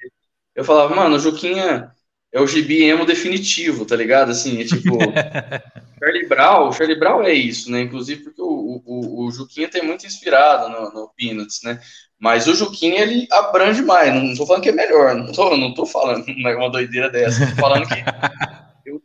eu 0.55 0.65
falava, 0.65 0.95
mano, 0.95 1.17
o 1.17 1.19
Juquinha 1.19 1.91
é 2.33 2.41
o 2.41 2.47
gibi 2.47 2.83
emo 2.83 3.07
definitivo, 3.07 3.87
tá 3.87 3.95
ligado? 3.95 4.31
Assim, 4.31 4.61
é 4.61 4.65
tipo. 4.65 4.99
Charlie 6.03 6.27
Brown, 6.27 6.73
Charlie 6.73 6.99
Brown 6.99 7.23
é 7.23 7.33
isso, 7.33 7.71
né? 7.71 7.81
Inclusive 7.81 8.25
porque 8.25 8.43
o, 8.43 8.83
o, 8.85 9.25
o 9.25 9.31
Juquinha 9.31 9.69
tem 9.69 9.83
muito 9.83 10.05
inspirado 10.07 10.69
no, 10.69 10.93
no 10.93 11.11
Peanuts, 11.17 11.61
né? 11.63 11.81
Mas 12.19 12.47
o 12.47 12.55
Juquinha, 12.55 13.03
ele 13.03 13.27
abrange 13.31 13.83
mais. 13.83 14.13
Não 14.13 14.35
tô 14.35 14.47
falando 14.47 14.63
que 14.63 14.69
é 14.69 14.73
melhor, 14.73 15.15
não 15.15 15.33
tô, 15.33 15.57
não 15.57 15.73
tô 15.73 15.87
falando 15.87 16.27
uma 16.29 16.71
doideira 16.71 17.09
dessa. 17.09 17.47
Tô 17.47 17.57
falando 17.57 17.87
que 17.87 17.95
eu, 18.85 19.03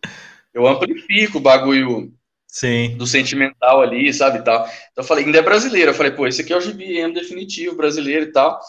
eu 0.54 0.68
amplifico 0.68 1.38
o 1.38 1.42
bagulho 1.42 2.12
Sim. 2.48 2.98
do 2.98 3.06
sentimental 3.06 3.82
ali, 3.82 4.12
sabe, 4.14 4.44
tal. 4.44 4.66
Então 4.66 5.04
eu 5.04 5.04
falei, 5.04 5.26
ainda 5.26 5.38
é 5.38 5.44
brasileiro. 5.44 5.92
Eu 5.92 5.96
falei, 5.96 6.12
pô, 6.12 6.28
esse 6.28 6.42
aqui 6.42 6.52
é 6.52 6.58
o 6.58 6.62
GBM 6.62 7.14
definitivo 7.14 7.76
brasileiro 7.76 8.26
e 8.26 8.32
tal 8.32 8.60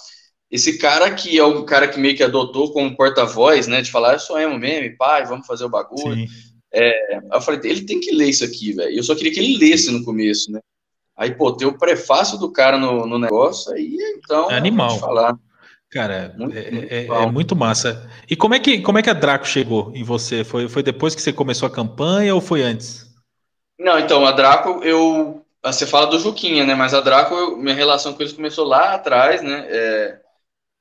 esse 0.50 0.78
cara 0.78 1.10
que 1.14 1.38
é 1.38 1.44
o 1.44 1.64
cara 1.64 1.86
que 1.86 1.98
meio 1.98 2.16
que 2.16 2.22
adotou 2.22 2.72
como 2.72 2.96
porta-voz, 2.96 3.68
né, 3.68 3.80
de 3.80 3.90
falar, 3.90 4.14
eu 4.14 4.18
sou 4.18 4.38
emo 4.38 4.58
meme, 4.58 4.96
pai, 4.96 5.24
vamos 5.24 5.46
fazer 5.46 5.64
o 5.64 5.70
bagulho. 5.70 6.26
É, 6.72 7.18
eu 7.32 7.40
falei, 7.40 7.60
ele 7.64 7.82
tem 7.82 8.00
que 8.00 8.12
ler 8.12 8.28
isso 8.28 8.44
aqui, 8.44 8.72
velho. 8.72 8.96
Eu 8.96 9.02
só 9.02 9.14
queria 9.14 9.32
que 9.32 9.38
ele 9.38 9.58
lesse 9.58 9.90
no 9.90 10.04
começo, 10.04 10.50
né? 10.50 10.60
Aí, 11.16 11.34
pô, 11.34 11.52
ter 11.52 11.66
o 11.66 11.78
prefácio 11.78 12.38
do 12.38 12.50
cara 12.50 12.78
no, 12.78 13.06
no 13.06 13.18
negócio, 13.18 13.72
aí, 13.72 13.96
então... 14.16 14.50
É 14.50 14.56
animal. 14.56 14.98
Falar. 14.98 15.36
Cara, 15.90 16.34
muito, 16.38 16.56
é, 16.56 16.70
muito 16.70 16.92
é, 16.92 17.06
é, 17.06 17.26
muito 17.26 17.56
massa. 17.56 18.10
E 18.28 18.34
como 18.34 18.54
é, 18.54 18.60
que, 18.60 18.80
como 18.80 18.98
é 18.98 19.02
que 19.02 19.10
a 19.10 19.14
Draco 19.14 19.46
chegou 19.46 19.92
em 19.94 20.02
você? 20.02 20.44
Foi, 20.44 20.68
foi 20.68 20.82
depois 20.82 21.14
que 21.14 21.20
você 21.20 21.32
começou 21.32 21.66
a 21.66 21.70
campanha 21.70 22.34
ou 22.34 22.40
foi 22.40 22.62
antes? 22.62 23.06
Não, 23.78 23.98
então, 23.98 24.24
a 24.24 24.32
Draco, 24.32 24.82
eu... 24.82 25.44
Você 25.62 25.86
fala 25.86 26.06
do 26.06 26.18
Juquinha, 26.18 26.64
né? 26.64 26.74
Mas 26.74 26.94
a 26.94 27.02
Draco, 27.02 27.34
eu, 27.34 27.56
minha 27.58 27.74
relação 27.74 28.14
com 28.14 28.22
eles 28.22 28.32
começou 28.32 28.64
lá 28.64 28.94
atrás, 28.94 29.42
né? 29.42 29.66
É, 29.68 30.18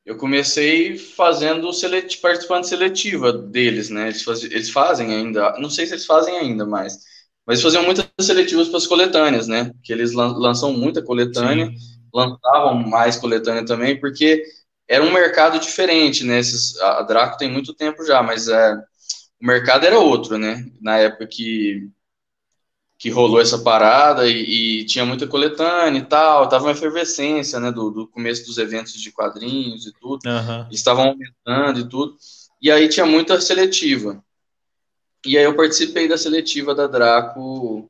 eu 0.09 0.17
comecei 0.17 0.97
fazendo 0.97 1.71
selet... 1.71 2.17
participante 2.17 2.67
seletiva 2.67 3.31
deles, 3.31 3.91
né? 3.91 4.07
Eles, 4.07 4.23
faz... 4.23 4.43
eles 4.43 4.71
fazem 4.71 5.13
ainda, 5.13 5.55
não 5.59 5.69
sei 5.69 5.85
se 5.85 5.93
eles 5.93 6.07
fazem 6.07 6.35
ainda 6.35 6.65
mais, 6.65 6.97
mas 7.45 7.59
eles 7.59 7.61
faziam 7.61 7.83
muitas 7.85 8.09
seletivas 8.19 8.67
para 8.69 8.77
as 8.77 8.87
coletâneas, 8.87 9.47
né? 9.47 9.71
Que 9.83 9.93
eles 9.93 10.11
lançam 10.13 10.73
muita 10.73 11.03
coletânea, 11.03 11.67
Sim. 11.67 11.75
lançavam 12.11 12.73
mais 12.73 13.17
coletânea 13.17 13.63
também, 13.63 13.99
porque 13.99 14.43
era 14.87 15.03
um 15.03 15.13
mercado 15.13 15.59
diferente, 15.59 16.23
né? 16.23 16.39
Esses... 16.39 16.75
a 16.81 17.03
Draco 17.03 17.37
tem 17.37 17.51
muito 17.51 17.75
tempo 17.75 18.03
já, 18.03 18.23
mas 18.23 18.47
é... 18.47 18.73
o 19.39 19.45
mercado 19.45 19.85
era 19.85 19.99
outro, 19.99 20.39
né? 20.39 20.65
Na 20.81 20.97
época 20.97 21.27
que 21.27 21.87
que 22.99 23.09
rolou 23.09 23.39
essa 23.39 23.57
parada 23.57 24.27
e, 24.27 24.81
e, 24.81 24.85
tinha 24.85 25.05
muita 25.05 25.25
coletânea 25.25 25.99
e 25.99 26.05
tal, 26.05 26.49
tava 26.49 26.65
uma 26.65 26.73
efervescência, 26.73 27.57
né, 27.57 27.71
do, 27.71 27.89
do 27.89 28.05
começo 28.05 28.45
dos 28.45 28.57
eventos 28.57 28.91
de 28.91 29.09
quadrinhos 29.09 29.87
e 29.87 29.93
tudo, 29.93 30.19
uhum. 30.25 30.67
estavam 30.69 31.05
aumentando 31.05 31.79
e 31.79 31.87
tudo, 31.87 32.17
e 32.61 32.69
aí 32.69 32.89
tinha 32.89 33.05
muita 33.05 33.39
seletiva. 33.39 34.21
E 35.25 35.37
aí 35.37 35.45
eu 35.45 35.55
participei 35.55 36.09
da 36.09 36.17
seletiva 36.17 36.75
da 36.75 36.87
Draco 36.87 37.89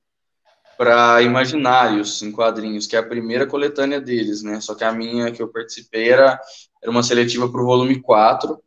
para 0.78 1.24
Imaginários 1.24 2.22
em 2.22 2.32
quadrinhos, 2.32 2.86
que 2.86 2.95
é 2.95 2.99
a 2.99 3.03
primeira 3.03 3.47
coletânea 3.47 3.99
deles, 3.99 4.43
né, 4.43 4.62
só 4.62 4.76
que 4.76 4.84
a 4.84 4.91
minha 4.91 5.32
que 5.32 5.41
eu 5.41 5.47
participei 5.47 6.10
era, 6.10 6.39
era 6.84 6.91
uma 6.91 7.01
seletiva 7.01 7.51
para 7.51 7.62
o 7.62 7.66
volume 7.66 7.99
4, 7.99 8.60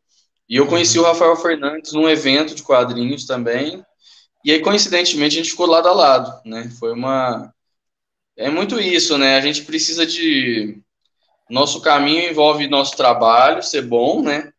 e 0.48 0.56
eu 0.56 0.66
conheci 0.66 0.98
o 0.98 1.04
Rafael 1.04 1.36
Fernandes 1.36 1.92
num 1.92 2.08
evento 2.08 2.52
de 2.52 2.64
quadrinhos 2.64 3.26
também, 3.26 3.80
e 4.44 4.50
aí, 4.52 4.60
coincidentemente, 4.60 5.36
a 5.38 5.42
gente 5.42 5.50
ficou 5.50 5.66
lado 5.66 5.88
a 5.88 5.92
lado, 5.92 6.40
né? 6.44 6.70
Foi 6.78 6.92
uma. 6.92 7.52
É 8.36 8.50
muito 8.50 8.80
isso, 8.80 9.16
né? 9.16 9.36
A 9.36 9.40
gente 9.40 9.62
precisa 9.62 10.06
de. 10.06 10.80
Nosso 11.50 11.82
caminho 11.82 12.30
envolve 12.30 12.66
nosso 12.66 12.96
trabalho 12.96 13.62
ser 13.62 13.82
bom, 13.82 14.22
né? 14.22 14.52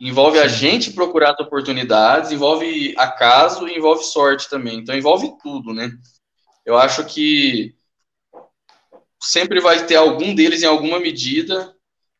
Envolve 0.00 0.38
a 0.38 0.48
gente 0.48 0.92
procurar 0.92 1.32
as 1.32 1.40
oportunidades, 1.40 2.32
envolve 2.32 2.94
acaso 2.96 3.68
e 3.68 3.76
envolve 3.76 4.02
sorte 4.04 4.48
também. 4.48 4.78
Então, 4.78 4.96
envolve 4.96 5.32
tudo, 5.42 5.72
né? 5.74 5.92
Eu 6.64 6.76
acho 6.76 7.04
que 7.04 7.74
sempre 9.20 9.60
vai 9.60 9.86
ter 9.86 9.96
algum 9.96 10.34
deles 10.34 10.62
em 10.62 10.66
alguma 10.66 10.98
medida, 10.98 11.74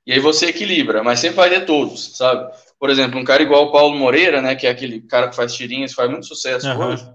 e 0.07 0.13
aí 0.13 0.21
você 0.21 0.47
equilibra, 0.47 1.03
mas 1.03 1.19
sempre 1.19 1.37
vai 1.37 1.51
ter 1.51 1.67
todos, 1.67 2.17
sabe? 2.17 2.53
Por 2.83 2.91
exemplo, 2.91 3.17
um 3.17 3.23
cara 3.23 3.45
igual 3.45 3.67
o 3.67 3.71
Paulo 3.71 3.97
Moreira, 3.97 4.43
né, 4.43 4.57
que 4.57 4.67
é 4.67 4.71
aquele 4.71 5.03
cara 5.03 5.29
que 5.29 5.37
faz 5.37 5.55
tirinhas, 5.55 5.93
faz 5.93 6.11
muito 6.11 6.27
sucesso 6.27 6.67
uhum. 6.67 6.89
hoje. 6.89 7.09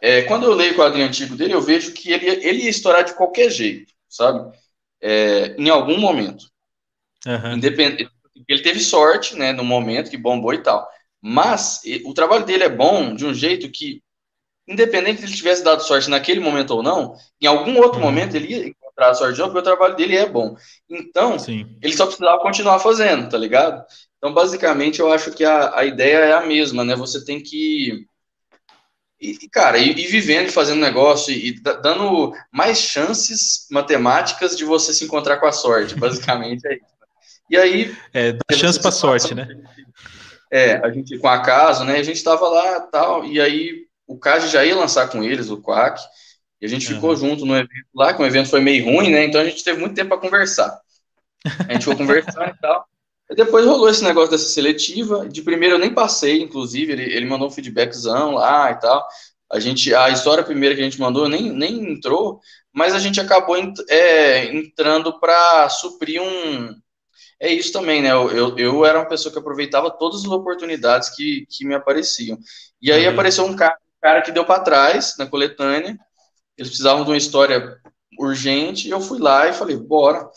É, 0.00 0.22
quando 0.22 0.44
eu 0.44 0.54
leio 0.54 0.74
o 0.74 0.76
quadrinho 0.76 1.04
antigo 1.04 1.34
dele, 1.34 1.52
eu 1.52 1.60
vejo 1.60 1.92
que 1.92 2.12
ele, 2.12 2.26
ele 2.26 2.62
ia 2.62 2.70
estourar 2.70 3.02
de 3.02 3.12
qualquer 3.14 3.50
jeito, 3.50 3.92
sabe? 4.08 4.56
É, 5.00 5.56
em 5.58 5.68
algum 5.68 5.98
momento. 5.98 6.44
Uhum. 7.26 7.54
Independente, 7.54 8.08
ele 8.48 8.62
teve 8.62 8.78
sorte, 8.78 9.36
né, 9.36 9.50
no 9.52 9.64
momento 9.64 10.08
que 10.08 10.16
bombou 10.16 10.54
e 10.54 10.62
tal. 10.62 10.88
Mas 11.20 11.80
o 12.04 12.14
trabalho 12.14 12.46
dele 12.46 12.62
é 12.62 12.68
bom 12.68 13.16
de 13.16 13.26
um 13.26 13.34
jeito 13.34 13.68
que, 13.68 14.00
independente 14.68 15.22
de 15.22 15.26
ele 15.26 15.34
tivesse 15.34 15.64
dado 15.64 15.82
sorte 15.82 16.08
naquele 16.08 16.38
momento 16.38 16.70
ou 16.70 16.84
não, 16.84 17.16
em 17.40 17.48
algum 17.48 17.78
outro 17.78 17.98
uhum. 17.98 18.04
momento 18.04 18.36
ele 18.36 18.46
ia 18.46 18.74
encontrar 18.92 19.10
a 19.10 19.14
sorte 19.14 19.34
de 19.34 19.40
novo, 19.40 19.52
porque 19.52 19.68
o 19.68 19.74
trabalho 19.74 19.96
dele 19.96 20.16
é 20.16 20.28
bom. 20.28 20.56
Então, 20.88 21.38
Sim. 21.38 21.76
ele 21.82 21.96
só 21.96 22.06
precisava 22.06 22.40
continuar 22.40 22.78
fazendo, 22.78 23.28
tá 23.28 23.38
ligado? 23.38 23.84
Então, 24.18 24.32
basicamente, 24.32 25.00
eu 25.00 25.12
acho 25.12 25.32
que 25.32 25.44
a, 25.44 25.76
a 25.78 25.84
ideia 25.84 26.18
é 26.18 26.32
a 26.32 26.46
mesma, 26.46 26.84
né? 26.84 26.94
Você 26.94 27.24
tem 27.24 27.42
que. 27.42 28.06
E, 29.20 29.48
cara, 29.50 29.78
ir, 29.78 29.98
ir 29.98 30.06
vivendo 30.08 30.48
e 30.48 30.52
fazendo 30.52 30.80
negócio 30.80 31.32
e, 31.32 31.48
e 31.48 31.60
dando 31.60 32.32
mais 32.52 32.78
chances 32.78 33.66
matemáticas 33.70 34.56
de 34.56 34.64
você 34.64 34.92
se 34.92 35.04
encontrar 35.04 35.38
com 35.38 35.46
a 35.46 35.52
sorte, 35.52 35.94
basicamente 35.94 36.66
é 36.66 36.74
isso. 36.74 36.92
E 37.50 37.56
aí. 37.56 37.96
É, 38.12 38.32
dá 38.32 38.56
chance 38.56 38.80
para 38.80 38.90
sorte, 38.90 39.34
né? 39.34 39.48
É, 40.50 40.74
a 40.84 40.90
gente 40.90 41.18
com 41.18 41.28
a 41.28 41.40
Caso, 41.40 41.84
né? 41.84 41.96
A 41.98 42.02
gente 42.02 42.16
estava 42.16 42.46
lá 42.48 42.80
tal, 42.80 43.24
e 43.24 43.40
aí 43.40 43.86
o 44.06 44.18
Caso 44.18 44.48
já 44.48 44.64
ia 44.64 44.76
lançar 44.76 45.08
com 45.08 45.22
eles, 45.22 45.50
o 45.50 45.60
Quack, 45.60 46.00
e 46.62 46.66
a 46.66 46.68
gente 46.68 46.86
ficou 46.86 47.10
uhum. 47.10 47.16
junto 47.16 47.44
no 47.44 47.56
evento 47.56 47.88
lá, 47.92 48.14
que 48.14 48.22
o 48.22 48.24
evento 48.24 48.48
foi 48.48 48.60
meio 48.60 48.84
ruim, 48.84 49.10
né? 49.10 49.24
Então 49.24 49.40
a 49.40 49.44
gente 49.44 49.64
teve 49.64 49.80
muito 49.80 49.96
tempo 49.96 50.10
para 50.10 50.18
conversar. 50.18 50.80
A 51.68 51.72
gente 51.72 51.84
foi 51.84 51.96
conversando 51.98 52.50
e 52.50 52.58
tal. 52.60 52.86
Depois 53.34 53.66
rolou 53.66 53.88
esse 53.88 54.04
negócio 54.04 54.30
dessa 54.30 54.48
seletiva. 54.48 55.28
De 55.28 55.42
primeiro 55.42 55.74
eu 55.74 55.78
nem 55.80 55.92
passei, 55.92 56.40
inclusive, 56.40 56.92
ele, 56.92 57.02
ele 57.02 57.26
mandou 57.26 57.48
um 57.48 57.50
feedbackzão 57.50 58.34
lá 58.34 58.70
e 58.70 58.76
tal. 58.76 59.04
A 59.50 59.58
gente, 59.58 59.92
a 59.92 60.08
história 60.10 60.44
primeira 60.44 60.76
que 60.76 60.80
a 60.80 60.84
gente 60.84 61.00
mandou 61.00 61.28
nem, 61.28 61.50
nem 61.50 61.92
entrou, 61.92 62.40
mas 62.72 62.94
a 62.94 63.00
gente 63.00 63.20
acabou 63.20 63.56
é, 63.88 64.44
entrando 64.54 65.18
para 65.18 65.68
suprir 65.68 66.22
um. 66.22 66.76
É 67.40 67.52
isso 67.52 67.72
também, 67.72 68.00
né? 68.00 68.12
Eu, 68.12 68.30
eu, 68.30 68.56
eu, 68.56 68.84
era 68.86 69.00
uma 69.00 69.08
pessoa 69.08 69.32
que 69.32 69.38
aproveitava 69.38 69.90
todas 69.90 70.20
as 70.20 70.30
oportunidades 70.30 71.08
que, 71.08 71.44
que 71.50 71.64
me 71.64 71.74
apareciam. 71.74 72.38
E 72.80 72.92
aí 72.92 73.04
uhum. 73.04 73.12
apareceu 73.12 73.44
um 73.44 73.56
cara, 73.56 73.74
um 73.74 74.00
cara 74.00 74.22
que 74.22 74.30
deu 74.30 74.44
para 74.44 74.62
trás 74.62 75.16
na 75.18 75.26
coletânea. 75.26 75.98
Eles 76.62 76.68
precisavam 76.68 77.04
de 77.04 77.10
uma 77.10 77.16
história 77.16 77.76
urgente. 78.18 78.88
E 78.88 78.90
eu 78.90 79.00
fui 79.00 79.18
lá 79.18 79.48
e 79.48 79.52
falei: 79.52 79.76
bora, 79.76 80.28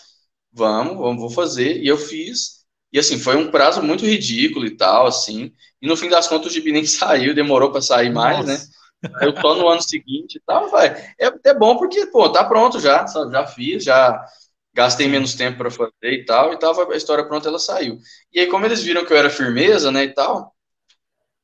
vamos, 0.51 0.97
vamos, 0.97 1.21
vou 1.21 1.30
fazer. 1.30 1.82
E 1.82 1.88
eu 1.88 1.97
fiz. 1.97 2.65
E 2.91 2.99
assim, 2.99 3.19
foi 3.19 3.36
um 3.36 3.51
prazo 3.51 3.84
muito 3.84 4.05
ridículo 4.05 4.65
e 4.65 4.76
tal, 4.76 5.05
assim. 5.05 5.51
E 5.82 5.88
no 5.88 5.97
fim 5.97 6.09
das 6.09 6.28
contas 6.28 6.47
o 6.47 6.53
gibi 6.53 6.71
nem 6.71 6.86
saiu, 6.88 7.36
demorou 7.36 7.71
para 7.71 7.82
sair 7.82 8.11
mais, 8.11 8.45
né? 8.45 8.53
Nossa. 8.53 8.69
né? 9.03 9.09
Eu 9.21 9.34
tô 9.34 9.53
no 9.55 9.67
ano 9.67 9.82
seguinte 9.82 10.36
e 10.38 10.41
tal, 10.45 10.69
vai. 10.69 10.88
É, 11.19 11.32
é 11.45 11.53
bom 11.53 11.78
porque, 11.78 12.07
pô, 12.07 12.30
tá 12.30 12.43
pronto 12.43 12.80
já, 12.80 13.05
sabe? 13.05 13.32
Já 13.32 13.45
fiz, 13.45 13.84
já 13.84 14.26
gastei 14.73 15.07
menos 15.07 15.36
tempo 15.36 15.57
para 15.57 15.71
fazer 15.71 15.91
e 16.03 16.26
tal, 16.26 16.51
e 16.53 16.59
tava 16.59 16.91
a 16.91 16.97
história 16.97 17.26
pronta, 17.26 17.47
ela 17.47 17.59
saiu. 17.59 17.97
E 18.34 18.41
aí, 18.41 18.47
como 18.47 18.65
eles 18.65 18.82
viram 18.82 19.05
que 19.05 19.13
eu 19.13 19.17
era 19.17 19.30
firmeza, 19.30 19.89
né, 19.89 20.03
e 20.03 20.13
tal, 20.13 20.53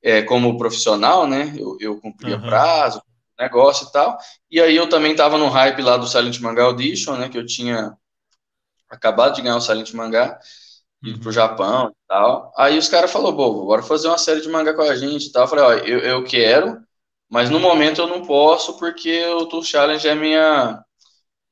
é, 0.03 0.21
como 0.21 0.57
profissional, 0.57 1.25
né, 1.25 1.53
eu, 1.57 1.77
eu 1.79 2.01
cumpria 2.01 2.36
uhum. 2.36 2.41
prazo, 2.41 3.01
negócio 3.42 3.88
e 3.88 3.92
tal, 3.92 4.18
e 4.50 4.62
aí 4.62 4.76
eu 4.76 4.88
também 4.88 5.16
tava 5.16 5.38
no 5.38 5.50
hype 5.50 5.82
lá 5.82 5.98
do 5.98 6.08
Silent 6.08 6.39
Manga 6.39 6.64
Audition, 6.64 7.16
né, 7.16 7.30
que 7.30 7.38
eu 7.38 7.46
tinha 7.46 7.98
acabado 8.89 9.36
de 9.36 9.42
ganhar 9.42 9.58
o 9.58 9.62
Silent 9.62 9.92
Manga, 9.94 10.38
ido 11.04 11.20
pro 11.20 11.30
uhum. 11.30 11.34
Japão 11.34 11.89
e 11.89 12.08
tal, 12.08 12.54
aí 12.58 12.78
os 12.78 12.88
caras 12.88 13.12
falaram, 13.12 13.36
bom, 13.36 13.66
bora 13.66 13.82
fazer 13.82 14.08
uma 14.08 14.18
série 14.18 14.42
de 14.42 14.50
mangá 14.50 14.74
com 14.74 14.84
a 14.84 14.96
gente 14.96 15.28
e 15.28 15.32
tal, 15.32 15.44
eu 15.44 15.48
falei, 15.48 15.66
ó, 15.66 15.74
eu, 15.74 16.00
eu 16.00 16.24
quero, 16.24 16.80
mas 17.30 17.50
no 17.50 17.60
momento 17.60 18.02
eu 18.02 18.08
não 18.08 18.24
posso, 18.24 18.78
porque 18.78 19.26
o 19.26 19.48
Tour 19.48 19.64
Challenge 19.64 20.08
é 20.08 20.14
minha 20.14 20.84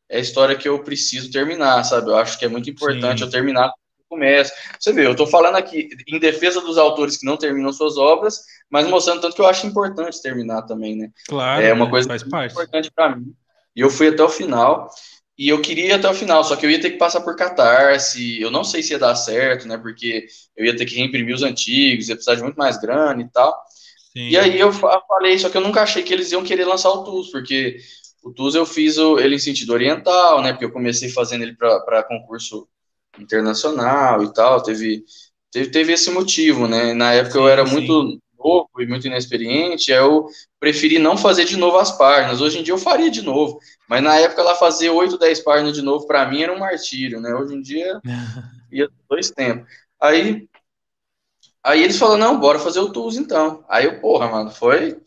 é 0.10 0.18
a 0.18 0.22
história 0.22 0.56
que 0.56 0.68
eu 0.68 0.84
preciso 0.84 1.32
terminar, 1.32 1.84
sabe? 1.84 2.10
Eu 2.10 2.18
acho 2.18 2.38
que 2.38 2.44
é 2.44 2.48
muito 2.48 2.70
importante 2.70 3.20
Sim. 3.20 3.26
eu 3.26 3.30
terminar 3.30 3.72
começo. 4.10 4.52
Você 4.80 4.92
vê, 4.92 5.06
eu 5.06 5.12
estou 5.12 5.28
falando 5.28 5.56
aqui 5.56 5.88
em 6.08 6.20
defesa 6.20 6.60
dos 6.60 6.78
autores 6.78 7.18
que 7.18 7.26
não 7.26 7.38
terminam 7.38 7.72
suas 7.72 7.98
obras, 7.98 8.42
mas 8.70 8.88
mostrando 8.88 9.22
tanto 9.22 9.36
que 9.36 9.42
eu 9.42 9.48
acho 9.48 9.68
importante 9.68 10.22
terminar 10.22 10.64
também, 10.64 10.96
né? 10.96 11.12
Claro, 11.28 11.64
é 11.64 11.72
uma 11.72 11.90
coisa 11.90 12.08
faz 12.08 12.24
parte. 12.24 12.52
importante 12.52 12.92
para 12.94 13.16
mim. 13.16 13.34
E 13.76 13.82
eu 13.82 13.90
fui 13.90 14.08
até 14.08 14.24
o 14.24 14.30
final. 14.30 14.90
E 15.38 15.48
eu 15.48 15.62
queria 15.62 15.86
ir 15.86 15.92
até 15.94 16.10
o 16.10 16.14
final, 16.14 16.44
só 16.44 16.58
que 16.58 16.66
eu 16.66 16.70
ia 16.70 16.82
ter 16.82 16.90
que 16.90 16.98
passar 16.98 17.22
por 17.22 17.34
catarse. 17.38 18.42
Eu 18.42 18.52
não 18.52 18.64
sei 18.66 18.84
se 18.84 18.92
ia 18.92 19.00
dar 19.00 19.16
certo, 19.16 19.66
né? 19.68 19.78
Porque 19.78 20.26
eu 20.58 20.66
ia 20.66 20.76
ter 20.76 20.86
que 20.86 20.96
reimprimir 20.96 21.34
os 21.34 21.44
antigos, 21.44 22.10
ia 22.10 22.16
precisar 22.16 22.36
de 22.36 22.44
muito 22.44 22.58
mais 22.58 22.78
grana 22.78 23.22
e 23.22 23.30
tal. 23.30 23.56
Sim. 24.12 24.28
E 24.28 24.38
aí 24.38 24.60
eu 24.60 24.74
falei, 24.74 25.40
só 25.40 25.50
que 25.50 25.56
eu 25.56 25.62
nunca 25.62 25.82
achei 25.82 26.04
que 26.04 26.14
eles 26.14 26.32
iam 26.34 26.44
querer 26.44 26.66
lançar 26.66 26.90
o 26.90 27.06
TUS, 27.06 27.32
porque 27.32 27.78
o 28.22 28.34
TUS 28.34 28.56
eu 28.56 28.66
fiz 28.66 28.98
ele 28.98 29.36
em 29.36 29.40
sentido 29.40 29.72
oriental, 29.72 30.42
né? 30.42 30.52
Porque 30.52 30.66
eu 30.66 30.74
comecei 30.74 31.10
fazendo 31.10 31.44
ele 31.44 31.56
para 31.56 32.04
concurso 32.04 32.68
internacional 33.22 34.24
e 34.24 34.34
tal. 34.34 34.62
Teve, 34.64 35.04
teve, 35.52 35.72
teve 35.72 35.94
esse 35.94 36.12
motivo, 36.12 36.68
né? 36.68 36.94
Na 36.94 37.14
época 37.14 37.38
sim, 37.38 37.40
eu 37.40 37.48
era 37.48 37.66
sim. 37.66 37.74
muito 37.74 38.20
novo 38.38 38.70
e 38.80 38.88
muito 38.88 39.06
inexperiente, 39.08 39.92
eu 39.92 40.28
preferi 40.60 40.98
não 40.98 41.18
fazer 41.18 41.46
de 41.46 41.58
novo 41.58 41.78
as 41.78 41.92
páginas. 41.98 42.42
Hoje 42.42 42.60
em 42.60 42.64
dia 42.64 42.74
eu 42.74 42.78
faria 42.78 43.12
de 43.12 43.22
novo, 43.22 43.60
mas 43.88 44.02
na 44.02 44.16
época 44.18 44.42
ela 44.42 44.56
fazer 44.56 44.90
8, 44.90 45.18
10 45.18 45.42
páginas 45.42 45.74
de 45.76 45.82
novo 45.82 46.08
para 46.08 46.26
mim 46.30 46.42
era 46.42 46.54
um 46.54 46.60
martírio, 46.60 47.20
né? 47.20 47.34
Hoje 47.36 47.56
em 47.56 47.62
dia 47.62 48.02
ia 48.72 48.90
dois 49.10 49.32
tempos. 49.32 49.68
Aí 50.02 50.48
aí 51.64 51.84
eles 51.84 51.98
falaram: 51.98 52.20
"Não, 52.20 52.40
bora 52.40 52.60
fazer 52.60 52.80
o 52.80 52.92
TUS 52.92 53.18
então". 53.18 53.64
Aí 53.70 53.86
eu, 53.86 54.00
porra, 54.00 54.28
mano, 54.30 54.52
foi 54.52 55.02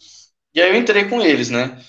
e 0.55 0.61
aí 0.63 0.71
eu 0.71 0.77
entrei 0.77 1.09
com 1.09 1.23
eles, 1.23 1.51
né? 1.51 1.83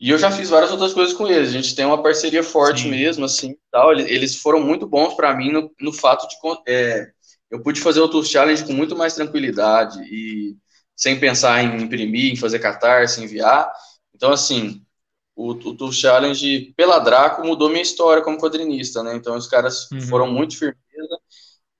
E 0.00 0.10
eu 0.10 0.18
já 0.18 0.30
fiz 0.30 0.48
várias 0.48 0.70
outras 0.70 0.94
coisas 0.94 1.12
com 1.14 1.26
eles. 1.26 1.48
A 1.48 1.52
gente 1.52 1.74
tem 1.74 1.84
uma 1.84 2.02
parceria 2.02 2.42
forte 2.42 2.82
Sim. 2.82 2.90
mesmo, 2.90 3.24
assim, 3.24 3.56
tal. 3.70 3.92
Eles 3.92 4.36
foram 4.36 4.60
muito 4.60 4.86
bons 4.86 5.14
para 5.14 5.34
mim 5.34 5.50
no, 5.50 5.70
no, 5.80 5.92
fato 5.92 6.28
de 6.28 6.36
é, 6.68 7.10
eu 7.50 7.60
pude 7.62 7.80
fazer 7.80 8.00
o 8.00 8.08
Tour 8.08 8.24
Challenge 8.24 8.64
com 8.64 8.72
muito 8.72 8.96
mais 8.96 9.14
tranquilidade 9.14 10.00
e 10.04 10.56
sem 10.94 11.18
pensar 11.18 11.62
em 11.62 11.82
imprimir, 11.82 12.32
em 12.32 12.36
fazer 12.36 12.60
catarse, 12.60 13.22
enviar. 13.22 13.70
Então, 14.14 14.32
assim, 14.32 14.82
o, 15.34 15.50
o 15.50 15.76
Tour 15.76 15.92
Challenge 15.92 16.74
pela 16.76 16.98
Draco 16.98 17.44
mudou 17.46 17.68
minha 17.68 17.82
história 17.82 18.22
como 18.22 18.38
quadrinista, 18.38 19.02
né? 19.02 19.14
Então, 19.16 19.36
os 19.36 19.46
caras 19.46 19.90
uhum. 19.90 20.00
foram 20.02 20.30
muito 20.30 20.56
firmeza 20.56 21.18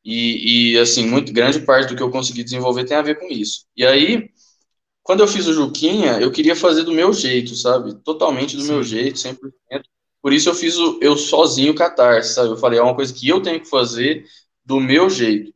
e, 0.04 0.72
e, 0.72 0.78
assim, 0.78 1.06
muito 1.06 1.32
grande 1.32 1.60
parte 1.60 1.88
do 1.88 1.96
que 1.96 2.02
eu 2.02 2.10
consegui 2.10 2.42
desenvolver 2.42 2.84
tem 2.84 2.96
a 2.96 3.02
ver 3.02 3.18
com 3.18 3.26
isso. 3.26 3.66
E 3.76 3.84
aí, 3.84 4.30
quando 5.08 5.20
eu 5.20 5.26
fiz 5.26 5.46
o 5.46 5.54
Juquinha, 5.54 6.20
eu 6.20 6.30
queria 6.30 6.54
fazer 6.54 6.82
do 6.82 6.92
meu 6.92 7.14
jeito, 7.14 7.56
sabe? 7.56 7.94
Totalmente 7.94 8.54
do 8.54 8.62
Sim. 8.62 8.72
meu 8.72 8.82
jeito, 8.82 9.18
100%. 9.18 9.38
Por 10.20 10.34
isso 10.34 10.50
eu 10.50 10.54
fiz 10.54 10.76
o 10.76 10.98
eu 11.00 11.16
sozinho 11.16 11.74
catarse, 11.74 12.34
sabe? 12.34 12.50
Eu 12.50 12.58
falei, 12.58 12.78
é 12.78 12.82
uma 12.82 12.94
coisa 12.94 13.14
que 13.14 13.26
eu 13.26 13.40
tenho 13.40 13.58
que 13.58 13.70
fazer 13.70 14.26
do 14.62 14.78
meu 14.78 15.08
jeito. 15.08 15.50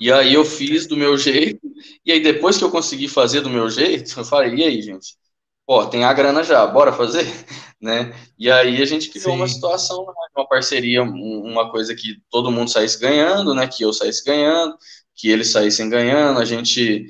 E 0.00 0.10
aí 0.10 0.32
eu 0.32 0.42
fiz 0.42 0.86
do 0.86 0.96
meu 0.96 1.18
jeito, 1.18 1.60
e 2.02 2.12
aí 2.12 2.20
depois 2.20 2.56
que 2.56 2.64
eu 2.64 2.70
consegui 2.70 3.08
fazer 3.08 3.42
do 3.42 3.50
meu 3.50 3.68
jeito, 3.68 4.18
eu 4.18 4.24
falei, 4.24 4.54
e 4.54 4.64
aí, 4.64 4.80
gente? 4.80 5.18
Pô, 5.66 5.84
tem 5.84 6.04
a 6.04 6.12
grana 6.14 6.42
já, 6.42 6.66
bora 6.66 6.94
fazer? 6.94 7.26
né? 7.78 8.14
E 8.38 8.50
aí 8.50 8.80
a 8.80 8.86
gente 8.86 9.10
criou 9.10 9.32
Sim. 9.32 9.36
uma 9.36 9.48
situação, 9.48 9.98
né? 10.06 10.12
uma 10.34 10.48
parceria, 10.48 11.02
uma 11.02 11.70
coisa 11.70 11.94
que 11.94 12.22
todo 12.30 12.50
mundo 12.50 12.70
saísse 12.70 12.98
ganhando, 12.98 13.54
né? 13.54 13.68
Que 13.68 13.84
eu 13.84 13.92
saísse 13.92 14.24
ganhando, 14.24 14.78
que 15.14 15.28
eles 15.28 15.48
saíssem 15.48 15.90
ganhando, 15.90 16.40
a 16.40 16.44
gente 16.46 17.06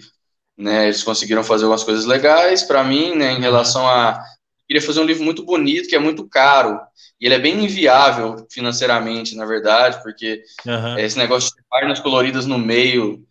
né? 0.56 0.84
Eles 0.84 1.02
conseguiram 1.02 1.44
fazer 1.44 1.64
algumas 1.64 1.84
coisas 1.84 2.04
legais 2.04 2.62
para 2.62 2.84
mim, 2.84 3.14
né? 3.14 3.32
Em 3.32 3.40
relação 3.40 3.86
a 3.86 4.22
queria 4.66 4.82
fazer 4.82 5.00
um 5.00 5.04
livro 5.04 5.24
muito 5.24 5.44
bonito, 5.44 5.88
que 5.88 5.96
é 5.96 5.98
muito 5.98 6.26
caro, 6.26 6.80
e 7.20 7.26
ele 7.26 7.34
é 7.34 7.38
bem 7.38 7.64
inviável 7.64 8.46
financeiramente, 8.50 9.36
na 9.36 9.44
verdade, 9.44 10.02
porque 10.02 10.42
uhum. 10.66 10.98
esse 10.98 11.18
negócio 11.18 11.54
de 11.54 11.62
páginas 11.68 12.00
coloridas 12.00 12.46
no 12.46 12.58
meio, 12.58 13.22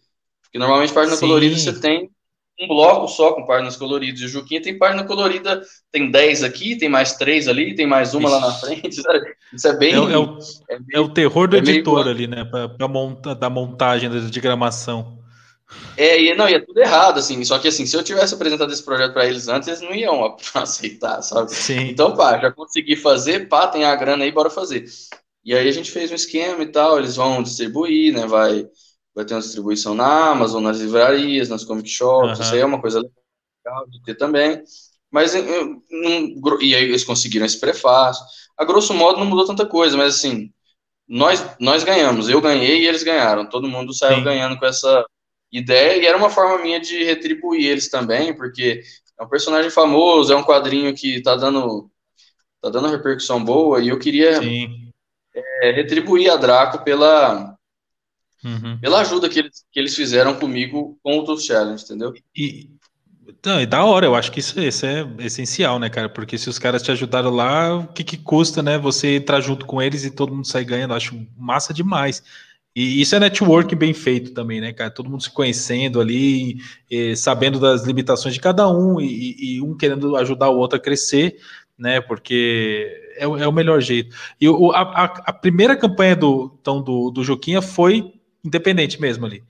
porque 0.43 0.59
normalmente 0.59 0.93
páginas 0.93 1.19
coloridas 1.19 1.61
você 1.61 1.79
tem 1.79 2.09
um 2.61 2.67
bloco 2.67 3.07
só 3.07 3.33
com 3.33 3.47
páginas 3.47 3.75
coloridas, 3.75 4.21
e 4.21 4.25
o 4.25 4.29
Juquinha 4.29 4.61
tem 4.61 4.77
página 4.77 5.03
colorida, 5.03 5.61
tem 5.91 6.11
10 6.11 6.43
aqui, 6.43 6.77
tem 6.77 6.87
mais 6.87 7.13
3 7.13 7.47
ali, 7.47 7.73
tem 7.73 7.87
mais 7.87 8.13
uma 8.13 8.29
Ixi. 8.29 8.39
lá 8.39 8.47
na 8.47 8.53
frente, 8.53 8.93
sabe? 9.01 9.35
Isso 9.51 9.67
é 9.67 9.75
bem... 9.75 9.93
É, 9.93 9.95
é, 9.95 10.17
o, 10.17 10.37
é, 10.69 10.77
é 10.93 10.99
o 10.99 11.09
terror 11.09 11.47
do 11.47 11.55
é 11.55 11.59
editor 11.59 12.05
meio... 12.05 12.09
ali, 12.09 12.27
né, 12.27 12.45
para 12.45 12.87
monta, 12.87 13.33
da 13.33 13.49
montagem, 13.49 14.09
da 14.09 14.19
diagramação. 14.19 15.22
É, 15.97 16.21
e, 16.21 16.35
não, 16.35 16.49
e 16.49 16.55
é 16.55 16.59
tudo 16.59 16.79
errado, 16.79 17.19
assim, 17.19 17.43
só 17.43 17.59
que 17.59 17.67
assim, 17.67 17.85
se 17.85 17.95
eu 17.95 18.03
tivesse 18.03 18.33
apresentado 18.33 18.71
esse 18.71 18.83
projeto 18.83 19.13
para 19.13 19.25
eles 19.25 19.47
antes, 19.47 19.67
eles 19.67 19.81
não 19.81 19.93
iam 19.93 20.35
aceitar, 20.53 21.21
sabe? 21.21 21.51
Sim. 21.51 21.89
Então, 21.89 22.15
pá, 22.15 22.39
já 22.39 22.51
consegui 22.51 22.95
fazer, 22.95 23.47
pá, 23.47 23.67
tem 23.67 23.85
a 23.85 23.95
grana 23.95 24.23
aí, 24.23 24.31
bora 24.31 24.49
fazer. 24.49 24.85
E 25.43 25.53
aí 25.53 25.67
a 25.67 25.71
gente 25.71 25.91
fez 25.91 26.11
um 26.11 26.15
esquema 26.15 26.63
e 26.63 26.67
tal, 26.67 26.97
eles 26.97 27.15
vão 27.15 27.43
distribuir, 27.43 28.13
né, 28.13 28.25
vai, 28.25 28.67
vai 29.13 29.25
ter 29.25 29.33
uma 29.33 29.41
distribuição 29.41 29.93
na 29.93 30.31
Amazon, 30.31 30.63
nas 30.63 30.79
livrarias, 30.79 31.49
nas 31.49 31.63
comic 31.63 31.89
shops, 31.89 32.37
uhum. 32.39 32.43
isso 32.43 32.53
aí 32.53 32.61
é 32.61 32.65
uma 32.65 32.81
coisa 32.81 32.99
legal 32.99 33.87
de 33.89 34.01
ter 34.03 34.15
também. 34.15 34.63
Mas, 35.11 35.35
e 35.35 36.75
aí 36.75 36.83
eles 36.85 37.03
conseguiram 37.03 37.45
esse 37.45 37.59
prefácio. 37.59 38.25
A 38.57 38.65
grosso 38.65 38.95
modo 38.95 39.19
não 39.19 39.27
mudou 39.27 39.45
tanta 39.45 39.63
coisa, 39.63 39.95
mas 39.95 40.15
assim, 40.15 40.51
nós, 41.07 41.45
nós 41.59 41.83
ganhamos, 41.83 42.29
eu 42.29 42.41
ganhei 42.41 42.81
e 42.81 42.87
eles 42.87 43.03
ganharam, 43.03 43.47
todo 43.47 43.67
mundo 43.67 43.93
saiu 43.93 44.17
Sim. 44.17 44.23
ganhando 44.23 44.57
com 44.57 44.65
essa 44.65 45.05
ideia, 45.53 46.01
e 46.01 46.05
era 46.05 46.17
uma 46.17 46.29
forma 46.29 46.61
minha 46.61 46.79
de 46.79 47.03
retribuir 47.03 47.65
eles 47.65 47.89
também, 47.89 48.33
porque 48.33 48.81
é 49.19 49.23
um 49.23 49.29
personagem 49.29 49.69
famoso, 49.69 50.33
é 50.33 50.35
um 50.35 50.43
quadrinho 50.43 50.93
que 50.95 51.21
tá 51.21 51.35
dando, 51.35 51.89
tá 52.61 52.69
dando 52.69 52.89
repercussão 52.89 53.43
boa, 53.43 53.79
e 53.79 53.89
eu 53.89 53.99
queria 53.99 54.39
é, 55.61 55.71
retribuir 55.71 56.31
a 56.31 56.35
Draco 56.35 56.83
pela, 56.83 57.55
uhum. 58.43 58.79
pela 58.79 59.01
ajuda 59.01 59.29
que 59.29 59.39
eles, 59.39 59.63
que 59.71 59.79
eles 59.79 59.95
fizeram 59.95 60.35
comigo 60.35 60.97
com 61.03 61.19
o 61.19 61.23
Tooth 61.23 61.41
Challenge, 61.41 61.83
entendeu? 61.83 62.13
E, 62.35 62.69
não, 63.45 63.61
e 63.61 63.65
da 63.65 63.83
hora, 63.83 64.05
eu 64.05 64.15
acho 64.15 64.31
que 64.31 64.39
isso, 64.39 64.59
isso 64.59 64.85
é 64.85 65.07
essencial, 65.19 65.77
né, 65.77 65.89
cara? 65.89 66.09
Porque 66.09 66.37
se 66.37 66.49
os 66.49 66.57
caras 66.57 66.81
te 66.81 66.91
ajudaram 66.91 67.29
lá, 67.29 67.77
o 67.77 67.87
que, 67.87 68.03
que 68.03 68.17
custa, 68.17 68.63
né? 68.63 68.77
Você 68.77 69.17
entrar 69.17 69.41
junto 69.41 69.65
com 69.65 69.81
eles 69.81 70.03
e 70.03 70.11
todo 70.11 70.33
mundo 70.33 70.47
sair 70.47 70.65
ganhando, 70.65 70.91
eu 70.91 70.97
acho 70.97 71.27
massa 71.37 71.73
demais. 71.73 72.23
E 72.75 73.01
isso 73.01 73.15
é 73.15 73.19
network 73.19 73.75
bem 73.75 73.93
feito 73.93 74.33
também, 74.33 74.59
né, 74.59 74.73
cara? 74.73 74.89
Todo 74.89 75.09
mundo 75.09 75.21
se 75.21 75.29
conhecendo 75.29 76.01
ali, 76.01 76.57
e, 76.89 77.15
sabendo 77.15 77.59
das 77.59 77.83
limitações 77.83 78.33
de 78.33 78.39
cada 78.39 78.67
um 78.67 78.99
e, 78.99 79.57
e, 79.57 79.61
um 79.61 79.77
querendo 79.77 80.15
ajudar 80.17 80.49
o 80.49 80.57
outro 80.57 80.77
a 80.77 80.81
crescer, 80.81 81.37
né? 81.77 82.01
Porque 82.01 83.13
é, 83.15 83.25
é 83.25 83.47
o 83.47 83.51
melhor 83.51 83.79
jeito. 83.79 84.15
E 84.41 84.49
o, 84.49 84.71
a, 84.71 85.03
a, 85.03 85.33
primeira 85.33 85.75
campanha 85.75 86.15
do, 86.15 86.57
então, 86.59 86.81
do, 86.81 87.11
do 87.11 87.23
Juquinha 87.23 87.61
foi 87.61 88.11
independente 88.43 88.99
mesmo 88.99 89.25
ali. 89.25 89.43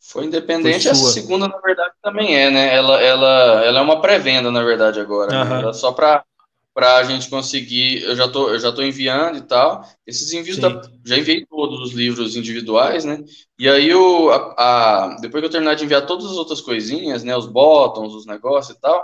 Foi 0.00 0.24
independente, 0.24 0.88
a 0.88 0.94
segunda, 0.94 1.48
na 1.48 1.58
verdade, 1.58 1.92
também 2.02 2.36
é, 2.36 2.50
né? 2.50 2.74
Ela, 2.74 3.00
ela, 3.02 3.64
ela 3.64 3.78
é 3.80 3.82
uma 3.82 4.00
pré-venda, 4.00 4.50
na 4.50 4.62
verdade, 4.62 5.00
agora. 5.00 5.34
Uhum. 5.34 5.44
Né? 5.48 5.60
Ela 5.60 5.70
é 5.70 5.74
só 5.74 5.92
para 5.92 6.24
para 6.74 6.96
a 6.96 7.04
gente 7.04 7.30
conseguir. 7.30 8.02
Eu 8.02 8.16
já 8.16 8.28
tô, 8.28 8.50
eu 8.50 8.58
já 8.58 8.72
tô 8.72 8.82
enviando 8.82 9.38
e 9.38 9.42
tal. 9.42 9.88
Esses 10.04 10.32
envios 10.32 10.58
da, 10.58 10.82
já 11.04 11.16
enviei 11.16 11.46
todos 11.46 11.80
os 11.80 11.92
livros 11.92 12.36
individuais, 12.36 13.04
né? 13.04 13.22
E 13.58 13.68
aí 13.68 13.94
o, 13.94 14.30
a, 14.30 14.54
a, 14.58 15.16
depois 15.20 15.40
que 15.40 15.46
eu 15.46 15.50
terminar 15.50 15.74
de 15.74 15.84
enviar 15.84 16.04
todas 16.04 16.26
as 16.26 16.36
outras 16.36 16.60
coisinhas, 16.60 17.22
né? 17.22 17.36
Os 17.36 17.46
botões, 17.46 18.12
os 18.12 18.26
negócios 18.26 18.76
e 18.76 18.80
tal, 18.80 19.02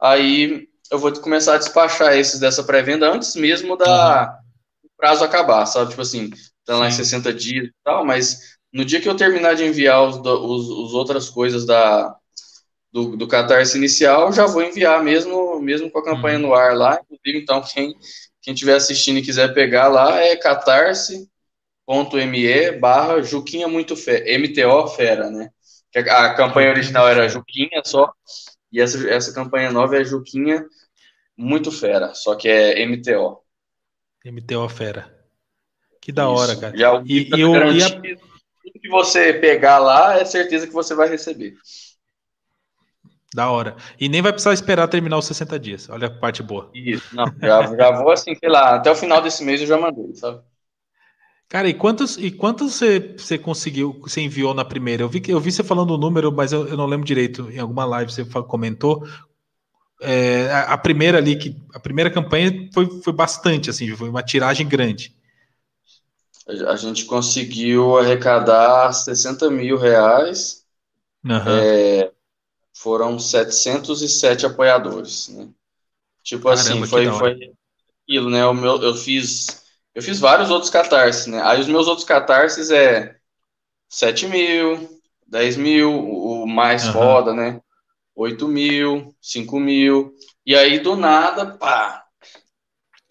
aí 0.00 0.68
eu 0.90 0.98
vou 0.98 1.12
começar 1.20 1.54
a 1.54 1.58
despachar 1.58 2.16
esses 2.16 2.38
dessa 2.38 2.62
pré-venda 2.64 3.12
antes 3.12 3.34
mesmo 3.34 3.76
da 3.76 4.40
uhum. 4.82 4.90
prazo 4.96 5.24
acabar, 5.24 5.66
sabe? 5.66 5.90
Tipo 5.90 6.02
assim, 6.02 6.30
tá 6.64 6.76
lá 6.76 6.88
em 6.88 6.92
60 6.92 7.34
dias 7.34 7.66
e 7.66 7.72
tal, 7.84 8.04
mas 8.04 8.58
no 8.72 8.84
dia 8.84 9.00
que 9.00 9.08
eu 9.08 9.16
terminar 9.16 9.54
de 9.54 9.64
enviar 9.64 10.02
os, 10.04 10.16
os, 10.16 10.68
os 10.68 10.94
outras 10.94 11.28
coisas 11.28 11.66
da, 11.66 12.16
do, 12.92 13.16
do 13.16 13.28
Catarse 13.28 13.76
inicial, 13.76 14.32
já 14.32 14.46
vou 14.46 14.62
enviar 14.62 15.02
mesmo, 15.02 15.60
mesmo 15.60 15.90
com 15.90 15.98
a 15.98 16.04
campanha 16.04 16.36
uhum. 16.38 16.46
no 16.48 16.54
ar 16.54 16.76
lá. 16.76 17.00
Inclusive, 17.04 17.38
então, 17.38 17.62
quem 17.62 17.96
quem 18.42 18.54
estiver 18.54 18.74
assistindo 18.74 19.18
e 19.18 19.22
quiser 19.22 19.52
pegar 19.52 19.88
lá 19.88 20.18
é 20.18 20.34
catarse.me 20.36 21.28
barra 22.78 23.22
Juquinha 23.22 23.68
Muito 23.68 23.94
Fera, 23.96 24.24
MTO 24.38 24.88
Fera, 24.88 25.30
né? 25.30 25.50
A 25.94 26.34
campanha 26.34 26.70
original 26.70 27.08
era 27.08 27.28
Juquinha 27.28 27.82
só, 27.84 28.12
e 28.72 28.80
essa, 28.80 29.08
essa 29.10 29.34
campanha 29.34 29.70
nova 29.72 29.96
é 29.96 30.04
Juquinha 30.04 30.64
Muito 31.36 31.70
Fera, 31.70 32.14
só 32.14 32.34
que 32.34 32.48
é 32.48 32.86
MTO. 32.86 33.42
MTO 34.24 34.68
Fera. 34.68 35.18
Que 36.00 36.12
da 36.12 36.28
hora, 36.30 36.56
cara. 36.56 36.76
Já 36.76 37.02
e, 37.04 37.28
e 37.28 37.40
eu 37.40 37.72
ia... 37.72 37.90
Tudo 37.90 38.80
que 38.80 38.88
você 38.88 39.34
pegar 39.34 39.78
lá, 39.78 40.18
é 40.18 40.24
certeza 40.24 40.66
que 40.66 40.72
você 40.72 40.94
vai 40.94 41.08
receber. 41.08 41.54
Da 43.34 43.50
hora. 43.50 43.76
E 43.98 44.08
nem 44.08 44.20
vai 44.20 44.32
precisar 44.32 44.52
esperar 44.52 44.88
terminar 44.88 45.16
os 45.18 45.26
60 45.26 45.58
dias. 45.58 45.88
Olha 45.88 46.08
a 46.08 46.10
parte 46.10 46.42
boa. 46.42 46.70
Isso, 46.74 47.14
não. 47.14 47.26
Já, 47.40 47.76
já 47.76 47.90
vou 47.92 48.10
assim, 48.10 48.34
sei 48.34 48.48
lá, 48.48 48.74
até 48.74 48.90
o 48.90 48.96
final 48.96 49.22
desse 49.22 49.44
mês 49.44 49.60
eu 49.60 49.66
já 49.66 49.78
mandei, 49.78 50.14
sabe? 50.14 50.40
Cara, 51.48 51.68
e 51.68 51.74
quantos, 51.74 52.16
e 52.16 52.30
quantos 52.30 52.74
você, 52.74 53.14
você 53.18 53.36
conseguiu, 53.36 53.98
você 54.00 54.20
enviou 54.20 54.54
na 54.54 54.64
primeira? 54.64 55.02
Eu 55.02 55.08
vi, 55.08 55.20
eu 55.26 55.40
vi 55.40 55.50
você 55.50 55.64
falando 55.64 55.92
o 55.92 55.98
número, 55.98 56.30
mas 56.30 56.52
eu, 56.52 56.66
eu 56.68 56.76
não 56.76 56.86
lembro 56.86 57.04
direito. 57.04 57.50
Em 57.50 57.58
alguma 57.58 57.84
live 57.84 58.12
você 58.12 58.24
comentou. 58.24 59.04
É, 60.00 60.50
a, 60.50 60.74
a, 60.74 60.78
primeira 60.78 61.18
ali, 61.18 61.36
que 61.36 61.56
a 61.74 61.80
primeira 61.80 62.10
campanha 62.10 62.68
foi, 62.72 62.86
foi 63.02 63.12
bastante, 63.12 63.68
assim, 63.68 63.94
foi 63.96 64.08
uma 64.08 64.22
tiragem 64.22 64.66
grande. 64.66 65.14
A 66.68 66.76
gente 66.76 67.04
conseguiu 67.04 67.98
arrecadar 67.98 68.92
60 68.92 69.50
mil 69.50 69.76
reais. 69.76 70.64
Uhum. 71.24 71.42
É, 71.48 72.12
foram 72.80 73.18
707 73.18 74.46
apoiadores, 74.46 75.28
né? 75.28 75.48
Tipo 76.22 76.48
assim, 76.48 76.80
Caramba, 76.80 76.84
assim, 76.84 76.90
foi, 76.90 77.12
foi 77.12 77.52
aquilo, 78.02 78.30
né? 78.30 78.46
O 78.46 78.54
meu, 78.54 78.80
eu 78.80 78.94
fiz 78.94 79.62
eu 79.94 80.02
fiz 80.02 80.18
vários 80.18 80.50
outros 80.50 80.70
catarses, 80.70 81.26
né? 81.26 81.42
Aí 81.42 81.60
os 81.60 81.66
meus 81.66 81.86
outros 81.86 82.06
catarses 82.06 82.70
é 82.70 83.16
7 83.86 84.26
mil, 84.28 84.98
10 85.26 85.56
mil, 85.58 85.92
o 85.92 86.46
mais 86.46 86.86
uhum. 86.86 86.92
foda, 86.94 87.34
né? 87.34 87.60
8 88.16 88.48
mil, 88.48 89.14
5 89.20 89.60
mil, 89.60 90.14
e 90.46 90.56
aí 90.56 90.78
do 90.78 90.96
nada, 90.96 91.46
pá, 91.46 92.04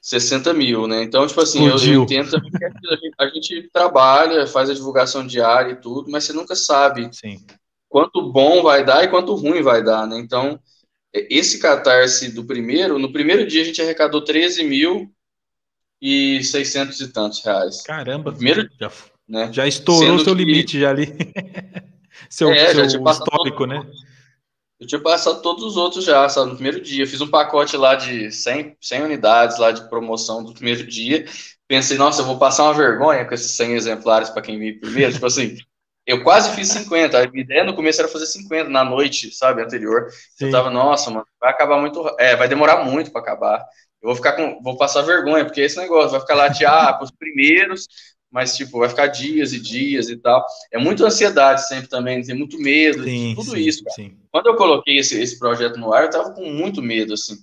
60 0.02 0.52
mil, 0.52 0.88
né? 0.88 1.04
Então, 1.04 1.28
tipo 1.28 1.42
assim, 1.42 1.68
eu, 1.68 1.78
eu, 1.78 2.04
entendo 2.04 2.32
também 2.32 2.50
que 2.52 2.66
a 2.66 2.70
gente, 2.70 3.16
a 3.20 3.28
gente, 3.28 3.70
trabalha, 3.72 4.48
faz 4.48 4.68
a 4.68 4.74
divulgação 4.74 5.28
diária 5.28 5.74
e 5.74 5.80
tudo, 5.80 6.10
mas 6.10 6.24
você 6.24 6.34
nunca 6.34 6.56
sabe 6.56 7.14
Sim 7.14 7.38
quanto 7.90 8.32
bom 8.32 8.62
vai 8.62 8.86
dar 8.86 9.04
e 9.04 9.08
quanto 9.10 9.36
ruim 9.36 9.62
vai 9.62 9.84
dar, 9.84 10.08
né? 10.08 10.18
Então, 10.20 10.60
esse 11.12 11.60
catarse 11.60 12.32
do 12.32 12.46
primeiro, 12.46 13.00
no 13.00 13.12
primeiro 13.12 13.46
dia 13.48 13.64
a 13.64 13.66
gente 13.66 13.82
arrecadou 13.82 14.24
13 14.24 14.64
mil 14.64 15.12
e 16.02 16.44
600 16.44 17.02
e 17.02 17.08
tantos 17.10 17.44
reais. 17.44 17.82
Caramba, 17.82 18.32
primeiro, 18.32 18.70
já, 18.80 18.92
né? 19.28 19.50
já 19.52 19.68
estourou 19.68 20.16
o 20.16 20.20
seu 20.20 20.36
que... 20.36 20.46
limite 20.46 20.80
já 20.80 20.92
ali. 20.92 21.08
seu, 22.30 22.52
é, 22.52 22.74
seu 22.74 22.90
já 22.90 23.12
histórico, 23.12 23.66
né? 23.66 23.86
Eu 24.80 24.88
tinha 24.88 25.02
passado 25.02 25.42
todos 25.42 25.64
os 25.64 25.76
outros 25.76 26.06
já, 26.06 26.30
sabe, 26.30 26.52
no 26.52 26.56
primeiro 26.56 26.80
dia. 26.80 27.06
fiz 27.06 27.20
um 27.20 27.28
pacote 27.28 27.76
lá 27.76 27.96
de 27.96 28.32
100, 28.32 28.78
100 28.80 29.02
unidades 29.02 29.60
lá 29.60 29.72
de 29.72 29.90
promoção 29.90 30.42
do 30.42 30.54
primeiro 30.54 30.88
dia. 30.88 31.26
Pensei, 31.68 31.98
nossa, 31.98 32.22
eu 32.22 32.26
vou 32.26 32.40
passar 32.40 32.64
uma 32.64 32.74
vergonha 32.74 33.26
com 33.26 33.34
esses 33.34 33.52
100 33.52 33.74
exemplares 33.74 34.30
para 34.30 34.42
quem 34.42 34.58
vir 34.58 34.80
primeiro. 34.80 35.12
tipo 35.12 35.26
assim, 35.26 35.58
eu 36.10 36.24
quase 36.24 36.56
fiz 36.56 36.70
50. 36.70 37.20
A 37.20 37.24
ideia 37.24 37.64
no 37.64 37.76
começo 37.76 38.02
era 38.02 38.10
fazer 38.10 38.26
50 38.26 38.68
na 38.68 38.84
noite, 38.84 39.32
sabe, 39.32 39.62
anterior. 39.62 40.10
Sim. 40.36 40.46
Eu 40.46 40.52
tava, 40.52 40.72
nossa, 40.72 41.12
mano, 41.12 41.26
vai 41.40 41.52
acabar 41.52 41.80
muito. 41.80 42.04
É, 42.18 42.36
vai 42.36 42.50
demorar 42.50 42.84
muito 42.84 43.12
para 43.12 43.22
acabar. 43.22 43.60
Eu 44.02 44.08
vou 44.08 44.16
ficar 44.16 44.34
com. 44.34 44.60
Vou 44.64 44.76
passar 44.76 45.04
vergonha, 45.04 45.46
porque 45.46 45.62
esse 45.62 45.78
negócio 45.78 46.10
vai 46.10 46.20
ficar 46.20 46.34
lá 46.34 46.48
de 46.48 46.66
ah, 46.66 47.00
os 47.00 47.12
primeiros, 47.12 47.88
mas 48.32 48.58
tipo, 48.58 48.80
vai 48.80 48.90
ficar 48.90 49.06
dias 49.06 49.54
e 49.54 49.60
dias 49.60 50.10
e 50.10 50.18
tal. 50.18 50.44
É 50.72 50.80
muita 50.80 51.06
ansiedade 51.06 51.68
sempre 51.68 51.88
também, 51.88 52.24
tem 52.24 52.36
muito 52.36 52.58
medo, 52.58 53.04
sim, 53.04 53.36
tudo 53.36 53.52
sim, 53.52 53.60
isso. 53.60 53.84
Quando 54.32 54.48
eu 54.48 54.56
coloquei 54.56 54.98
esse, 54.98 55.22
esse 55.22 55.38
projeto 55.38 55.78
no 55.78 55.94
ar, 55.94 56.06
eu 56.06 56.10
tava 56.10 56.32
com 56.34 56.44
muito 56.52 56.82
medo, 56.82 57.14
assim. 57.14 57.36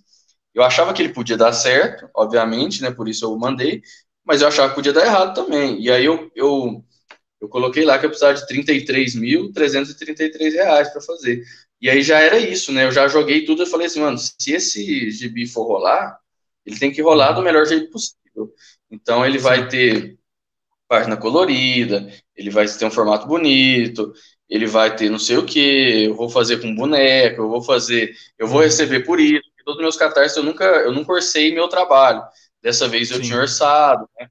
Eu 0.52 0.64
achava 0.64 0.92
que 0.92 1.02
ele 1.02 1.12
podia 1.12 1.36
dar 1.36 1.52
certo, 1.52 2.08
obviamente, 2.12 2.82
né? 2.82 2.90
Por 2.90 3.08
isso 3.08 3.24
eu 3.24 3.38
mandei, 3.38 3.80
mas 4.24 4.42
eu 4.42 4.48
achava 4.48 4.70
que 4.70 4.74
podia 4.74 4.92
dar 4.92 5.06
errado 5.06 5.34
também. 5.36 5.80
E 5.80 5.88
aí 5.88 6.04
eu, 6.04 6.32
eu 6.34 6.82
eu 7.40 7.48
coloquei 7.48 7.84
lá 7.84 7.98
que 7.98 8.06
eu 8.06 8.10
precisava 8.10 8.34
de 8.34 8.46
33.333 8.46 10.54
reais 10.54 10.88
para 10.90 11.00
fazer. 11.00 11.42
E 11.80 11.90
aí 11.90 12.02
já 12.02 12.18
era 12.18 12.38
isso, 12.38 12.72
né? 12.72 12.84
Eu 12.84 12.92
já 12.92 13.06
joguei 13.08 13.44
tudo 13.44 13.62
e 13.62 13.66
falei 13.66 13.86
assim, 13.86 14.00
mano, 14.00 14.18
se 14.18 14.52
esse 14.52 15.10
gibi 15.10 15.46
for 15.46 15.66
rolar, 15.66 16.18
ele 16.64 16.78
tem 16.78 16.90
que 16.90 17.02
rolar 17.02 17.32
do 17.32 17.42
melhor 17.42 17.66
jeito 17.66 17.90
possível. 17.90 18.52
Então 18.90 19.24
ele 19.24 19.38
vai 19.38 19.68
ter 19.68 20.18
página 20.88 21.16
colorida, 21.16 22.08
ele 22.34 22.50
vai 22.50 22.66
ter 22.66 22.84
um 22.84 22.90
formato 22.90 23.26
bonito, 23.26 24.12
ele 24.48 24.66
vai 24.66 24.94
ter 24.94 25.10
não 25.10 25.18
sei 25.18 25.36
o 25.36 25.44
que, 25.44 26.04
eu 26.04 26.14
vou 26.14 26.28
fazer 26.28 26.60
com 26.60 26.74
boneco, 26.74 27.42
eu 27.42 27.48
vou 27.48 27.62
fazer, 27.62 28.14
eu 28.38 28.46
vou 28.46 28.62
receber 28.62 29.00
por 29.00 29.20
isso. 29.20 29.42
Todos 29.64 29.78
os 29.78 29.82
meus 29.82 29.96
catarses 29.96 30.36
eu 30.36 30.44
nunca, 30.44 30.64
eu 30.64 30.92
nunca 30.92 31.12
orcei 31.12 31.52
meu 31.52 31.68
trabalho. 31.68 32.22
Dessa 32.62 32.88
vez 32.88 33.10
eu 33.10 33.18
Sim. 33.18 33.24
tinha 33.24 33.38
orçado, 33.38 34.08
né? 34.18 34.28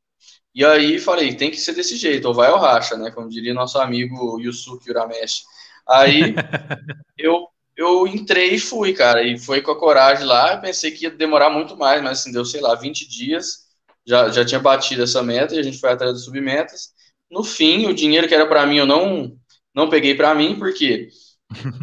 E 0.55 0.63
aí 0.65 0.99
falei, 0.99 1.35
tem 1.35 1.51
que 1.51 1.57
ser 1.57 1.73
desse 1.73 1.97
jeito, 1.97 2.27
ou 2.27 2.33
vai 2.33 2.49
ou 2.51 2.57
racha, 2.57 2.97
né? 2.97 3.11
Como 3.11 3.29
diria 3.29 3.53
nosso 3.53 3.77
amigo 3.79 4.39
Yusuke 4.39 4.89
Urameshi. 4.89 5.43
Aí 5.87 6.33
eu, 7.17 7.47
eu 7.77 8.07
entrei 8.07 8.55
e 8.55 8.59
fui, 8.59 8.93
cara, 8.93 9.23
e 9.23 9.37
foi 9.37 9.61
com 9.61 9.71
a 9.71 9.79
coragem 9.79 10.25
lá, 10.25 10.57
pensei 10.57 10.91
que 10.91 11.05
ia 11.05 11.11
demorar 11.11 11.49
muito 11.49 11.77
mais, 11.77 12.01
mas 12.01 12.19
assim, 12.19 12.31
deu, 12.31 12.45
sei 12.45 12.61
lá, 12.61 12.75
20 12.75 13.07
dias, 13.07 13.65
já, 14.05 14.29
já 14.29 14.45
tinha 14.45 14.59
batido 14.59 15.03
essa 15.03 15.21
meta 15.23 15.55
e 15.55 15.59
a 15.59 15.63
gente 15.63 15.79
foi 15.79 15.91
atrás 15.91 16.13
das 16.13 16.23
submetas. 16.23 16.93
No 17.29 17.43
fim, 17.43 17.87
o 17.87 17.93
dinheiro 17.93 18.27
que 18.27 18.35
era 18.35 18.47
para 18.47 18.65
mim 18.65 18.77
eu 18.77 18.85
não, 18.85 19.37
não 19.73 19.89
peguei 19.89 20.15
para 20.15 20.33
mim, 20.35 20.57
por 20.57 20.73
quê? 20.73 21.09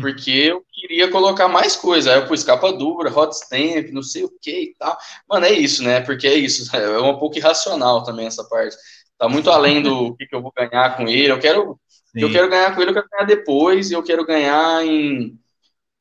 Porque 0.01 0.31
eu 0.31 0.65
queria 0.73 1.11
colocar 1.11 1.49
mais 1.49 1.77
coisa. 1.77 2.13
Aí 2.13 2.21
eu 2.21 2.27
pus 2.27 2.43
capa 2.45 2.73
dura, 2.73 3.17
hot 3.17 3.35
stamp, 3.35 3.91
não 3.93 4.03
sei 4.03 4.25
o 4.25 4.31
que 4.41 4.51
e 4.51 4.75
tal. 4.79 4.97
Mano, 5.29 5.47
é 5.47 5.53
isso, 5.53 5.83
né? 5.83 6.01
Porque 6.01 6.27
é 6.27 6.35
isso. 6.35 6.71
É 6.75 6.99
um 6.99 7.19
pouco 7.19 7.39
irracional 7.39 8.03
também 8.03 8.27
essa 8.27 8.45
parte. 8.45 8.77
Tá 9.19 9.29
muito 9.29 9.51
além 9.51 9.83
do 9.83 10.17
que, 10.17 10.27
que 10.27 10.35
eu 10.35 10.43
vou 10.43 10.53
ganhar 10.57 10.97
com 10.97 11.07
ele. 11.09 11.31
Eu 11.31 11.39
quero, 11.39 11.79
eu 12.15 12.31
quero 12.31 12.49
ganhar 12.49 12.75
com 12.75 12.81
ele, 12.81 12.91
eu 12.91 12.95
quero 12.95 13.09
ganhar 13.09 13.25
depois. 13.27 13.91
E 13.91 13.95
eu 13.95 14.03
quero 14.03 14.27
ganhar 14.27 14.85
em, 14.85 15.39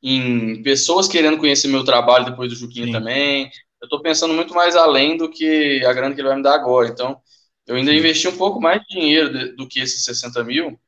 em 0.01 0.63
pessoas 0.63 1.07
querendo 1.07 1.37
conhecer 1.37 1.67
meu 1.67 1.83
trabalho 1.83 2.25
depois 2.25 2.49
do 2.49 2.55
Juquinho 2.55 2.87
Sim. 2.87 2.91
também. 2.93 3.51
Eu 3.81 3.89
tô 3.89 4.01
pensando 4.01 4.33
muito 4.33 4.53
mais 4.53 4.75
além 4.75 5.17
do 5.17 5.29
que 5.29 5.83
a 5.85 5.93
grana 5.93 6.13
que 6.13 6.21
ele 6.21 6.27
vai 6.27 6.37
me 6.37 6.43
dar 6.43 6.55
agora. 6.55 6.87
Então, 6.87 7.19
eu 7.67 7.75
ainda 7.75 7.91
Sim. 7.91 7.97
investi 7.97 8.27
um 8.27 8.37
pouco 8.37 8.59
mais 8.59 8.81
de 8.81 8.99
dinheiro 8.99 9.55
do 9.55 9.67
que 9.67 9.79
esses 9.79 10.03
60 10.03 10.43
mil 10.43 10.79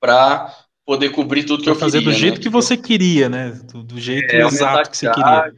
para 0.00 0.65
poder 0.86 1.10
cobrir 1.10 1.44
tudo 1.44 1.64
que 1.64 1.68
eu 1.68 1.74
fazer 1.74 1.98
queria. 1.98 2.12
do 2.12 2.18
jeito 2.18 2.36
né? 2.36 2.42
que 2.42 2.48
você 2.48 2.76
queria, 2.76 3.28
né? 3.28 3.50
Do, 3.50 3.82
do 3.82 4.00
jeito 4.00 4.32
é, 4.32 4.40
exato 4.42 4.88
que 4.88 4.96
você 4.96 5.10
queria. 5.10 5.52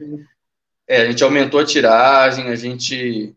É, 0.87 1.03
a 1.03 1.05
gente 1.05 1.23
aumentou 1.23 1.59
a 1.59 1.65
tiragem, 1.65 2.47
a 2.47 2.55
gente. 2.55 3.35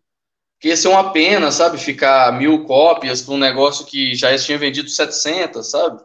Que 0.58 0.68
ia 0.68 0.76
ser 0.76 0.88
uma 0.88 1.12
pena, 1.12 1.50
sabe? 1.50 1.76
Ficar 1.76 2.32
mil 2.38 2.64
cópias 2.64 3.20
para 3.20 3.34
um 3.34 3.38
negócio 3.38 3.84
que 3.84 4.14
já 4.14 4.36
tinha 4.38 4.56
vendido 4.56 4.88
700, 4.88 5.68
sabe? 5.70 6.00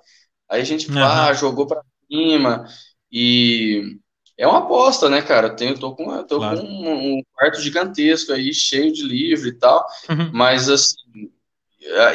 Aí 0.49 0.61
a 0.61 0.65
gente 0.65 0.89
uhum. 0.89 1.33
jogou 1.35 1.67
para 1.67 1.81
cima 2.11 2.65
e 3.11 3.97
é 4.37 4.47
uma 4.47 4.59
aposta, 4.59 5.09
né, 5.09 5.21
cara? 5.21 5.51
Tenho, 5.51 5.77
tô 5.77 5.95
com, 5.95 6.23
tô 6.23 6.37
claro. 6.37 6.59
com 6.59 6.67
um, 6.67 7.17
um, 7.17 7.23
quarto 7.33 7.61
gigantesco 7.61 8.33
aí, 8.33 8.53
cheio 8.53 8.91
de 8.91 9.03
livro 9.03 9.47
e 9.47 9.53
tal, 9.53 9.85
uhum. 10.09 10.31
mas 10.33 10.69
assim, 10.69 11.29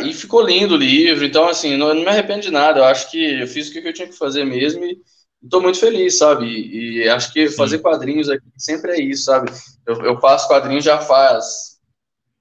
e 0.02 0.12
ficou 0.12 0.42
lindo 0.42 0.74
o 0.74 0.78
livro, 0.78 1.24
então, 1.24 1.48
assim, 1.48 1.76
não, 1.76 1.94
não, 1.94 2.02
me 2.02 2.08
arrependo 2.08 2.42
de 2.42 2.50
nada. 2.50 2.80
Eu 2.80 2.84
acho 2.84 3.10
que 3.10 3.40
eu 3.40 3.46
fiz 3.46 3.68
o 3.68 3.72
que 3.72 3.78
eu 3.78 3.92
tinha 3.92 4.08
que 4.08 4.16
fazer 4.16 4.44
mesmo 4.44 4.84
e 4.84 4.98
estou 5.42 5.62
muito 5.62 5.78
feliz, 5.78 6.18
sabe? 6.18 6.46
E, 6.46 6.98
e 6.98 7.08
acho 7.08 7.32
que 7.32 7.48
Sim. 7.48 7.56
fazer 7.56 7.78
quadrinhos 7.78 8.28
aqui 8.28 8.44
sempre 8.56 8.92
é 8.92 9.00
isso, 9.00 9.24
sabe? 9.24 9.50
Eu, 9.86 9.96
eu 10.02 10.20
faço 10.20 10.48
quadrinhos 10.48 10.84
já 10.84 10.98
faz 10.98 11.72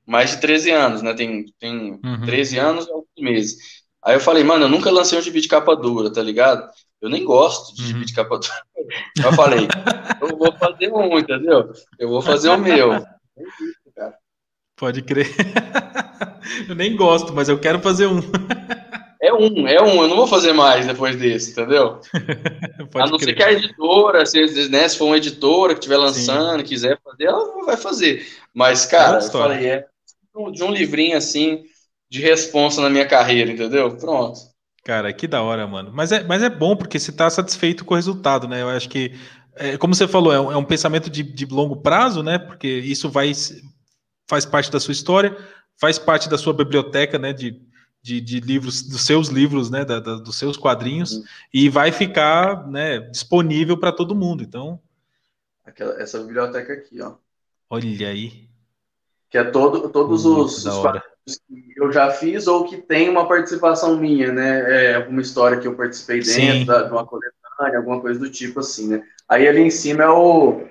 mais 0.06 0.32
de 0.32 0.42
13 0.42 0.72
anos, 0.72 1.02
né? 1.02 1.14
Tem, 1.14 1.46
tem 1.60 2.00
uhum. 2.04 2.26
13 2.26 2.60
anos 2.60 2.88
e 2.88 2.92
alguns 2.92 3.08
meses. 3.20 3.58
Aí 4.04 4.16
eu 4.16 4.20
falei, 4.20 4.44
mano, 4.44 4.66
eu 4.66 4.70
nunca 4.70 4.92
lancei 4.92 5.18
um 5.18 5.22
gibi 5.22 5.42
de 5.42 5.48
capa 5.48 5.76
dura, 5.76 6.12
tá 6.12 6.22
ligado? 6.22 6.70
Eu 7.00 7.10
nem 7.10 7.24
gosto 7.24 7.76
de 7.76 7.88
gibi 7.88 8.00
uhum. 8.00 8.06
de 8.06 8.14
capa 8.14 8.38
dura. 8.38 8.64
Eu 9.24 9.34
falei, 9.34 9.68
eu 10.22 10.38
vou 10.38 10.52
fazer 10.58 10.92
um, 10.92 11.18
entendeu? 11.18 11.72
Eu 11.98 12.10
vou 12.10 12.22
fazer 12.22 12.50
o 12.50 12.58
meu. 12.58 12.92
Pode 14.82 15.04
crer. 15.04 15.30
eu 16.68 16.74
nem 16.74 16.96
gosto, 16.96 17.32
mas 17.32 17.48
eu 17.48 17.60
quero 17.60 17.80
fazer 17.82 18.08
um. 18.08 18.20
É 19.22 19.32
um, 19.32 19.68
é 19.68 19.80
um, 19.80 20.02
eu 20.02 20.08
não 20.08 20.16
vou 20.16 20.26
fazer 20.26 20.54
mais 20.54 20.88
depois 20.88 21.16
desse, 21.16 21.52
entendeu? 21.52 22.00
a 22.96 23.06
não 23.06 23.20
crer. 23.20 23.30
ser 23.30 23.34
que 23.36 23.44
a 23.44 23.54
editora, 23.54 24.26
se, 24.26 24.70
né, 24.70 24.88
se 24.88 24.98
for 24.98 25.06
uma 25.06 25.18
editora 25.18 25.76
que 25.76 25.80
estiver 25.82 25.98
lançando, 25.98 26.62
Sim. 26.62 26.66
quiser 26.66 27.00
fazer, 27.04 27.26
ela 27.26 27.64
vai 27.64 27.78
fazer. 27.78 28.26
Mas, 28.56 28.88
cara, 28.88 29.20
é 29.20 29.24
eu 29.24 29.32
falei, 29.32 29.68
é 29.68 29.86
de 30.52 30.64
um 30.64 30.72
livrinho 30.72 31.16
assim, 31.16 31.62
de 32.10 32.20
responsa 32.20 32.82
na 32.82 32.90
minha 32.90 33.06
carreira, 33.06 33.52
entendeu? 33.52 33.96
Pronto. 33.98 34.40
Cara, 34.84 35.14
que 35.14 35.28
da 35.28 35.44
hora, 35.44 35.68
mano. 35.68 35.92
Mas 35.94 36.12
é, 36.12 36.24
mas 36.24 36.42
é 36.42 36.50
bom 36.50 36.76
porque 36.76 36.98
você 36.98 37.12
tá 37.12 37.30
satisfeito 37.30 37.86
com 37.86 37.94
o 37.94 37.98
resultado, 37.98 38.48
né? 38.48 38.64
Eu 38.64 38.70
acho 38.70 38.90
que, 38.90 39.14
é, 39.58 39.78
como 39.78 39.94
você 39.94 40.08
falou, 40.08 40.34
é 40.34 40.42
um, 40.42 40.52
é 40.52 40.58
um 40.58 40.66
pensamento 40.66 41.08
de, 41.08 41.22
de 41.22 41.46
longo 41.46 41.84
prazo, 41.84 42.24
né? 42.24 42.40
Porque 42.40 42.68
isso 42.68 43.08
vai 43.08 43.32
faz 44.32 44.46
parte 44.46 44.72
da 44.72 44.80
sua 44.80 44.94
história, 44.94 45.38
faz 45.76 46.00
parte 46.00 46.30
da 46.30 46.38
sua 46.38 46.54
biblioteca, 46.54 47.20
né? 47.20 47.34
De, 47.34 47.62
de, 48.02 48.22
de 48.22 48.40
livros, 48.40 48.82
dos 48.82 49.06
seus 49.06 49.28
livros, 49.28 49.70
né, 49.70 49.84
da, 49.86 50.00
da, 50.00 50.16
dos 50.16 50.40
seus 50.40 50.58
quadrinhos, 50.58 51.12
uhum. 51.12 51.24
e 51.54 51.70
vai 51.70 51.92
ficar 51.92 52.68
né, 52.68 53.00
disponível 53.00 53.78
para 53.78 53.92
todo 53.92 54.16
mundo. 54.16 54.42
Então. 54.42 54.80
Aquela, 55.66 56.02
essa 56.02 56.18
biblioteca 56.20 56.74
aqui, 56.74 57.02
ó. 57.02 57.16
Olha 57.70 58.08
aí. 58.08 58.50
Que 59.30 59.38
é 59.38 59.44
todo, 59.44 59.90
todos 59.90 60.26
os, 60.26 60.66
os 60.66 60.78
quadrinhos 60.80 61.12
que 61.48 61.80
eu 61.80 61.92
já 61.92 62.10
fiz 62.10 62.48
ou 62.48 62.66
que 62.66 62.78
tem 62.78 63.08
uma 63.10 63.28
participação 63.28 63.98
minha, 63.98 64.32
né? 64.32 64.92
É, 64.92 64.96
alguma 64.96 65.22
história 65.22 65.60
que 65.60 65.68
eu 65.68 65.76
participei 65.76 66.22
dentro 66.22 66.66
da, 66.66 66.84
de 66.84 66.92
uma 66.92 67.06
coletânea, 67.06 67.78
alguma 67.78 68.02
coisa 68.02 68.20
do 68.20 68.32
tipo 68.32 68.62
assim, 68.62 68.88
né? 68.88 69.04
Aí 69.30 69.48
ali 69.48 69.62
em 69.62 69.70
cima 69.70 70.04
é 70.04 70.10
o, 70.10 70.68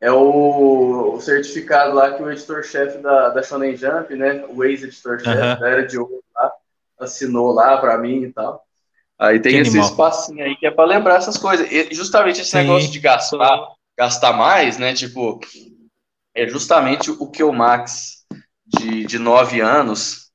é 0.00 0.12
o, 0.12 1.14
o 1.14 1.20
certificado 1.20 1.94
lá 1.94 2.12
que 2.12 2.22
o 2.22 2.30
editor-chefe 2.30 2.98
da, 2.98 3.30
da 3.30 3.42
Shonen 3.42 3.76
Jump, 3.76 4.14
né? 4.14 4.44
O 4.48 4.62
ex-editor-chefe 4.64 5.30
uhum. 5.30 5.58
da 5.58 5.68
Era 5.68 5.86
de 5.86 5.98
Ouro 5.98 6.22
lá, 6.34 6.52
assinou 7.00 7.52
lá 7.52 7.76
para 7.78 7.98
mim 7.98 8.22
e 8.22 8.32
tal. 8.32 8.64
Aí 9.18 9.40
tem 9.40 9.52
que 9.52 9.58
esse 9.58 9.70
animal. 9.70 9.90
espacinho 9.90 10.44
aí 10.44 10.54
que 10.56 10.66
é 10.66 10.70
para 10.70 10.84
lembrar 10.84 11.16
essas 11.16 11.36
coisas. 11.36 11.70
E 11.70 11.92
justamente 11.92 12.40
esse 12.40 12.52
Sim. 12.52 12.58
negócio 12.58 12.90
de 12.90 13.00
gastar, 13.00 13.66
gastar 13.96 14.32
mais, 14.32 14.78
né? 14.78 14.94
Tipo, 14.94 15.40
é 16.34 16.46
justamente 16.46 17.10
o 17.10 17.28
que 17.28 17.42
o 17.42 17.52
Max, 17.52 18.24
de, 18.64 19.04
de 19.04 19.18
nove 19.18 19.60
anos, 19.60 20.30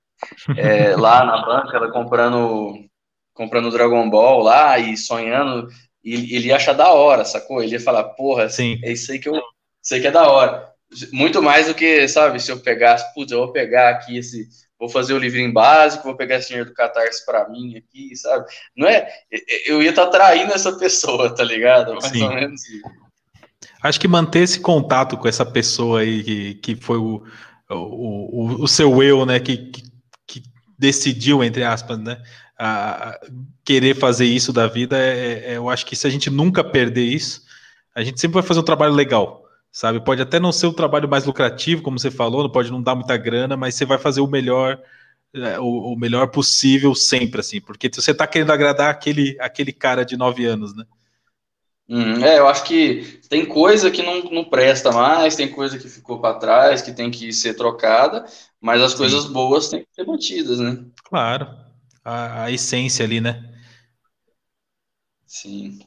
é, 0.57 0.95
lá 0.97 1.23
na 1.23 1.45
banca, 1.45 1.77
ela 1.77 1.89
comprando, 1.89 2.73
comprando 3.33 3.71
Dragon 3.71 4.09
Ball 4.09 4.43
lá 4.43 4.77
e 4.77 4.97
sonhando, 4.97 5.69
e 6.03 6.35
ele 6.35 6.47
ia 6.47 6.57
achar 6.57 6.73
da 6.73 6.91
hora, 6.91 7.23
sacou? 7.23 7.63
Ele 7.63 7.71
ia 7.71 7.79
falar, 7.79 8.03
porra, 8.03 8.49
Sim. 8.49 8.77
é 8.83 8.91
isso 8.91 9.11
aí 9.11 9.19
que 9.19 9.29
eu. 9.29 9.41
Isso 9.83 9.99
que 9.99 10.07
é 10.07 10.11
da 10.11 10.29
hora. 10.29 10.71
Muito 11.11 11.41
mais 11.41 11.67
do 11.67 11.73
que, 11.73 12.07
sabe, 12.07 12.39
se 12.39 12.51
eu 12.51 12.59
pegasse, 12.59 13.13
putz, 13.13 13.31
eu 13.31 13.39
vou 13.39 13.51
pegar 13.51 13.89
aqui 13.89 14.17
esse 14.17 14.47
vou 14.83 14.89
fazer 14.89 15.13
o 15.13 15.17
livrinho 15.17 15.53
básico, 15.53 16.03
vou 16.03 16.17
pegar 16.17 16.37
esse 16.37 16.49
dinheiro 16.49 16.69
do 16.69 16.75
Catarse 16.75 17.25
para 17.25 17.47
mim 17.47 17.77
aqui, 17.77 18.13
sabe? 18.17 18.45
Não 18.75 18.85
é, 18.85 19.07
eu 19.65 19.81
ia 19.81 19.91
estar 19.91 20.07
tá 20.07 20.11
traindo 20.11 20.51
essa 20.51 20.73
pessoa, 20.77 21.33
tá 21.33 21.43
ligado? 21.43 21.93
Mais 21.93 22.07
Sim. 22.07 22.23
ou 22.23 22.33
menos. 22.33 22.61
Acho 23.81 23.99
que 23.99 24.09
manter 24.09 24.39
esse 24.39 24.59
contato 24.59 25.17
com 25.17 25.25
essa 25.25 25.45
pessoa 25.45 26.01
aí 26.01 26.21
que, 26.21 26.55
que 26.55 26.75
foi 26.75 26.97
o, 26.97 27.23
o, 27.69 27.75
o, 27.75 28.63
o 28.63 28.67
seu 28.67 29.01
eu, 29.01 29.25
né, 29.25 29.39
que, 29.39 29.57
que, 29.57 29.83
que, 30.27 30.43
decidiu, 30.77 31.41
entre 31.41 31.63
aspas, 31.63 31.97
né, 31.97 32.21
a, 32.59 33.17
querer 33.63 33.95
fazer 33.95 34.25
isso 34.25 34.51
da 34.51 34.67
vida, 34.67 34.97
é, 34.97 35.53
é, 35.53 35.57
eu 35.57 35.69
acho 35.69 35.85
que 35.85 35.95
se 35.95 36.05
a 36.05 36.09
gente 36.09 36.29
nunca 36.29 36.61
perder 36.61 37.05
isso, 37.05 37.41
a 37.95 38.03
gente 38.03 38.19
sempre 38.19 38.35
vai 38.35 38.43
fazer 38.43 38.59
um 38.59 38.63
trabalho 38.63 38.93
legal, 38.93 39.42
sabe? 39.73 39.99
Pode 39.99 40.21
até 40.21 40.39
não 40.39 40.51
ser 40.51 40.67
o 40.67 40.73
trabalho 40.73 41.09
mais 41.09 41.25
lucrativo, 41.25 41.81
como 41.81 41.99
você 41.99 42.11
falou, 42.11 42.47
pode 42.49 42.71
não 42.71 42.81
dar 42.81 42.93
muita 42.93 43.17
grana, 43.17 43.57
mas 43.57 43.73
você 43.73 43.85
vai 43.85 43.97
fazer 43.97 44.21
o 44.21 44.27
melhor 44.27 44.79
é, 45.33 45.59
o, 45.59 45.93
o, 45.93 45.97
melhor 45.97 46.27
possível 46.27 46.93
sempre, 46.93 47.39
assim, 47.39 47.59
porque 47.59 47.89
você 47.91 48.11
está 48.11 48.27
querendo 48.27 48.51
agradar 48.51 48.91
aquele, 48.91 49.35
aquele 49.41 49.73
cara 49.73 50.05
de 50.05 50.15
nove 50.15 50.45
anos, 50.45 50.75
né? 50.75 50.85
Hum, 51.89 52.23
é, 52.23 52.37
eu 52.37 52.47
acho 52.47 52.63
que 52.63 53.19
tem 53.27 53.45
coisa 53.45 53.89
que 53.89 54.03
não, 54.03 54.23
não 54.25 54.45
presta 54.45 54.91
mais, 54.91 55.35
tem 55.35 55.49
coisa 55.49 55.77
que 55.77 55.89
ficou 55.89 56.21
para 56.21 56.37
trás, 56.37 56.81
que 56.83 56.93
tem 56.93 57.09
que 57.09 57.33
ser 57.33 57.55
trocada, 57.55 58.25
mas 58.61 58.81
as 58.81 58.91
Sim. 58.91 58.99
coisas 58.99 59.25
boas 59.25 59.69
têm 59.69 59.81
que 59.81 59.93
ser 59.93 60.05
mantidas, 60.05 60.59
né? 60.59 60.85
Claro, 61.03 61.47
a, 62.05 62.43
a 62.43 62.51
essência 62.51 63.03
ali, 63.03 63.19
né? 63.19 63.51
Sim. 65.25 65.79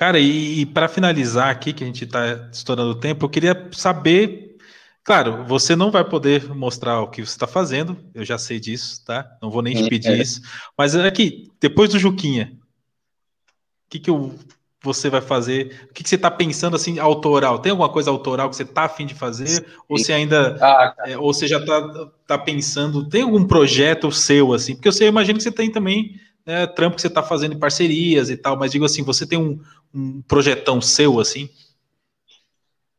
Cara, 0.00 0.18
e, 0.18 0.60
e 0.60 0.64
para 0.64 0.88
finalizar 0.88 1.50
aqui, 1.50 1.74
que 1.74 1.84
a 1.84 1.86
gente 1.86 2.04
está 2.04 2.48
estourando 2.50 2.92
o 2.92 2.94
tempo, 2.94 3.26
eu 3.26 3.28
queria 3.28 3.68
saber. 3.70 4.56
Claro, 5.04 5.44
você 5.44 5.76
não 5.76 5.90
vai 5.90 6.02
poder 6.02 6.48
mostrar 6.54 7.02
o 7.02 7.08
que 7.08 7.20
você 7.20 7.32
está 7.32 7.46
fazendo, 7.46 7.98
eu 8.14 8.24
já 8.24 8.38
sei 8.38 8.58
disso, 8.58 9.04
tá? 9.04 9.30
Não 9.42 9.50
vou 9.50 9.60
nem 9.60 9.74
te 9.74 9.86
pedir 9.90 10.12
é. 10.12 10.16
isso. 10.16 10.40
Mas 10.74 10.96
aqui, 10.96 11.52
depois 11.60 11.90
do 11.90 11.98
Juquinha, 11.98 12.50
o 12.54 13.90
que, 13.90 13.98
que 13.98 14.08
eu, 14.08 14.34
você 14.82 15.10
vai 15.10 15.20
fazer? 15.20 15.88
O 15.90 15.92
que, 15.92 16.02
que 16.02 16.08
você 16.08 16.14
está 16.14 16.30
pensando 16.30 16.76
assim, 16.76 16.98
autoral? 16.98 17.58
Tem 17.58 17.68
alguma 17.68 17.90
coisa 17.90 18.10
autoral 18.10 18.48
que 18.48 18.56
você 18.56 18.62
está 18.62 18.84
afim 18.84 19.04
de 19.04 19.14
fazer? 19.14 19.48
Sim. 19.48 19.62
Ou 19.86 19.98
você 19.98 20.14
ainda. 20.14 20.56
Ah, 20.62 20.94
é, 21.04 21.18
ou 21.18 21.34
você 21.34 21.46
já 21.46 21.58
está 21.58 22.08
tá 22.26 22.38
pensando, 22.38 23.06
tem 23.06 23.20
algum 23.20 23.44
projeto 23.44 24.10
seu, 24.10 24.54
assim? 24.54 24.74
Porque 24.74 24.88
eu 24.88 24.92
sei, 24.92 25.08
eu 25.08 25.10
imagino 25.10 25.36
que 25.36 25.42
você 25.42 25.52
tem 25.52 25.70
também 25.70 26.18
né, 26.50 26.66
trampo 26.66 26.96
que 26.96 27.02
você 27.02 27.06
está 27.06 27.22
fazendo 27.22 27.54
em 27.54 27.58
parcerias 27.58 28.28
e 28.28 28.36
tal, 28.36 28.56
mas 28.56 28.72
digo 28.72 28.84
assim, 28.84 29.04
você 29.04 29.24
tem 29.24 29.38
um, 29.38 29.60
um 29.94 30.20
projetão 30.22 30.80
seu 30.80 31.20
assim? 31.20 31.48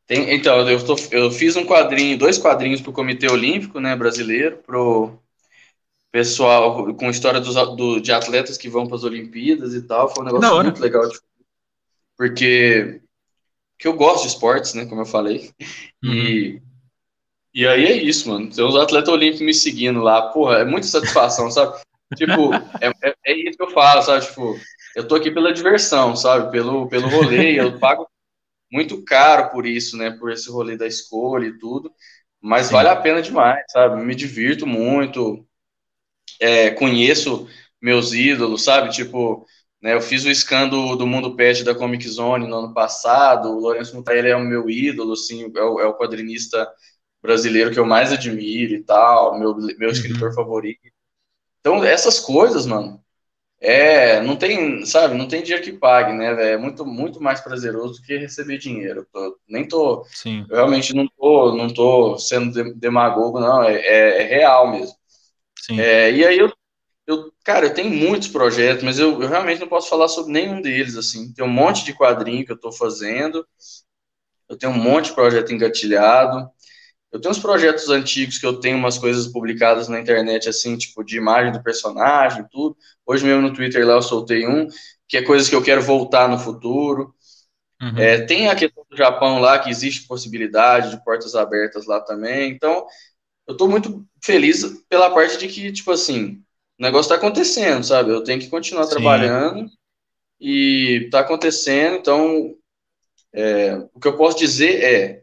Tem, 0.08 0.34
então, 0.34 0.68
eu, 0.70 0.84
tô, 0.86 0.95
eu 1.12 1.30
fiz 1.30 1.56
um 1.56 1.66
quadrinho, 1.66 2.18
dois 2.18 2.38
quadrinhos 2.38 2.82
para 2.82 2.89
o 2.89 2.93
Comitê 2.93 3.30
Olímpico 3.30 3.80
né, 3.80 3.95
brasileiro, 3.95 4.58
pro 4.66 5.18
pessoal 6.12 6.93
com 6.95 7.10
história 7.10 7.39
dos, 7.39 7.56
do, 7.76 7.99
de 7.99 8.12
atletas 8.12 8.58
que 8.58 8.70
vão 8.70 8.88
para 8.88 8.95
as 8.95 9.04
Olimpíadas 9.04 9.74
e 9.74 9.82
tal. 9.82 10.14
Foi 10.14 10.24
um 10.24 10.26
negócio 10.28 10.64
muito 10.64 10.82
legal 10.82 11.08
de 11.08 11.18
porque, 12.18 13.02
porque 13.74 13.88
eu 13.88 13.93
gosto 13.93 14.24
de 14.24 14.30
esportes, 14.30 14.74
né? 14.74 14.86
Como 14.86 15.02
eu 15.02 15.06
falei. 15.06 15.49
Uhum. 16.04 16.14
E, 16.14 16.62
e 17.54 17.68
aí 17.68 17.86
é 17.86 17.93
isso, 17.93 18.30
mano. 18.30 18.49
Tem 18.49 18.64
uns 18.64 18.76
atletas 18.76 19.10
olímpicos 19.10 19.45
me 19.45 19.54
seguindo 19.54 20.02
lá, 20.02 20.22
porra, 20.32 20.60
é 20.60 20.66
muita 20.66 20.88
satisfação, 20.88 21.49
sabe? 21.49 21.82
Tipo, 22.16 22.53
é, 22.82 22.91
é, 23.03 23.16
é, 23.26 23.34
isso 23.34 23.57
que 23.57 23.64
eu 23.64 23.72
falo, 23.72 24.01
sabe? 24.01 24.26
Tipo, 24.26 24.59
eu 24.95 25.07
tô 25.07 25.16
aqui 25.16 25.32
pela 25.32 25.53
diversão, 25.53 26.16
sabe? 26.16 26.51
Pelo, 26.51 26.88
pelo 26.89 27.07
rolê, 27.07 27.59
eu 27.59 27.80
pago 27.80 28.07
muito 28.72 29.03
caro 29.03 29.49
por 29.49 29.66
isso, 29.66 29.97
né? 29.97 30.12
Por 30.12 30.32
esse 30.32 30.49
rolê 30.49 30.78
da 30.78 30.88
escolha 30.88 31.45
e 31.45 31.57
tudo. 31.57 31.91
Mas 32.41 32.68
Sim. 32.68 32.74
vale 32.74 32.89
a 32.89 32.95
pena 32.95 33.22
demais, 33.22 33.64
sabe? 33.70 34.01
Me 34.03 34.16
divirto 34.16 34.66
muito. 34.66 35.45
É, 36.39 36.72
conheço 36.72 37.47
meus 37.82 38.14
ídolos, 38.14 38.64
sabe? 38.64 38.89
Tipo, 38.89 39.45
né, 39.82 39.93
eu 39.93 40.01
fiz 40.01 40.26
o 40.26 40.34
scan 40.34 40.68
do, 40.68 40.95
do 40.95 41.07
Mundo 41.07 41.36
Pet 41.36 41.64
da 41.64 41.76
Comic 41.76 42.07
Zone 42.07 42.47
no 42.47 42.57
ano 42.57 42.74
passado. 42.74 43.49
O 43.49 43.59
Lourenço 43.59 43.95
Mutarelli 43.95 44.30
é 44.30 44.36
o 44.36 44.39
meu 44.39 44.70
ídolo, 44.70 45.14
assim, 45.14 45.51
é 45.55 45.62
o, 45.64 45.80
é 45.80 45.86
o 45.86 45.97
quadrinista 45.97 46.68
brasileiro 47.22 47.72
que 47.72 47.80
eu 47.80 47.86
mais 47.86 48.12
admiro 48.12 48.74
e 48.74 48.84
tal, 48.84 49.39
meu, 49.39 49.55
meu 49.55 49.76
uhum. 49.82 49.89
escritor 49.89 50.34
favorito. 50.34 50.90
Então, 51.62 51.84
essas 51.84 52.20
coisas, 52.20 52.66
mano, 52.66 53.01
é, 53.59 54.20
não 54.22 54.36
tem, 54.36 54.84
sabe, 54.86 55.14
não 55.16 55.28
tem 55.28 55.43
dinheiro 55.43 55.64
que 55.64 55.72
pague, 55.73 56.11
né, 56.14 56.34
véio? 56.34 56.56
É 56.56 56.57
muito, 56.57 56.84
muito 56.84 57.22
mais 57.22 57.40
prazeroso 57.41 58.02
do 58.02 58.06
que 58.06 58.18
receber 58.18 58.57
dinheiro. 58.57 59.07
Tô, 59.14 59.38
nem 59.48 59.68
tô, 59.68 60.03
Sim. 60.11 60.45
eu 60.49 60.56
realmente 60.56 60.95
não 60.95 61.07
tô, 61.07 61.56
não 61.56 61.72
tô 61.72 62.18
sendo 62.18 62.73
demagogo, 62.73 63.40
não, 63.40 63.64
é, 63.64 63.76
é, 63.76 64.23
é 64.23 64.23
real 64.23 64.72
mesmo. 64.72 64.95
Sim. 65.60 65.80
É, 65.80 66.11
e 66.11 66.26
aí 66.26 66.40
eu, 66.40 66.52
eu, 67.06 67.31
cara, 67.44 67.68
eu 67.68 67.73
tenho 67.73 67.91
muitos 67.91 68.30
projetos, 68.30 68.84
mas 68.84 68.98
eu, 68.98 69.22
eu 69.22 69.30
realmente 69.30 69.61
não 69.61 69.68
posso 69.68 69.90
falar 69.90 70.07
sobre 70.07 70.34
nenhum 70.34 70.60
deles, 70.60 70.98
assim. 70.98 71.31
Tem 71.31 71.45
um 71.45 71.49
monte 71.49 71.85
de 71.85 71.94
quadrinho 71.94 72.44
que 72.44 72.52
eu 72.52 72.60
tô 72.60 72.72
fazendo, 72.72 73.45
eu 74.49 74.57
tenho 74.57 74.73
um 74.73 74.77
monte 74.77 75.06
de 75.06 75.14
projeto 75.14 75.53
engatilhado, 75.53 76.49
eu 77.11 77.19
tenho 77.19 77.31
uns 77.31 77.39
projetos 77.39 77.89
antigos 77.89 78.38
que 78.38 78.45
eu 78.45 78.59
tenho 78.59 78.77
umas 78.77 78.97
coisas 78.97 79.27
publicadas 79.27 79.88
na 79.89 79.99
internet, 79.99 80.47
assim, 80.47 80.77
tipo, 80.77 81.03
de 81.03 81.17
imagem 81.17 81.51
do 81.51 81.61
personagem, 81.61 82.45
tudo. 82.49 82.77
Hoje 83.05 83.25
mesmo 83.25 83.41
no 83.41 83.53
Twitter 83.53 83.85
lá 83.85 83.95
eu 83.95 84.01
soltei 84.01 84.47
um, 84.47 84.67
que 85.07 85.17
é 85.17 85.21
coisas 85.21 85.49
que 85.49 85.55
eu 85.55 85.63
quero 85.63 85.81
voltar 85.81 86.29
no 86.29 86.39
futuro. 86.39 87.13
Uhum. 87.81 87.97
É, 87.97 88.21
tem 88.21 88.47
a 88.47 88.55
questão 88.55 88.85
do 88.89 88.95
Japão 88.95 89.39
lá, 89.39 89.59
que 89.59 89.69
existe 89.69 90.07
possibilidade 90.07 90.91
de 90.91 91.03
portas 91.03 91.35
abertas 91.35 91.85
lá 91.85 91.99
também. 91.99 92.49
Então, 92.51 92.85
eu 93.45 93.57
tô 93.57 93.67
muito 93.67 94.05
feliz 94.23 94.63
pela 94.88 95.09
parte 95.09 95.38
de 95.38 95.47
que, 95.49 95.71
tipo 95.71 95.91
assim, 95.91 96.41
o 96.79 96.83
negócio 96.83 97.09
tá 97.09 97.15
acontecendo, 97.15 97.83
sabe? 97.83 98.11
Eu 98.11 98.23
tenho 98.23 98.39
que 98.39 98.49
continuar 98.49 98.85
Sim. 98.85 98.91
trabalhando 98.91 99.69
e 100.39 101.09
tá 101.11 101.19
acontecendo. 101.19 101.97
Então, 101.97 102.55
é, 103.33 103.75
o 103.93 103.99
que 103.99 104.07
eu 104.07 104.15
posso 104.15 104.38
dizer 104.38 104.81
é 104.81 105.20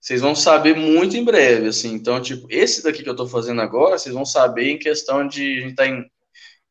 vocês 0.00 0.20
vão 0.20 0.34
saber 0.34 0.76
muito 0.76 1.16
em 1.16 1.24
breve, 1.24 1.68
assim. 1.68 1.92
Então, 1.92 2.20
tipo, 2.20 2.46
esse 2.50 2.82
daqui 2.82 3.02
que 3.02 3.08
eu 3.08 3.16
tô 3.16 3.26
fazendo 3.26 3.60
agora, 3.60 3.98
vocês 3.98 4.14
vão 4.14 4.24
saber 4.24 4.70
em 4.70 4.78
questão 4.78 5.26
de 5.26 5.58
a 5.58 5.60
gente 5.62 5.74
tá 5.74 5.86
em 5.86 6.08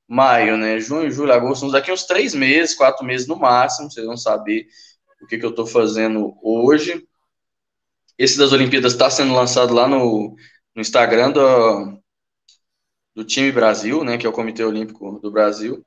maio, 0.07 0.57
né? 0.57 0.79
Junho, 0.79 1.11
julho, 1.11 1.33
agosto, 1.33 1.71
daqui 1.71 1.91
uns 1.91 2.05
três 2.05 2.33
meses, 2.33 2.75
quatro 2.75 3.05
meses 3.05 3.27
no 3.27 3.35
máximo, 3.35 3.91
vocês 3.91 4.05
vão 4.05 4.17
saber 4.17 4.67
o 5.21 5.27
que, 5.27 5.37
que 5.37 5.45
eu 5.45 5.49
estou 5.49 5.65
fazendo 5.65 6.35
hoje. 6.41 7.05
Esse 8.17 8.37
das 8.37 8.51
Olimpíadas 8.53 8.93
está 8.93 9.09
sendo 9.09 9.33
lançado 9.33 9.73
lá 9.73 9.87
no, 9.87 10.35
no 10.75 10.81
Instagram 10.81 11.31
do, 11.31 12.01
do 13.15 13.23
time 13.25 13.51
Brasil, 13.51 14.03
né? 14.03 14.17
Que 14.17 14.25
é 14.25 14.29
o 14.29 14.33
Comitê 14.33 14.63
Olímpico 14.63 15.19
do 15.19 15.31
Brasil. 15.31 15.85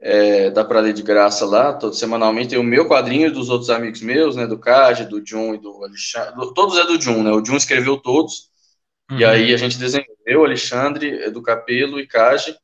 É, 0.00 0.50
dá 0.50 0.64
para 0.64 0.80
ler 0.80 0.92
de 0.92 1.02
graça 1.02 1.46
lá, 1.46 1.72
todo 1.72 1.94
semanalmente. 1.94 2.50
Tem 2.50 2.58
o 2.58 2.62
meu 2.62 2.86
quadrinho 2.86 3.32
dos 3.32 3.48
outros 3.48 3.70
amigos 3.70 4.02
meus, 4.02 4.36
né? 4.36 4.46
Do 4.46 4.58
Cade, 4.58 5.06
do 5.06 5.24
Jun 5.24 5.54
e 5.54 5.58
do 5.58 5.82
Alexandre. 5.82 6.34
Todos 6.54 6.76
é 6.78 6.84
do 6.84 7.00
Jun, 7.00 7.22
né? 7.22 7.30
O 7.30 7.44
Jun 7.44 7.56
escreveu 7.56 7.96
todos. 7.96 8.50
Uhum. 9.10 9.18
E 9.18 9.24
aí 9.24 9.54
a 9.54 9.56
gente 9.56 9.78
desenhou 9.78 10.14
eu, 10.26 10.44
Alexandre, 10.44 11.30
do 11.30 11.42
Capelo 11.42 11.98
e 11.98 12.06
Cage. 12.06 12.56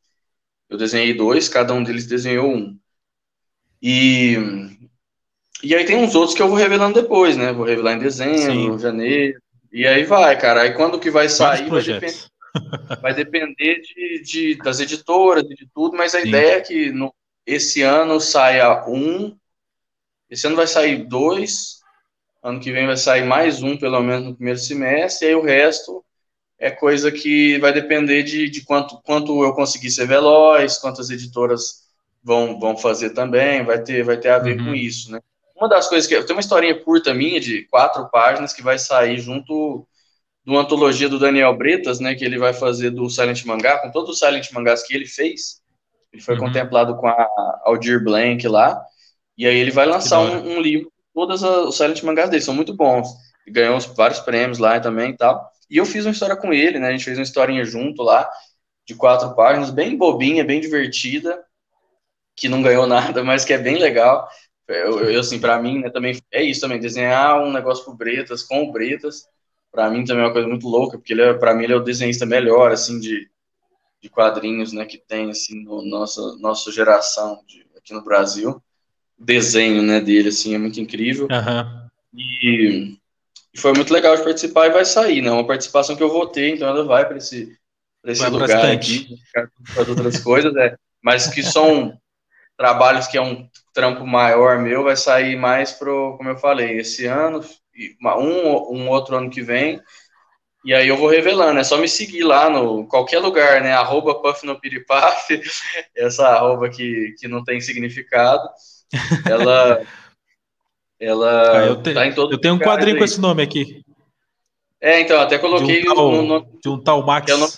Eu 0.69 0.78
desenhei 0.78 1.15
dois, 1.15 1.48
cada 1.48 1.74
um 1.74 1.82
deles 1.82 2.07
desenhou 2.07 2.48
um. 2.48 2.78
E, 3.82 4.36
e 5.62 5.74
aí 5.74 5.85
tem 5.85 5.97
uns 5.97 6.15
outros 6.15 6.35
que 6.35 6.43
eu 6.43 6.48
vou 6.48 6.57
revelando 6.57 7.01
depois, 7.01 7.36
né? 7.36 7.52
Vou 7.52 7.65
revelar 7.65 7.94
em 7.94 7.98
dezembro, 7.98 8.74
Sim. 8.74 8.78
janeiro. 8.78 9.40
E 9.73 9.86
aí 9.86 10.05
vai, 10.05 10.39
cara. 10.39 10.62
Aí 10.62 10.74
quando 10.74 10.98
que 10.98 11.11
vai 11.11 11.28
sair 11.28 11.69
vai 11.69 11.82
depender, 11.82 12.15
vai 13.01 13.15
depender 13.15 13.81
de, 13.81 14.23
de, 14.23 14.55
das 14.57 14.81
editoras, 14.81 15.44
de 15.44 15.69
tudo, 15.74 15.97
mas 15.97 16.15
a 16.15 16.20
Sim. 16.20 16.28
ideia 16.28 16.57
é 16.57 16.61
que 16.61 16.90
no, 16.93 17.15
esse 17.52 17.82
ano 17.82 18.20
saia 18.20 18.86
um, 18.89 19.36
esse 20.28 20.47
ano 20.47 20.56
vai 20.56 20.66
sair 20.66 21.05
dois, 21.05 21.81
ano 22.43 22.60
que 22.60 22.72
vem 22.72 22.86
vai 22.86 22.97
sair 22.97 23.24
mais 23.24 23.62
um, 23.62 23.77
pelo 23.77 24.01
menos 24.01 24.24
no 24.27 24.35
primeiro 24.35 24.59
semestre, 24.59 25.27
e 25.27 25.31
aí 25.31 25.35
o 25.35 25.43
resto 25.43 26.05
é 26.59 26.70
coisa 26.70 27.10
que 27.10 27.59
vai 27.59 27.72
depender 27.72 28.22
de, 28.22 28.48
de 28.48 28.64
quanto, 28.64 29.01
quanto 29.02 29.43
eu 29.43 29.52
conseguir 29.55 29.90
ser 29.90 30.06
veloz, 30.06 30.78
quantas 30.78 31.10
editoras 31.10 31.89
vão, 32.22 32.60
vão 32.60 32.77
fazer 32.77 33.10
também, 33.10 33.64
vai 33.64 33.82
ter, 33.82 34.05
vai 34.05 34.18
ter 34.18 34.28
a 34.28 34.39
ver 34.39 34.59
uhum. 34.59 34.66
com 34.66 34.74
isso, 34.74 35.10
né? 35.10 35.20
Uma 35.56 35.68
das 35.68 35.89
coisas 35.89 36.09
que. 36.09 36.22
Tem 36.22 36.35
uma 36.35 36.40
historinha 36.40 36.78
curta 36.82 37.12
minha, 37.12 37.39
de 37.39 37.66
quatro 37.66 38.09
páginas, 38.10 38.55
que 38.55 38.62
vai 38.62 38.78
sair 38.78 39.18
junto 39.18 39.86
de 40.43 40.51
uma 40.51 40.62
antologia 40.62 41.06
do 41.06 41.18
Daniel 41.18 41.55
Bretas, 41.55 42.01
né? 42.01 42.14
Que 42.14 42.24
ele 42.24 42.39
vai 42.39 42.55
fazer 42.55 42.90
do 42.90 43.10
Silent 43.10 43.44
Mangá, 43.44 43.78
com 43.78 43.90
todos 43.90 44.10
os 44.10 44.18
Silent 44.18 44.51
Mangás 44.52 44.82
que 44.82 44.94
ele 44.94 45.05
fez. 45.05 45.60
Ele 46.12 46.23
foi 46.23 46.35
uhum. 46.35 46.47
contemplado 46.47 46.97
com 46.97 47.07
a 47.07 47.61
Aldir 47.65 48.03
Blank 48.03 48.47
lá. 48.49 48.82
E 49.37 49.47
aí 49.47 49.57
ele 49.57 49.70
vai 49.70 49.87
lançar 49.87 50.20
um, 50.20 50.57
um, 50.57 50.61
livro, 50.61 50.93
todos 51.15 51.43
os 51.43 51.77
Silent 51.77 52.03
Mangás 52.03 52.28
dele, 52.28 52.43
são 52.43 52.55
muito 52.55 52.74
bons. 52.74 53.09
Ele 53.47 53.55
ganhou 53.55 53.78
vários 53.97 54.20
prêmios 54.20 54.59
lá 54.59 54.78
também 54.81 55.11
e 55.11 55.16
tal. 55.16 55.51
E 55.70 55.77
eu 55.77 55.87
fiz 55.87 56.05
uma 56.05 56.12
história 56.12 56.37
com 56.37 56.53
ele, 56.53 56.78
né? 56.78 56.89
A 56.89 56.91
gente 56.93 57.05
fez 57.05 57.16
uma 57.16 57.23
historinha 57.23 57.65
junto 57.65 58.03
lá, 58.03 58.28
de 58.85 58.95
quatro 58.95 59.35
páginas, 59.35 59.70
bem 59.70 59.97
bobinha, 59.97 60.45
bem 60.45 60.61
divertida, 60.61 61.43
que 62.37 62.49
não 62.49 62.61
ganhou 62.61 62.87
nada, 62.89 63.23
mas 63.23 63.45
que 63.45 63.53
é 63.53 63.59
bem 63.59 63.78
legal. 63.78 64.28
Eu, 64.66 65.01
eu 65.11 65.20
assim, 65.20 65.41
para 65.41 65.61
mim, 65.61 65.81
né, 65.81 65.91
também 65.91 66.16
é 66.32 66.43
isso 66.43 66.61
também, 66.61 66.78
desenhar 66.78 67.41
um 67.41 67.53
negócio 67.53 67.85
pro 67.85 67.95
Bretas, 67.95 68.43
com 68.43 68.65
o 68.65 68.73
Bretas, 68.73 69.27
para 69.73 69.91
mim 69.91 70.05
também 70.05 70.23
é 70.23 70.27
uma 70.27 70.32
coisa 70.32 70.49
muito 70.49 70.69
louca, 70.69 70.99
porque 70.99 71.12
ele 71.12 71.23
é, 71.23 71.35
para 71.35 71.55
mim 71.55 71.65
ele 71.65 71.73
é 71.73 71.77
o 71.77 71.82
desenhista 71.82 72.27
melhor, 72.27 72.70
assim, 72.73 73.01
de, 73.01 73.28
de 74.01 74.09
quadrinhos, 74.09 74.72
né, 74.72 74.85
que 74.85 74.98
tem, 74.98 75.31
assim, 75.31 75.62
no 75.62 75.82
nossa, 75.82 76.36
nossa 76.39 76.72
geração 76.72 77.43
de, 77.47 77.66
aqui 77.77 77.93
no 77.93 78.02
Brasil. 78.02 78.62
O 79.18 79.24
desenho, 79.24 79.82
né, 79.82 80.01
dele, 80.01 80.31
assim, 80.31 80.55
é 80.55 80.59
muito 80.59 80.81
incrível. 80.81 81.28
Uhum. 81.31 81.89
E 82.14 83.01
e 83.52 83.59
foi 83.59 83.72
muito 83.72 83.93
legal 83.93 84.16
de 84.16 84.22
participar 84.22 84.66
e 84.66 84.70
vai 84.70 84.85
sair, 84.85 85.22
né? 85.22 85.31
Uma 85.31 85.47
participação 85.47 85.97
que 85.97 86.02
eu 86.02 86.09
vou 86.09 86.27
ter, 86.27 86.55
então 86.55 86.68
ela 86.68 86.85
vai 86.85 87.06
para 87.06 87.16
esse, 87.16 87.56
pra 88.01 88.12
esse 88.12 88.24
lugar 88.28 88.48
bastante. 88.48 89.18
aqui, 89.35 89.52
para 89.74 89.90
outras 89.90 90.20
coisas, 90.20 90.55
é. 90.56 90.77
Mas 91.02 91.27
que 91.27 91.43
são 91.43 91.98
trabalhos 92.56 93.06
que 93.06 93.16
é 93.16 93.22
um 93.22 93.48
trampo 93.72 94.06
maior 94.06 94.59
meu, 94.59 94.85
vai 94.85 94.97
sair 94.97 95.36
mais 95.36 95.72
pro, 95.72 96.16
como 96.16 96.28
eu 96.28 96.39
falei, 96.39 96.78
esse 96.78 97.06
ano, 97.06 97.44
um, 98.02 98.77
um 98.77 98.89
outro 98.89 99.16
ano 99.16 99.31
que 99.31 99.43
vem, 99.43 99.81
e 100.65 100.74
aí 100.74 100.89
eu 100.89 100.97
vou 100.97 101.09
revelando, 101.09 101.59
é 101.59 101.65
só 101.65 101.78
me 101.78 101.89
seguir 101.89 102.23
lá 102.23 102.51
no 102.51 102.87
qualquer 102.87 103.19
lugar, 103.19 103.62
né? 103.62 103.73
Arroba 103.73 104.20
Puff 104.20 104.45
no 104.45 104.61
Piripaf, 104.61 105.41
essa 105.97 106.28
arroba 106.28 106.69
que, 106.69 107.15
que 107.19 107.27
não 107.27 107.43
tem 107.43 107.61
significado. 107.61 108.49
Ela 109.28 109.82
ela 111.01 111.59
ah, 111.59 111.66
eu, 111.66 111.82
te, 111.82 111.95
tá 111.95 112.07
em 112.07 112.12
todo 112.12 112.32
Eu 112.32 112.39
tenho 112.39 112.55
um 112.55 112.59
quadrinho 112.59 112.95
aí. 112.95 112.99
com 112.99 113.05
esse 113.05 113.20
nome 113.20 113.43
aqui. 113.43 113.82
É, 114.81 115.01
então, 115.01 115.20
até 115.20 115.39
coloquei 115.39 115.82
de 115.82 115.89
um 115.89 115.95
tal, 115.95 116.23
nome, 116.23 116.47
de 116.62 116.69
um 116.69 116.82
tal 116.82 117.05
Max. 117.05 117.31
É 117.31 117.35
o 117.35 117.49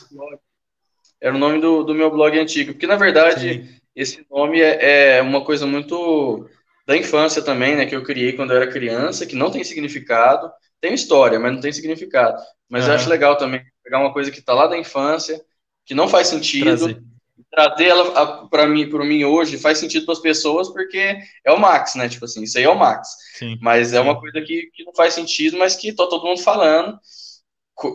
era 1.23 1.35
o 1.35 1.39
nome 1.39 1.61
do, 1.61 1.85
do 1.85 1.95
meu 1.95 2.11
blog 2.11 2.37
antigo, 2.37 2.73
porque 2.73 2.87
na 2.87 2.97
verdade 2.97 3.55
Sim. 3.55 3.77
esse 3.95 4.27
nome 4.29 4.61
é, 4.61 5.19
é, 5.19 5.23
uma 5.23 5.45
coisa 5.45 5.65
muito 5.65 6.49
da 6.87 6.97
infância 6.97 7.43
também, 7.43 7.77
né, 7.77 7.87
que 7.87 7.95
eu 7.95 8.03
criei 8.03 8.33
quando 8.33 8.51
eu 8.51 8.57
era 8.57 8.71
criança, 8.71 9.27
que 9.27 9.37
não 9.37 9.51
tem 9.51 9.63
significado, 9.63 10.51
tem 10.81 10.95
história, 10.95 11.39
mas 11.39 11.53
não 11.53 11.61
tem 11.61 11.73
significado. 11.73 12.43
Mas 12.69 12.85
uhum. 12.85 12.91
eu 12.91 12.95
acho 12.97 13.11
legal 13.11 13.37
também 13.37 13.63
pegar 13.83 14.01
uma 14.01 14.13
coisa 14.13 14.31
que 14.31 14.41
está 14.41 14.53
lá 14.53 14.67
da 14.67 14.79
infância, 14.79 15.41
que 15.85 15.95
não 15.95 16.09
faz 16.09 16.29
sentido, 16.29 16.65
Trazer 16.65 17.03
trazer 17.53 17.89
ela 17.89 18.49
para 18.49 18.67
mim, 18.67 18.89
para 18.89 19.05
mim 19.05 19.25
hoje 19.25 19.59
faz 19.59 19.79
sentido 19.79 20.07
para 20.07 20.15
as 20.15 20.21
pessoas 20.21 20.71
porque 20.71 21.19
é 21.45 21.53
o 21.53 21.61
Max, 21.61 21.95
né? 21.95 22.09
Tipo 22.09 22.25
assim, 22.25 22.43
isso 22.43 22.57
aí 22.57 22.65
é 22.65 22.69
o 22.69 22.79
Max. 22.79 23.09
Sim, 23.35 23.59
mas 23.61 23.93
é 23.93 24.01
uma 24.01 24.19
coisa 24.19 24.41
que, 24.41 24.71
que 24.73 24.85
não 24.85 24.95
faz 24.95 25.13
sentido, 25.13 25.59
mas 25.59 25.77
que 25.77 25.93
tá 25.93 26.07
todo 26.07 26.25
mundo 26.25 26.41
falando 26.41 26.99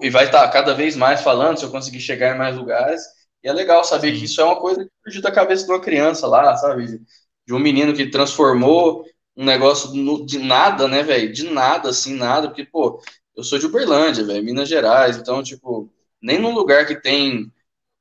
e 0.01 0.09
vai 0.09 0.25
estar 0.25 0.43
tá 0.43 0.49
cada 0.49 0.73
vez 0.73 0.95
mais 0.95 1.21
falando 1.21 1.57
se 1.57 1.65
eu 1.65 1.71
conseguir 1.71 1.99
chegar 1.99 2.35
em 2.35 2.37
mais 2.37 2.55
lugares. 2.55 3.01
E 3.43 3.49
é 3.49 3.53
legal 3.53 3.83
saber 3.83 4.13
sim. 4.13 4.19
que 4.19 4.25
isso 4.25 4.39
é 4.41 4.43
uma 4.43 4.59
coisa 4.59 4.83
que 4.83 4.91
surgiu 5.03 5.21
da 5.21 5.31
cabeça 5.31 5.65
de 5.65 5.71
uma 5.71 5.81
criança 5.81 6.27
lá, 6.27 6.55
sabe? 6.55 6.99
De 7.47 7.53
um 7.53 7.59
menino 7.59 7.93
que 7.93 8.09
transformou 8.09 9.05
um 9.35 9.45
negócio 9.45 9.91
de 10.25 10.37
nada, 10.37 10.87
né, 10.87 11.01
velho? 11.01 11.31
De 11.31 11.49
nada, 11.49 11.89
assim, 11.89 12.15
nada, 12.15 12.49
porque, 12.49 12.65
pô, 12.65 13.01
eu 13.35 13.43
sou 13.43 13.57
de 13.57 13.65
Uberlândia, 13.65 14.25
velho, 14.25 14.43
Minas 14.43 14.67
Gerais, 14.67 15.17
então, 15.17 15.41
tipo, 15.41 15.91
nem 16.21 16.39
num 16.39 16.53
lugar 16.53 16.85
que 16.85 16.99
tem 16.99 17.51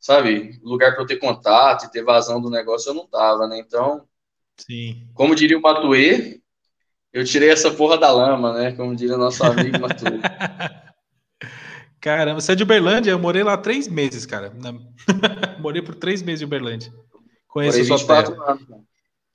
sabe, 0.06 0.60
lugar 0.62 0.92
para 0.92 1.02
eu 1.02 1.06
ter 1.06 1.16
contato 1.16 1.84
e 1.84 1.90
ter 1.90 2.04
vazão 2.04 2.40
do 2.40 2.48
negócio 2.48 2.90
eu 2.90 2.94
não 2.94 3.08
tava, 3.08 3.48
né? 3.48 3.58
Então, 3.58 4.06
Sim. 4.56 5.08
como 5.14 5.34
diria 5.34 5.58
o 5.58 5.60
Matuê, 5.60 6.40
eu 7.12 7.24
tirei 7.24 7.50
essa 7.50 7.72
porra 7.72 7.98
da 7.98 8.12
lama, 8.12 8.52
né? 8.52 8.72
Como 8.72 8.94
diria 8.94 9.16
nosso 9.16 9.42
amigo 9.42 9.80
Matuê. 9.80 10.20
Caramba, 12.00 12.40
você 12.40 12.52
é 12.52 12.54
de 12.54 12.62
Uberlândia? 12.62 13.10
Eu 13.10 13.18
morei 13.18 13.42
lá 13.42 13.56
três 13.56 13.88
meses, 13.88 14.24
cara. 14.24 14.52
morei 15.58 15.82
por 15.82 15.96
três 15.96 16.22
meses 16.22 16.42
em 16.42 16.44
Uberlândia. 16.44 16.92
Conheço 17.48 17.84
sua 17.84 17.98
terra. 18.06 18.52
Anos, 18.52 18.68
né? 18.68 18.78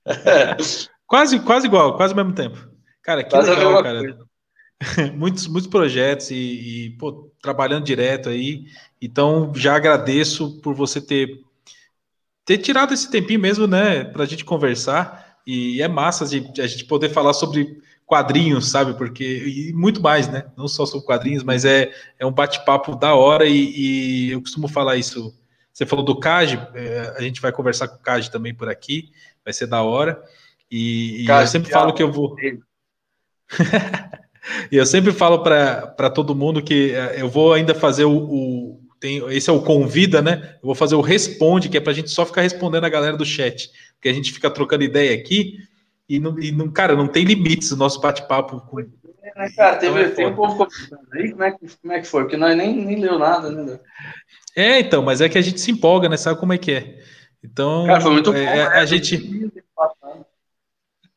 quase, 1.07 1.39
quase 1.39 1.67
igual, 1.67 1.95
quase 1.95 2.13
ao 2.13 2.17
mesmo 2.17 2.33
tempo. 2.33 2.57
Cara, 3.01 3.23
que 3.23 3.29
quase 3.29 3.49
legal, 3.49 3.81
cara. 3.83 3.99
Coisa. 3.99 4.31
muitos, 5.13 5.47
muitos 5.47 5.69
projetos 5.69 6.31
e, 6.31 6.35
e 6.35 6.89
pô, 6.97 7.31
trabalhando 7.41 7.85
direto 7.85 8.29
aí. 8.29 8.65
Então, 9.01 9.51
já 9.55 9.75
agradeço 9.75 10.59
por 10.61 10.73
você 10.73 10.99
ter, 10.99 11.39
ter 12.45 12.57
tirado 12.57 12.93
esse 12.93 13.09
tempinho 13.09 13.39
mesmo, 13.39 13.67
né, 13.67 14.03
para 14.03 14.23
a 14.23 14.27
gente 14.27 14.45
conversar. 14.45 15.37
E 15.45 15.81
é 15.81 15.87
massa 15.87 16.25
de, 16.25 16.61
a 16.61 16.67
gente 16.67 16.85
poder 16.85 17.09
falar 17.09 17.33
sobre 17.33 17.81
quadrinhos, 18.05 18.69
sabe? 18.69 18.93
Porque 18.93 19.23
e 19.23 19.73
muito 19.73 20.01
mais, 20.01 20.27
né? 20.27 20.45
Não 20.57 20.67
só 20.67 20.85
sobre 20.85 21.05
quadrinhos, 21.05 21.43
mas 21.43 21.65
é, 21.65 21.91
é 22.19 22.25
um 22.25 22.31
bate-papo 22.31 22.95
da 22.95 23.15
hora 23.15 23.45
e, 23.45 24.27
e, 24.27 24.31
eu 24.31 24.41
costumo 24.41 24.67
falar 24.67 24.97
isso. 24.97 25.33
Você 25.73 25.85
falou 25.85 26.03
do 26.03 26.19
Cage, 26.19 26.59
é, 26.75 27.15
a 27.17 27.21
gente 27.21 27.41
vai 27.41 27.51
conversar 27.51 27.87
com 27.87 27.95
o 27.95 28.01
Cage 28.01 28.29
também 28.29 28.53
por 28.53 28.69
aqui, 28.69 29.09
vai 29.43 29.53
ser 29.53 29.68
da 29.68 29.81
hora. 29.81 30.22
E, 30.69 31.23
e 31.23 31.27
eu 31.27 31.47
sempre 31.47 31.72
falo 31.72 31.93
que 31.93 32.03
eu 32.03 32.11
vou. 32.11 32.35
E 34.72 34.76
eu 34.77 34.85
sempre 34.85 35.11
falo 35.11 35.43
para 35.43 36.09
todo 36.09 36.35
mundo 36.35 36.63
que 36.63 36.93
eh, 36.93 37.22
eu 37.22 37.30
vou 37.30 37.53
ainda 37.53 37.76
fazer 37.76 38.05
o, 38.05 38.18
o, 38.18 38.80
tem, 38.99 39.18
esse 39.30 39.49
é 39.49 39.53
o 39.53 39.61
convida, 39.61 40.22
né? 40.22 40.55
Eu 40.55 40.68
vou 40.68 40.76
fazer 40.76 40.95
o 40.95 41.01
responde, 41.01 41.69
que 41.69 41.77
é 41.77 41.81
para 41.81 41.91
a 41.91 41.95
gente 41.95 42.09
só 42.09 42.26
ficar 42.26 42.41
respondendo 42.41 42.85
a 42.85 42.89
galera 42.89 43.15
do 43.15 43.26
chat, 43.26 43.72
porque 43.93 44.09
a 44.09 44.13
gente 44.13 44.31
fica 44.31 44.49
trocando 44.49 44.84
ideia 44.84 45.13
aqui 45.13 45.57
e 46.09 46.19
não, 46.19 46.39
e 46.39 46.51
não 46.51 46.69
cara, 46.72 46.95
não 46.95 47.07
tem 47.07 47.23
limites 47.23 47.72
o 47.72 47.77
nosso 47.77 48.01
bate-papo. 48.01 48.61
Com... 48.61 48.80
É, 48.80 48.85
né, 49.35 49.49
cara, 49.55 49.77
teve, 49.77 49.99
então 49.99 50.11
é 50.11 50.15
tem 50.15 50.27
um 50.27 50.35
povo 50.35 50.55
comentando 50.55 51.07
aí, 51.13 51.31
como 51.31 51.43
é, 51.43 51.51
que, 51.51 51.57
como 51.81 51.93
é 51.93 51.99
que 51.99 52.07
foi? 52.07 52.23
Porque 52.23 52.38
nós 52.38 52.57
nem, 52.57 52.76
nem 52.85 52.99
leu 52.99 53.19
nada, 53.19 53.51
né? 53.51 53.80
É, 54.55 54.80
então, 54.80 55.01
mas 55.01 55.22
é 55.22 55.30
que 55.30 55.38
a 55.38 55.41
gente 55.41 55.61
se 55.61 55.72
empolga, 55.72 56.09
né? 56.09 56.18
Sabe 56.18 56.39
como 56.39 56.53
é 56.53 56.57
que 56.57 56.72
é? 56.72 56.99
Então, 57.43 57.85
cara, 57.85 58.01
foi 58.01 58.11
muito 58.11 58.34
é, 58.34 58.34
bom, 58.34 58.51
é, 58.51 58.55
né? 58.55 58.63
a 58.68 58.85
gente 58.85 59.51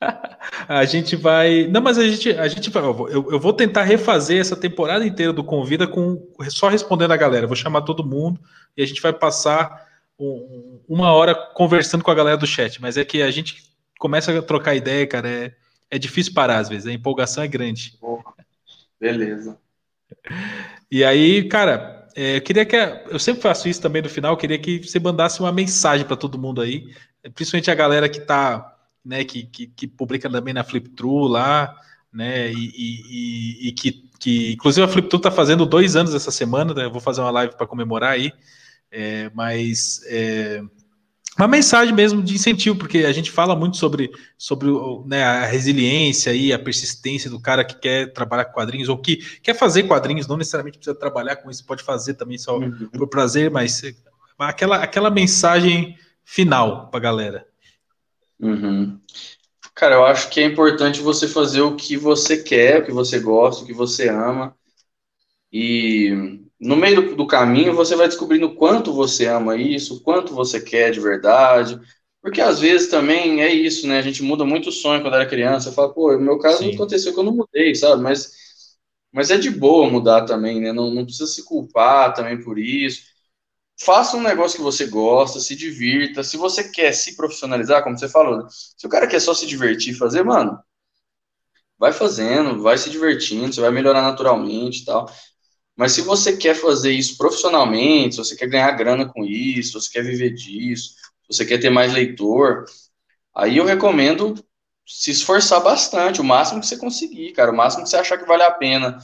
a 0.69 0.85
gente 0.85 1.17
vai. 1.17 1.67
Não, 1.69 1.81
mas 1.81 1.99
a 1.99 2.07
gente, 2.07 2.31
a 2.31 2.49
gente 2.49 2.71
vai. 2.71 2.83
Eu, 2.83 3.31
eu 3.31 3.41
vou 3.41 3.53
tentar 3.53 3.83
refazer 3.83 4.41
essa 4.41 4.57
temporada 4.57 5.07
inteira 5.07 5.33
do 5.33 5.45
Convida 5.45 5.87
com 5.87 6.29
só 6.49 6.69
respondendo 6.69 7.13
a 7.13 7.17
galera. 7.17 7.47
vou 7.47 7.57
chamar 7.57 7.83
todo 7.83 8.07
mundo 8.07 8.41
e 8.77 8.83
a 8.83 8.87
gente 8.87 9.01
vai 9.01 9.13
passar 9.13 9.87
um, 10.19 10.81
uma 10.89 11.13
hora 11.13 11.35
conversando 11.35 12.05
com 12.05 12.11
a 12.11 12.15
galera 12.15 12.37
do 12.37 12.47
chat. 12.47 12.81
Mas 12.81 12.97
é 12.97 13.05
que 13.05 13.23
a 13.23 13.31
gente 13.31 13.63
começa 13.99 14.37
a 14.37 14.43
trocar 14.43 14.75
ideia, 14.75 15.07
cara. 15.07 15.29
É, 15.29 15.53
é 15.91 15.99
difícil 15.99 16.35
parar 16.35 16.59
às 16.59 16.69
vezes. 16.69 16.87
A 16.87 16.93
empolgação 16.93 17.43
é 17.43 17.49
grande. 17.49 17.99
Beleza. 19.01 19.59
E 20.91 21.05
aí, 21.05 21.49
cara, 21.49 21.94
eu 22.15 22.41
queria 22.43 22.65
que. 22.65 22.77
Eu 22.77 23.19
sempre 23.19 23.43
faço 23.43 23.69
isso 23.69 23.81
também 23.81 24.03
no 24.03 24.09
final, 24.09 24.37
queria 24.37 24.59
que 24.59 24.79
você 24.79 24.99
mandasse 25.01 25.41
uma 25.41 25.53
mensagem 25.53 26.07
para 26.07 26.17
todo 26.17 26.39
mundo 26.39 26.61
aí, 26.61 26.95
principalmente 27.35 27.71
a 27.71 27.75
galera 27.75 28.09
que 28.09 28.21
tá, 28.21 28.77
né, 29.05 29.25
que, 29.25 29.45
que, 29.45 29.67
que 29.67 29.87
publica 29.87 30.31
também 30.31 30.55
na 30.55 30.65
Fliptrue 30.65 31.29
lá, 31.29 31.75
né, 32.13 32.53
e, 32.53 32.73
e, 32.77 33.69
e, 33.69 33.73
que, 33.73 34.09
que. 34.19 34.53
Inclusive 34.53 34.85
a 34.85 34.89
Fliptrue 34.89 35.21
tá 35.21 35.31
fazendo 35.31 35.67
dois 35.67 35.97
anos 35.97 36.15
essa 36.15 36.31
semana, 36.31 36.73
né, 36.73 36.85
eu 36.85 36.93
vou 36.93 37.01
fazer 37.01 37.21
uma 37.21 37.31
live 37.31 37.57
para 37.57 37.67
comemorar 37.67 38.13
aí, 38.13 38.33
é, 38.91 39.31
mas. 39.35 40.01
É, 40.07 40.63
uma 41.37 41.49
mensagem 41.49 41.93
mesmo 41.93 42.23
de 42.23 42.35
incentivo, 42.35 42.77
porque 42.77 42.99
a 42.99 43.13
gente 43.13 43.31
fala 43.31 43.57
muito 43.57 43.77
sobre, 43.77 44.11
sobre 44.39 44.69
né, 45.07 45.25
a 45.25 45.45
resiliência 45.45 46.33
e 46.33 46.53
a 46.53 46.59
persistência 46.59 47.29
do 47.29 47.41
cara 47.41 47.65
que 47.65 47.79
quer 47.79 48.13
trabalhar 48.13 48.45
com 48.45 48.53
quadrinhos 48.53 48.89
ou 48.89 48.97
que 48.97 49.17
quer 49.43 49.55
fazer 49.55 49.85
quadrinhos, 49.85 50.29
não 50.29 50.37
necessariamente 50.37 50.79
precisa 50.79 50.97
trabalhar 50.97 51.37
com 51.37 51.51
isso, 51.51 51.67
pode 51.67 51.83
fazer 51.83 52.15
também 52.15 52.39
só 52.39 52.59
uhum. 52.59 52.89
por 52.91 53.09
prazer, 53.09 53.51
mas 53.51 53.83
aquela, 54.39 54.77
aquela 54.77 55.11
mensagem 55.11 55.99
final 56.25 56.89
para 56.89 56.99
a 56.99 57.03
galera. 57.03 57.47
Uhum. 58.39 59.01
Cara, 59.75 59.97
eu 59.97 60.05
acho 60.05 60.31
que 60.31 60.41
é 60.41 60.45
importante 60.45 61.01
você 61.01 61.27
fazer 61.27 61.63
o 61.63 61.75
que 61.75 61.97
você 61.97 62.43
quer, 62.43 62.81
o 62.81 62.85
que 62.85 62.93
você 62.93 63.19
gosta, 63.19 63.65
o 63.65 63.67
que 63.67 63.73
você 63.73 64.09
ama. 64.09 64.57
E 65.53 66.44
no 66.61 66.77
meio 66.77 67.11
do, 67.11 67.17
do, 67.17 67.27
caminho 67.27 67.75
você 67.75 67.97
vai 67.97 68.09
descobrindo 68.09 68.55
quanto 68.55 68.93
você 68.93 69.27
ama 69.27 69.57
isso, 69.57 70.03
quanto 70.03 70.35
você 70.35 70.61
quer 70.61 70.91
de 70.91 71.01
verdade. 71.01 71.81
Porque 72.23 72.41
às 72.41 72.61
vezes 72.61 72.89
também 72.89 73.43
é 73.43 73.53
isso, 73.53 73.87
né? 73.87 73.99
A 73.99 74.03
gente 74.03 74.23
muda 74.23 74.45
muito 74.45 74.71
o 74.71 74.73
sonho 74.73 75.03
quando 75.03 75.15
era 75.15 75.27
criança. 75.27 75.73
Fala, 75.73 75.93
pô, 75.93 76.13
no 76.13 76.21
meu 76.21 76.39
caso 76.39 76.59
Sim. 76.59 76.69
não 76.69 76.75
aconteceu 76.75 77.13
que 77.13 77.21
eu 77.21 77.25
não 77.25 77.37
mudei, 77.37 77.75
sabe? 77.75 78.03
Mas, 78.03 78.33
mas 79.13 79.31
é 79.31 79.37
de 79.37 79.51
boa 79.51 79.91
mudar 79.91 80.25
também, 80.25 80.61
né? 80.61 80.73
Não, 80.73 80.91
não 80.91 81.05
precisa 81.05 81.27
se 81.27 81.45
culpar 81.45 82.15
também 82.15 82.43
por 82.43 82.59
isso. 82.59 83.03
Faça 83.81 84.17
um 84.17 84.23
negócio 84.23 84.57
que 84.57 84.63
você 84.63 84.87
gosta, 84.87 85.41
se 85.41 85.55
divirta. 85.57 86.23
Se 86.23 86.37
você 86.37 86.71
quer 86.71 86.93
se 86.93 87.17
profissionalizar, 87.17 87.83
como 87.83 87.99
você 87.99 88.09
falou, 88.09 88.39
né? 88.39 88.47
se 88.51 88.87
o 88.87 88.91
cara 88.91 89.07
quer 89.07 89.21
só 89.21 89.35
se 89.35 89.47
divertir 89.47 89.93
e 89.93 89.99
fazer, 89.99 90.23
mano, 90.25 90.59
vai 91.79 91.93
fazendo, 91.93 92.63
vai 92.63 92.79
se 92.79 92.89
divertindo, 92.91 93.53
você 93.53 93.61
vai 93.61 93.71
melhorar 93.71 94.03
naturalmente 94.03 94.83
e 94.83 94.85
tal. 94.85 95.11
Mas 95.77 95.93
se 95.93 96.03
você 96.03 96.37
quer 96.37 96.55
fazer 96.55 96.93
isso 96.93 97.17
profissionalmente, 97.17 98.15
se 98.15 98.19
você 98.25 98.37
quer 98.37 98.49
ganhar 98.49 98.71
grana 98.73 99.07
com 99.07 99.25
isso, 99.25 99.81
se 99.81 99.89
você 99.89 99.93
quer 99.93 100.05
viver 100.05 100.31
disso, 100.31 100.91
se 100.91 101.37
você 101.37 101.45
quer 101.47 101.59
ter 101.59 101.71
mais 101.71 101.93
leitor, 101.93 102.65
aí 103.35 103.57
eu 103.57 103.65
recomendo 103.65 104.35
se 104.87 105.11
esforçar 105.11 105.63
bastante, 105.63 106.21
o 106.21 106.25
máximo 106.25 106.61
que 106.61 106.67
você 106.67 106.77
conseguir, 106.77 107.33
cara, 107.33 107.51
o 107.51 107.57
máximo 107.57 107.85
que 107.85 107.91
você 107.91 107.97
achar 107.97 108.19
que 108.19 108.27
vale 108.27 108.43
a 108.43 108.51
pena 108.51 108.99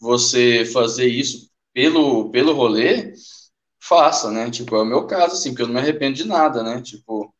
você 0.00 0.64
fazer 0.66 1.06
isso 1.08 1.50
pelo, 1.72 2.30
pelo 2.30 2.52
rolê, 2.54 3.12
faça, 3.80 4.30
né? 4.30 4.50
Tipo, 4.50 4.76
é 4.76 4.82
o 4.82 4.84
meu 4.84 5.06
caso, 5.06 5.34
assim, 5.34 5.50
porque 5.50 5.62
eu 5.62 5.66
não 5.66 5.74
me 5.74 5.80
arrependo 5.80 6.16
de 6.16 6.24
nada, 6.26 6.62
né? 6.62 6.82
Tipo, 6.82 7.32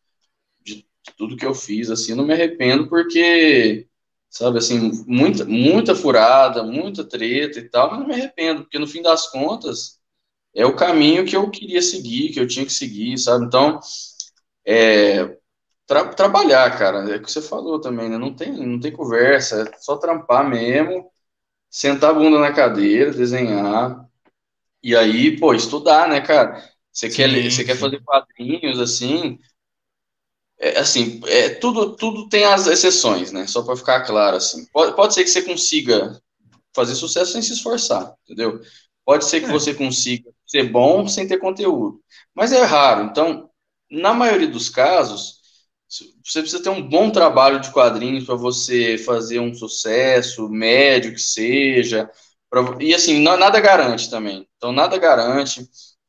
de, 0.63 0.87
tudo 1.17 1.37
que 1.37 1.47
eu 1.47 1.55
fiz, 1.55 1.91
assim, 1.91 2.13
eu 2.13 2.17
não 2.17 2.27
me 2.27 2.35
arrependo 2.35 2.89
porque 2.89 3.89
sabe, 4.37 4.59
assim, 4.59 4.91
muita, 5.07 5.45
muita 5.45 5.95
furada, 5.95 6.63
muita 6.63 7.05
treta 7.05 7.59
e 7.59 7.69
tal, 7.69 7.91
mas 7.91 8.01
não 8.01 8.07
me 8.07 8.15
arrependo, 8.15 8.63
porque 8.63 8.79
no 8.79 8.87
fim 8.87 9.03
das 9.03 9.29
contas 9.31 9.99
é 10.55 10.67
o 10.67 10.77
caminho 10.77 11.25
que 11.27 11.37
eu 11.37 11.51
queria 11.51 11.83
seguir, 11.83 12.33
que 12.33 12.41
eu 12.41 12.49
tinha 12.49 12.67
que 12.67 12.73
seguir, 12.73 13.19
sabe? 13.19 13.47
Então, 13.47 13.81
é, 14.67 15.39
tra 15.87 16.09
trabalhar, 16.15 16.79
cara, 16.79 17.11
é 17.13 17.17
o 17.17 17.23
que 17.23 17.31
você 17.33 17.43
falou 17.43 17.81
também, 17.81 18.09
né? 18.11 18.19
Não 18.19 18.35
tem, 18.35 18.53
não 18.53 18.81
tem 18.81 18.93
conversa, 18.93 19.63
é 19.63 19.79
só 19.81 19.97
trampar 19.99 20.49
mesmo, 20.49 21.11
sentar 21.71 22.11
a 22.11 22.15
bunda 22.15 22.39
na 22.41 22.53
cadeira, 22.53 23.13
desenhar, 23.13 24.07
e 24.83 24.97
aí, 24.97 25.39
pô, 25.39 25.55
estudar, 25.55 26.09
né, 26.09 26.21
cara? 26.21 26.63
Você 26.93 27.11
quer, 27.11 27.29
você 27.51 27.65
quer 27.65 27.77
fazer 27.77 28.03
quadrinhos, 28.05 28.81
assim, 28.81 29.39
é, 30.59 30.78
assim, 30.78 31.20
é, 31.27 31.51
tudo, 31.51 31.97
tudo 31.97 32.28
tem 32.28 32.45
as 32.45 32.66
exceções, 32.66 33.31
né? 33.33 33.47
Só 33.47 33.62
para 33.62 33.77
ficar 33.77 34.01
claro, 34.03 34.37
assim. 34.37 34.66
Pode, 34.73 34.97
pode 34.97 35.15
ser 35.15 35.24
que 35.24 35.31
você 35.31 35.43
consiga 35.43 36.20
fazer 36.74 36.95
sucesso 36.95 37.33
sem 37.33 37.43
se 37.43 37.53
esforçar, 37.53 38.15
entendeu? 38.24 38.61
Pode 39.05 39.24
ser 39.24 39.41
que 39.41 39.47
é. 39.47 39.53
você 39.53 39.74
consiga 39.74 40.31
ser 40.47 40.65
bom 40.70 41.07
sem 41.09 41.27
ter 41.27 41.39
conteúdo, 41.39 42.01
mas 42.35 42.53
é 42.53 42.62
raro. 42.65 43.05
Então, 43.05 43.51
na 43.91 44.12
maioria 44.15 44.49
dos 44.49 44.69
casos, 44.69 45.41
você 45.89 46.41
precisa 46.41 46.62
ter 46.62 46.70
um 46.70 46.83
bom 46.83 47.11
trabalho 47.11 47.61
de 47.61 47.70
quadrinhos 47.70 48.24
para 48.24 48.35
você 48.35 48.99
fazer 48.99 49.41
um 49.41 49.55
sucesso 49.55 50.49
médio 50.49 51.12
que 51.12 51.20
seja. 51.20 52.11
Pra, 52.51 52.62
e 52.81 52.95
assim, 52.95 53.20
nada 53.20 53.61
garante 53.61 54.11
também. 54.11 54.47
Então, 54.57 54.73
nada 54.73 54.99
garante. 54.99 55.69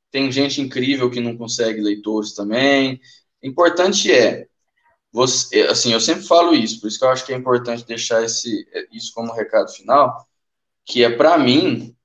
Tem 0.10 0.32
gente 0.32 0.62
incrível 0.62 1.12
que 1.12 1.20
não 1.20 1.38
consegue 1.38 1.82
leitores 1.82 2.34
também. 2.34 3.00
Importante 3.44 4.12
é, 4.12 4.48
você, 5.12 5.62
assim, 5.64 5.94
eu 5.94 6.00
sempre 6.00 6.24
falo 6.24 6.54
isso, 6.54 6.82
por 6.82 6.88
isso 6.88 7.00
que 7.00 7.06
eu 7.06 7.10
acho 7.10 7.26
que 7.26 7.34
é 7.34 7.36
importante 7.36 7.86
deixar 7.86 8.24
esse, 8.24 8.68
isso 8.92 9.14
como 9.14 9.34
recado 9.34 9.72
final, 9.72 10.28
que 10.86 11.04
é 11.04 11.10
para 11.10 11.38
mim 11.38 11.96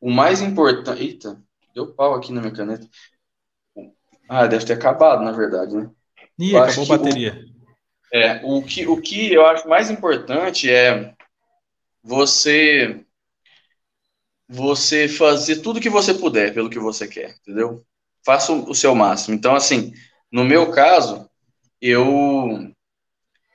o 0.00 0.10
mais 0.10 0.40
importante. 0.40 1.02
Eita, 1.02 1.42
deu 1.74 1.94
pau 1.94 2.14
aqui 2.14 2.32
na 2.32 2.40
minha 2.40 2.52
caneta. 2.52 2.88
Ah, 4.28 4.46
deve 4.46 4.64
ter 4.64 4.74
acabado, 4.74 5.24
na 5.24 5.32
verdade, 5.32 5.74
né? 5.74 5.90
Ih, 6.38 6.56
acabou 6.56 6.84
a 6.84 6.98
bateria. 6.98 7.44
O, 8.12 8.16
é, 8.16 8.40
o 8.44 8.62
que, 8.62 8.86
o 8.86 9.00
que 9.00 9.32
eu 9.32 9.46
acho 9.46 9.68
mais 9.68 9.90
importante 9.90 10.70
é 10.70 11.14
você 12.02 13.04
você 14.48 15.08
fazer 15.08 15.56
tudo 15.56 15.80
que 15.80 15.90
você 15.90 16.14
puder 16.14 16.54
pelo 16.54 16.70
que 16.70 16.78
você 16.78 17.08
quer, 17.08 17.36
entendeu? 17.40 17.84
Faça 18.24 18.52
o 18.52 18.74
seu 18.74 18.94
máximo. 18.94 19.34
Então, 19.34 19.56
assim, 19.56 19.92
no 20.30 20.44
meu 20.44 20.70
caso, 20.70 21.28
eu 21.80 22.72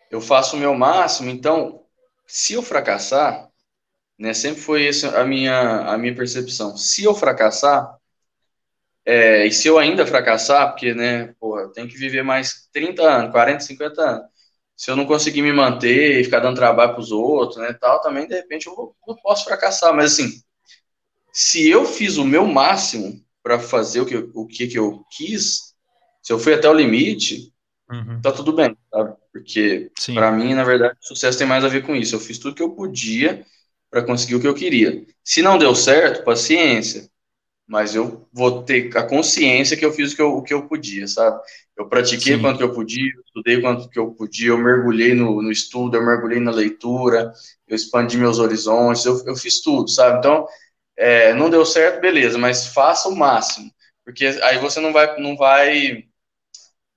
eu 0.09 0.21
faço 0.21 0.55
o 0.57 0.59
meu 0.59 0.75
máximo, 0.75 1.29
então, 1.29 1.85
se 2.27 2.53
eu 2.53 2.61
fracassar, 2.61 3.49
né, 4.19 4.33
sempre 4.33 4.61
foi 4.61 4.87
essa 4.87 5.19
a 5.19 5.25
minha, 5.25 5.81
a 5.87 5.97
minha 5.97 6.15
percepção. 6.15 6.77
Se 6.77 7.03
eu 7.03 7.15
fracassar, 7.15 7.97
é, 9.05 9.45
e 9.47 9.51
se 9.51 9.67
eu 9.67 9.79
ainda 9.79 10.05
fracassar, 10.05 10.69
porque, 10.69 10.93
né, 10.93 11.33
porra, 11.39 11.61
eu 11.63 11.71
tenho 11.71 11.87
que 11.87 11.97
viver 11.97 12.23
mais 12.23 12.67
30 12.71 13.03
anos, 13.03 13.31
40, 13.31 13.61
50 13.61 14.01
anos. 14.01 14.25
Se 14.75 14.91
eu 14.91 14.95
não 14.95 15.05
conseguir 15.05 15.41
me 15.41 15.53
manter 15.53 16.19
e 16.19 16.23
ficar 16.23 16.39
dando 16.39 16.55
trabalho 16.55 16.91
para 16.93 17.01
os 17.01 17.11
outros, 17.11 17.59
né, 17.59 17.73
tal, 17.73 18.01
também, 18.01 18.27
de 18.27 18.35
repente, 18.35 18.67
eu, 18.67 18.75
vou, 18.75 18.95
eu 19.07 19.15
posso 19.17 19.45
fracassar. 19.45 19.93
Mas, 19.95 20.13
assim, 20.13 20.41
se 21.33 21.69
eu 21.69 21.85
fiz 21.85 22.17
o 22.17 22.25
meu 22.25 22.45
máximo 22.45 23.23
para 23.43 23.59
fazer 23.59 24.01
o 24.01 24.05
que, 24.05 24.17
o 24.33 24.45
que, 24.47 24.67
que 24.67 24.77
eu 24.79 25.03
quis, 25.11 25.70
se 26.21 26.31
eu 26.31 26.39
fui 26.39 26.53
até 26.53 26.69
o 26.69 26.73
limite, 26.73 27.53
uhum. 27.89 28.21
tá 28.21 28.31
tudo 28.31 28.53
bem, 28.53 28.77
sabe? 28.93 29.15
Porque, 29.31 29.91
para 30.13 30.31
mim, 30.31 30.53
na 30.53 30.63
verdade, 30.63 30.97
o 31.01 31.05
sucesso 31.05 31.37
tem 31.37 31.47
mais 31.47 31.63
a 31.63 31.69
ver 31.69 31.83
com 31.85 31.95
isso. 31.95 32.15
Eu 32.15 32.19
fiz 32.19 32.37
tudo 32.37 32.55
que 32.55 32.61
eu 32.61 32.71
podia 32.71 33.45
para 33.89 34.03
conseguir 34.03 34.35
o 34.35 34.41
que 34.41 34.47
eu 34.47 34.53
queria. 34.53 35.05
Se 35.23 35.41
não 35.41 35.57
deu 35.57 35.73
certo, 35.75 36.23
paciência. 36.23 37.09
Mas 37.67 37.95
eu 37.95 38.27
vou 38.33 38.63
ter 38.63 38.95
a 38.97 39.03
consciência 39.03 39.77
que 39.77 39.85
eu 39.85 39.93
fiz 39.93 40.11
o 40.11 40.15
que 40.15 40.21
eu, 40.21 40.35
o 40.35 40.43
que 40.43 40.53
eu 40.53 40.67
podia, 40.67 41.07
sabe? 41.07 41.39
Eu 41.77 41.87
pratiquei 41.87 42.35
Sim. 42.35 42.41
quanto 42.41 42.61
eu 42.61 42.73
podia, 42.73 43.13
eu 43.15 43.21
estudei 43.21 43.61
quanto 43.61 43.89
que 43.89 43.97
eu 43.97 44.11
podia, 44.11 44.49
eu 44.49 44.57
mergulhei 44.57 45.13
no, 45.13 45.41
no 45.41 45.49
estudo, 45.49 45.95
eu 45.95 46.05
mergulhei 46.05 46.39
na 46.41 46.51
leitura, 46.51 47.31
eu 47.65 47.75
expandi 47.75 48.17
meus 48.17 48.39
horizontes, 48.39 49.05
eu, 49.05 49.23
eu 49.25 49.35
fiz 49.37 49.61
tudo, 49.61 49.89
sabe? 49.89 50.19
Então, 50.19 50.45
é, 50.97 51.33
não 51.33 51.49
deu 51.49 51.65
certo, 51.65 52.01
beleza, 52.01 52.37
mas 52.37 52.67
faça 52.67 53.07
o 53.07 53.15
máximo, 53.15 53.71
porque 54.03 54.25
aí 54.43 54.57
você 54.57 54.81
não 54.81 54.91
vai, 54.91 55.17
não 55.19 55.37
vai 55.37 56.03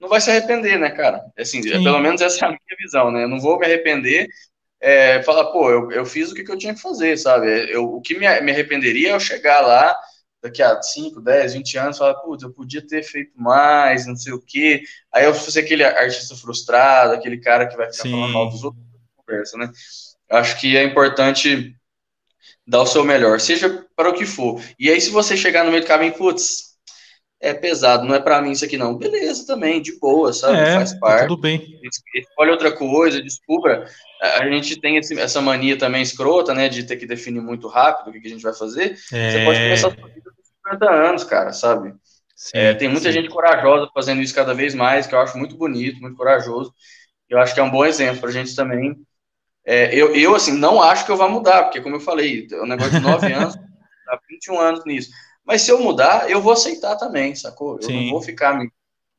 não 0.04 0.10
vai 0.10 0.20
se 0.20 0.30
arrepender, 0.30 0.78
né, 0.78 0.90
cara? 0.90 1.24
Assim, 1.36 1.62
Sim. 1.62 1.82
pelo 1.82 1.98
menos 1.98 2.20
essa 2.20 2.44
é 2.44 2.48
a 2.48 2.50
minha 2.50 2.76
visão, 2.78 3.10
né? 3.10 3.24
Eu 3.24 3.28
não 3.28 3.40
vou 3.40 3.58
me 3.58 3.66
arrepender, 3.66 4.28
é, 4.80 5.22
falar, 5.22 5.46
pô, 5.46 5.70
eu, 5.70 5.90
eu 5.90 6.04
fiz 6.04 6.30
o 6.30 6.34
que, 6.34 6.44
que 6.44 6.52
eu 6.52 6.58
tinha 6.58 6.74
que 6.74 6.80
fazer, 6.80 7.16
sabe? 7.16 7.72
Eu, 7.72 7.84
o 7.84 8.00
que 8.00 8.14
me, 8.14 8.40
me 8.40 8.52
arrependeria 8.52 9.10
é 9.10 9.12
eu 9.12 9.20
chegar 9.20 9.60
lá 9.60 9.96
daqui 10.42 10.62
a 10.62 10.80
5, 10.80 11.22
10, 11.22 11.54
20 11.54 11.78
anos, 11.78 11.98
falar, 11.98 12.14
putz, 12.16 12.42
eu 12.42 12.52
podia 12.52 12.86
ter 12.86 13.02
feito 13.02 13.32
mais, 13.34 14.06
não 14.06 14.14
sei 14.14 14.34
o 14.34 14.42
quê. 14.42 14.82
Aí 15.10 15.24
eu 15.24 15.34
fosse 15.34 15.58
aquele 15.58 15.82
artista 15.82 16.36
frustrado, 16.36 17.14
aquele 17.14 17.38
cara 17.38 17.66
que 17.66 17.76
vai 17.76 17.90
ficar 17.90 18.02
Sim. 18.02 18.10
falando 18.10 18.32
mal 18.34 18.50
dos 18.50 18.62
outros, 18.62 18.84
conversa, 19.16 19.56
né? 19.56 19.70
Acho 20.30 20.60
que 20.60 20.76
é 20.76 20.84
importante 20.84 21.74
dar 22.66 22.82
o 22.82 22.86
seu 22.86 23.04
melhor, 23.04 23.40
seja 23.40 23.86
para 23.96 24.10
o 24.10 24.14
que 24.14 24.26
for. 24.26 24.60
E 24.78 24.90
aí, 24.90 25.00
se 25.00 25.10
você 25.10 25.34
chegar 25.34 25.64
no 25.64 25.70
meio 25.70 25.82
do 25.82 25.88
caminho, 25.88 26.12
putz, 26.12 26.73
é 27.40 27.52
pesado, 27.52 28.06
não 28.06 28.14
é 28.14 28.20
para 28.20 28.40
mim 28.40 28.52
isso 28.52 28.64
aqui 28.64 28.76
não. 28.76 28.96
Beleza 28.96 29.46
também, 29.46 29.80
de 29.80 29.98
boa, 29.98 30.32
sabe? 30.32 30.58
É, 30.58 30.74
Faz 30.76 30.92
tá 30.92 30.98
parte. 30.98 31.28
Tudo 31.28 31.40
bem. 31.40 31.78
Escolhe 32.14 32.50
outra 32.50 32.72
coisa, 32.72 33.20
descubra. 33.20 33.86
A 34.20 34.48
gente 34.48 34.80
tem 34.80 34.96
esse, 34.96 35.18
essa 35.18 35.42
mania 35.42 35.76
também 35.76 36.02
escrota, 36.02 36.54
né, 36.54 36.68
de 36.68 36.84
ter 36.84 36.96
que 36.96 37.06
definir 37.06 37.42
muito 37.42 37.68
rápido 37.68 38.08
o 38.08 38.12
que, 38.12 38.20
que 38.20 38.28
a 38.28 38.30
gente 38.30 38.42
vai 38.42 38.54
fazer. 38.54 38.96
É... 39.12 39.30
Você 39.30 39.44
pode 39.44 39.58
começar 39.58 39.88
a 39.88 39.94
sua 39.94 40.08
vida 40.08 40.30
com 40.30 40.70
50 40.70 40.90
anos, 40.90 41.24
cara, 41.24 41.52
sabe? 41.52 41.94
Sim, 42.34 42.58
é, 42.58 42.74
tem 42.74 42.88
muita 42.88 43.12
sim. 43.12 43.20
gente 43.20 43.28
corajosa 43.28 43.90
fazendo 43.94 44.22
isso 44.22 44.34
cada 44.34 44.54
vez 44.54 44.74
mais, 44.74 45.06
que 45.06 45.14
eu 45.14 45.20
acho 45.20 45.36
muito 45.36 45.56
bonito, 45.56 46.00
muito 46.00 46.16
corajoso. 46.16 46.72
Eu 47.28 47.38
acho 47.38 47.54
que 47.54 47.60
é 47.60 47.62
um 47.62 47.70
bom 47.70 47.84
exemplo 47.84 48.20
para 48.20 48.30
a 48.30 48.32
gente 48.32 48.56
também. 48.56 48.96
É, 49.66 49.94
eu, 49.94 50.14
eu, 50.14 50.34
assim, 50.34 50.52
não 50.52 50.82
acho 50.82 51.04
que 51.04 51.12
eu 51.12 51.16
vá 51.16 51.28
mudar, 51.28 51.64
porque, 51.64 51.80
como 51.80 51.96
eu 51.96 52.00
falei, 52.00 52.46
é 52.50 52.62
um 52.62 52.66
negócio 52.66 52.92
de 52.92 53.00
9 53.00 53.26
anos, 53.32 53.54
há 54.08 54.18
21 54.30 54.58
anos 54.58 54.84
nisso 54.84 55.10
Mas 55.44 55.62
se 55.62 55.70
eu 55.70 55.80
mudar, 55.80 56.30
eu 56.30 56.40
vou 56.40 56.52
aceitar 56.52 56.96
também, 56.96 57.34
sacou? 57.34 57.76
Eu 57.76 57.82
Sim. 57.82 58.04
não 58.04 58.10
vou 58.12 58.22
ficar 58.22 58.58
me, 58.58 58.70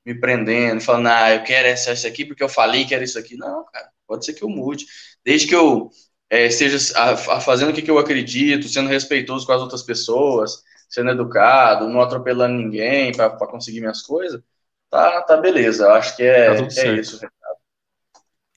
me 0.06 0.20
prendendo, 0.20 0.82
falando, 0.82 1.08
ah, 1.08 1.36
eu 1.36 1.44
quero 1.44 1.68
essa, 1.68 1.92
essa 1.92 2.08
aqui 2.08 2.26
porque 2.26 2.44
eu 2.44 2.50
falei 2.50 2.86
que 2.86 2.96
era 2.96 3.04
isso 3.04 3.20
aqui. 3.20 3.36
Não, 3.38 3.64
cara, 3.66 3.90
pode 4.08 4.26
ser 4.26 4.34
que 4.34 4.44
eu 4.44 4.50
mude. 4.50 4.86
Desde 5.24 5.48
que 5.48 5.56
eu 5.56 5.90
é, 6.30 6.48
esteja 6.48 6.78
a, 6.98 7.12
a 7.12 7.40
fazendo 7.40 7.70
o 7.70 7.74
que, 7.74 7.82
que 7.82 7.92
eu 7.92 8.00
acredito, 8.00 8.68
sendo 8.68 8.90
respeitoso 8.90 9.46
com 9.46 9.54
as 9.54 9.62
outras 9.62 9.84
pessoas, 9.84 10.64
sendo 10.90 11.12
educado, 11.12 11.88
não 11.88 12.02
atropelando 12.02 12.56
ninguém 12.56 13.12
para 13.12 13.30
conseguir 13.30 13.80
minhas 13.82 14.02
coisas, 14.02 14.42
tá, 14.90 15.22
tá 15.22 15.38
beleza. 15.38 15.84
Eu 15.86 15.92
acho 15.92 16.16
que 16.16 16.24
é, 16.24 16.56
tá 16.56 16.82
é 16.82 16.94
isso. 16.96 17.20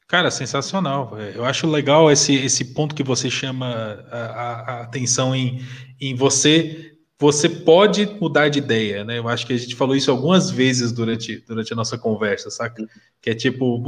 Cara, 0.07 0.31
sensacional. 0.31 1.19
Eu 1.35 1.45
acho 1.45 1.67
legal 1.67 2.11
esse, 2.11 2.35
esse 2.35 2.73
ponto 2.73 2.95
que 2.95 3.03
você 3.03 3.29
chama 3.29 4.03
a, 4.11 4.19
a, 4.19 4.61
a 4.61 4.81
atenção 4.83 5.37
em, 5.37 5.61
em 6.01 6.15
você 6.15 6.98
você 7.19 7.49
pode 7.49 8.07
mudar 8.21 8.49
de 8.49 8.61
ideia, 8.61 9.03
né? 9.03 9.19
Eu 9.19 9.29
acho 9.29 9.45
que 9.45 9.53
a 9.53 9.57
gente 9.57 9.75
falou 9.75 9.97
isso 9.97 10.11
algumas 10.11 10.51
vezes 10.51 10.93
durante, 10.93 11.43
durante 11.47 11.73
a 11.73 11.77
nossa 11.77 11.99
conversa, 11.99 12.49
saca? 12.49 12.87
Que 13.21 13.31
é 13.31 13.35
tipo, 13.35 13.83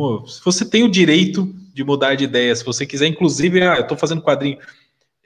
você 0.44 0.64
tem 0.64 0.82
o 0.82 0.90
direito 0.90 1.54
de 1.72 1.84
mudar 1.84 2.16
de 2.16 2.24
ideia, 2.24 2.54
se 2.56 2.64
você 2.64 2.84
quiser, 2.84 3.06
inclusive, 3.06 3.62
ah, 3.62 3.76
eu 3.76 3.86
tô 3.86 3.96
fazendo 3.96 4.20
quadrinho, 4.20 4.58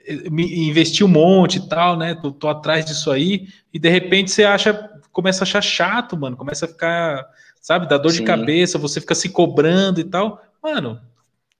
eh, 0.05 0.29
me 0.29 0.67
investir 0.69 1.03
um 1.03 1.09
monte 1.09 1.55
e 1.57 1.67
tal, 1.67 1.97
né? 1.97 2.13
Tô, 2.13 2.31
tô, 2.31 2.47
atrás 2.47 2.85
disso 2.85 3.09
aí, 3.09 3.47
e 3.73 3.79
de 3.79 3.89
repente 3.89 4.29
você 4.29 4.43
acha, 4.43 4.73
começa 5.11 5.43
a 5.43 5.45
achar 5.45 5.61
chato, 5.61 6.15
mano, 6.15 6.37
começa 6.37 6.65
a 6.65 6.69
ficar, 6.69 7.27
sabe, 7.59 7.89
dá 7.89 7.97
dor 7.97 8.11
Sim. 8.11 8.19
de 8.19 8.23
cabeça, 8.23 8.77
você 8.77 9.01
fica 9.01 9.15
se 9.15 9.29
cobrando 9.29 9.99
e 9.99 10.03
tal. 10.03 10.43
Mano, 10.61 11.01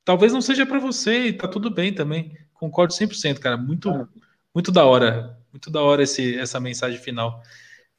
talvez 0.04 0.32
não 0.32 0.42
seja 0.42 0.64
para 0.64 0.78
você 0.78 1.30
e 1.30 1.34
tá 1.34 1.48
tudo 1.48 1.72
bem 1.72 1.92
também. 1.92 2.38
Concordo 2.54 2.94
100%, 2.94 3.40
cara. 3.40 3.58
Muito, 3.58 4.08
muito 4.54 4.72
da 4.72 4.86
hora 4.86 5.36
muito 5.56 5.72
da 5.72 5.82
hora 5.82 6.04
esse, 6.04 6.38
essa 6.38 6.60
mensagem 6.60 7.00
final. 7.00 7.42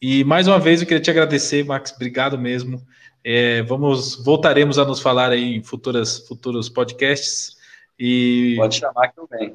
E 0.00 0.22
mais 0.24 0.46
uma 0.46 0.58
vez 0.58 0.82
eu 0.82 0.86
queria 0.86 1.02
te 1.02 1.10
agradecer, 1.10 1.64
Max. 1.64 1.90
Obrigado 1.90 2.38
mesmo. 2.38 2.86
É, 3.24 3.62
vamos, 3.62 4.22
voltaremos 4.22 4.78
a 4.78 4.84
nos 4.84 5.00
falar 5.00 5.32
aí 5.32 5.56
em 5.56 5.62
futuras, 5.62 6.18
futuros 6.28 6.68
podcasts. 6.68 7.56
E... 7.98 8.56
Pode 8.58 8.76
chamar 8.76 9.08
que 9.08 9.18
eu 9.18 9.26
venho. 9.30 9.54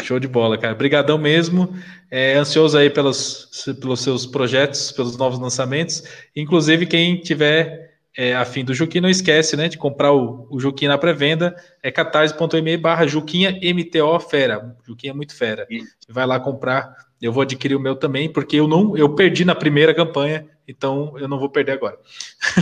Show 0.00 0.20
de 0.20 0.28
bola, 0.28 0.56
cara. 0.56 0.72
Obrigadão 0.72 1.18
mesmo. 1.18 1.76
É, 2.08 2.34
ansioso 2.34 2.78
aí 2.78 2.88
pelos, 2.88 3.66
pelos 3.80 4.00
seus 4.00 4.24
projetos, 4.24 4.92
pelos 4.92 5.16
novos 5.16 5.40
lançamentos. 5.40 6.04
Inclusive, 6.36 6.86
quem 6.86 7.20
tiver 7.20 7.87
é, 8.16 8.34
afim 8.34 8.64
do 8.64 8.74
Juquinha, 8.74 9.02
não 9.02 9.08
esquece, 9.08 9.56
né, 9.56 9.68
de 9.68 9.78
comprar 9.78 10.12
o, 10.12 10.46
o 10.50 10.58
Juquinha 10.58 10.90
na 10.90 10.98
pré-venda, 10.98 11.54
é 11.82 11.90
catarse.me 11.90 12.76
barra 12.76 13.06
Juquinha 13.06 13.52
MTO 13.52 14.18
Fera, 14.20 14.76
Juquinha 14.86 15.12
é 15.12 15.14
muito 15.14 15.36
fera. 15.36 15.66
Vai 16.08 16.26
lá 16.26 16.40
comprar, 16.40 16.94
eu 17.20 17.32
vou 17.32 17.42
adquirir 17.42 17.76
o 17.76 17.80
meu 17.80 17.94
também, 17.94 18.30
porque 18.32 18.56
eu 18.56 18.66
não, 18.66 18.96
eu 18.96 19.14
perdi 19.14 19.44
na 19.44 19.54
primeira 19.54 19.94
campanha, 19.94 20.46
então 20.66 21.14
eu 21.18 21.28
não 21.28 21.38
vou 21.38 21.48
perder 21.48 21.72
agora. 21.72 21.96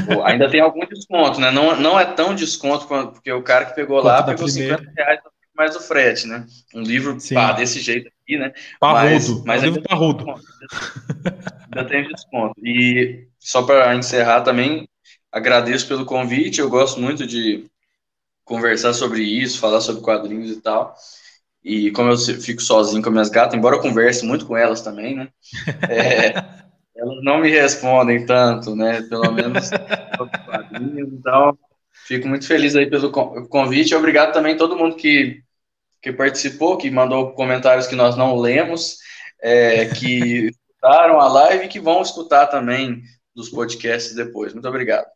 Pô, 0.06 0.22
ainda 0.24 0.48
tem 0.48 0.60
algum 0.60 0.84
desconto, 0.86 1.40
né, 1.40 1.50
não, 1.50 1.78
não 1.80 1.98
é 1.98 2.04
tão 2.04 2.34
desconto, 2.34 2.86
porque 2.86 3.32
o 3.32 3.42
cara 3.42 3.64
que 3.66 3.74
pegou 3.74 3.96
Quanto 3.98 4.06
lá 4.06 4.22
pegou 4.22 4.44
primeira. 4.44 4.78
50 4.78 4.92
reais 4.96 5.20
mais 5.56 5.74
o 5.74 5.80
frete, 5.80 6.28
né, 6.28 6.46
um 6.74 6.82
livro 6.82 7.16
pá, 7.32 7.52
desse 7.52 7.80
jeito 7.80 8.10
aqui, 8.22 8.36
né. 8.36 8.52
Parrudo, 8.78 9.08
mas, 9.08 9.44
mas 9.44 9.62
é 9.62 9.66
um 9.66 9.70
livro 9.70 9.88
parrudo. 9.88 10.26
Ainda 11.62 11.88
tem 11.88 12.06
desconto. 12.08 12.54
E 12.62 13.26
só 13.38 13.62
para 13.62 13.94
encerrar 13.94 14.42
também, 14.42 14.86
agradeço 15.36 15.86
pelo 15.86 16.06
convite. 16.06 16.60
Eu 16.60 16.70
gosto 16.70 16.98
muito 16.98 17.26
de 17.26 17.66
conversar 18.42 18.94
sobre 18.94 19.22
isso, 19.22 19.60
falar 19.60 19.82
sobre 19.82 20.00
quadrinhos 20.00 20.50
e 20.50 20.60
tal. 20.62 20.94
E 21.62 21.90
como 21.90 22.10
eu 22.10 22.16
fico 22.16 22.62
sozinho 22.62 23.02
com 23.02 23.10
minhas 23.10 23.28
gatas, 23.28 23.54
embora 23.54 23.76
eu 23.76 23.82
converse 23.82 24.24
muito 24.24 24.46
com 24.46 24.56
elas 24.56 24.80
também, 24.80 25.14
né? 25.14 25.28
É, 25.90 26.28
elas 26.96 27.22
não 27.22 27.38
me 27.38 27.50
respondem 27.50 28.24
tanto, 28.24 28.74
né? 28.74 29.02
Pelo 29.02 29.30
menos 29.32 29.68
quadrinhos. 30.46 31.12
Então, 31.12 31.58
fico 32.06 32.26
muito 32.26 32.46
feliz 32.46 32.74
aí 32.74 32.88
pelo 32.88 33.10
convite. 33.10 33.94
Obrigado 33.94 34.32
também 34.32 34.54
a 34.54 34.58
todo 34.58 34.76
mundo 34.76 34.96
que, 34.96 35.42
que 36.00 36.12
participou, 36.12 36.78
que 36.78 36.90
mandou 36.90 37.32
comentários 37.32 37.86
que 37.86 37.96
nós 37.96 38.16
não 38.16 38.36
lemos, 38.36 38.96
é, 39.42 39.86
que 39.86 40.48
escutaram 40.80 41.20
a 41.20 41.28
live 41.28 41.66
e 41.66 41.68
que 41.68 41.80
vão 41.80 42.00
escutar 42.00 42.46
também 42.46 43.02
dos 43.34 43.50
podcasts 43.50 44.14
depois. 44.14 44.54
Muito 44.54 44.68
obrigado. 44.68 45.06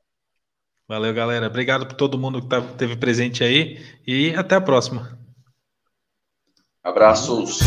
Valeu, 0.91 1.15
galera. 1.15 1.47
Obrigado 1.47 1.87
por 1.87 1.95
todo 1.95 2.19
mundo 2.19 2.43
que 2.43 2.49
tá, 2.49 2.61
teve 2.61 2.97
presente 2.97 3.45
aí 3.45 3.79
e 4.05 4.35
até 4.35 4.57
a 4.57 4.61
próxima. 4.61 5.17
Abraços. 6.83 7.61